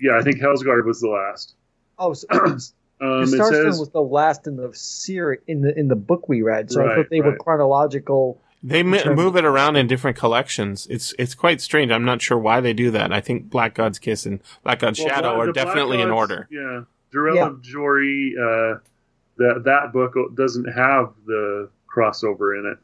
Yeah, 0.00 0.16
I 0.16 0.22
think 0.22 0.38
Hellsgarde 0.38 0.84
was 0.84 1.00
the 1.00 1.08
last. 1.08 1.54
Oh, 1.98 2.12
so, 2.14 2.26
um, 2.30 2.56
it 2.58 2.60
Starstone 3.00 3.50
says 3.50 3.78
was 3.80 3.90
the 3.90 4.00
last 4.02 4.46
in 4.46 4.56
the 4.56 4.70
series 4.74 5.40
in 5.46 5.62
the 5.62 5.76
in 5.78 5.88
the 5.88 5.96
book 5.96 6.28
we 6.28 6.42
read. 6.42 6.70
So 6.70 6.84
I 6.86 6.96
thought 6.96 7.06
they 7.10 7.20
were 7.20 7.36
chronological. 7.36 8.40
They 8.62 8.80
m- 8.80 9.14
move 9.14 9.36
it 9.36 9.44
around 9.44 9.76
in 9.76 9.86
different 9.86 10.16
collections. 10.16 10.86
It's 10.90 11.14
it's 11.18 11.34
quite 11.34 11.60
strange. 11.60 11.92
I'm 11.92 12.04
not 12.04 12.20
sure 12.20 12.36
why 12.38 12.60
they 12.60 12.72
do 12.72 12.90
that. 12.90 13.12
I 13.12 13.20
think 13.20 13.50
Black 13.50 13.74
God's 13.74 13.98
Kiss 13.98 14.26
and 14.26 14.40
Black 14.64 14.80
God's 14.80 14.98
Well, 14.98 15.08
Shadow 15.08 15.28
Black- 15.34 15.38
are 15.38 15.46
the 15.46 15.52
Black 15.52 15.66
definitely 15.66 16.00
in 16.00 16.10
order. 16.10 16.48
Yeah, 16.50 16.82
Jirel 17.12 17.36
Yeah. 17.36 17.46
of 17.46 17.62
Joiry. 17.62 18.32
Uh, 18.36 18.78
that 19.36 19.62
that 19.64 19.92
book 19.92 20.14
doesn't 20.34 20.64
have 20.64 21.12
the 21.26 21.68
crossover 21.94 22.58
in 22.58 22.66
it. 22.72 22.78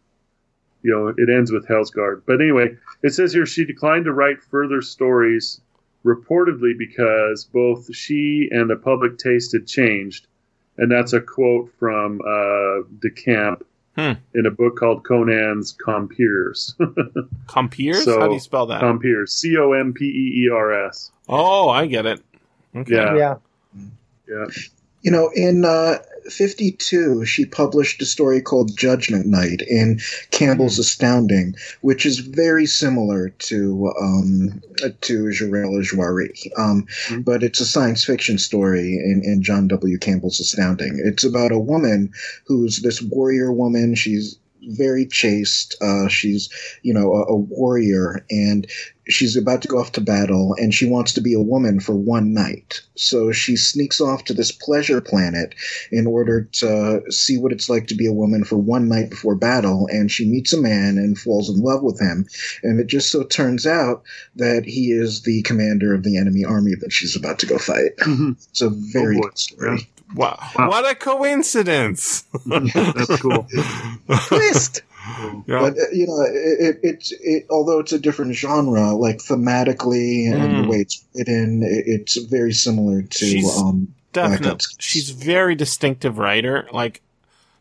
You 0.85 0.93
know, 0.93 1.09
it 1.09 1.29
ends 1.35 1.51
with 1.51 1.67
Hellsgarde. 1.67 2.23
But 2.27 2.41
anyway, 2.41 2.77
it 3.03 3.11
says 3.15 3.33
here 3.33 3.47
she 3.47 3.65
declined 3.65 4.05
to 4.05 4.13
write 4.13 4.43
further 4.43 4.81
stories, 4.83 5.61
reportedly 6.05 6.77
because 6.79 7.45
both 7.45 7.95
she 7.95 8.49
and 8.51 8.69
the 8.71 8.77
public 8.77 9.19
taste 9.19 9.53
had 9.53 9.67
changed, 9.67 10.27
and 10.79 10.91
that's 10.91 11.13
a 11.13 11.21
quote 11.21 11.71
from 11.79 12.21
uh, 12.21 12.83
DeCamp 13.01 13.63
Hmm. 13.97 14.15
in 14.35 14.45
a 14.45 14.51
book 14.51 14.77
called 14.77 15.05
Conan's 15.05 15.71
Compeers. 15.71 16.75
Compeers? 17.47 18.05
So- 18.05 18.19
How 18.19 18.27
do 18.27 18.35
you 18.35 18.41
spell 18.41 18.67
that? 18.67 18.81
Compeers, 18.81 19.33
C 19.33 19.57
O 19.57 19.73
M 19.73 19.93
P 19.93 20.05
E 20.05 20.45
E 20.47 20.51
R 20.53 20.87
S. 20.87 21.13
oh, 21.29 21.69
I 21.69 21.87
get 21.87 22.05
it. 22.05 22.21
Okay. 22.75 22.93
Yeah. 22.93 23.15
yeah. 23.17 23.35
Yeah. 24.29 24.45
You 25.03 25.11
know, 25.13 25.31
in 25.35 25.65
uh, 25.65 25.99
52, 26.31 27.25
she 27.25 27.45
published 27.45 28.01
a 28.03 28.07
story 28.07 28.41
called 28.41 28.77
Judgment 28.77 29.27
Night 29.27 29.63
in 29.67 30.01
Campbell's 30.31 30.79
Astounding, 30.79 31.55
which 31.81 32.07
is 32.07 32.19
very 32.21 32.67
similar 32.67 33.31
to 33.31 33.93
um, 34.01 34.63
to 35.03 35.25
Jirel 35.27 35.83
Joiry. 35.83 36.51
Um, 36.59 36.87
Mhm. 37.09 37.25
but 37.25 37.43
it's 37.43 37.61
a 37.61 37.67
science 37.67 38.05
fiction 38.05 38.39
story 38.39 38.95
in, 38.95 39.23
in 39.25 39.43
John 39.43 39.69
W. 39.69 39.99
Campbell's 39.99 40.41
Astounding. 40.41 41.01
It's 41.05 41.25
about 41.25 41.53
a 41.53 41.59
woman 41.59 42.11
who's 42.47 42.81
this 42.81 43.01
warrior 43.03 43.53
woman. 43.53 43.95
She's 43.95 44.37
very 44.69 45.07
chaste. 45.07 45.77
Uh, 45.81 46.09
she's, 46.09 46.49
you 46.83 46.95
know, 46.95 47.13
a, 47.15 47.25
a 47.33 47.37
warrior, 47.37 48.25
and 48.31 48.67
she's 49.09 49.37
about 49.37 49.61
to 49.63 49.69
go 49.69 49.79
off 49.79 49.93
to 49.93 50.01
battle, 50.01 50.55
and 50.59 50.73
she 50.73 50.87
wants 50.87 51.13
to 51.13 51.21
be 51.21 51.35
a 51.35 51.41
woman 51.41 51.81
for 51.81 51.95
one 51.95 52.33
night. 52.33 52.81
So 52.97 53.33
she 53.33 53.57
sneaks 53.57 54.01
off 54.01 54.25
to 54.25 54.35
this 54.35 54.53
pleasure 54.53 55.01
planet 55.01 55.55
in 55.91 56.07
order 56.07 56.43
to 56.53 57.03
see 57.11 57.37
what 57.37 57.53
it's 57.53 57.69
like 57.69 57.89
to 57.89 57.95
be 57.95 58.07
a 58.07 58.13
woman 58.13 58.45
for 58.45 58.57
one 58.57 58.89
night 58.89 59.11
before 59.11 59.35
battle. 59.35 59.89
And 59.91 60.11
she 60.11 60.25
meets 60.27 60.53
a 60.53 60.61
man 60.61 60.97
and 60.97 61.19
falls 61.19 61.51
in 61.51 61.61
love 61.63 61.83
with 61.83 62.01
him. 62.01 62.27
And 62.63 62.79
it 62.81 62.87
just 62.87 63.11
so 63.11 63.25
turns 63.25 63.67
out 63.67 64.05
that 64.37 64.65
he 64.65 64.93
is 64.93 65.23
the 65.23 65.43
commander 65.43 65.93
of 65.95 66.03
the 66.05 66.17
enemy 66.17 66.45
army 66.45 66.75
that 66.81 66.93
she's 66.93 67.17
about 67.17 67.39
to 67.41 67.47
go 67.47 67.59
fight. 67.59 67.93
It's 67.99 68.61
a 68.61 68.71
very 68.71 69.19
Oh, 69.19 69.23
good 69.23 69.39
story. 69.39 69.89
Wow. 70.15 70.39
Wow. 70.57 70.69
What 70.69 70.91
a 70.91 70.95
coincidence. 70.95 72.23
That's 72.47 73.21
cool. 73.21 73.47
Twist! 74.29 74.83
Yeah. 75.47 75.61
But 75.61 75.73
uh, 75.79 75.91
you 75.93 76.07
know, 76.07 76.23
it, 76.23 76.35
it, 76.35 76.81
it's 76.83 77.13
it, 77.21 77.47
although 77.51 77.79
it's 77.81 77.93
a 77.93 77.99
different 77.99 78.35
genre, 78.35 78.93
like 78.93 79.19
thematically 79.19 80.33
and 80.33 80.43
Mm. 80.43 80.63
the 80.63 80.69
way 80.69 80.77
it's 80.79 81.05
written, 81.15 81.63
it, 81.63 81.85
it's 81.87 82.17
very 82.17 82.53
similar 82.53 83.03
to. 83.03 83.19
She's- 83.27 83.59
um, 83.61 83.95
Definitely. 84.13 84.61
She's 84.79 85.11
very 85.11 85.57
distinctive 85.57 86.19
writer. 86.19 86.69
Like 86.73 87.03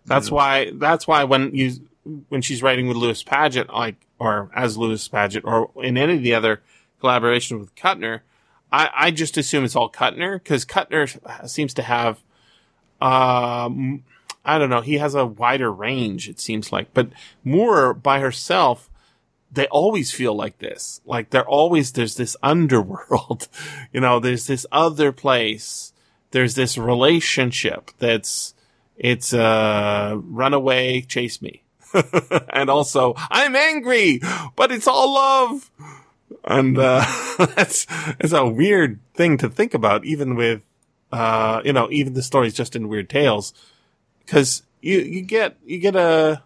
that's 0.06 0.30
why 0.30 0.72
that's 0.76 1.08
why 1.08 1.24
when 1.24 1.56
you 1.56 1.72
when 2.30 2.44
she's 2.44 2.62
writing 2.62 2.88
with 2.88 2.96
Lewis 2.98 3.24
Padgett, 3.24 3.70
like 3.74 3.96
or 4.20 4.52
as 4.54 4.78
Lewis 4.78 5.10
Padgett, 5.10 5.44
or 5.46 5.72
in 5.84 5.98
any 5.98 6.14
of 6.14 6.22
the 6.22 6.36
other 6.36 6.62
collaborations 7.02 7.60
with 7.60 7.74
Kuttner, 7.74 8.20
I, 8.72 8.89
I 8.94 9.10
just 9.12 9.36
assume 9.36 9.64
it's 9.66 9.76
all 9.76 9.89
Kuttner 9.89 10.36
because 10.36 10.64
Kuttner 10.64 11.50
seems 11.50 11.74
to 11.74 11.82
have 11.82 12.20
um 13.04 14.04
I 14.45 14.58
don't 14.58 14.70
know, 14.70 14.82
he 14.82 14.97
has 14.97 15.16
a 15.16 15.26
wider 15.26 15.72
range, 15.72 16.28
it 16.28 16.39
seems 16.39 16.72
like. 16.72 16.93
But 16.93 17.10
Moore 17.43 17.93
by 17.93 18.20
herself, 18.20 18.89
they 19.51 19.68
always 19.68 20.12
feel 20.12 20.36
like 20.36 20.58
this. 20.58 20.99
Like 21.06 21.30
they're 21.30 21.47
always, 21.47 21.91
there's 21.91 22.16
this 22.16 22.36
underworld, 22.43 23.47
you 23.93 24.01
know, 24.01 24.20
there's 24.20 24.47
this 24.47 24.66
other 24.72 25.12
place. 25.12 25.93
There's 26.32 26.56
this 26.56 26.78
relationship 26.78 27.91
that's, 27.99 28.56
it's, 28.97 29.34
uh, 29.34 30.16
run 30.18 30.54
away, 30.54 31.01
chase 31.01 31.41
me. 31.41 31.64
and 32.49 32.70
also, 32.70 33.14
I'm 33.30 33.56
angry, 33.56 34.20
but 34.56 34.72
it's 34.72 34.88
all 34.88 35.14
love. 35.14 35.70
And, 36.43 36.78
uh, 36.78 37.06
that's, 37.56 37.86
that's 37.86 38.34
a 38.34 38.47
weird 38.47 38.99
thing 39.14 39.38
to 39.38 39.49
think 39.49 39.76
about, 39.76 40.06
even 40.06 40.36
with, 40.36 40.64
uh, 41.14 41.61
you 41.64 41.72
know, 41.72 41.88
even 41.91 42.14
the 42.14 42.24
stories 42.24 42.55
just 42.55 42.76
in 42.76 42.89
Weird 42.89 43.07
Tales. 43.07 43.53
Because 44.26 44.64
you 44.84 44.99
you 44.99 45.22
get 45.22 45.55
you 45.66 45.80
get 45.80 45.95
a 45.95 46.43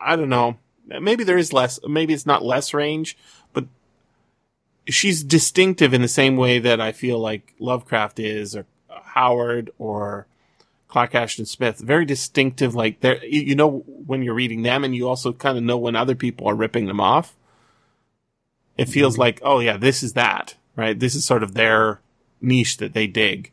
I 0.00 0.16
don't 0.16 0.28
know 0.28 0.58
maybe 1.00 1.24
there 1.24 1.38
is 1.38 1.52
less 1.52 1.78
maybe 1.86 2.12
it's 2.12 2.26
not 2.26 2.44
less 2.44 2.74
range 2.74 3.16
but 3.52 3.66
she's 4.88 5.22
distinctive 5.22 5.94
in 5.94 6.02
the 6.02 6.08
same 6.08 6.36
way 6.36 6.58
that 6.58 6.80
I 6.80 6.92
feel 6.92 7.18
like 7.18 7.54
Lovecraft 7.58 8.18
is 8.18 8.56
or 8.56 8.66
Howard 8.88 9.70
or 9.78 10.26
Clark 10.88 11.14
Ashton 11.14 11.44
Smith. 11.44 11.78
Very 11.78 12.04
distinctive 12.04 12.74
like 12.74 13.00
there 13.00 13.24
you 13.24 13.54
know 13.54 13.84
when 14.06 14.22
you're 14.22 14.34
reading 14.34 14.62
them 14.62 14.84
and 14.84 14.94
you 14.94 15.08
also 15.08 15.32
kind 15.32 15.56
of 15.56 15.64
know 15.64 15.78
when 15.78 15.96
other 15.96 16.14
people 16.14 16.48
are 16.48 16.54
ripping 16.54 16.86
them 16.86 17.00
off. 17.00 17.36
It 18.76 18.88
feels 18.88 19.18
like 19.18 19.40
oh 19.42 19.60
yeah 19.60 19.76
this 19.76 20.02
is 20.02 20.14
that 20.14 20.56
right? 20.74 20.98
This 20.98 21.14
is 21.14 21.24
sort 21.24 21.42
of 21.42 21.54
their 21.54 22.00
niche 22.40 22.78
that 22.78 22.92
they 22.92 23.06
dig 23.06 23.52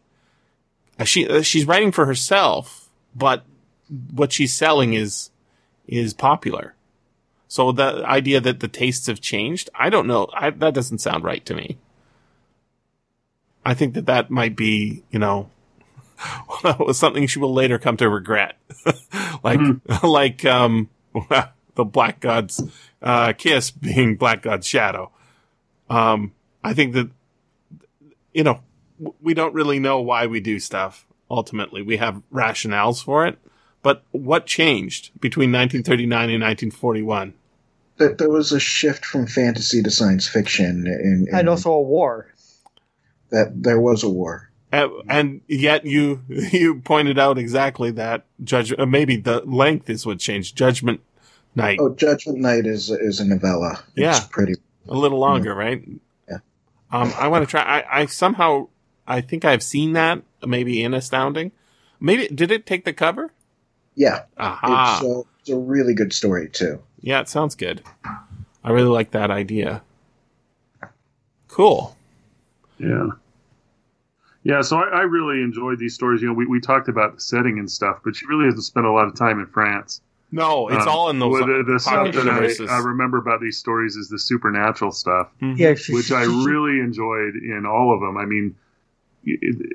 she 1.03 1.27
uh, 1.27 1.41
she's 1.41 1.65
writing 1.65 1.91
for 1.91 2.05
herself 2.05 2.85
but 3.15 3.45
what 4.11 4.31
she's 4.31 4.53
selling 4.53 4.93
is 4.93 5.31
is 5.87 6.13
popular. 6.13 6.75
So 7.47 7.71
the 7.71 8.03
idea 8.05 8.41
that 8.41 8.59
the 8.59 8.67
tastes 8.67 9.07
have 9.07 9.21
changed, 9.21 9.69
I 9.75 9.89
don't 9.89 10.07
know. 10.07 10.27
I, 10.33 10.49
that 10.49 10.73
doesn't 10.73 10.97
sound 10.97 11.23
right 11.23 11.45
to 11.45 11.53
me. 11.53 11.77
I 13.63 13.73
think 13.73 13.93
that 13.93 14.07
that 14.07 14.29
might 14.29 14.55
be, 14.55 15.03
you 15.11 15.19
know, 15.19 15.49
something 16.91 17.27
she 17.27 17.39
will 17.39 17.53
later 17.53 17.79
come 17.79 17.97
to 17.97 18.09
regret, 18.09 18.57
like 19.43 19.59
like 20.03 20.45
um 20.45 20.89
the 21.13 21.85
Black 21.85 22.19
God's 22.19 22.63
uh, 23.01 23.33
kiss 23.33 23.71
being 23.71 24.15
Black 24.15 24.41
God's 24.41 24.67
shadow. 24.67 25.11
Um, 25.89 26.33
I 26.63 26.73
think 26.73 26.93
that 26.93 27.09
you 28.33 28.43
know 28.43 28.61
we 29.21 29.33
don't 29.33 29.53
really 29.53 29.79
know 29.79 29.99
why 30.01 30.25
we 30.27 30.39
do 30.39 30.59
stuff. 30.59 31.05
Ultimately, 31.29 31.81
we 31.81 31.97
have 31.97 32.21
rationales 32.31 33.03
for 33.03 33.25
it. 33.25 33.37
But 33.81 34.03
what 34.11 34.45
changed 34.45 35.11
between 35.19 35.51
1939 35.51 36.29
and 36.29 36.41
1941? 36.41 37.33
that 37.97 38.17
there 38.17 38.29
was 38.29 38.51
a 38.51 38.59
shift 38.59 39.05
from 39.05 39.25
fantasy 39.25 39.81
to 39.81 39.89
science 39.89 40.27
fiction, 40.27 40.85
in, 40.85 41.27
in 41.29 41.35
And 41.35 41.47
also 41.47 41.71
a 41.71 41.81
war. 41.81 42.27
that 43.29 43.63
there 43.63 43.79
was 43.79 44.03
a 44.03 44.09
war. 44.09 44.49
And, 44.71 44.91
and 45.07 45.41
yet 45.47 45.85
you 45.85 46.21
you 46.27 46.81
pointed 46.81 47.17
out 47.17 47.37
exactly 47.37 47.91
that 47.91 48.25
judge 48.43 48.73
uh, 48.77 48.85
maybe 48.85 49.15
the 49.15 49.39
length 49.45 49.89
is 49.89 50.05
what 50.05 50.19
changed. 50.19 50.57
Judgment 50.57 50.99
Night 51.55 51.77
Oh, 51.79 51.95
Judgment 51.95 52.39
Night 52.39 52.65
is 52.65 52.89
is 52.89 53.21
a 53.21 53.25
novella. 53.25 53.81
Yeah. 53.95 54.19
Pretty. 54.29 54.55
a 54.89 54.93
little 54.93 55.19
longer, 55.19 55.55
right? 55.55 55.81
Yeah. 56.29 56.39
Um, 56.91 57.13
I 57.17 57.29
want 57.29 57.45
to 57.45 57.49
try. 57.49 57.61
I, 57.61 58.01
I 58.01 58.05
somehow 58.07 58.67
I 59.07 59.21
think 59.21 59.45
I've 59.45 59.63
seen 59.63 59.93
that 59.93 60.21
maybe 60.45 60.83
in 60.83 60.93
Astounding. 60.93 61.51
Maybe 61.99 62.27
did 62.27 62.51
it 62.51 62.65
take 62.65 62.85
the 62.85 62.93
cover? 62.93 63.31
Yeah, 63.95 64.23
Aha! 64.37 64.97
it's, 65.01 65.05
uh, 65.05 65.21
it's 65.39 65.49
a 65.49 65.57
really 65.57 65.93
good 65.93 66.11
story 66.13 66.49
too. 66.49 66.81
yeah, 67.01 67.21
it 67.21 67.29
sounds 67.29 67.55
good. 67.55 67.81
I 68.63 68.71
really 68.71 68.89
like 68.89 69.11
that 69.11 69.31
idea. 69.31 69.83
Cool. 71.47 71.95
Yeah. 72.77 73.07
Yeah, 74.43 74.61
so 74.61 74.77
I, 74.77 74.89
I 74.89 75.01
really 75.01 75.41
enjoyed 75.41 75.79
these 75.79 75.95
stories. 75.95 76.21
You 76.21 76.27
know, 76.29 76.33
we, 76.33 76.45
we 76.45 76.59
talked 76.59 76.87
about 76.87 77.15
the 77.15 77.21
setting 77.21 77.57
and 77.57 77.69
stuff, 77.71 77.99
but 78.03 78.15
she 78.15 78.25
really 78.27 78.45
hasn't 78.45 78.63
spent 78.63 78.85
a 78.85 78.91
lot 78.91 79.07
of 79.07 79.15
time 79.15 79.39
in 79.39 79.47
France. 79.47 80.01
No, 80.31 80.67
it's 80.67 80.83
Um, 80.83 80.89
all 80.89 81.09
in 81.09 81.19
those 81.19 81.39
the, 81.39 81.63
the 81.65 81.79
stuff 81.79 82.11
that. 82.13 82.67
I, 82.69 82.73
I 82.73 82.79
remember 82.79 83.17
about 83.17 83.39
these 83.41 83.57
stories 83.57 83.95
is 83.95 84.09
the 84.09 84.19
supernatural 84.19 84.91
stuff, 84.91 85.29
Mhm. 85.41 85.57
Yeah, 85.57 85.73
she, 85.75 85.93
which 85.93 86.11
I 86.11 86.23
she- 86.25 86.45
really 86.45 86.79
enjoyed 86.79 87.35
in 87.35 87.65
all 87.65 87.93
of 87.93 88.01
them. 88.01 88.17
I 88.17 88.25
mean, 88.25 88.47
it, 88.47 88.55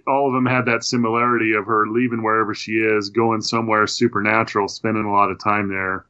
all 0.06 0.28
of 0.28 0.34
them 0.34 0.46
had 0.46 0.66
that 0.66 0.84
similarity 0.84 1.52
of 1.54 1.66
her 1.66 1.86
leaving 1.88 2.22
wherever 2.22 2.54
she 2.54 2.72
is, 2.72 3.10
going 3.10 3.40
somewhere 3.40 3.86
supernatural, 3.86 4.68
spending 4.68 5.04
a 5.04 5.12
lot 5.12 5.30
of 5.30 5.38
time 5.42 5.68
there. 5.68 6.04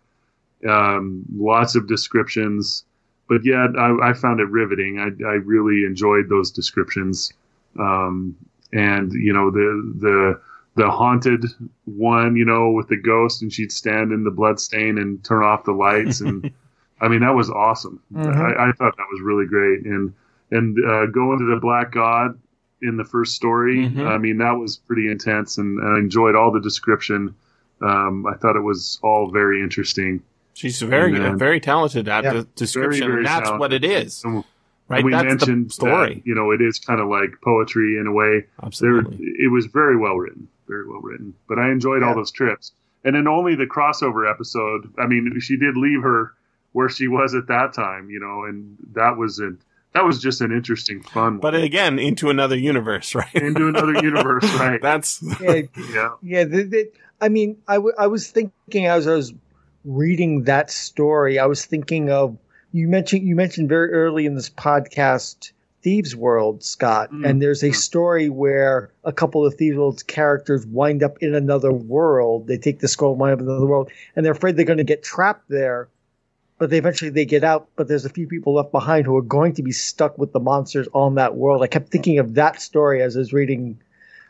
Um, 0.68 1.24
lots 1.34 1.74
of 1.74 1.86
descriptions, 1.88 2.84
but 3.28 3.45
yeah, 3.45 3.68
I, 3.78 4.11
I 4.11 4.12
found 4.12 4.41
it 4.41 4.49
riveting. 4.51 4.99
I, 4.99 5.07
I 5.26 5.34
really 5.34 5.84
enjoyed 5.86 6.28
those 6.28 6.51
descriptions, 6.51 7.32
um, 7.78 8.36
and 8.72 9.11
you 9.12 9.32
know 9.32 9.51
the 9.51 9.95
the 10.01 10.41
the 10.74 10.91
haunted 10.91 11.47
one, 11.86 12.36
you 12.36 12.45
know, 12.45 12.70
with 12.72 12.88
the 12.88 12.97
ghost, 12.97 13.41
and 13.43 13.53
she'd 13.53 13.72
stand 13.72 14.12
in 14.12 14.22
the 14.22 14.30
blood 14.30 14.61
stain 14.61 14.99
and 14.99 15.24
turn 15.24 15.43
off 15.43 15.64
the 15.64 15.72
lights, 15.72 16.20
and 16.20 16.51
I 17.01 17.09
mean 17.09 17.20
that 17.20 17.34
was 17.34 17.49
awesome. 17.51 18.01
Mhm. 18.12 18.36
I, 18.36 18.68
I 18.68 18.72
thought 18.72 18.97
that 18.99 19.07
was 19.11 19.22
really 19.22 19.47
great, 19.47 19.86
and 19.86 20.12
and 20.51 20.76
uh, 20.84 21.07
going 21.07 21.38
to 21.38 21.47
the 21.47 21.61
Black 21.61 21.93
God 21.93 22.38
in 22.83 22.97
the 22.97 23.05
first 23.05 23.35
story, 23.35 23.89
Mhm. 23.89 24.07
I 24.07 24.18
mean 24.18 24.39
that 24.39 24.53
was 24.59 24.76
pretty 24.76 25.11
intense, 25.11 25.59
and, 25.59 25.78
and 25.78 25.97
I 25.97 25.99
enjoyed 25.99 26.35
all 26.35 26.51
the 26.51 26.61
description. 26.61 27.35
Um, 27.83 28.26
I 28.26 28.35
thought 28.35 28.57
it 28.57 28.62
was 28.62 28.99
all 29.03 29.31
very 29.31 29.62
interesting. 29.62 30.22
She's 30.55 30.81
very 30.83 31.14
And, 31.14 31.24
uh, 31.24 31.37
very 31.37 31.61
talented 31.61 32.09
at 32.09 32.24
Yeah. 32.24 32.33
the 32.35 32.43
description. 32.57 33.07
very 33.07 33.18
and 33.18 33.26
that's 33.26 33.51
what 33.53 33.72
it 33.72 33.85
is. 33.85 33.91
talented. 33.91 34.07
is, 34.11 34.24
And 34.24 34.45
right? 34.89 35.05
we 35.05 35.11
that's 35.12 35.24
mentioned 35.24 35.66
the 35.68 35.72
story. 35.72 36.14
that, 36.16 36.26
you 36.26 36.35
know, 36.35 36.51
it 36.51 36.61
is 36.61 36.78
kind 36.78 37.01
of 37.01 37.09
like 37.09 37.41
poetry 37.43 37.97
in 37.99 38.07
a 38.07 38.12
way. 38.12 38.41
There, 38.41 38.49
Absolutely. 38.64 39.35
it 39.39 39.51
was 39.51 39.66
very 39.66 39.97
well 39.97 40.16
written, 40.16 40.49
very 40.68 40.87
well 40.87 41.01
written. 41.01 41.33
But 41.49 41.59
I 41.59 41.70
enjoyed 41.70 42.03
all 42.03 42.14
those 42.14 42.31
trips, 42.33 42.72
and 43.05 43.14
then 43.14 43.26
only 43.28 43.55
the 43.55 43.66
crossover 43.66 44.31
episode. 44.31 44.91
I 44.99 45.07
mean, 45.07 45.39
she 45.41 45.57
did 45.57 45.76
leave 45.76 46.03
her 46.03 46.33
where 46.72 46.89
she 46.91 47.09
was 47.09 47.35
at 47.35 47.47
that 47.49 47.72
time, 47.72 48.11
you 48.11 48.20
know, 48.20 48.45
and 48.45 48.76
that 48.93 49.16
was 49.16 49.39
an 49.39 49.59
that 49.93 50.05
was 50.05 50.20
just 50.20 50.41
an 50.41 50.53
interesting, 50.53 51.03
fun. 51.03 51.22
one. 51.34 51.38
But 51.38 51.55
again, 51.55 51.99
into 51.99 52.30
another 52.30 52.57
universe, 52.57 53.14
right? 53.20 53.34
into 53.34 53.68
another 53.68 53.95
universe, 54.03 54.45
right? 54.55 54.80
That's 54.82 55.22
Yeah, 55.41 55.62
yeah, 55.93 56.11
yeah. 56.22 56.45
The, 56.45 56.62
the, 56.64 56.91
I 57.20 57.28
mean, 57.28 57.57
I, 57.68 57.74
w- 57.74 57.95
I 57.99 58.07
was 58.07 58.28
thinking 58.30 58.86
as 58.86 59.07
I 59.07 59.14
was 59.14 59.32
reading 59.84 60.45
that 60.45 60.70
story, 60.70 61.38
I 61.38 61.47
was 61.47 61.64
thinking 61.64 62.11
of 62.11 62.36
you 62.72 62.86
mentioned 62.88 63.26
you 63.26 63.34
mentioned 63.34 63.68
very 63.68 63.91
early 63.93 64.26
in 64.26 64.34
this 64.34 64.49
podcast 64.51 65.53
Thieves 65.82 66.14
World, 66.14 66.62
Scott, 66.62 67.11
Mm. 67.11 67.26
and 67.28 67.43
there's 67.43 67.64
a 67.64 67.72
story 67.72 68.28
where 68.28 68.91
a 69.05 69.12
couple 69.12 69.45
of 69.47 69.55
Thieves 69.55 69.76
World's 69.78 70.03
characters 70.03 70.66
wind 70.66 71.03
up 71.03 71.16
in 71.22 71.34
another 71.34 71.72
world. 71.72 72.47
They 72.47 72.59
take 72.59 72.80
the 72.80 72.88
scroll, 72.88 73.14
wind 73.16 73.32
up 73.32 73.41
in 73.41 73.49
another 73.49 73.64
world, 73.66 73.91
and 74.14 74.24
they're 74.24 74.32
afraid 74.32 74.57
they're 74.57 74.66
going 74.66 74.76
to 74.78 74.84
get 74.84 75.03
trapped 75.03 75.49
there. 75.49 75.88
But 76.61 76.68
they 76.68 76.76
eventually 76.76 77.11
they 77.11 77.24
get 77.24 77.42
out. 77.42 77.68
But 77.74 77.88
there's 77.88 78.04
a 78.04 78.11
few 78.11 78.28
people 78.28 78.54
left 78.54 78.70
behind 78.70 79.06
who 79.06 79.16
are 79.16 79.22
going 79.22 79.54
to 79.54 79.62
be 79.62 79.72
stuck 79.72 80.18
with 80.18 80.32
the 80.32 80.40
monsters 80.40 80.88
on 80.92 81.14
that 81.14 81.34
world. 81.34 81.62
I 81.62 81.66
kept 81.66 81.88
thinking 81.88 82.18
of 82.18 82.34
that 82.34 82.61
story 82.61 83.02
as 83.02 83.16
I 83.16 83.20
was 83.20 83.32
reading, 83.32 83.80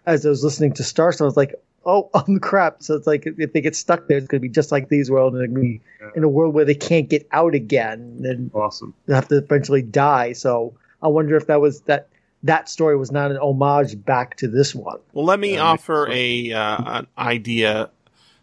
as 0.07 0.25
I 0.25 0.29
was 0.29 0.45
listening 0.45 0.73
to 0.75 0.85
Starstone. 0.85 1.23
I 1.23 1.25
was 1.25 1.37
like, 1.37 1.57
oh, 1.85 2.09
oh 2.15 2.39
crap! 2.41 2.85
So 2.85 2.95
it's 2.95 3.09
like 3.09 3.25
if 3.27 3.53
they 3.53 3.61
get 3.61 3.75
stuck 3.75 4.07
there, 4.07 4.17
it's 4.17 4.29
going 4.29 4.41
to 4.41 4.49
be 4.49 4.49
just 4.49 4.71
like 4.71 4.89
these 4.89 5.11
world, 5.11 5.33
and 5.33 5.41
they're 5.41 5.49
going 5.49 5.81
to 5.81 6.07
be 6.07 6.17
in 6.17 6.23
a 6.23 6.29
world 6.29 6.55
where 6.55 6.65
they 6.65 6.75
can't 6.77 7.09
get 7.09 7.27
out 7.33 7.57
again, 7.57 8.23
and 8.25 8.53
awesome. 8.55 8.95
they 9.07 9.15
have 9.15 9.27
to 9.27 9.39
eventually 9.39 9.83
die. 9.83 10.33
So 10.33 10.75
I 11.03 11.09
wonder 11.09 11.37
if 11.37 11.49
that 11.49 11.61
was 11.61 11.81
that 11.83 12.11
that 12.45 12.69
story 12.69 12.97
was 12.97 13.11
not 13.11 13.33
an 13.33 13.39
homage 13.39 14.03
back 14.05 14.37
to 14.37 14.49
this 14.49 14.75
one. 14.75 14.99
Well, 15.13 15.25
let 15.25 15.41
me 15.41 15.55
Yeah, 15.55 15.65
offer 15.65 16.09
a 16.11 16.53
uh, 16.53 16.99
an 17.01 17.07
idea 17.19 17.91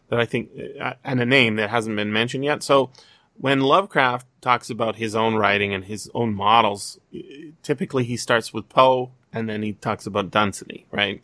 that 0.09 0.19
I 0.19 0.25
think 0.25 0.49
uh, 0.79 0.93
and 1.03 1.21
a 1.21 1.25
name 1.25 1.55
that 1.55 1.69
hasn't 1.69 1.95
been 1.95 2.13
mentioned 2.13 2.43
yet. 2.43 2.63
So, 2.63 2.91
when 3.39 3.59
Lovecraft 3.61 4.27
talks 4.41 4.69
about 4.69 4.95
his 4.95 5.15
own 5.15 5.35
writing 5.35 5.73
and 5.73 5.85
his 5.85 6.09
own 6.13 6.33
models, 6.33 6.99
typically 7.63 8.03
he 8.03 8.17
starts 8.17 8.53
with 8.53 8.69
Poe 8.69 9.11
and 9.31 9.47
then 9.47 9.61
he 9.63 9.73
talks 9.73 10.05
about 10.05 10.31
Dunsany, 10.31 10.85
right? 10.91 11.21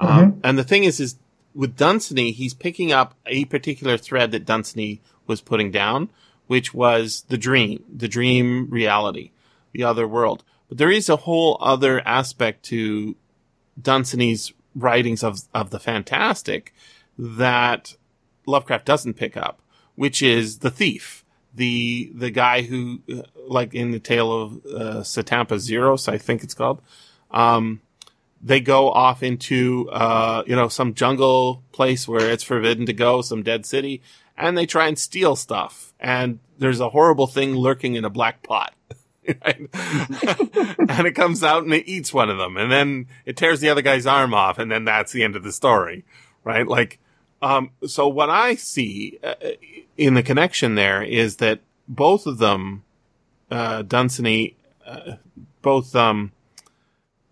Um, 0.00 0.40
and 0.44 0.58
the 0.58 0.64
thing 0.64 0.84
is, 0.84 1.00
is 1.00 1.16
with 1.54 1.76
Dunsany, 1.76 2.30
he's 2.30 2.54
picking 2.54 2.92
up 2.92 3.14
a 3.26 3.44
particular 3.46 3.96
thread 3.96 4.30
that 4.32 4.44
Dunsany 4.44 5.00
was 5.26 5.40
putting 5.40 5.70
down, 5.70 6.10
which 6.46 6.72
was 6.72 7.24
the 7.28 7.38
dream, 7.38 7.84
the 7.94 8.08
dream 8.08 8.68
reality, 8.70 9.30
the 9.72 9.84
other 9.84 10.06
world. 10.06 10.44
But 10.68 10.78
there 10.78 10.90
is 10.90 11.08
a 11.08 11.16
whole 11.16 11.56
other 11.60 12.06
aspect 12.06 12.62
to 12.64 13.16
Dunsany's 13.80 14.52
writings 14.74 15.24
of 15.24 15.40
of 15.54 15.70
the 15.70 15.80
fantastic 15.80 16.74
that 17.18 17.96
Lovecraft 18.46 18.84
doesn't 18.84 19.14
pick 19.14 19.36
up, 19.36 19.60
which 19.94 20.22
is 20.22 20.58
the 20.58 20.70
thief, 20.70 21.17
the 21.54 22.10
the 22.14 22.30
guy 22.30 22.62
who, 22.62 23.00
uh, 23.12 23.22
like 23.46 23.74
in 23.74 23.90
the 23.90 24.00
tale 24.00 24.32
of 24.32 24.52
uh, 24.66 25.00
Satampra 25.00 25.58
Zeiros, 25.58 26.08
I 26.08 26.18
think 26.18 26.42
it's 26.42 26.54
called. 26.54 26.80
Um, 27.30 27.80
they 28.40 28.60
go 28.60 28.90
off 28.90 29.22
into 29.22 29.88
uh, 29.90 30.42
you 30.46 30.56
know 30.56 30.68
some 30.68 30.94
jungle 30.94 31.62
place 31.72 32.06
where 32.06 32.30
it's 32.30 32.44
forbidden 32.44 32.86
to 32.86 32.92
go, 32.92 33.22
some 33.22 33.42
dead 33.42 33.66
city, 33.66 34.02
and 34.36 34.56
they 34.56 34.66
try 34.66 34.86
and 34.86 34.98
steal 34.98 35.36
stuff. 35.36 35.92
And 35.98 36.38
there's 36.58 36.80
a 36.80 36.90
horrible 36.90 37.26
thing 37.26 37.54
lurking 37.54 37.94
in 37.94 38.04
a 38.04 38.10
black 38.10 38.42
pot. 38.42 38.74
Right? 39.44 39.68
and 40.88 41.06
it 41.06 41.14
comes 41.14 41.44
out 41.44 41.62
and 41.62 41.74
it 41.74 41.86
eats 41.86 42.14
one 42.14 42.30
of 42.30 42.38
them, 42.38 42.56
and 42.56 42.72
then 42.72 43.08
it 43.26 43.36
tears 43.36 43.60
the 43.60 43.68
other 43.68 43.82
guy's 43.82 44.06
arm 44.06 44.32
off, 44.32 44.58
and 44.58 44.72
then 44.72 44.86
that's 44.86 45.12
the 45.12 45.22
end 45.22 45.36
of 45.36 45.42
the 45.42 45.52
story, 45.52 46.06
right? 46.44 46.66
Like, 46.66 46.98
um, 47.40 47.70
so 47.86 48.08
what 48.08 48.30
I 48.30 48.54
see 48.54 49.18
uh, 49.22 49.34
in 49.96 50.14
the 50.14 50.22
connection 50.22 50.74
there 50.74 51.02
is 51.02 51.36
that 51.36 51.60
both 51.86 52.26
of 52.26 52.38
them, 52.38 52.84
uh, 53.50 53.82
Dunsany, 53.82 54.56
uh, 54.86 55.12
both 55.62 55.94
um, 55.94 56.32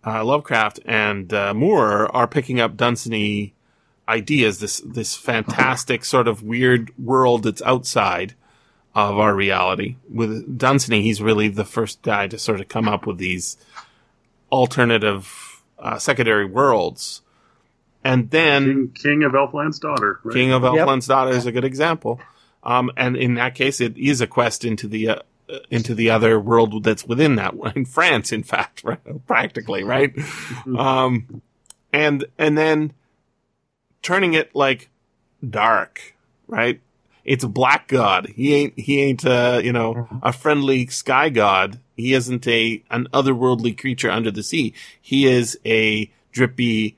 uh, 0.05 0.23
Lovecraft 0.23 0.79
and 0.85 1.33
uh, 1.33 1.53
Moore 1.53 2.13
are 2.15 2.27
picking 2.27 2.59
up 2.59 2.77
Dunsany 2.77 3.53
ideas. 4.07 4.59
This 4.59 4.79
this 4.85 5.15
fantastic 5.15 6.05
sort 6.05 6.27
of 6.27 6.43
weird 6.43 6.97
world 6.97 7.43
that's 7.43 7.61
outside 7.63 8.33
of 8.95 9.19
our 9.19 9.35
reality. 9.35 9.97
With 10.09 10.57
Dunsany, 10.57 11.01
he's 11.01 11.21
really 11.21 11.49
the 11.49 11.65
first 11.65 12.01
guy 12.01 12.27
to 12.27 12.39
sort 12.39 12.61
of 12.61 12.67
come 12.67 12.87
up 12.87 13.05
with 13.05 13.17
these 13.17 13.57
alternative 14.51 15.61
uh, 15.77 15.99
secondary 15.99 16.45
worlds. 16.45 17.21
And 18.07 18.29
then 18.29 18.63
King, 18.65 18.91
King 18.93 19.23
of 19.23 19.33
Elfland's 19.33 19.79
daughter. 19.79 20.19
Right? 20.23 20.33
King 20.33 20.51
of 20.53 20.63
Yep. 20.63 20.73
Elfland's 20.73 21.07
daughter 21.07 21.31
is 21.31 21.45
a 21.45 21.51
good 21.51 21.65
example. 21.65 22.19
Um, 22.63 22.91
and 22.97 23.15
in 23.17 23.35
that 23.35 23.55
case, 23.55 23.81
it 23.81 23.97
is 23.97 24.21
a 24.21 24.27
quest 24.27 24.63
into 24.65 24.87
the 24.87 25.09
uh, 25.09 25.15
uh, 25.49 25.59
into 25.69 25.95
the 25.95 26.09
other 26.09 26.39
world 26.39 26.83
that's 26.83 27.05
within 27.05 27.35
that 27.35 27.55
one 27.55 27.73
in 27.75 27.85
France, 27.85 28.31
in 28.31 28.43
fact, 28.43 28.83
right? 28.85 28.99
practically, 29.27 29.83
right? 29.83 30.13
um, 30.77 31.41
and 31.93 32.25
and 32.37 32.57
then 32.57 32.93
turning 34.01 34.33
it 34.33 34.53
like 34.55 34.89
dark, 35.47 36.15
right? 36.47 36.79
It's 37.23 37.43
a 37.43 37.49
black 37.49 37.87
god. 37.89 38.27
He 38.35 38.53
ain't 38.55 38.79
he 38.79 39.01
ain't 39.01 39.25
uh, 39.25 39.61
you 39.63 39.73
know 39.73 40.07
a 40.23 40.31
friendly 40.33 40.87
sky 40.87 41.29
god. 41.29 41.79
He 41.95 42.13
isn't 42.13 42.47
a 42.47 42.83
an 42.89 43.07
otherworldly 43.13 43.77
creature 43.77 44.09
under 44.11 44.31
the 44.31 44.43
sea. 44.43 44.73
He 45.01 45.25
is 45.25 45.57
a 45.65 46.11
drippy, 46.31 46.95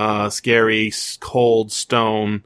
uh, 0.00 0.30
scary, 0.30 0.90
cold 1.20 1.70
stone. 1.70 2.42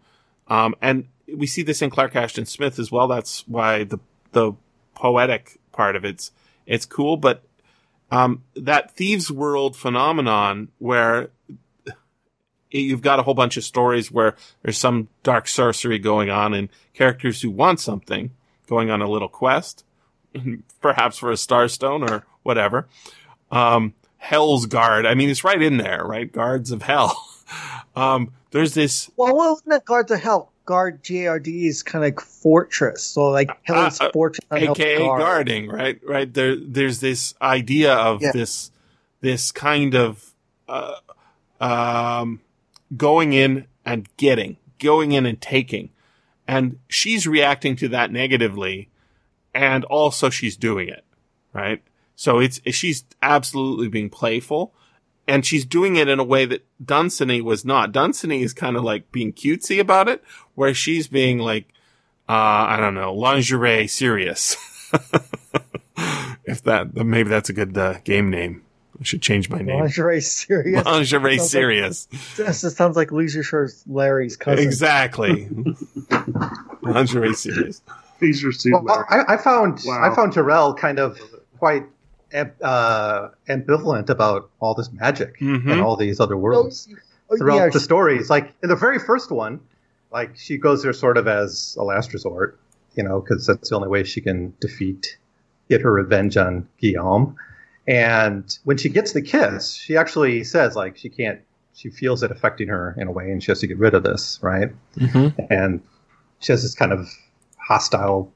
Um, 0.49 0.75
and 0.83 1.07
we 1.33 1.47
see 1.47 1.63
this 1.63 1.83
in 1.83 1.89
Clark 1.89 2.17
Ashton 2.17 2.47
Smith 2.47 2.81
as 2.81 2.91
well. 2.91 3.07
That's 3.07 3.47
why 3.47 3.85
the 3.85 4.01
the 4.33 4.55
poetic 4.97 5.61
part 5.71 5.95
of 5.95 6.05
it's 6.05 6.33
it's 6.67 6.85
cool, 6.85 7.17
but 7.17 7.45
um, 8.11 8.43
that 8.57 8.97
thieves 8.97 9.31
world 9.31 9.77
phenomenon 9.77 10.69
where 10.79 11.31
you've 12.73 13.03
got 13.03 13.21
a 13.21 13.23
whole 13.23 13.35
bunch 13.35 13.57
of 13.57 13.63
stories 13.63 14.11
where 14.11 14.35
there's 14.63 14.77
some 14.77 15.07
dark 15.23 15.47
sorcery 15.47 16.01
going 16.01 16.31
on 16.31 16.55
and 16.55 16.69
characters 16.93 17.41
who 17.43 17.53
want 17.53 17.79
something 17.79 18.33
going 18.67 18.91
on 18.91 19.01
a 19.01 19.09
little 19.09 19.29
quest, 19.29 19.85
perhaps 20.81 21.19
for 21.19 21.31
a 21.31 21.35
starstone 21.35 22.11
or 22.11 22.27
whatever. 22.43 22.89
Um, 23.53 23.95
Hellsgarde. 24.21 25.07
I 25.07 25.15
mean, 25.15 25.31
it's 25.31 25.45
right 25.45 25.63
in 25.63 25.77
there, 25.77 26.03
right? 26.05 26.33
Guards 26.33 26.73
of 26.73 26.83
Hell. 26.83 27.17
um, 27.97 28.33
there's 28.51 28.75
this 28.75 29.11
Well, 29.17 29.35
wasn't 29.37 29.71
that 29.71 29.85
Guards 29.85 30.11
of 30.11 30.21
Hell? 30.21 30.51
Guard 30.67 31.03
GRD 31.05 31.67
is 31.67 31.83
kind 31.83 32.05
of 32.07 32.23
fortress, 32.25 33.03
so 33.05 33.29
like 33.31 33.51
Hell's 33.65 34.01
Uh, 34.01 34.05
uh, 34.07 34.13
fortress, 34.13 34.47
aka 34.51 34.99
Guard. 34.99 35.21
guarding, 35.21 35.69
right? 35.69 36.01
Right 36.07 36.33
there. 36.33 36.57
There's 36.57 37.01
this 37.01 37.35
idea 37.43 37.93
of 37.95 38.23
Yeah. 38.23 38.33
this, 38.33 38.71
this 39.21 39.53
kind 39.53 39.95
of 39.95 40.33
uh, 40.67 40.95
um, 41.61 42.41
going 42.97 43.35
in 43.35 43.67
and 43.85 44.09
getting, 44.17 44.57
going 44.79 45.13
in 45.13 45.27
and 45.27 45.39
taking, 45.41 45.91
and 46.49 46.79
she's 46.89 47.27
reacting 47.27 47.77
to 47.77 47.89
that 47.89 48.11
negatively, 48.11 48.89
and 49.55 49.85
also 49.85 50.31
she's 50.31 50.57
doing 50.57 50.89
it, 50.89 51.05
right? 51.53 51.83
So 52.17 52.39
it's 52.39 52.61
she's 52.71 53.05
absolutely 53.21 53.89
being 53.89 54.09
playful, 54.09 54.73
and 55.27 55.45
she's 55.45 55.65
doing 55.65 55.97
it 55.97 56.09
in 56.09 56.19
a 56.19 56.25
way 56.25 56.45
that 56.47 56.65
Dunsany 56.85 57.41
was 57.41 57.65
not. 57.65 57.93
Dunsany 57.93 58.43
is 58.43 58.53
kind 58.53 58.77
of 58.77 58.85
like 58.85 59.11
being 59.13 59.33
cutesy 59.33 59.81
about 59.81 60.09
it, 60.09 60.23
where 60.55 60.75
she's 60.75 61.09
being 61.09 61.39
like, 61.39 61.69
uh, 62.29 62.33
I 62.33 62.79
don't 62.81 62.95
know, 62.95 63.13
lingerie 63.15 63.87
serious. 63.87 64.57
if 66.45 66.63
that, 66.65 66.95
maybe 66.95 67.29
that's 67.29 67.49
a 67.49 67.53
good 67.53 67.77
uh, 67.77 67.99
game 68.05 68.31
name. 68.31 68.63
I 68.99 69.03
should 69.03 69.23
change 69.23 69.51
my 69.51 69.59
name. 69.59 69.81
Lingerie 69.81 70.21
serious. 70.21 70.85
Lingerie 70.85 71.39
Sounds 71.39 71.41
like- 71.43 71.51
serious. 71.51 72.09
this 72.37 72.61
sounds 72.77 72.97
like 72.97 73.11
Leisure 73.11 73.43
Shores 73.43 73.83
Larry's 73.89 74.37
cousin. 74.37 74.65
Exactly. 74.65 75.49
lingerie 76.83 77.35
serious. 77.35 77.83
These 78.21 78.45
are 78.45 78.53
super. 78.53 78.79
Well, 78.81 79.05
I, 79.09 79.35
I 79.35 79.37
found 79.37 79.81
Wow. 79.85 80.01
I 80.11 80.15
found 80.15 80.33
Jirel 80.33 80.79
kind 80.79 80.99
of 81.01 81.19
quite 81.59 81.83
am- 81.83 81.89
uh, 82.35 83.29
ambivalent 83.49 84.11
about 84.11 84.51
all 84.61 84.75
this 84.75 84.91
magic 84.93 85.39
Mhm. 85.41 85.71
and 85.71 85.81
all 85.81 85.97
these 85.97 86.21
other 86.21 86.37
worlds 86.37 86.89
Oh, 87.31 87.37
throughout 87.37 87.57
yeah, 87.57 87.69
the 87.71 87.81
stories. 87.81 88.29
Like 88.29 88.53
in 88.63 88.69
the 88.69 88.77
very 88.77 88.99
first 88.99 89.31
one, 89.31 89.61
like 90.13 90.37
she 90.37 90.59
goes 90.59 90.83
there 90.83 90.93
sort 90.93 91.17
of 91.17 91.27
as 91.29 91.77
a 91.79 91.85
last 91.85 92.13
resort, 92.13 92.59
you 92.97 93.03
know, 93.03 93.21
because 93.21 93.47
that's 93.47 93.71
the 93.71 93.77
only 93.77 93.89
way 93.89 94.05
she 94.05 94.21
can 94.21 94.53
defeat, 94.61 95.17
get 95.71 95.81
her 95.81 95.93
revenge 95.93 96.37
on 96.37 96.69
Guillaume. 96.81 97.37
And 97.87 98.57
when 98.65 98.77
she 98.79 98.89
gets 98.89 99.13
the 99.13 99.23
kiss, 99.23 99.73
she 99.73 99.97
actually 99.97 100.45
says 100.45 100.77
like 100.77 100.97
she 100.97 101.09
can't. 101.09 101.41
She 101.77 101.91
feels 101.91 102.23
it 102.23 102.31
affecting 102.31 102.69
her 102.69 102.95
in 102.99 103.09
a 103.09 103.11
way, 103.11 103.31
and 103.33 103.43
she 103.43 103.51
has 103.51 103.59
to 103.61 103.67
get 103.67 103.79
rid 103.79 103.95
of 103.95 104.05
this, 104.05 104.39
right? 104.43 104.71
Mm-hmm. 104.97 105.41
and 105.51 105.83
she 106.41 106.53
has 106.53 106.63
this 106.63 106.75
kind 106.75 106.93
of 106.93 107.09
hostile 107.59 108.31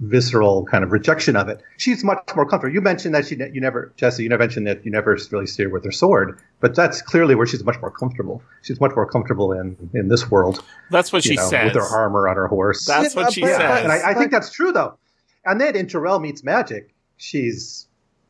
visceral 0.00 0.64
kind 0.66 0.84
of 0.84 0.92
rejection 0.92 1.36
of 1.36 1.48
it. 1.48 1.62
She's 1.78 2.04
much 2.04 2.18
more 2.36 2.44
comfortable. 2.46 2.74
You 2.74 2.80
mentioned 2.82 3.14
that 3.14 3.26
she 3.26 3.36
ne- 3.36 3.50
you 3.52 3.60
never 3.60 3.92
Jesse, 3.96 4.22
you 4.22 4.28
never 4.28 4.42
mentioned 4.42 4.66
that 4.66 4.84
you 4.84 4.90
never 4.90 5.16
really 5.32 5.46
see 5.46 5.62
her 5.62 5.68
with 5.70 5.84
her 5.84 5.90
sword, 5.92 6.38
but 6.60 6.74
that's 6.74 7.00
clearly 7.00 7.34
where 7.34 7.46
she's 7.46 7.64
much 7.64 7.80
more 7.80 7.90
comfortable. 7.90 8.42
She's 8.62 8.78
much 8.80 8.92
more 8.94 9.06
comfortable 9.06 9.52
in 9.52 9.76
in 9.94 10.08
this 10.08 10.30
world. 10.30 10.62
That's 10.90 11.12
what 11.12 11.24
she 11.24 11.36
know, 11.36 11.48
says. 11.48 11.74
with 11.74 11.82
her 11.82 11.88
armor 11.96 12.28
on 12.28 12.36
her 12.36 12.46
horse. 12.46 12.84
That's 12.84 13.14
what 13.16 13.32
she 13.32 13.40
But- 13.40 13.52
says. 13.52 13.58
but- 13.58 13.82
and 13.84 13.92
I, 13.92 14.10
I 14.10 14.14
think 14.14 14.30
that's 14.30 14.50
true 14.52 14.72
though. 14.72 14.98
And 15.46 15.60
then 15.60 15.74
in 15.76 15.86
Jirel 15.86 16.20
meets 16.20 16.44
magic, 16.44 16.92
she's 17.16 17.86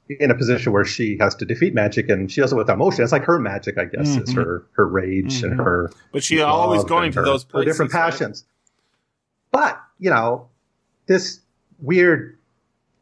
in 0.09 0.31
a 0.31 0.37
position 0.37 0.73
where 0.73 0.85
she 0.85 1.17
has 1.19 1.35
to 1.35 1.45
defeat 1.45 1.75
magic, 1.75 2.09
and 2.09 2.31
she 2.31 2.41
does 2.41 2.53
it 2.53 2.57
with 2.57 2.71
emotion. 2.71 3.03
It's 3.03 3.11
like 3.11 3.25
her 3.25 3.41
magic, 3.41 3.77
I 3.77 3.87
guess, 3.87 4.07
is 4.17 4.33
Mhm. 4.33 4.37
her 4.37 4.67
her 4.75 4.87
rage 4.87 5.43
and 5.43 5.59
Mhm. 5.59 5.65
her 5.65 5.91
but 6.13 6.23
she's 6.23 6.41
always 6.43 6.85
going 6.85 7.07
and 7.07 7.13
to 7.15 7.19
her- 7.21 7.25
those 7.25 7.43
her 7.43 7.49
places. 7.49 7.73
different 7.73 7.93
right? 7.93 8.01
passions. 8.13 8.45
But 9.51 9.81
you 9.99 10.11
know, 10.11 10.49
this 11.07 11.41
weird 11.81 12.37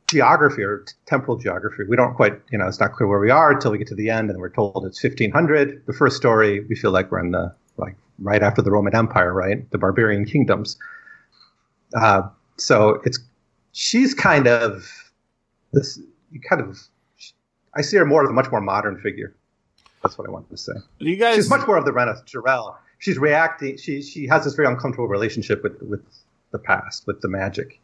geography 0.07 0.63
or 0.63 0.85
temporal 1.07 1.37
geography, 1.37 1.85
we 1.89 1.97
don't 1.97 2.15
quite, 2.15 2.41
you 2.51 2.59
know, 2.59 2.67
it's 2.67 2.81
not 2.81 2.93
clear 2.93 3.09
where 3.09 3.19
we 3.19 3.31
are 3.31 3.53
until 3.53 3.73
we 3.73 3.79
get 3.79 3.89
to 3.89 3.95
the 3.95 4.11
end, 4.11 4.31
and 4.31 4.39
we're 4.39 4.51
told 4.51 4.85
it's 4.87 5.03
1500. 5.03 5.85
The 5.87 5.93
first 5.93 6.17
story, 6.17 6.61
we 6.69 6.77
feel 6.77 6.91
like 6.91 7.11
we're 7.11 7.21
in 7.21 7.33
the 7.33 7.55
like 7.77 7.97
right 8.19 8.43
after 8.43 8.63
the 8.63 8.71
Roman 8.71 8.95
Empire, 8.95 9.33
right? 9.33 9.69
The 9.71 9.79
barbarian 9.79 10.25
kingdoms. 10.25 10.79
Uh, 11.95 12.23
so 12.57 13.01
it's 13.05 13.19
she's 13.73 14.15
kind 14.15 14.47
of 14.47 15.13
this 15.73 16.01
you 16.31 16.41
kind 16.41 16.63
of 16.63 16.79
I 17.75 17.83
see 17.83 17.97
her 17.97 18.05
more 18.05 18.23
as 18.23 18.31
a 18.31 18.33
much 18.33 18.51
more 18.51 18.61
modern 18.61 19.01
figure. 19.01 19.35
That's 20.03 20.19
what 20.19 20.29
I 20.29 20.31
wanted 20.31 20.51
to 20.51 20.57
say. 20.57 20.73
You 20.99 21.17
guys, 21.17 21.37
She's 21.37 21.51
much 21.51 21.67
more 21.67 21.77
of 21.77 21.85
the 21.85 21.93
Renaissance 21.93 22.31
Jirel. 22.31 22.77
She's 22.99 23.19
reacting. 23.19 23.77
She 23.79 24.03
she 24.03 24.27
has 24.27 24.45
this 24.45 24.55
very 24.55 24.69
uncomfortable 24.69 25.09
relationship 25.09 25.63
with 25.63 25.81
with 25.83 26.05
the 26.53 26.59
past, 26.59 27.07
with 27.07 27.21
the 27.21 27.29
magic. 27.29 27.81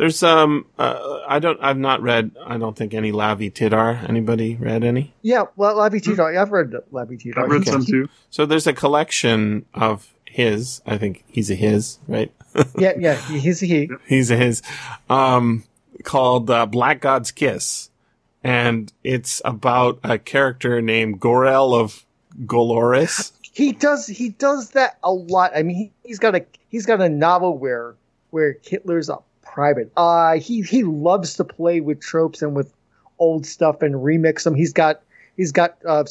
There's 0.00 0.22
um, 0.22 0.64
uh, 0.78 1.20
I 1.28 1.40
don't, 1.40 1.58
I've 1.62 1.76
not 1.76 2.00
read. 2.00 2.30
I 2.46 2.56
don't 2.56 2.74
think 2.74 2.94
any 2.94 3.12
Lavie 3.12 3.50
Tidhar. 3.52 4.08
Anybody 4.08 4.56
read 4.56 4.82
any? 4.82 5.12
Yeah, 5.20 5.44
well, 5.56 5.76
Lavie 5.76 6.00
Tidhar. 6.00 6.34
I've 6.40 6.50
read 6.52 6.72
Lavie 6.90 7.18
Tidhar. 7.22 7.44
I've 7.44 7.50
read 7.50 7.64
He- 7.64 7.70
some 7.70 7.84
too. 7.84 8.08
So 8.30 8.46
there's 8.46 8.66
a 8.66 8.72
collection 8.72 9.66
of 9.74 10.14
his. 10.24 10.80
I 10.86 10.96
think 10.96 11.22
he's 11.26 11.50
a 11.50 11.54
his, 11.54 11.98
right? 12.08 12.32
Yeah, 12.78 12.94
yeah, 12.98 13.14
he's 13.14 13.62
a 13.62 13.66
he. 13.66 13.90
he's 14.06 14.30
a 14.30 14.36
his. 14.36 14.62
Um, 15.10 15.64
called 16.02 16.48
uh, 16.48 16.64
Black 16.64 17.02
God's 17.02 17.30
Kiss, 17.30 17.90
and 18.42 18.90
it's 19.04 19.42
about 19.44 20.00
a 20.02 20.18
character 20.18 20.80
named 20.80 21.20
Gorel 21.20 21.74
of 21.74 22.06
Goliris. 22.46 23.32
He 23.52 23.72
does 23.72 24.06
he 24.06 24.30
does 24.30 24.70
that 24.70 24.96
a 25.02 25.12
lot. 25.12 25.52
I 25.54 25.62
mean, 25.62 25.76
he, 25.76 25.92
he's 26.04 26.18
got 26.18 26.34
a 26.34 26.46
he's 26.70 26.86
got 26.86 27.02
a 27.02 27.10
novel 27.10 27.58
where 27.58 27.96
where 28.30 28.56
Hitler's 28.62 29.10
a 29.10 29.18
private 29.52 29.90
eye. 29.96 30.38
He 30.38 30.62
he 30.62 30.82
loves 30.82 31.34
to 31.34 31.44
play 31.44 31.80
with 31.80 32.00
tropes 32.00 32.42
and 32.42 32.54
with 32.54 32.72
old 33.18 33.46
stuff 33.46 33.82
and 33.82 33.94
remix 33.94 34.44
them. 34.44 34.54
He's 34.54 34.72
got 34.72 35.02
he's 35.36 35.52
got 35.52 35.76
uh, 35.86 36.04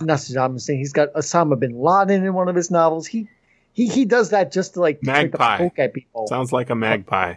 not 0.00 0.18
Saddam 0.18 0.52
Hussein. 0.52 0.78
He's 0.78 0.92
got 0.92 1.12
Osama 1.14 1.58
bin 1.58 1.80
Laden 1.80 2.24
in 2.24 2.34
one 2.34 2.48
of 2.48 2.54
his 2.54 2.70
novels. 2.70 3.06
He 3.06 3.28
he 3.72 3.88
he 3.88 4.04
does 4.04 4.30
that 4.30 4.52
just 4.52 4.74
to 4.74 4.80
like 4.80 5.02
Magpie. 5.02 5.58
poke 5.58 5.78
at 5.78 5.94
people. 5.94 6.26
Sounds 6.26 6.52
like 6.52 6.70
a 6.70 6.74
magpie. 6.74 7.34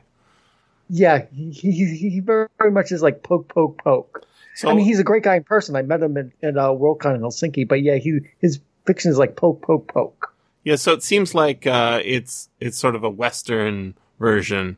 yeah, 0.90 1.26
he, 1.34 1.52
he 1.52 1.86
he 2.10 2.20
very, 2.20 2.48
very 2.58 2.72
much 2.72 2.92
is 2.92 3.02
like 3.02 3.24
poke 3.24 3.48
poke 3.48 3.82
poke. 3.84 4.26
So 4.56 4.70
I 4.70 4.74
mean, 4.74 4.86
he's 4.86 5.00
a 5.00 5.04
great 5.04 5.24
guy 5.24 5.38
in 5.38 5.44
person. 5.44 5.76
I 5.76 5.82
met 5.82 6.02
him 6.04 6.18
at, 6.18 6.26
at 6.44 6.58
uh, 6.58 6.70
Worldcon 6.70 7.16
in 7.16 7.22
Helsinki. 7.22 7.68
But 7.68 7.82
yeah, 7.82 7.96
he 7.96 8.20
his 8.40 8.60
fiction 8.86 9.10
is 9.10 9.18
like 9.18 9.36
poke 9.36 9.62
poke 9.62 9.88
poke. 9.88 10.34
Yeah, 10.64 10.76
so 10.76 10.92
it 10.92 11.02
seems 11.02 11.34
like 11.34 11.66
uh, 11.66 12.02
it's 12.04 12.50
it's 12.60 12.78
sort 12.78 12.96
of 12.96 13.04
a 13.04 13.10
Western 13.10 13.96
version 14.20 14.78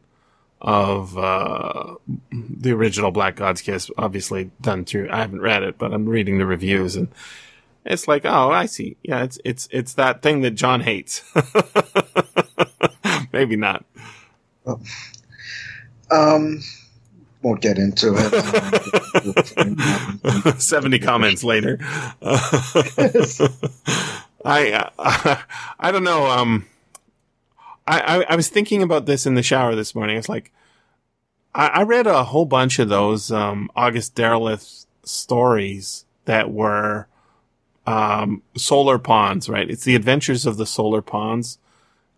of 0.64 1.18
uh, 1.18 1.95
the 2.31 2.72
original 2.72 3.11
Black 3.11 3.35
God's 3.35 3.61
Kiss, 3.61 3.91
obviously 3.98 4.52
done 4.61 4.85
through. 4.85 5.10
I 5.11 5.18
haven't 5.18 5.41
read 5.41 5.64
it, 5.64 5.77
but 5.77 5.94
I'm 5.94 6.07
reading 6.07 6.38
the 6.38 6.45
reviews, 6.45 6.95
and 6.95 7.10
it's 7.85 8.07
like, 8.07 8.23
oh, 8.26 8.49
I 8.49 8.65
see. 8.65 8.95
Yeah, 9.03 9.23
it's 9.23 9.40
it's 9.44 9.68
it's 9.72 9.95
that 9.95 10.22
thing 10.22 10.41
that 10.41 10.52
John 10.52 10.80
hates. 10.81 11.22
Maybe 13.34 13.57
not. 13.57 13.84
Um, 16.10 16.61
won't 17.41 17.61
get 17.61 17.77
into 17.77 18.14
it. 18.15 18.31
Seventy 20.61 20.99
comments 20.99 21.44
later. 21.44 21.77
I, 24.45 24.72
uh, 24.72 25.38
I 25.80 25.91
don't 25.91 26.03
know. 26.03 26.26
Um, 26.27 26.65
I, 27.88 27.99
I 27.99 28.26
I 28.30 28.35
was 28.35 28.47
thinking 28.47 28.81
about 28.81 29.05
this 29.05 29.26
in 29.26 29.35
the 29.35 29.43
shower 29.43 29.76
this 29.76 29.95
morning. 29.95 30.18
It's 30.18 30.30
like 30.30 30.51
I, 31.53 31.68
I 31.68 31.84
read 31.84 32.07
a 32.07 32.23
whole 32.26 32.45
bunch 32.45 32.80
of 32.80 32.89
those 32.89 33.31
um, 33.31 33.69
August 33.76 34.15
Derleth 34.15 34.85
stories 35.03 36.05
that 36.26 36.51
were 36.51 37.07
um, 37.85 38.41
Solar 38.55 38.99
Pons. 38.99 39.49
Right? 39.49 39.69
It's 39.69 39.84
the 39.84 39.95
Adventures 39.95 40.45
of 40.45 40.57
the 40.57 40.65
Solar 40.65 41.01
Pons. 41.01 41.57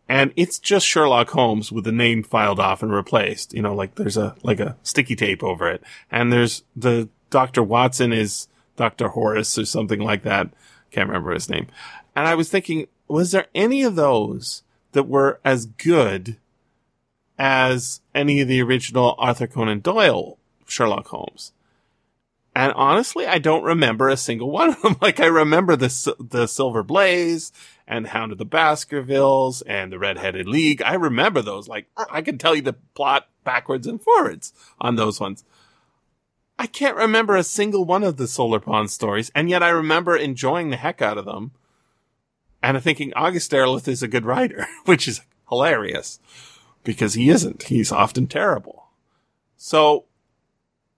And 0.07 0.33
it's 0.35 0.59
just 0.59 0.85
Sherlock 0.85 1.31
Holmes 1.31 1.71
with 1.71 1.83
the 1.83 1.91
name 1.91 2.21
filed 2.21 2.59
off 2.59 2.83
and 2.83 2.93
replaced. 2.93 3.53
You 3.53 3.63
know, 3.63 3.73
like 3.73 3.95
there's 3.95 4.17
a 4.17 4.35
like 4.43 4.59
a 4.59 4.77
sticky 4.83 5.15
tape 5.15 5.43
over 5.43 5.67
it, 5.67 5.81
and 6.11 6.31
there's 6.31 6.63
the 6.75 7.09
Doctor 7.31 7.63
Watson 7.63 8.13
is 8.13 8.47
Doctor 8.75 9.09
Horace 9.09 9.57
or 9.57 9.65
something 9.65 9.99
like 9.99 10.23
that. 10.23 10.49
Can't 10.91 11.09
remember 11.09 11.33
his 11.33 11.49
name. 11.49 11.67
And 12.15 12.27
I 12.27 12.35
was 12.35 12.49
thinking, 12.49 12.87
was 13.07 13.31
there 13.31 13.47
any 13.53 13.83
of 13.83 13.95
those 13.95 14.63
that 14.95 15.07
were 15.07 15.39
as 15.45 15.67
good 15.67 16.38
as 17.38 18.01
any 18.15 18.41
of 18.41 18.47
the 18.47 18.61
original 18.61 19.13
Arthur 19.19 19.45
Conan 19.45 19.81
Doyle 19.81 20.39
Sherlock 20.65 21.07
Holmes? 21.07 21.51
And 22.55 22.72
honestly, 22.73 23.27
I 23.27 23.38
don't 23.38 23.63
remember 23.63 24.07
a 24.07 24.15
single 24.15 24.49
one 24.49 24.69
of 24.69 24.81
them. 24.81 24.95
Like 25.01 25.19
I 25.19 25.26
remember 25.26 25.76
the 25.76 26.15
the 26.19 26.47
Silver 26.47 26.84
Blaze 26.84 27.51
and 27.85 28.07
Hound 28.07 28.31
of 28.31 28.38
the 28.38 28.45
Baskervilles 28.45 29.61
and 29.63 29.91
the 29.91 29.99
Red-Headed 29.99 30.47
League. 30.47 30.81
I 30.81 30.95
remember 30.95 31.41
those. 31.41 31.67
Like 31.67 31.88
uh, 31.97 32.05
I 32.09 32.22
can 32.22 32.38
tell 32.38 32.55
you 32.55 32.61
the 32.61 32.73
plot 32.95 33.27
backwards 33.43 33.85
and 33.85 34.01
forwards 34.01 34.53
on 34.80 34.95
those 34.95 35.19
ones. 35.19 35.43
I 36.57 36.67
can't 36.67 36.95
remember 36.95 37.35
a 37.35 37.43
single 37.43 37.84
one 37.84 38.03
of 38.03 38.15
the 38.15 38.27
Solar 38.27 38.61
Pons 38.61 38.93
stories, 38.93 39.30
and 39.35 39.49
yet 39.49 39.61
I 39.61 39.69
remember 39.69 40.15
enjoying 40.15 40.69
the 40.69 40.77
heck 40.77 41.01
out 41.01 41.17
of 41.17 41.26
them. 41.26 41.51
And 42.65 42.77
I'm 42.77 42.81
thinking 42.81 43.13
August 43.15 43.51
Derleth 43.51 43.87
is 43.87 44.01
a 44.01 44.07
good 44.07 44.25
writer, 44.25 44.65
which 44.85 45.07
is 45.07 45.21
hilarious 45.49 46.19
because 46.83 47.13
he 47.13 47.29
isn't. 47.29 47.63
He's 47.63 47.91
often 47.91 48.25
terrible. 48.25 48.87
So, 49.55 50.05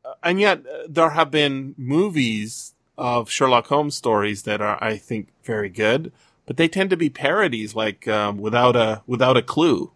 uh, 0.05 0.13
and 0.23 0.39
yet 0.39 0.59
uh, 0.65 0.83
there 0.87 1.09
have 1.09 1.29
been 1.29 1.75
movies 1.77 2.73
of 2.97 3.29
Sherlock 3.29 3.67
Holmes 3.67 3.95
stories 3.95 4.43
that 4.43 4.61
are, 4.61 4.81
I 4.81 4.95
think, 4.95 5.27
very 5.43 5.67
good, 5.67 6.13
but 6.45 6.55
they 6.55 6.69
tend 6.69 6.89
to 6.91 6.97
be 6.97 7.09
parodies, 7.09 7.75
like 7.75 8.07
um, 8.07 8.37
without 8.37 8.77
a 8.77 9.01
without 9.05 9.35
a 9.35 9.41
clue, 9.41 9.91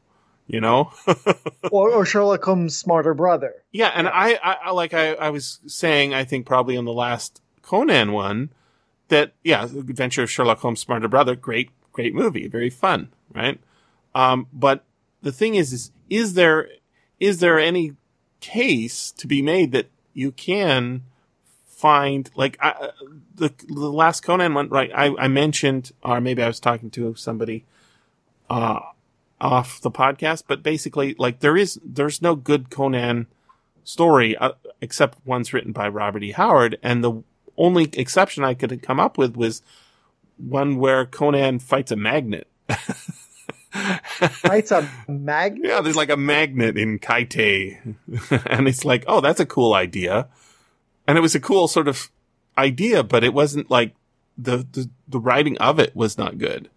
you 0.47 0.59
know. 0.59 0.91
or, 1.71 1.89
or 1.89 2.05
Sherlock 2.05 2.43
Holmes' 2.43 2.77
smarter 2.77 3.13
brother. 3.13 3.63
Yeah, 3.71 3.93
and 3.95 4.09
I, 4.09 4.37
I, 4.43 4.57
I 4.65 4.71
like 4.71 4.93
I, 4.93 5.13
I 5.13 5.29
was 5.29 5.61
saying, 5.67 6.13
I 6.13 6.25
think 6.25 6.45
probably 6.45 6.75
on 6.75 6.83
the 6.83 6.91
last 6.91 7.41
Conan 7.61 8.11
one, 8.11 8.49
that 9.11 9.33
yeah, 9.43 9.63
Adventure 9.63 10.23
of 10.23 10.31
Sherlock 10.31 10.59
Holmes' 10.59 10.79
Smarter 10.79 11.07
Brother, 11.07 11.35
great, 11.35 11.69
great 11.91 12.15
movie, 12.15 12.47
very 12.47 12.69
fun, 12.69 13.09
right? 13.33 13.59
Um, 14.15 14.47
but 14.51 14.83
the 15.21 15.31
thing 15.31 15.55
is, 15.55 15.71
is 15.71 15.91
is 16.09 16.33
there 16.33 16.69
is 17.19 17.39
there 17.39 17.59
any 17.59 17.93
case 18.39 19.11
to 19.11 19.27
be 19.27 19.41
made 19.41 19.71
that 19.71 19.87
you 20.13 20.31
can 20.31 21.03
find 21.65 22.29
like 22.35 22.57
I, 22.59 22.69
uh, 22.71 22.91
the 23.35 23.53
the 23.67 23.91
last 23.91 24.21
Conan 24.21 24.53
one, 24.53 24.69
right? 24.69 24.91
I, 24.93 25.15
I 25.17 25.27
mentioned, 25.27 25.91
or 26.03 26.19
maybe 26.21 26.43
I 26.43 26.47
was 26.47 26.59
talking 26.59 26.89
to 26.91 27.15
somebody 27.15 27.65
uh, 28.49 28.79
off 29.39 29.81
the 29.81 29.91
podcast, 29.91 30.43
but 30.47 30.63
basically, 30.63 31.15
like 31.17 31.39
there 31.39 31.57
is 31.57 31.79
there's 31.83 32.21
no 32.21 32.35
good 32.35 32.69
Conan 32.69 33.27
story 33.83 34.37
uh, 34.37 34.51
except 34.81 35.25
ones 35.25 35.53
written 35.53 35.71
by 35.71 35.87
Robert 35.87 36.23
E. 36.23 36.31
Howard, 36.31 36.77
and 36.83 37.03
the 37.03 37.23
only 37.61 37.89
exception 37.93 38.43
I 38.43 38.53
could 38.53 38.81
come 38.81 38.99
up 38.99 39.17
with 39.17 39.35
was 39.37 39.61
one 40.37 40.77
where 40.77 41.05
Conan 41.05 41.59
fights 41.59 41.91
a 41.91 41.95
magnet. 41.95 42.47
Fights 43.71 44.71
a 44.71 44.89
magnet. 45.07 45.69
Yeah, 45.69 45.81
there's 45.81 45.95
like 45.95 46.09
a 46.09 46.17
magnet 46.17 46.77
in 46.77 46.99
Kaite, 46.99 47.77
and 48.47 48.67
it's 48.67 48.83
like, 48.83 49.05
oh, 49.07 49.21
that's 49.21 49.39
a 49.39 49.45
cool 49.45 49.73
idea, 49.73 50.27
and 51.07 51.17
it 51.17 51.21
was 51.21 51.35
a 51.35 51.39
cool 51.39 51.67
sort 51.69 51.87
of 51.87 52.11
idea, 52.57 53.01
but 53.03 53.23
it 53.23 53.33
wasn't 53.33 53.71
like 53.71 53.95
the 54.37 54.57
the, 54.71 54.89
the 55.07 55.19
writing 55.19 55.57
of 55.59 55.79
it 55.79 55.95
was 55.95 56.17
not 56.17 56.37
good, 56.37 56.69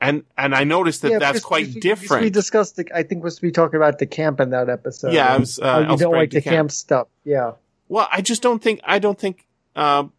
and 0.00 0.22
and 0.38 0.54
I 0.54 0.62
noticed 0.62 1.02
that 1.02 1.10
Yeah, 1.12 1.18
that's 1.18 1.40
quite 1.40 1.66
we- 1.74 1.80
different. 1.80 2.22
We 2.22 2.30
discussed. 2.30 2.76
The, 2.76 2.86
I 2.94 3.02
think 3.02 3.24
was 3.24 3.42
we 3.42 3.50
talking 3.50 3.76
about 3.76 3.98
de 3.98 4.06
Camp 4.06 4.38
in 4.40 4.50
that 4.50 4.68
episode. 4.68 5.12
Yeah, 5.12 5.34
I 5.34 5.38
was, 5.38 5.58
uh, 5.58 5.86
you 5.90 5.96
don't 5.96 6.12
like 6.12 6.30
de 6.30 6.40
Camp. 6.40 6.54
camp 6.54 6.70
stuff. 6.70 7.08
Yeah, 7.24 7.52
well, 7.88 8.06
I 8.12 8.20
just 8.20 8.42
don't 8.42 8.62
think 8.62 8.80
I 8.84 9.00
don't 9.00 9.18
think 9.18 9.44
um, 9.76 10.12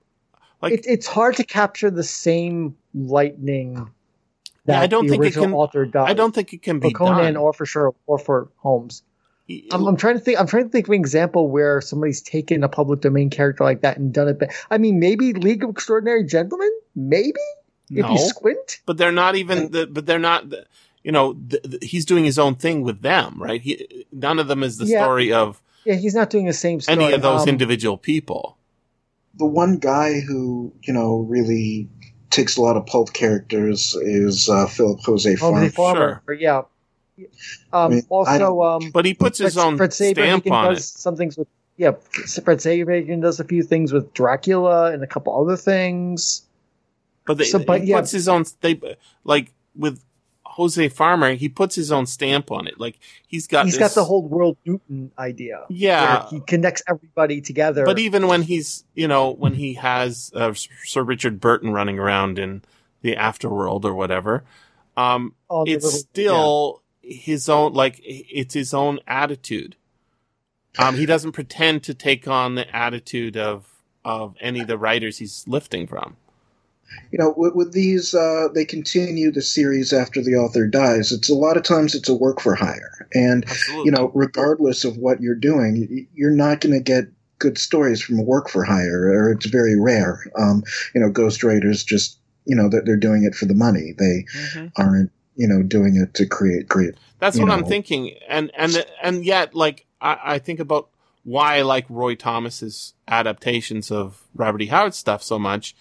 like 0.61 0.73
it, 0.73 0.85
it's 0.88 1.07
hard 1.07 1.35
to 1.38 1.43
capture 1.43 1.89
the 1.91 2.03
same 2.03 2.75
lightning 2.93 3.89
that 4.65 4.73
Yeah, 4.75 4.81
I 4.81 4.88
don't 4.88 5.05
the 5.07 5.11
think 5.17 5.25
it 5.25 5.34
can- 5.34 5.53
author 5.53 5.85
does. 5.85 6.07
I 6.07 6.13
don't 6.13 6.34
think 6.34 6.53
it 6.53 6.61
can 6.61 6.80
be 6.80 6.89
for 6.91 6.97
Conan 6.99 7.34
done. 7.34 7.38
or 7.38 7.53
for 7.53 7.65
sure 7.65 7.93
or 8.07 8.17
for 8.19 8.49
Holmes. 8.57 9.03
I'm, 9.73 9.85
I'm 9.88 9.97
trying 9.97 10.13
to 10.15 10.21
think. 10.21 10.39
I'm 10.39 10.47
trying 10.47 10.63
to 10.63 10.69
think 10.69 10.88
of 10.88 10.93
an 10.93 10.99
example 11.01 11.49
where 11.49 11.81
somebody's 11.81 12.21
taken 12.21 12.63
a 12.63 12.69
public 12.69 13.01
domain 13.01 13.30
character 13.30 13.65
like 13.65 13.81
that 13.81 13.97
and 13.97 14.13
done 14.13 14.30
it. 14.30 14.39
But 14.39 14.51
I 14.71 14.77
mean, 14.77 14.99
maybe 15.01 15.34
League 15.34 15.65
of 15.65 15.69
Extraordinary 15.71 16.23
Gentlemen. 16.23 16.71
Maybe 16.95 17.34
if 17.89 18.05
No. 18.05 18.11
you 18.13 18.17
squint. 18.19 18.80
but 18.85 18.97
they're 18.97 19.11
not 19.11 19.35
even 19.35 19.69
the, 19.71 19.85
but 19.85 20.05
they're 20.05 20.17
not 20.17 20.49
the, 20.49 20.65
you 21.03 21.11
know 21.11 21.34
the, 21.34 21.59
the, 21.65 21.85
he's 21.85 22.05
doing 22.05 22.23
his 22.23 22.39
own 22.39 22.55
thing 22.55 22.81
with 22.84 23.01
them 23.01 23.35
right 23.38 23.61
he 23.61 24.05
none 24.13 24.39
of 24.39 24.47
them 24.47 24.63
is 24.63 24.77
the 24.77 24.85
Yeah. 24.85 25.03
story 25.03 25.34
of 25.34 25.61
Yeah, 25.84 25.95
he's 25.95 26.15
not 26.15 26.30
doing 26.30 26.45
the 26.45 26.53
same 26.53 26.80
story. 26.80 27.03
any 27.03 27.13
of 27.13 27.21
those 27.21 27.41
Um, 27.41 27.49
individual 27.49 27.97
people 27.97 28.57
the 29.35 29.45
one 29.45 29.77
guy 29.77 30.19
who 30.19 30.73
you 30.84 30.93
know 30.93 31.19
really 31.30 31.89
takes 32.30 32.57
a 32.57 32.61
lot 32.61 32.76
of 32.76 32.85
pulp 32.85 33.14
characters 33.14 33.95
is 34.01 34.49
uh, 34.49 34.65
Philip 34.68 34.99
Jose 35.01 35.35
Home 35.35 35.69
Farm. 35.69 35.72
Farmer. 35.72 36.34
Yeah. 36.34 36.64
Um, 37.72 37.91
mean, 37.91 38.03
also, 38.10 38.64
um, 38.64 38.89
but 38.91 39.05
he 39.05 39.14
puts 39.14 39.38
his 39.38 39.53
Fred- 39.53 39.65
own 39.65 39.77
Fred 39.77 39.91
Saberhagen 39.91 40.41
stamp 40.41 40.51
on 40.51 40.73
does 40.73 40.80
it 40.80 40.99
some 40.99 41.15
things 41.15 41.38
with 41.38 41.47
yeah. 41.77 41.91
Fred 41.91 42.57
Saberhagen 42.57 43.22
does 43.22 43.39
a 43.39 43.43
few 43.43 43.64
things 43.64 43.93
with 43.93 44.14
Dracula 44.14 44.91
and 44.91 45.03
a 45.03 45.07
couple 45.07 45.39
other 45.39 45.57
things. 45.57 46.43
but, 47.26 47.38
they, 47.38 47.45
so, 47.45 47.60
but 47.60 47.81
he 47.81 47.88
yeah. 47.88 47.99
puts 47.99 48.11
his 48.11 48.27
own 48.27 48.45
they 48.61 48.80
like 49.23 49.51
with 49.76 50.03
Jose 50.53 50.88
Farmer 50.89 51.34
he 51.34 51.49
puts 51.49 51.75
his 51.75 51.91
own 51.91 52.05
stamp 52.05 52.51
on 52.51 52.67
it 52.67 52.80
like 52.80 52.99
he's 53.27 53.47
got 53.47 53.65
He's 53.65 53.73
this, 53.73 53.80
got 53.80 53.95
the 53.95 54.05
whole 54.05 54.23
Wold 54.27 54.57
Newton 54.65 55.11
idea. 55.17 55.65
yeah 55.69 56.27
he 56.30 56.39
connects 56.41 56.81
everybody 56.88 57.41
together. 57.41 57.85
But 57.85 57.99
even 57.99 58.27
when 58.27 58.43
he's, 58.43 58.84
you 58.93 59.07
know, 59.07 59.31
when 59.31 59.53
he 59.55 59.73
has 59.75 60.31
uh, 60.35 60.53
Sir 60.85 61.03
Richard 61.03 61.39
Burton 61.39 61.71
running 61.71 61.97
around 61.99 62.38
in 62.39 62.61
the 63.01 63.15
afterworld 63.15 63.84
or 63.85 63.93
whatever, 63.93 64.43
um, 64.95 65.34
the 65.49 65.63
it's 65.67 65.84
little- 65.85 65.99
still 65.99 66.81
his 67.01 67.49
own, 67.49 67.73
like, 67.73 67.99
it's 68.03 68.53
his 68.53 68.73
own 68.73 68.99
attitude. 69.07 69.75
Um, 70.80 70.95
he 70.95 71.05
doesn't 71.05 71.34
pretend 71.34 71.84
to 71.84 71.93
take 71.93 72.27
on 72.27 72.55
the 72.55 72.73
attitude 72.75 73.35
of, 73.38 73.67
of 74.05 74.35
any 74.39 74.61
of 74.61 74.67
the 74.67 74.77
writers 74.77 75.17
he's 75.17 75.43
lifting 75.47 75.85
from. 75.85 76.15
You 77.11 77.20
know 77.20 77.34
with, 77.38 77.53
with 77.56 77.74
these 77.74 78.14
uh, 78.14 78.48
they 78.53 78.65
continue 78.65 79.32
the 79.32 79.41
series 79.41 79.94
after 79.94 80.22
the 80.22 80.36
author 80.36 80.68
dies 80.68 81.11
it's 81.11 81.30
a 81.30 81.34
lot 81.36 81.57
of 81.57 81.64
times 81.64 81.95
it's 81.95 82.10
a 82.10 82.14
work 82.14 82.40
for 82.40 82.56
hire 82.56 83.07
and 83.14 83.45
Absolutely. 83.49 83.86
you 83.86 83.91
know 83.91 84.11
regardless 84.14 84.84
of 84.86 84.98
what 84.98 85.22
you're 85.22 85.36
doing 85.36 86.07
you're 86.14 86.32
not 86.32 86.61
going 86.61 86.74
to 86.74 86.84
get 86.84 87.06
good 87.40 87.57
stories 87.57 88.02
from 88.02 88.20
a 88.20 88.24
work 88.24 88.49
for 88.49 88.64
hire 88.64 89.07
or 89.07 89.32
it's 89.32 89.45
very 89.45 89.80
rare 89.80 90.24
um, 90.38 90.64
you 90.95 91.02
know 91.02 91.10
ghostwriters 91.11 91.86
just 91.86 92.18
you 92.45 92.56
know 92.56 92.70
they're, 92.70 92.84
they're 92.86 92.98
doing 92.98 93.24
it 93.24 93.36
for 93.36 93.45
the 93.45 93.53
money 93.53 93.94
they 93.98 94.26
Mhm. 94.36 94.72
aren't 94.78 95.11
you 95.36 95.48
know 95.48 95.64
doing 95.64 95.95
it 95.95 96.14
to 96.14 96.26
create 96.26 96.68
great 96.68 96.95
That's 97.20 97.40
what 97.40 97.49
I'm 97.49 97.65
thinking, 97.65 98.11
and 98.28 98.52
and 98.56 98.86
and 99.02 99.26
yet, 99.26 99.56
like 99.56 99.86
I, 100.02 100.18
I 100.36 100.40
think 100.40 100.60
about 100.60 100.90
why 101.24 101.57
I 101.57 101.61
like 101.61 101.86
Roy 101.90 102.15
Thomas's 102.15 102.94
adaptations 103.07 103.91
of 103.91 104.24
Robert 104.36 104.61
E. 104.61 104.65
Howard 104.68 104.94
stuff 104.94 105.24
so 105.24 105.40
much. 105.40 105.74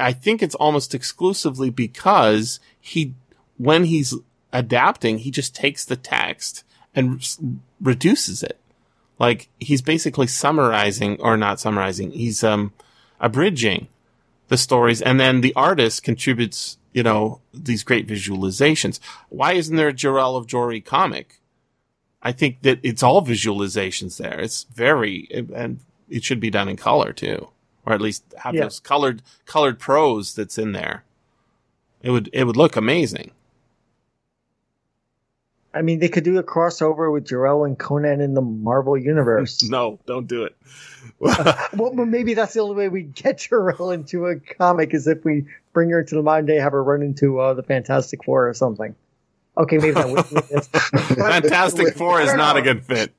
I 0.00 0.12
think 0.12 0.42
it's 0.42 0.54
almost 0.56 0.94
exclusively 0.94 1.70
because 1.70 2.60
he, 2.80 3.14
when 3.58 3.84
he's 3.84 4.14
adapting, 4.52 5.18
he 5.18 5.30
just 5.30 5.54
takes 5.54 5.84
the 5.84 5.96
text 5.96 6.64
and 6.94 7.20
s- 7.20 7.38
reduces 7.80 8.42
it. 8.42 8.58
Like 9.18 9.48
he's 9.58 9.82
basically 9.82 10.26
summarizing, 10.26 11.20
or 11.20 11.36
not 11.36 11.60
summarizing. 11.60 12.10
He's 12.12 12.42
um 12.42 12.72
abridging 13.20 13.88
the 14.48 14.56
stories, 14.56 15.02
and 15.02 15.20
then 15.20 15.42
the 15.42 15.52
artist 15.54 16.02
contributes, 16.02 16.78
you 16.92 17.02
know, 17.02 17.40
these 17.52 17.84
great 17.84 18.08
visualizations. 18.08 18.98
Why 19.28 19.52
isn't 19.52 19.76
there 19.76 19.88
a 19.88 19.92
Jirel 19.92 20.36
of 20.36 20.46
Joiry 20.46 20.84
comic? 20.84 21.40
I 22.22 22.32
think 22.32 22.62
that 22.62 22.80
it's 22.82 23.02
all 23.02 23.24
visualizations 23.24 24.16
there. 24.16 24.40
It's 24.40 24.64
very, 24.64 25.28
and 25.54 25.80
it 26.08 26.24
should 26.24 26.40
be 26.40 26.50
done 26.50 26.68
in 26.68 26.76
color 26.76 27.12
too, 27.12 27.48
or 27.86 27.92
at 27.92 28.00
least 28.00 28.24
have 28.38 28.54
Yeah. 28.54 28.62
those 28.64 28.80
colored, 28.80 29.22
colored 29.46 29.78
prose 29.78 30.34
that's 30.34 30.58
in 30.58 30.72
there. 30.72 31.04
It 32.02 32.10
would, 32.10 32.30
it 32.32 32.44
would 32.44 32.56
look 32.56 32.76
amazing. 32.76 33.30
I 35.72 35.82
mean, 35.82 36.00
they 36.00 36.08
could 36.08 36.24
do 36.24 36.36
a 36.38 36.42
crossover 36.42 37.12
with 37.12 37.26
Jirel 37.28 37.64
and 37.64 37.78
Conan 37.78 38.20
in 38.20 38.34
the 38.34 38.40
Marvel 38.42 38.96
universe. 38.98 39.62
No, 39.70 40.00
don't 40.04 40.26
do 40.26 40.42
it. 40.44 40.56
well, 41.20 41.68
well, 41.76 42.06
maybe 42.06 42.34
that's 42.34 42.54
the 42.54 42.60
only 42.60 42.74
way 42.74 42.88
we 42.88 43.02
get 43.02 43.38
Jirel 43.38 43.94
into 43.94 44.26
a 44.26 44.36
comic 44.40 44.94
is 44.94 45.06
if 45.06 45.24
we 45.24 45.44
bring 45.72 45.90
her 45.90 46.00
into 46.00 46.16
the 46.16 46.22
modern 46.22 46.46
day, 46.46 46.56
have 46.56 46.72
her 46.72 46.82
run 46.82 47.02
into 47.02 47.38
uh, 47.38 47.54
the 47.54 47.62
Fantastic 47.62 48.24
Four 48.24 48.48
or 48.48 48.54
something. 48.54 48.96
Okay, 49.56 49.78
maybe 49.78 49.92
that 49.92 50.08
would. 50.08 50.24
Fantastic 51.18 51.94
Four 51.94 52.20
is 52.20 52.34
not 52.34 52.56
a 52.56 52.62
good 52.62 52.84
fit. 52.84 53.12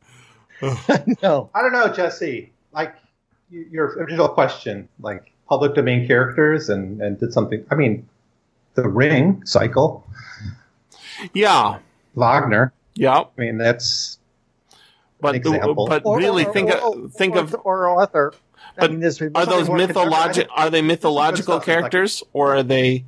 no. 1.24 1.50
I 1.56 1.62
don't 1.62 1.72
know, 1.74 1.88
Jesse. 1.94 2.52
Like 2.74 2.96
y- 2.96 3.01
your 3.52 3.88
original 3.98 4.30
question, 4.30 4.88
like 5.02 5.32
public 5.50 5.76
domain 5.76 6.08
characters, 6.08 6.70
and 6.70 7.02
and 7.02 7.20
did 7.20 7.34
something. 7.34 7.66
I 7.70 7.76
mean, 7.76 8.08
the 8.76 8.88
Ring 8.88 9.46
cycle, 9.46 10.06
Yeah, 11.34 11.78
Wagner. 12.16 12.74
yeah, 12.96 13.20
I 13.20 13.26
mean, 13.42 13.58
that's 13.58 14.18
but 15.20 15.36
An 15.36 15.42
example. 15.42 15.86
but 15.88 16.02
Or- 16.06 16.18
really 16.18 16.46
or- 16.46 16.54
think 16.54 16.70
or- 16.72 16.78
of 16.78 16.84
or- 17.06 17.10
think 17.10 17.36
of 17.36 17.56
or 17.64 17.88
author. 17.90 18.34
I 18.78 18.82
But 18.88 18.92
mean, 18.94 19.04
are 19.36 19.46
those 19.46 19.68
more 19.68 19.78
mythologic? 19.78 20.48
Are 20.56 20.70
they 20.70 20.82
mythological 20.82 21.56
stuff, 21.60 21.68
like- 21.68 21.78
characters, 21.78 22.24
or 22.34 22.56
are 22.56 22.64
they, 22.64 23.04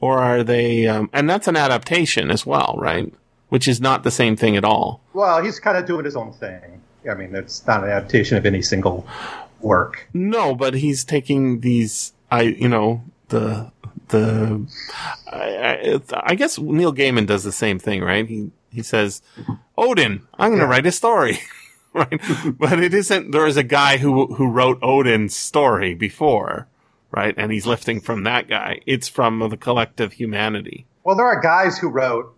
or 0.00 0.18
are 0.18 0.42
they? 0.42 0.86
Um, 0.88 1.10
and 1.12 1.28
that's 1.28 1.46
an 1.48 1.56
adaptation 1.56 2.30
as 2.30 2.46
well, 2.46 2.76
right? 2.78 3.12
Which 3.50 3.68
is 3.68 3.80
not 3.80 4.02
the 4.04 4.10
same 4.10 4.34
thing 4.36 4.56
at 4.56 4.64
all. 4.64 5.00
well, 5.12 5.42
he's 5.42 5.60
kind 5.60 5.76
of 5.76 5.86
doing 5.86 6.04
his 6.04 6.16
own 6.16 6.32
thing. 6.32 6.82
I 7.08 7.14
mean, 7.14 7.34
it's 7.36 7.64
not 7.66 7.84
an 7.84 7.90
adaptation 7.90 8.36
of 8.38 8.44
any 8.46 8.60
single 8.62 9.06
work. 9.60 10.08
No, 10.12 10.54
but 10.54 10.74
he's 10.74 11.04
taking 11.04 11.60
these. 11.60 12.12
I 12.30 12.42
you 12.42 12.68
know 12.68 13.02
the 13.28 13.70
the. 14.08 14.66
I, 15.32 15.38
I, 15.94 16.00
I 16.30 16.34
guess 16.34 16.58
Neil 16.58 16.92
Gaiman 16.94 17.26
does 17.26 17.44
the 17.44 17.52
same 17.52 17.78
thing, 17.78 18.02
right? 18.02 18.26
He 18.28 18.50
he 18.70 18.82
says, 18.82 19.22
Odin, 19.78 20.26
I'm 20.38 20.50
going 20.50 20.60
to 20.60 20.66
Yeah. 20.66 20.70
write 20.70 20.86
a 20.86 20.92
story. 20.92 21.38
Right, 21.94 22.20
but 22.58 22.78
it 22.78 22.92
isn't. 22.92 23.30
There 23.30 23.46
is 23.46 23.56
a 23.56 23.62
guy 23.62 23.96
who 23.96 24.34
who 24.34 24.50
wrote 24.50 24.78
Odin's 24.82 25.34
story 25.34 25.94
before, 25.94 26.68
right? 27.10 27.32
And 27.38 27.50
he's 27.50 27.66
lifting 27.66 28.02
from 28.02 28.24
that 28.24 28.48
guy. 28.48 28.80
It's 28.84 29.08
from 29.08 29.38
the 29.48 29.56
collective 29.56 30.12
humanity. 30.12 30.84
Well, 31.04 31.16
there 31.16 31.24
are 31.24 31.40
guys 31.40 31.78
who 31.78 31.88
wrote 31.88 32.35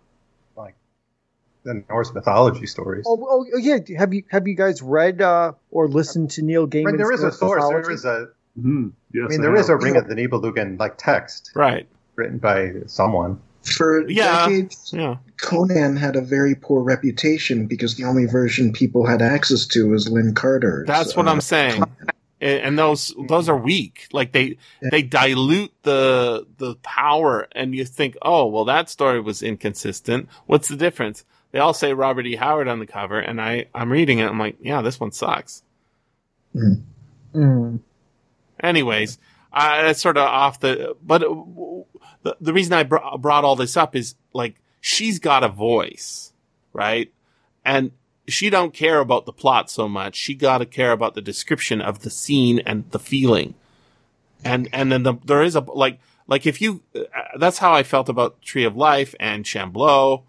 the 1.63 1.83
Norse 1.89 2.13
mythology 2.13 2.65
stories. 2.65 3.05
Oh, 3.07 3.17
oh, 3.21 3.45
oh, 3.53 3.57
yeah. 3.57 3.77
Have 3.97 4.13
you 4.13 4.23
have 4.29 4.47
you 4.47 4.55
guys 4.55 4.81
read 4.81 5.21
uh, 5.21 5.53
or 5.71 5.87
listened 5.87 6.31
to 6.31 6.41
Neil 6.41 6.67
I 6.71 6.77
mean, 6.83 6.97
there 6.97 7.11
is 7.11 7.23
a 7.23 7.31
source. 7.31 7.61
There 7.63 7.77
mythology? 7.79 7.93
is 7.93 8.05
a. 8.05 8.27
Mhm. 8.59 8.91
Yes, 9.13 9.25
I 9.25 9.27
mean, 9.29 9.41
there 9.41 9.55
is 9.55 9.69
a 9.69 9.73
have. 9.73 9.83
Ring 9.83 9.95
of 9.95 10.07
the 10.07 10.15
Nibelungen 10.15 10.79
like 10.79 10.97
text 10.97 11.51
Right. 11.55 11.87
written 12.15 12.37
by 12.39 12.71
someone. 12.87 13.39
for 13.63 14.09
Yeah. 14.09 14.45
decades 14.47 14.91
Yeah. 14.93 15.17
conan 15.41 15.97
had 15.97 16.15
a 16.15 16.21
very 16.21 16.55
poor 16.55 16.81
reputation 16.81 17.67
because 17.67 17.95
the 17.95 18.05
only 18.05 18.25
version 18.25 18.71
people 18.71 19.05
had 19.05 19.21
access 19.21 19.67
to 19.67 19.87
was 19.89 20.09
Lin 20.09 20.33
Carter's 20.33 20.87
That's 20.87 21.15
what 21.15 21.27
uh, 21.27 21.31
I'm 21.31 21.41
saying. 21.41 21.83
And 22.41 22.61
and 22.61 22.79
those 22.79 23.13
those 23.27 23.49
are 23.49 23.57
weak. 23.57 24.07
Like 24.13 24.31
they 24.31 24.57
Yeah. 24.81 24.89
they 24.91 25.01
dilute 25.01 25.73
the 25.83 26.47
the 26.57 26.75
power, 26.83 27.47
and 27.51 27.75
you 27.75 27.83
think, 27.83 28.17
oh, 28.21 28.47
well, 28.47 28.63
that 28.65 28.89
story 28.89 29.19
was 29.19 29.43
inconsistent. 29.43 30.29
What's 30.45 30.69
the 30.69 30.77
difference? 30.77 31.25
They 31.51 31.59
all 31.59 31.73
say 31.73 31.93
Robert 31.93 32.27
E. 32.27 32.35
Howard 32.35 32.67
on 32.67 32.79
the 32.79 32.85
cover, 32.85 33.19
and 33.19 33.41
I 33.41 33.67
I'm 33.73 33.91
reading 33.91 34.19
it. 34.19 34.27
I'm 34.27 34.39
like, 34.39 34.57
yeah, 34.61 34.81
this 34.81 34.99
one 34.99 35.11
sucks. 35.11 35.63
Mm. 37.33 37.79
Anyways, 38.61 39.17
uh, 39.51 39.83
that's 39.83 40.01
sort 40.01 40.17
of 40.17 40.23
off 40.23 40.59
the. 40.59 40.95
But 41.01 41.23
uh, 41.23 41.35
the 42.23 42.37
the 42.39 42.53
reason 42.53 42.73
I 42.73 42.83
br- 42.83 42.97
brought 43.19 43.45
all 43.45 43.55
this 43.55 43.77
up 43.77 43.95
is 43.95 44.15
like 44.33 44.55
she's 44.79 45.19
got 45.19 45.43
a 45.43 45.49
voice, 45.49 46.33
right? 46.73 47.11
And 47.65 47.91
she 48.27 48.49
don't 48.49 48.73
care 48.73 48.99
about 48.99 49.25
the 49.25 49.33
plot 49.33 49.69
so 49.69 49.87
much. 49.87 50.15
She 50.15 50.35
got 50.35 50.59
to 50.59 50.65
care 50.65 50.91
about 50.91 51.15
the 51.15 51.21
description 51.21 51.81
of 51.81 51.99
the 51.99 52.09
scene 52.09 52.59
and 52.59 52.89
the 52.91 52.99
feeling. 52.99 53.55
And 54.43 54.69
and 54.71 54.91
then 54.91 55.03
the, 55.03 55.15
there 55.25 55.41
is 55.41 55.55
a 55.55 55.61
like 55.61 55.99
like 56.27 56.45
if 56.45 56.61
you 56.61 56.81
uh, 56.95 57.01
that's 57.37 57.57
how 57.57 57.73
I 57.73 57.83
felt 57.83 58.07
about 58.07 58.41
Tree 58.41 58.65
of 58.65 58.75
Life 58.75 59.15
and 59.19 59.45
Shambleau 59.45 60.23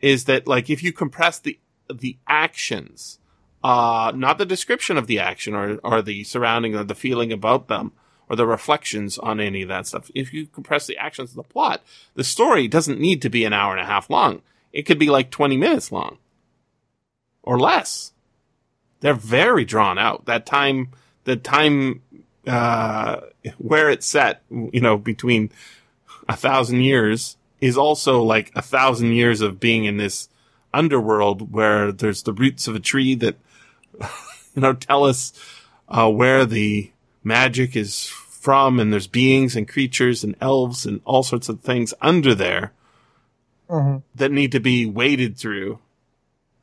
is 0.00 0.24
that 0.24 0.46
like 0.46 0.70
if 0.70 0.82
you 0.82 0.92
compress 0.92 1.38
the 1.38 1.58
the 1.92 2.16
actions 2.26 3.18
uh, 3.66 4.12
not 4.14 4.38
the 4.38 4.46
description 4.46 4.96
of 4.96 5.08
the 5.08 5.18
action 5.18 5.52
or, 5.52 5.78
or 5.82 6.00
the 6.00 6.22
surrounding 6.22 6.76
or 6.76 6.84
the 6.84 6.94
feeling 6.94 7.32
about 7.32 7.66
them 7.66 7.90
or 8.28 8.36
the 8.36 8.46
reflections 8.46 9.18
on 9.18 9.40
any 9.40 9.62
of 9.62 9.68
that 9.68 9.88
stuff. 9.88 10.08
If 10.14 10.32
you 10.32 10.46
compress 10.46 10.86
the 10.86 10.96
actions 10.96 11.30
of 11.30 11.36
the 11.36 11.42
plot, 11.42 11.82
the 12.14 12.22
story 12.22 12.68
doesn't 12.68 13.00
need 13.00 13.22
to 13.22 13.28
be 13.28 13.44
an 13.44 13.52
hour 13.52 13.72
and 13.72 13.80
a 13.80 13.86
half 13.86 14.08
long. 14.08 14.42
It 14.72 14.82
could 14.82 15.00
be 15.00 15.10
like 15.10 15.30
20 15.30 15.56
minutes 15.56 15.90
long 15.90 16.18
or 17.42 17.58
less. 17.58 18.12
They're 19.00 19.14
very 19.14 19.64
drawn 19.64 19.98
out. 19.98 20.26
That 20.26 20.46
time, 20.46 20.90
the 21.24 21.36
time, 21.36 22.02
uh, 22.46 23.20
where 23.58 23.90
it's 23.90 24.06
set, 24.06 24.42
you 24.48 24.80
know, 24.80 24.96
between 24.96 25.50
a 26.28 26.36
thousand 26.36 26.82
years 26.82 27.36
is 27.66 27.76
also 27.76 28.22
like 28.22 28.52
a 28.54 28.62
thousand 28.62 29.12
years 29.12 29.40
of 29.40 29.58
being 29.60 29.84
in 29.84 29.96
this 29.96 30.28
underworld 30.72 31.52
where 31.52 31.90
there's 31.92 32.22
the 32.22 32.32
roots 32.32 32.68
of 32.68 32.74
a 32.74 32.80
tree 32.80 33.14
that, 33.14 33.36
you 34.54 34.62
know, 34.62 34.72
tell 34.72 35.04
us 35.04 35.32
uh, 35.88 36.10
where 36.10 36.44
the 36.44 36.90
magic 37.24 37.74
is 37.76 38.06
from, 38.08 38.78
and 38.78 38.92
there's 38.92 39.06
beings 39.08 39.56
and 39.56 39.66
creatures 39.68 40.22
and 40.22 40.36
elves 40.40 40.86
and 40.86 41.00
all 41.04 41.22
sorts 41.22 41.48
of 41.48 41.60
things 41.60 41.92
under 42.00 42.34
there 42.34 42.72
Mhm. 43.68 44.02
that 44.14 44.30
need 44.30 44.52
to 44.52 44.60
be 44.60 44.86
waded 44.86 45.36
through. 45.36 45.80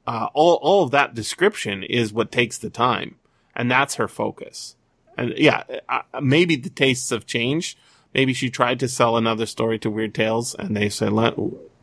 Uh, 0.07 0.27
all 0.33 0.55
all 0.61 0.83
of 0.83 0.91
that 0.91 1.13
description 1.13 1.83
is 1.83 2.13
what 2.13 2.31
takes 2.31 2.57
the 2.57 2.69
time, 2.69 3.15
and 3.55 3.69
that's 3.69 3.95
her 3.95 4.07
focus. 4.07 4.75
And 5.17 5.33
yeah, 5.37 5.63
uh, 5.89 6.01
maybe 6.21 6.55
the 6.55 6.69
tastes 6.69 7.09
have 7.09 7.25
changed. 7.25 7.77
Maybe 8.13 8.33
she 8.33 8.49
tried 8.49 8.79
to 8.79 8.87
sell 8.87 9.17
another 9.17 9.45
story 9.45 9.79
to 9.79 9.89
Weird 9.89 10.13
Tales, 10.13 10.55
and 10.55 10.75
they 10.75 10.89
said, 10.89 11.13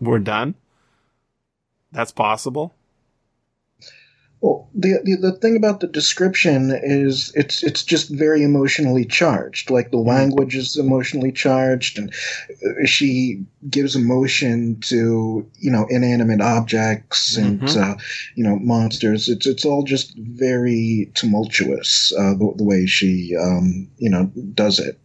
we're 0.01 0.19
done." 0.19 0.55
That's 1.93 2.13
possible. 2.13 2.75
Well, 4.43 4.71
the, 4.75 5.01
the 5.05 5.17
the 5.17 5.33
thing 5.33 5.55
about 5.55 5.81
the 5.81 5.87
description 5.87 6.71
is 6.83 7.31
it's 7.35 7.63
it's 7.63 7.83
just 7.85 8.09
very 8.09 8.43
emotionally 8.43 9.05
charged. 9.05 9.71
Like 9.71 9.91
the 9.91 9.99
language 9.99 10.57
is 10.57 10.79
emotionally 10.79 11.31
charged, 11.31 11.99
and 11.99 12.11
uh, 12.67 12.87
she 12.87 13.45
gives 13.69 13.95
emotion 13.97 14.81
to 14.83 15.47
you 15.59 15.71
know 15.71 15.87
inanimate 15.91 16.41
objects 16.41 17.37
and 17.37 17.61
Mhm. 17.61 17.77
uh, 17.77 17.97
you 18.35 18.43
know 18.43 18.57
monsters. 18.59 19.29
It's 19.29 19.47
it's 19.47 19.67
all 19.67 19.83
just 19.83 20.17
very 20.17 21.11
tumultuous 21.15 22.11
uh, 22.19 22.33
the, 22.33 22.55
the 22.57 22.65
way 22.65 22.87
she 22.87 23.37
um, 23.37 23.89
you 23.99 24.09
know 24.09 24.33
does 24.55 24.79
it. 24.79 24.99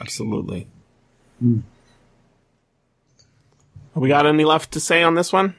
Absolutely. 0.00 0.66
Hmm. 1.40 1.60
We 3.94 4.08
got 4.08 4.26
any 4.26 4.44
left 4.44 4.72
to 4.72 4.80
say 4.80 5.02
on 5.02 5.14
this 5.14 5.32
one? 5.32 5.54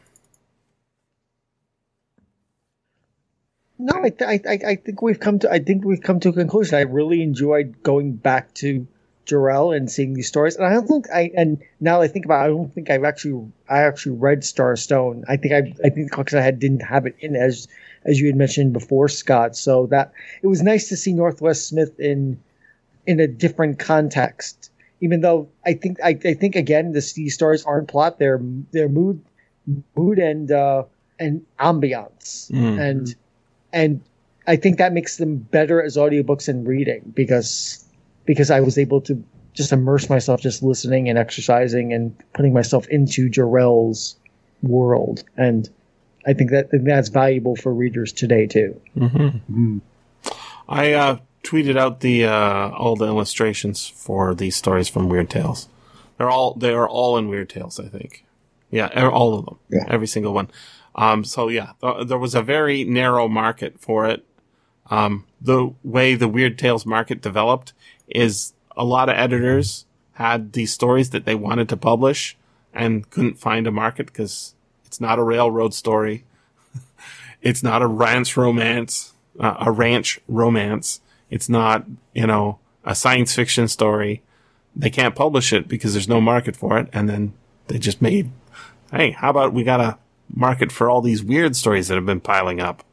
No, 3.80 3.94
I, 4.04 4.10
th- 4.10 4.22
I, 4.22 4.50
I, 4.50 4.72
I 4.72 4.76
think 4.76 5.02
we've 5.02 5.20
come 5.20 5.40
to 5.40 5.52
I 5.52 5.60
think 5.60 5.86
we've 5.86 6.02
come 6.02 6.20
to 6.22 6.30
a 6.30 6.34
conclusion. 6.34 6.76
I 6.76 6.82
really 6.82 7.22
enjoyed 7.22 7.82
going 7.84 8.14
back 8.14 8.54
to 8.56 8.88
Jirel 9.26 9.76
and 9.76 9.92
seeing 9.92 10.14
these 10.14 10.28
stories, 10.28 10.56
and 10.56 10.66
I 10.66 10.74
don't 10.74 10.88
think 10.88 11.06
I 11.14 11.32
and 11.36 11.62
now 11.80 12.00
that 12.00 12.06
I 12.06 12.08
think 12.08 12.26
about, 12.26 12.42
it, 12.42 12.46
I 12.46 12.48
don't 12.48 12.74
think 12.74 12.90
I've 12.90 13.04
actually 13.04 13.52
I 13.70 13.80
actually 13.80 14.18
read 14.18 14.44
Star 14.44 14.76
Stone. 14.76 15.26
I 15.28 15.38
think 15.38 15.54
I 15.54 15.58
I 15.86 15.90
think 15.90 16.12
the 16.12 16.18
because 16.18 16.34
I 16.34 16.42
had 16.42 16.60
didn't 16.60 16.82
have 16.82 17.06
it 17.06 17.16
in 17.20 17.36
as 17.36 17.68
as 18.04 18.20
you 18.20 18.28
had 18.28 18.36
mentioned 18.36 18.74
before, 18.74 19.10
Scott. 19.10 19.56
So 19.56 19.88
that 19.88 20.14
it 20.42 20.48
was 20.48 20.64
nice 20.64 20.90
to 20.90 20.98
see 20.98 21.14
Northwest 21.14 21.68
Smith 21.68 22.00
in 22.00 22.40
in 23.08 23.20
a 23.20 23.28
different 23.28 23.80
context. 23.80 24.70
Even 25.00 25.22
though 25.22 25.48
I 25.66 25.74
think 25.74 25.98
I, 26.04 26.10
I 26.26 26.34
think 26.34 26.56
again 26.56 26.92
the 26.92 27.12
these 27.16 27.34
stories 27.34 27.64
aren't 27.66 27.88
plot; 27.88 28.20
they're 28.20 28.42
they're 28.72 28.90
mood 28.90 29.24
mood 29.96 30.20
and 30.20 30.52
uh, 30.52 30.84
and 31.20 31.46
ambiance 31.60 32.52
Mm. 32.52 32.80
and 32.80 33.16
and 33.74 34.02
I 34.48 34.56
think 34.56 34.78
that 34.78 34.94
makes 34.94 35.18
them 35.18 35.38
better 35.38 35.82
as 35.82 35.98
audiobooks 35.98 36.48
and 36.48 36.68
reading 36.68 37.12
because 37.16 37.86
because 38.26 38.52
I 38.52 38.60
was 38.60 38.78
able 38.78 39.02
to 39.02 39.24
just 39.54 39.72
immerse 39.72 40.10
myself 40.10 40.42
just 40.42 40.62
listening 40.62 41.10
and 41.10 41.18
exercising 41.18 41.94
and 41.94 42.16
putting 42.34 42.54
myself 42.54 42.88
into 42.88 43.30
Jirel's 43.30 44.16
world 44.62 45.24
and 45.36 45.70
I 46.26 46.34
think 46.34 46.52
that 46.52 46.70
that's 46.72 47.10
valuable 47.10 47.56
for 47.56 47.74
readers 47.74 48.12
today 48.12 48.48
too. 48.48 48.80
Mm-hmm. 48.98 49.78
I 50.68 50.94
uh, 50.94 51.18
tweeted 51.48 51.78
out 51.78 52.02
the 52.02 52.26
uh, 52.26 52.70
all 52.72 52.96
the 52.96 53.06
illustrations 53.06 53.88
for 53.88 54.36
these 54.36 54.56
stories 54.56 54.90
from 54.90 55.08
Weird 55.10 55.30
Tales. 55.30 55.68
They're 56.18 56.30
all 56.30 56.54
they 56.56 56.74
are 56.74 56.88
all 56.88 57.18
in 57.18 57.30
Weird 57.30 57.50
Tales, 57.50 57.80
I 57.80 57.88
think. 57.88 58.26
Yeah, 58.70 58.90
e- 58.98 59.08
all 59.08 59.38
of 59.40 59.46
them, 59.46 59.58
Yeah. 59.70 59.86
every 59.88 60.08
single 60.08 60.34
one. 60.34 60.50
Um, 60.96 61.24
so 61.24 61.48
yeah, 61.48 61.72
th- 61.82 62.08
there 62.08 62.18
was 62.18 62.36
a 62.36 62.42
very 62.42 62.84
narrow 62.84 63.28
market 63.28 63.80
for 63.80 64.06
it. 64.08 64.26
Um, 64.90 65.26
the 65.40 65.74
way 65.84 66.16
the 66.16 66.28
Weird 66.28 66.58
Tales 66.58 66.86
market 66.86 67.22
developed 67.22 67.74
is 68.08 68.54
a 68.76 68.84
lot 68.84 69.10
of 69.10 69.16
editors 69.16 69.86
had 70.14 70.54
these 70.54 70.74
stories 70.74 71.12
that 71.12 71.26
they 71.26 71.36
wanted 71.36 71.70
to 71.70 71.78
publish 71.78 72.36
and 72.74 73.10
couldn't 73.10 73.40
find 73.40 73.68
a 73.68 73.72
market 73.72 74.08
because 74.08 74.56
it's 74.86 75.00
not 75.00 75.20
a 75.20 75.24
railroad 75.24 75.74
story. 75.74 76.26
it's 77.42 77.64
not 77.64 77.82
a 77.82 77.88
ranch 77.88 78.36
romance, 78.36 79.14
uh, 79.40 79.56
a 79.60 79.72
ranch 79.72 80.20
romance. 80.28 81.00
It's 81.30 81.50
not, 81.50 81.86
you 82.14 82.26
know, 82.28 82.60
a 82.86 82.96
science 82.96 83.34
fiction 83.36 83.68
story. 83.68 84.22
They 84.76 84.90
can't 84.90 85.16
publish 85.16 85.52
it 85.54 85.68
because 85.68 85.94
there's 85.94 86.08
no 86.08 86.22
market 86.22 86.56
for 86.56 86.78
it. 86.78 86.88
And 86.94 87.10
then 87.10 87.34
they 87.68 87.80
just 87.80 88.02
made, 88.02 88.32
hey, 88.92 89.12
how 89.12 89.30
about 89.32 89.54
we 89.54 89.64
got 89.64 89.82
a 89.82 89.98
market 90.34 90.72
for 90.72 90.90
all 90.90 91.02
these 91.02 91.24
weird 91.24 91.56
stories 91.56 91.88
that 91.88 91.96
have 91.96 92.06
been 92.06 92.22
piling 92.22 92.60
up? 92.62 92.84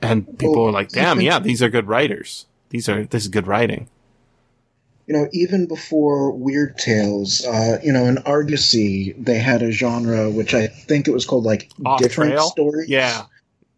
And 0.00 0.26
people 0.38 0.56
Well, 0.56 0.66
are 0.66 0.72
like, 0.72 0.90
damn, 0.90 1.20
yeah, 1.20 1.38
these 1.38 1.62
are 1.62 1.68
good 1.68 1.88
writers. 1.88 2.46
These 2.70 2.88
are, 2.88 3.04
this 3.04 3.22
is 3.24 3.28
good 3.28 3.46
writing. 3.46 3.88
you 5.06 5.14
know, 5.14 5.28
even 5.32 5.66
before 5.66 6.30
Weird 6.32 6.76
Tales, 6.78 7.44
uh, 7.46 7.78
you 7.82 7.92
know, 7.92 8.04
in 8.04 8.18
Argosy, 8.18 9.12
they 9.18 9.38
had 9.38 9.62
a 9.62 9.70
genre 9.70 10.30
which 10.30 10.54
I 10.54 10.66
think 10.66 11.08
it 11.08 11.12
was 11.12 11.24
called 11.26 11.44
like 11.44 11.70
Off 11.84 12.00
different 12.00 12.32
trail? 12.32 12.48
stories. 12.48 12.88
Yeah. 12.88 13.24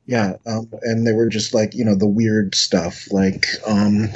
Yeah, 0.06 0.36
um, 0.46 0.68
and 0.82 1.04
they 1.06 1.12
were 1.12 1.28
just 1.28 1.52
like 1.52 1.74
you 1.74 1.84
know 1.84 1.96
the 1.96 2.06
weird 2.06 2.54
stuff, 2.54 3.10
like 3.10 3.46
um, 3.66 4.08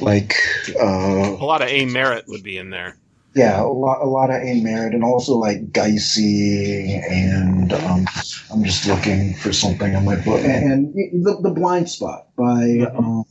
like 0.00 0.32
uh, 0.80 1.36
A 1.38 1.44
lot 1.44 1.60
of 1.62 1.68
A. 1.68 1.84
Merritt 1.84 2.26
would 2.28 2.42
be 2.42 2.56
in 2.56 2.70
there. 2.70 2.96
yeah, 3.34 3.60
a 3.62 3.66
lot, 3.68 4.00
a 4.00 4.06
lot 4.06 4.30
of 4.30 4.36
A. 4.42 4.60
Merritt, 4.62 4.94
and 4.94 5.04
also 5.04 5.34
like 5.34 5.70
Giesy, 5.72 6.98
and 7.10 7.72
um, 7.74 8.06
I'm 8.50 8.64
just 8.64 8.86
looking 8.86 9.34
for 9.34 9.52
something 9.52 9.94
on 9.94 10.04
my 10.06 10.16
book, 10.16 10.40
and, 10.42 10.94
and 10.96 11.24
the, 11.26 11.38
the 11.42 11.50
Blind 11.50 11.90
Spot 11.90 12.26
by 12.36 12.86
um, 12.96 13.24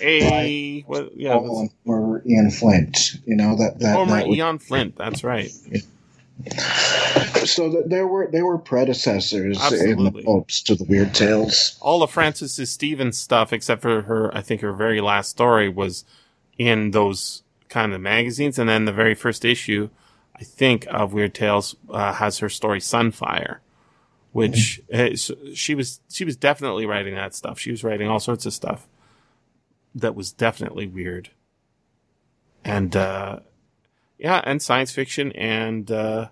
A, 0.00 0.82
what, 0.86 1.10
yeah, 1.16 1.34
or 1.84 2.22
Ian 2.24 2.50
Flint. 2.52 3.14
You 3.26 3.34
know 3.34 3.56
that 3.56 3.80
that, 3.80 3.94
former 3.94 4.12
that 4.16 4.28
was- 4.28 4.38
Eon 4.38 4.58
Flint. 4.60 4.96
That's 4.96 5.24
right. 5.24 5.50
So 7.44 7.70
that 7.70 7.90
there 7.90 8.06
were 8.06 8.28
there 8.30 8.44
were 8.46 8.58
predecessors 8.58 9.56
in 9.56 9.62
Absolutely. 9.62 10.10
the 10.20 10.22
pulps 10.22 10.62
to 10.62 10.74
the 10.74 10.84
Weird 10.84 11.14
Tales. 11.14 11.76
all 11.80 12.02
of 12.02 12.10
Francis 12.10 12.56
Stevens 12.70 13.18
stuff, 13.18 13.52
except 13.52 13.82
for 13.82 14.02
her, 14.02 14.36
I 14.36 14.42
think 14.42 14.60
her 14.60 14.72
very 14.72 15.00
last 15.00 15.30
story 15.30 15.68
was 15.68 16.04
in 16.58 16.92
those 16.92 17.42
kind 17.68 17.92
of 17.92 18.00
magazines. 18.00 18.58
And 18.58 18.68
then 18.68 18.84
the 18.84 18.92
very 18.92 19.14
first 19.14 19.44
issue, 19.44 19.88
I 20.36 20.44
think, 20.44 20.86
of 20.88 21.12
Weird 21.12 21.34
Tales 21.34 21.74
uh, 21.90 22.12
has 22.14 22.38
her 22.38 22.48
story 22.48 22.78
Sunfire, 22.78 23.58
which 24.32 24.80
is, 24.88 25.30
she 25.54 25.74
was 25.74 26.00
she 26.08 26.24
was 26.24 26.36
definitely 26.36 26.86
writing 26.86 27.14
that 27.14 27.34
stuff. 27.34 27.58
She 27.58 27.70
was 27.70 27.82
writing 27.82 28.08
all 28.08 28.20
sorts 28.20 28.46
of 28.46 28.52
stuff 28.52 28.86
that 29.94 30.14
was 30.14 30.32
definitely 30.32 30.86
weird, 30.86 31.30
and 32.64 32.94
uh, 32.96 33.40
yeah, 34.22 34.40
and 34.44 34.62
science 34.62 34.92
fiction 34.92 35.32
and 35.32 35.90
uh, 35.90 36.28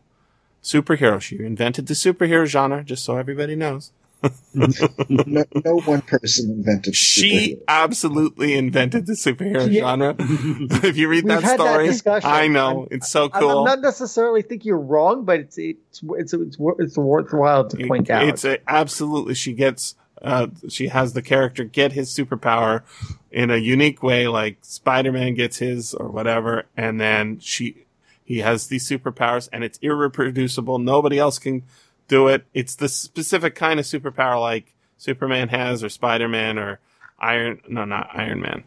superhero. 0.63 1.21
She 1.21 1.39
invented 1.41 1.89
the 1.89 1.95
superhero 1.95 2.47
genre, 2.47 2.85
just 2.85 3.05
so 3.05 3.17
everybody 3.17 3.57
knows. 3.57 3.91
no, 4.55 5.45
no 5.65 5.81
one 5.81 6.03
person 6.03 6.51
invented. 6.51 6.95
She 6.95 7.55
superheroes. 7.55 7.63
absolutely 7.69 8.55
invented 8.55 9.07
the 9.07 9.15
superhero 9.15 9.67
Yeah. 9.73 9.81
genre. 9.81 10.15
if 10.19 10.97
you 10.99 11.09
read 11.09 11.25
We've 11.25 11.41
that 11.41 11.43
had 11.43 11.59
that 11.59 11.95
story. 11.97 12.21
I 12.23 12.47
know 12.49 12.81
I'm- 12.83 12.89
it's 12.91 13.11
so 13.11 13.29
cool. 13.31 13.61
I'm 13.61 13.65
not 13.65 13.81
necessarily 13.81 14.43
think 14.43 14.65
you're 14.65 14.79
wrong, 14.79 15.25
but 15.25 15.41
it's 15.41 15.59
it's 15.59 16.03
it's 16.19 16.35
it's, 16.35 16.57
it's 16.79 16.99
worthwhile 16.99 17.69
to 17.71 17.87
point 17.89 18.11
out. 18.11 18.29
It's 18.29 18.45
a, 18.45 18.59
absolutely 18.71 19.35
she 19.35 19.55
gets 19.55 19.95
uh 20.23 20.49
she 20.69 20.89
has 20.89 21.13
the 21.13 21.23
character 21.23 21.65
get 21.65 21.93
his 21.93 22.11
superpower 22.11 22.83
in 23.31 23.51
a 23.51 23.57
unique 23.57 24.03
way, 24.03 24.27
like 24.29 24.59
Spider-Man 24.63 25.35
gets 25.35 25.59
his 25.59 25.95
or 25.95 26.09
whatever, 26.09 26.65
and 26.77 27.01
then 27.01 27.39
she 27.39 27.87
he 28.25 28.39
has 28.39 28.67
these 28.69 28.89
superpowers 28.89 29.49
and 29.53 29.65
it's 29.65 29.79
irreproducible. 29.79 30.83
Nobody 30.83 31.19
else 31.19 31.39
can 31.39 31.63
do 32.09 32.29
it. 32.29 32.45
It's 32.55 32.75
the 32.75 32.89
specific 32.89 33.55
kind 33.55 33.81
of 33.81 33.87
superpower 33.87 34.41
like 34.41 34.75
Superman 34.99 35.49
has 35.49 35.83
or 35.83 35.89
Spider-Man 35.89 36.59
or 36.59 36.81
Iron 37.19 37.61
no 37.69 37.85
not 37.85 38.09
Iron 38.13 38.41
Man. 38.41 38.65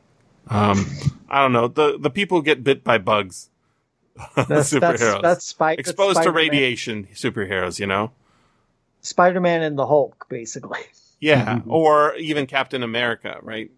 Um 0.48 0.86
I 1.30 1.42
don't 1.42 1.54
know. 1.54 1.68
The 1.68 1.98
the 1.98 2.10
people 2.10 2.42
get 2.42 2.64
bit 2.64 2.84
by 2.84 2.98
bugs. 2.98 3.50
that's, 4.36 4.72
superheroes. 4.72 4.80
that's 4.80 5.22
that's 5.22 5.46
Spy- 5.46 5.76
that's 5.76 5.90
exposed 5.90 6.24
to 6.24 6.32
radiation 6.32 7.08
superheroes, 7.14 7.80
you 7.80 7.88
know? 7.88 8.12
Spider-Man 9.02 9.64
and 9.64 9.78
the 9.78 9.88
Hulk, 9.88 10.28
basically. 10.30 10.80
Yeah, 11.24 11.60
mm-hmm. 11.60 11.72
or 11.72 12.16
even 12.16 12.46
Captain 12.48 12.84
America, 12.84 13.38
right? 13.42 13.72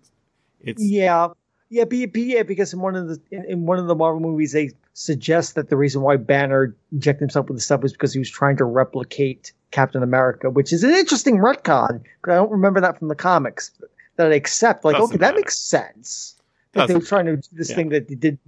It's 0.61 0.81
Yeah, 0.81 1.27
yeah, 1.69 1.83
be, 1.83 2.07
be, 2.07 2.23
yeah. 2.23 2.41
Because 2.41 2.73
in 2.73 2.79
one 2.79 2.95
of 2.95 3.07
the 3.07 3.21
in, 3.29 3.45
in 3.45 3.65
one 3.67 3.77
of 3.77 3.85
the 3.85 3.93
Marvel 3.93 4.19
movies, 4.19 4.51
they 4.53 4.71
suggest 4.93 5.53
that 5.53 5.69
the 5.69 5.77
reason 5.77 6.01
why 6.01 6.17
Banner 6.17 6.75
injected 6.91 7.21
himself 7.21 7.47
with 7.47 7.57
the 7.57 7.61
stuff 7.61 7.83
was 7.83 7.91
because 7.91 8.13
he 8.13 8.19
was 8.19 8.31
trying 8.31 8.57
to 8.57 8.65
replicate 8.65 9.53
Captain 9.69 10.01
America, 10.01 10.49
which 10.49 10.73
is 10.73 10.83
an 10.83 10.89
interesting 10.89 11.37
retcon. 11.37 12.01
But 12.23 12.31
I 12.31 12.35
don't 12.35 12.49
remember 12.49 12.81
that 12.81 12.97
from 12.97 13.09
the 13.09 13.15
comics. 13.15 13.69
That 14.15 14.31
I 14.31 14.35
accept, 14.35 14.83
like, 14.85 14.95
Doesn't 14.95 15.15
okay, 15.15 15.17
that 15.17 15.35
makes 15.35 15.59
sense. 15.59 16.35
That 16.71 16.87
they 16.87 16.95
were 16.95 17.01
trying 17.01 17.25
to 17.25 17.35
do 17.35 17.47
this 17.51 17.69
Yeah. 17.69 17.75
thing 17.75 17.89
that 17.89 18.07
they 18.07 18.15
did 18.15 18.39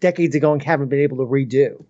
decades 0.00 0.34
ago 0.34 0.52
and 0.52 0.60
haven't 0.62 0.88
been 0.88 1.00
able 1.00 1.18
to 1.18 1.24
redo. 1.24 1.84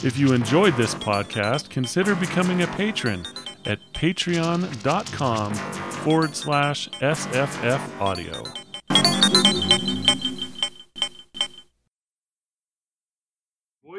If 0.03 0.18
you 0.18 0.34
enjoyed 0.34 0.76
this 0.76 0.95
podcast, 0.95 1.69
consider 1.69 2.15
becoming 2.15 2.64
a 2.64 2.68
patron 2.68 3.23
at 3.65 3.77
patreon.com 3.93 5.53
forward 5.53 6.35
slash 6.35 6.89
SFF 6.89 8.02
Audio. 8.02 8.61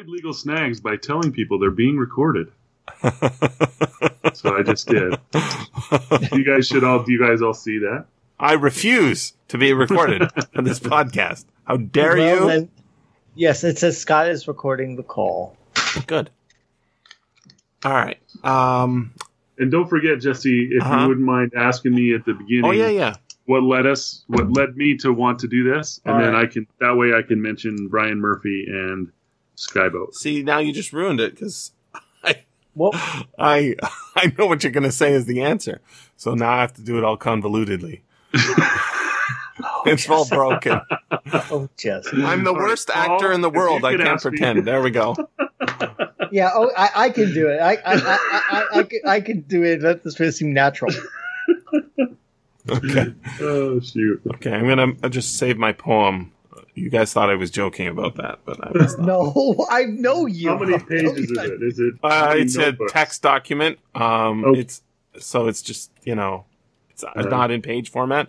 Avoid 0.03 0.13
legal 0.13 0.33
snags 0.33 0.81
by 0.81 0.97
telling 0.97 1.33
people 1.33 1.59
they're 1.59 1.71
being 1.71 1.97
recorded. 1.97 2.51
So 4.35 4.57
I 4.57 4.63
just 4.63 4.89
did. 4.89 5.15
You 6.33 6.45
guys 6.45 6.67
should 6.67 6.85
all. 6.85 7.03
Do 7.03 7.13
you 7.13 7.21
guys 7.21 7.43
all 7.43 7.53
see 7.55 7.79
that? 7.81 8.07
I 8.41 8.55
refuse 8.55 9.35
to 9.49 9.59
be 9.59 9.73
recorded 9.75 10.23
on 10.57 10.65
this 10.65 10.81
podcast. 10.81 11.45
How 11.65 11.77
dare 11.77 12.17
Well, 12.17 12.41
you? 12.41 12.47
then- 12.49 12.69
yes, 13.35 13.63
it 13.63 13.79
says 13.79 13.99
Scott 13.99 14.29
is 14.29 14.49
recording 14.49 14.97
the 14.97 15.03
call. 15.03 15.57
Good. 16.07 16.31
All 17.85 17.93
right. 17.93 18.19
Um. 18.43 19.13
And 19.59 19.71
don't 19.71 19.89
forget, 19.89 20.19
Jesse, 20.21 20.71
if 20.73 20.83
Uh-huh. 20.83 21.03
you 21.03 21.09
wouldn't 21.09 21.27
mind 21.27 21.53
asking 21.57 21.95
me 21.95 22.15
at 22.15 22.25
the 22.25 22.33
beginning. 22.33 22.65
Oh 22.65 22.71
yeah, 22.71 22.89
yeah. 22.89 23.15
what 23.45 23.63
led 23.63 23.87
us 23.87 24.25
what 24.29 24.51
led 24.53 24.77
me 24.77 24.97
to 24.99 25.13
want 25.13 25.41
to 25.41 25.49
do 25.49 25.63
this 25.73 26.01
and 26.05 26.15
All 26.15 26.21
then 26.21 26.33
right. 26.33 26.45
i 26.49 26.51
can 26.51 26.67
that 26.81 26.97
way 26.97 27.13
i 27.13 27.23
can 27.23 27.43
mention 27.43 27.89
brian 27.89 28.19
murphy 28.21 28.67
and 28.69 29.11
skyboat 29.69 30.15
See, 30.15 30.43
now 30.43 30.59
you 30.59 30.73
just 30.73 30.93
ruined 30.93 31.21
it 31.21 31.35
because 31.35 31.73
I, 32.25 32.43
Well, 32.75 32.91
I 33.39 33.77
I 34.17 34.33
know 34.39 34.47
what 34.47 34.63
you're 34.63 34.73
going 34.73 34.85
to 34.85 34.93
say 34.93 35.13
is 35.13 35.27
the 35.27 35.43
answer. 35.43 35.81
So 36.17 36.35
now 36.35 36.53
I 36.53 36.61
have 36.61 36.75
to 36.75 36.83
do 36.83 36.99
it 36.99 37.05
all 37.05 37.17
convolutedly. 37.17 38.01
it's 39.87 40.09
all 40.09 40.27
broken. 40.29 40.81
oh, 41.51 41.69
Jesse. 41.77 42.23
I'm 42.23 42.45
the 42.45 42.55
worst 42.55 42.89
Paul, 42.89 43.15
actor 43.17 43.33
in 43.33 43.41
the 43.41 43.49
if 43.49 43.55
you 43.55 43.61
world. 43.61 43.85
I 43.85 43.97
can't 43.97 44.09
ask 44.09 44.25
me- 44.25 44.31
pretend. 44.31 44.67
There 44.67 44.83
we 44.83 44.91
go. 44.91 45.15
Yeah, 46.31 46.51
oh, 46.55 46.71
I, 46.77 46.91
I 46.95 47.11
can 47.11 47.33
do 47.35 47.49
it. 47.49 47.59
I, 47.61 47.75
I, 47.75 47.79
I, 47.85 48.19
I, 48.33 48.79
I, 48.79 48.83
can, 48.85 49.01
I 49.07 49.21
can 49.21 49.41
do 49.43 49.63
it. 49.65 49.83
Let 49.83 50.03
this 50.03 50.19
really 50.19 50.33
seem 50.33 50.53
natural. 50.55 50.93
Okay. 52.71 53.13
oh 53.41 53.81
shoot 53.81 54.23
Okay. 54.35 54.53
I'm 54.53 54.69
gonna 54.69 54.95
just 55.11 55.37
save 55.37 55.59
my 55.59 55.73
poem. 55.73 56.33
You 56.75 56.89
guys 56.89 57.13
thought 57.13 57.29
I 57.29 57.35
was 57.35 57.51
joking 57.51 57.87
about 57.87 58.17
that, 58.17 58.39
but 58.47 58.59
I 58.65 58.71
was 58.71 58.97
not. 58.99 59.07
No, 59.07 59.67
I 59.71 59.85
know 59.85 60.27
you. 60.27 60.49
how 60.53 60.59
many 60.59 60.79
pages 60.79 61.31
is 61.31 61.39
it 61.39 61.63
is 61.63 61.79
it 61.79 61.95
Uh, 62.03 62.11
how 62.11 62.29
many 62.31 62.41
it's 62.43 62.57
a 62.57 62.75
text 62.89 63.23
document. 63.23 63.79
Um, 63.95 64.45
Oh. 64.45 64.55
it's 64.55 64.83
so 65.19 65.49
it's 65.49 65.61
just 65.63 65.91
you 66.05 66.15
know, 66.15 66.45
it's 66.91 67.05
Right. 67.05 67.29
not 67.29 67.51
in 67.51 67.61
page 67.63 67.91
format. 67.91 68.29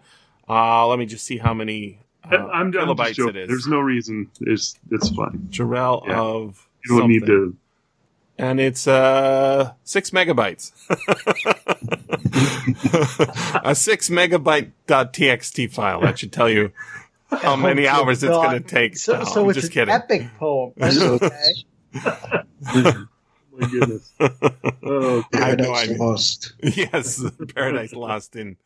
Uh, 0.49 0.85
let 0.87 0.99
me 0.99 1.05
just 1.05 1.25
see 1.25 1.37
how 1.37 1.53
many 1.53 1.99
uh, 2.29 2.37
i'm 2.53 2.71
done 2.71 2.87
kilobytes 2.87 3.15
just 3.15 3.29
it 3.29 3.35
is. 3.35 3.47
there's 3.49 3.67
no 3.67 3.79
reason 3.79 4.29
it's 4.41 4.75
it's 4.91 5.09
fine 5.09 5.47
Jirel 5.49 6.05
Yeah. 6.07 6.19
of 6.21 6.67
you 6.85 6.99
don't 6.99 7.09
need 7.09 7.25
to 7.25 7.55
and 8.37 8.59
it's 8.59 8.87
uh 8.87 9.73
six 9.83 10.11
megabytes. 10.11 10.71
a 13.63 13.75
six 13.75 14.09
megabyte 14.09 14.71
.txt 14.87 15.71
file. 15.71 16.01
That 16.01 16.19
should 16.19 16.31
tell 16.31 16.49
you 16.49 16.71
how 17.41 17.53
Oh, 17.53 17.57
many 17.57 17.83
good 17.83 17.87
hours 17.87 18.23
it's 18.23 18.31
going 18.31 18.61
to 18.63 18.67
take. 18.67 18.97
So, 18.97 19.19
No, 19.19 19.23
so 19.25 19.43
I'm 19.43 19.49
it's 19.49 19.55
just 19.55 19.67
an 19.67 19.73
kidding. 19.73 19.93
epic 19.93 20.33
poem. 20.37 20.73
Okay. 20.81 21.53
oh 22.75 23.05
my 23.59 23.67
goodness 23.69 24.11
oh 24.19 25.23
I 25.33 25.37
have 25.39 25.59
no 25.59 25.73
Paradise 25.73 25.89
idea. 25.89 25.97
Lost. 25.97 26.53
yes, 26.63 27.23
Paradise 27.53 27.93
Lost 27.93 28.35
in 28.35 28.47
in. 28.49 28.57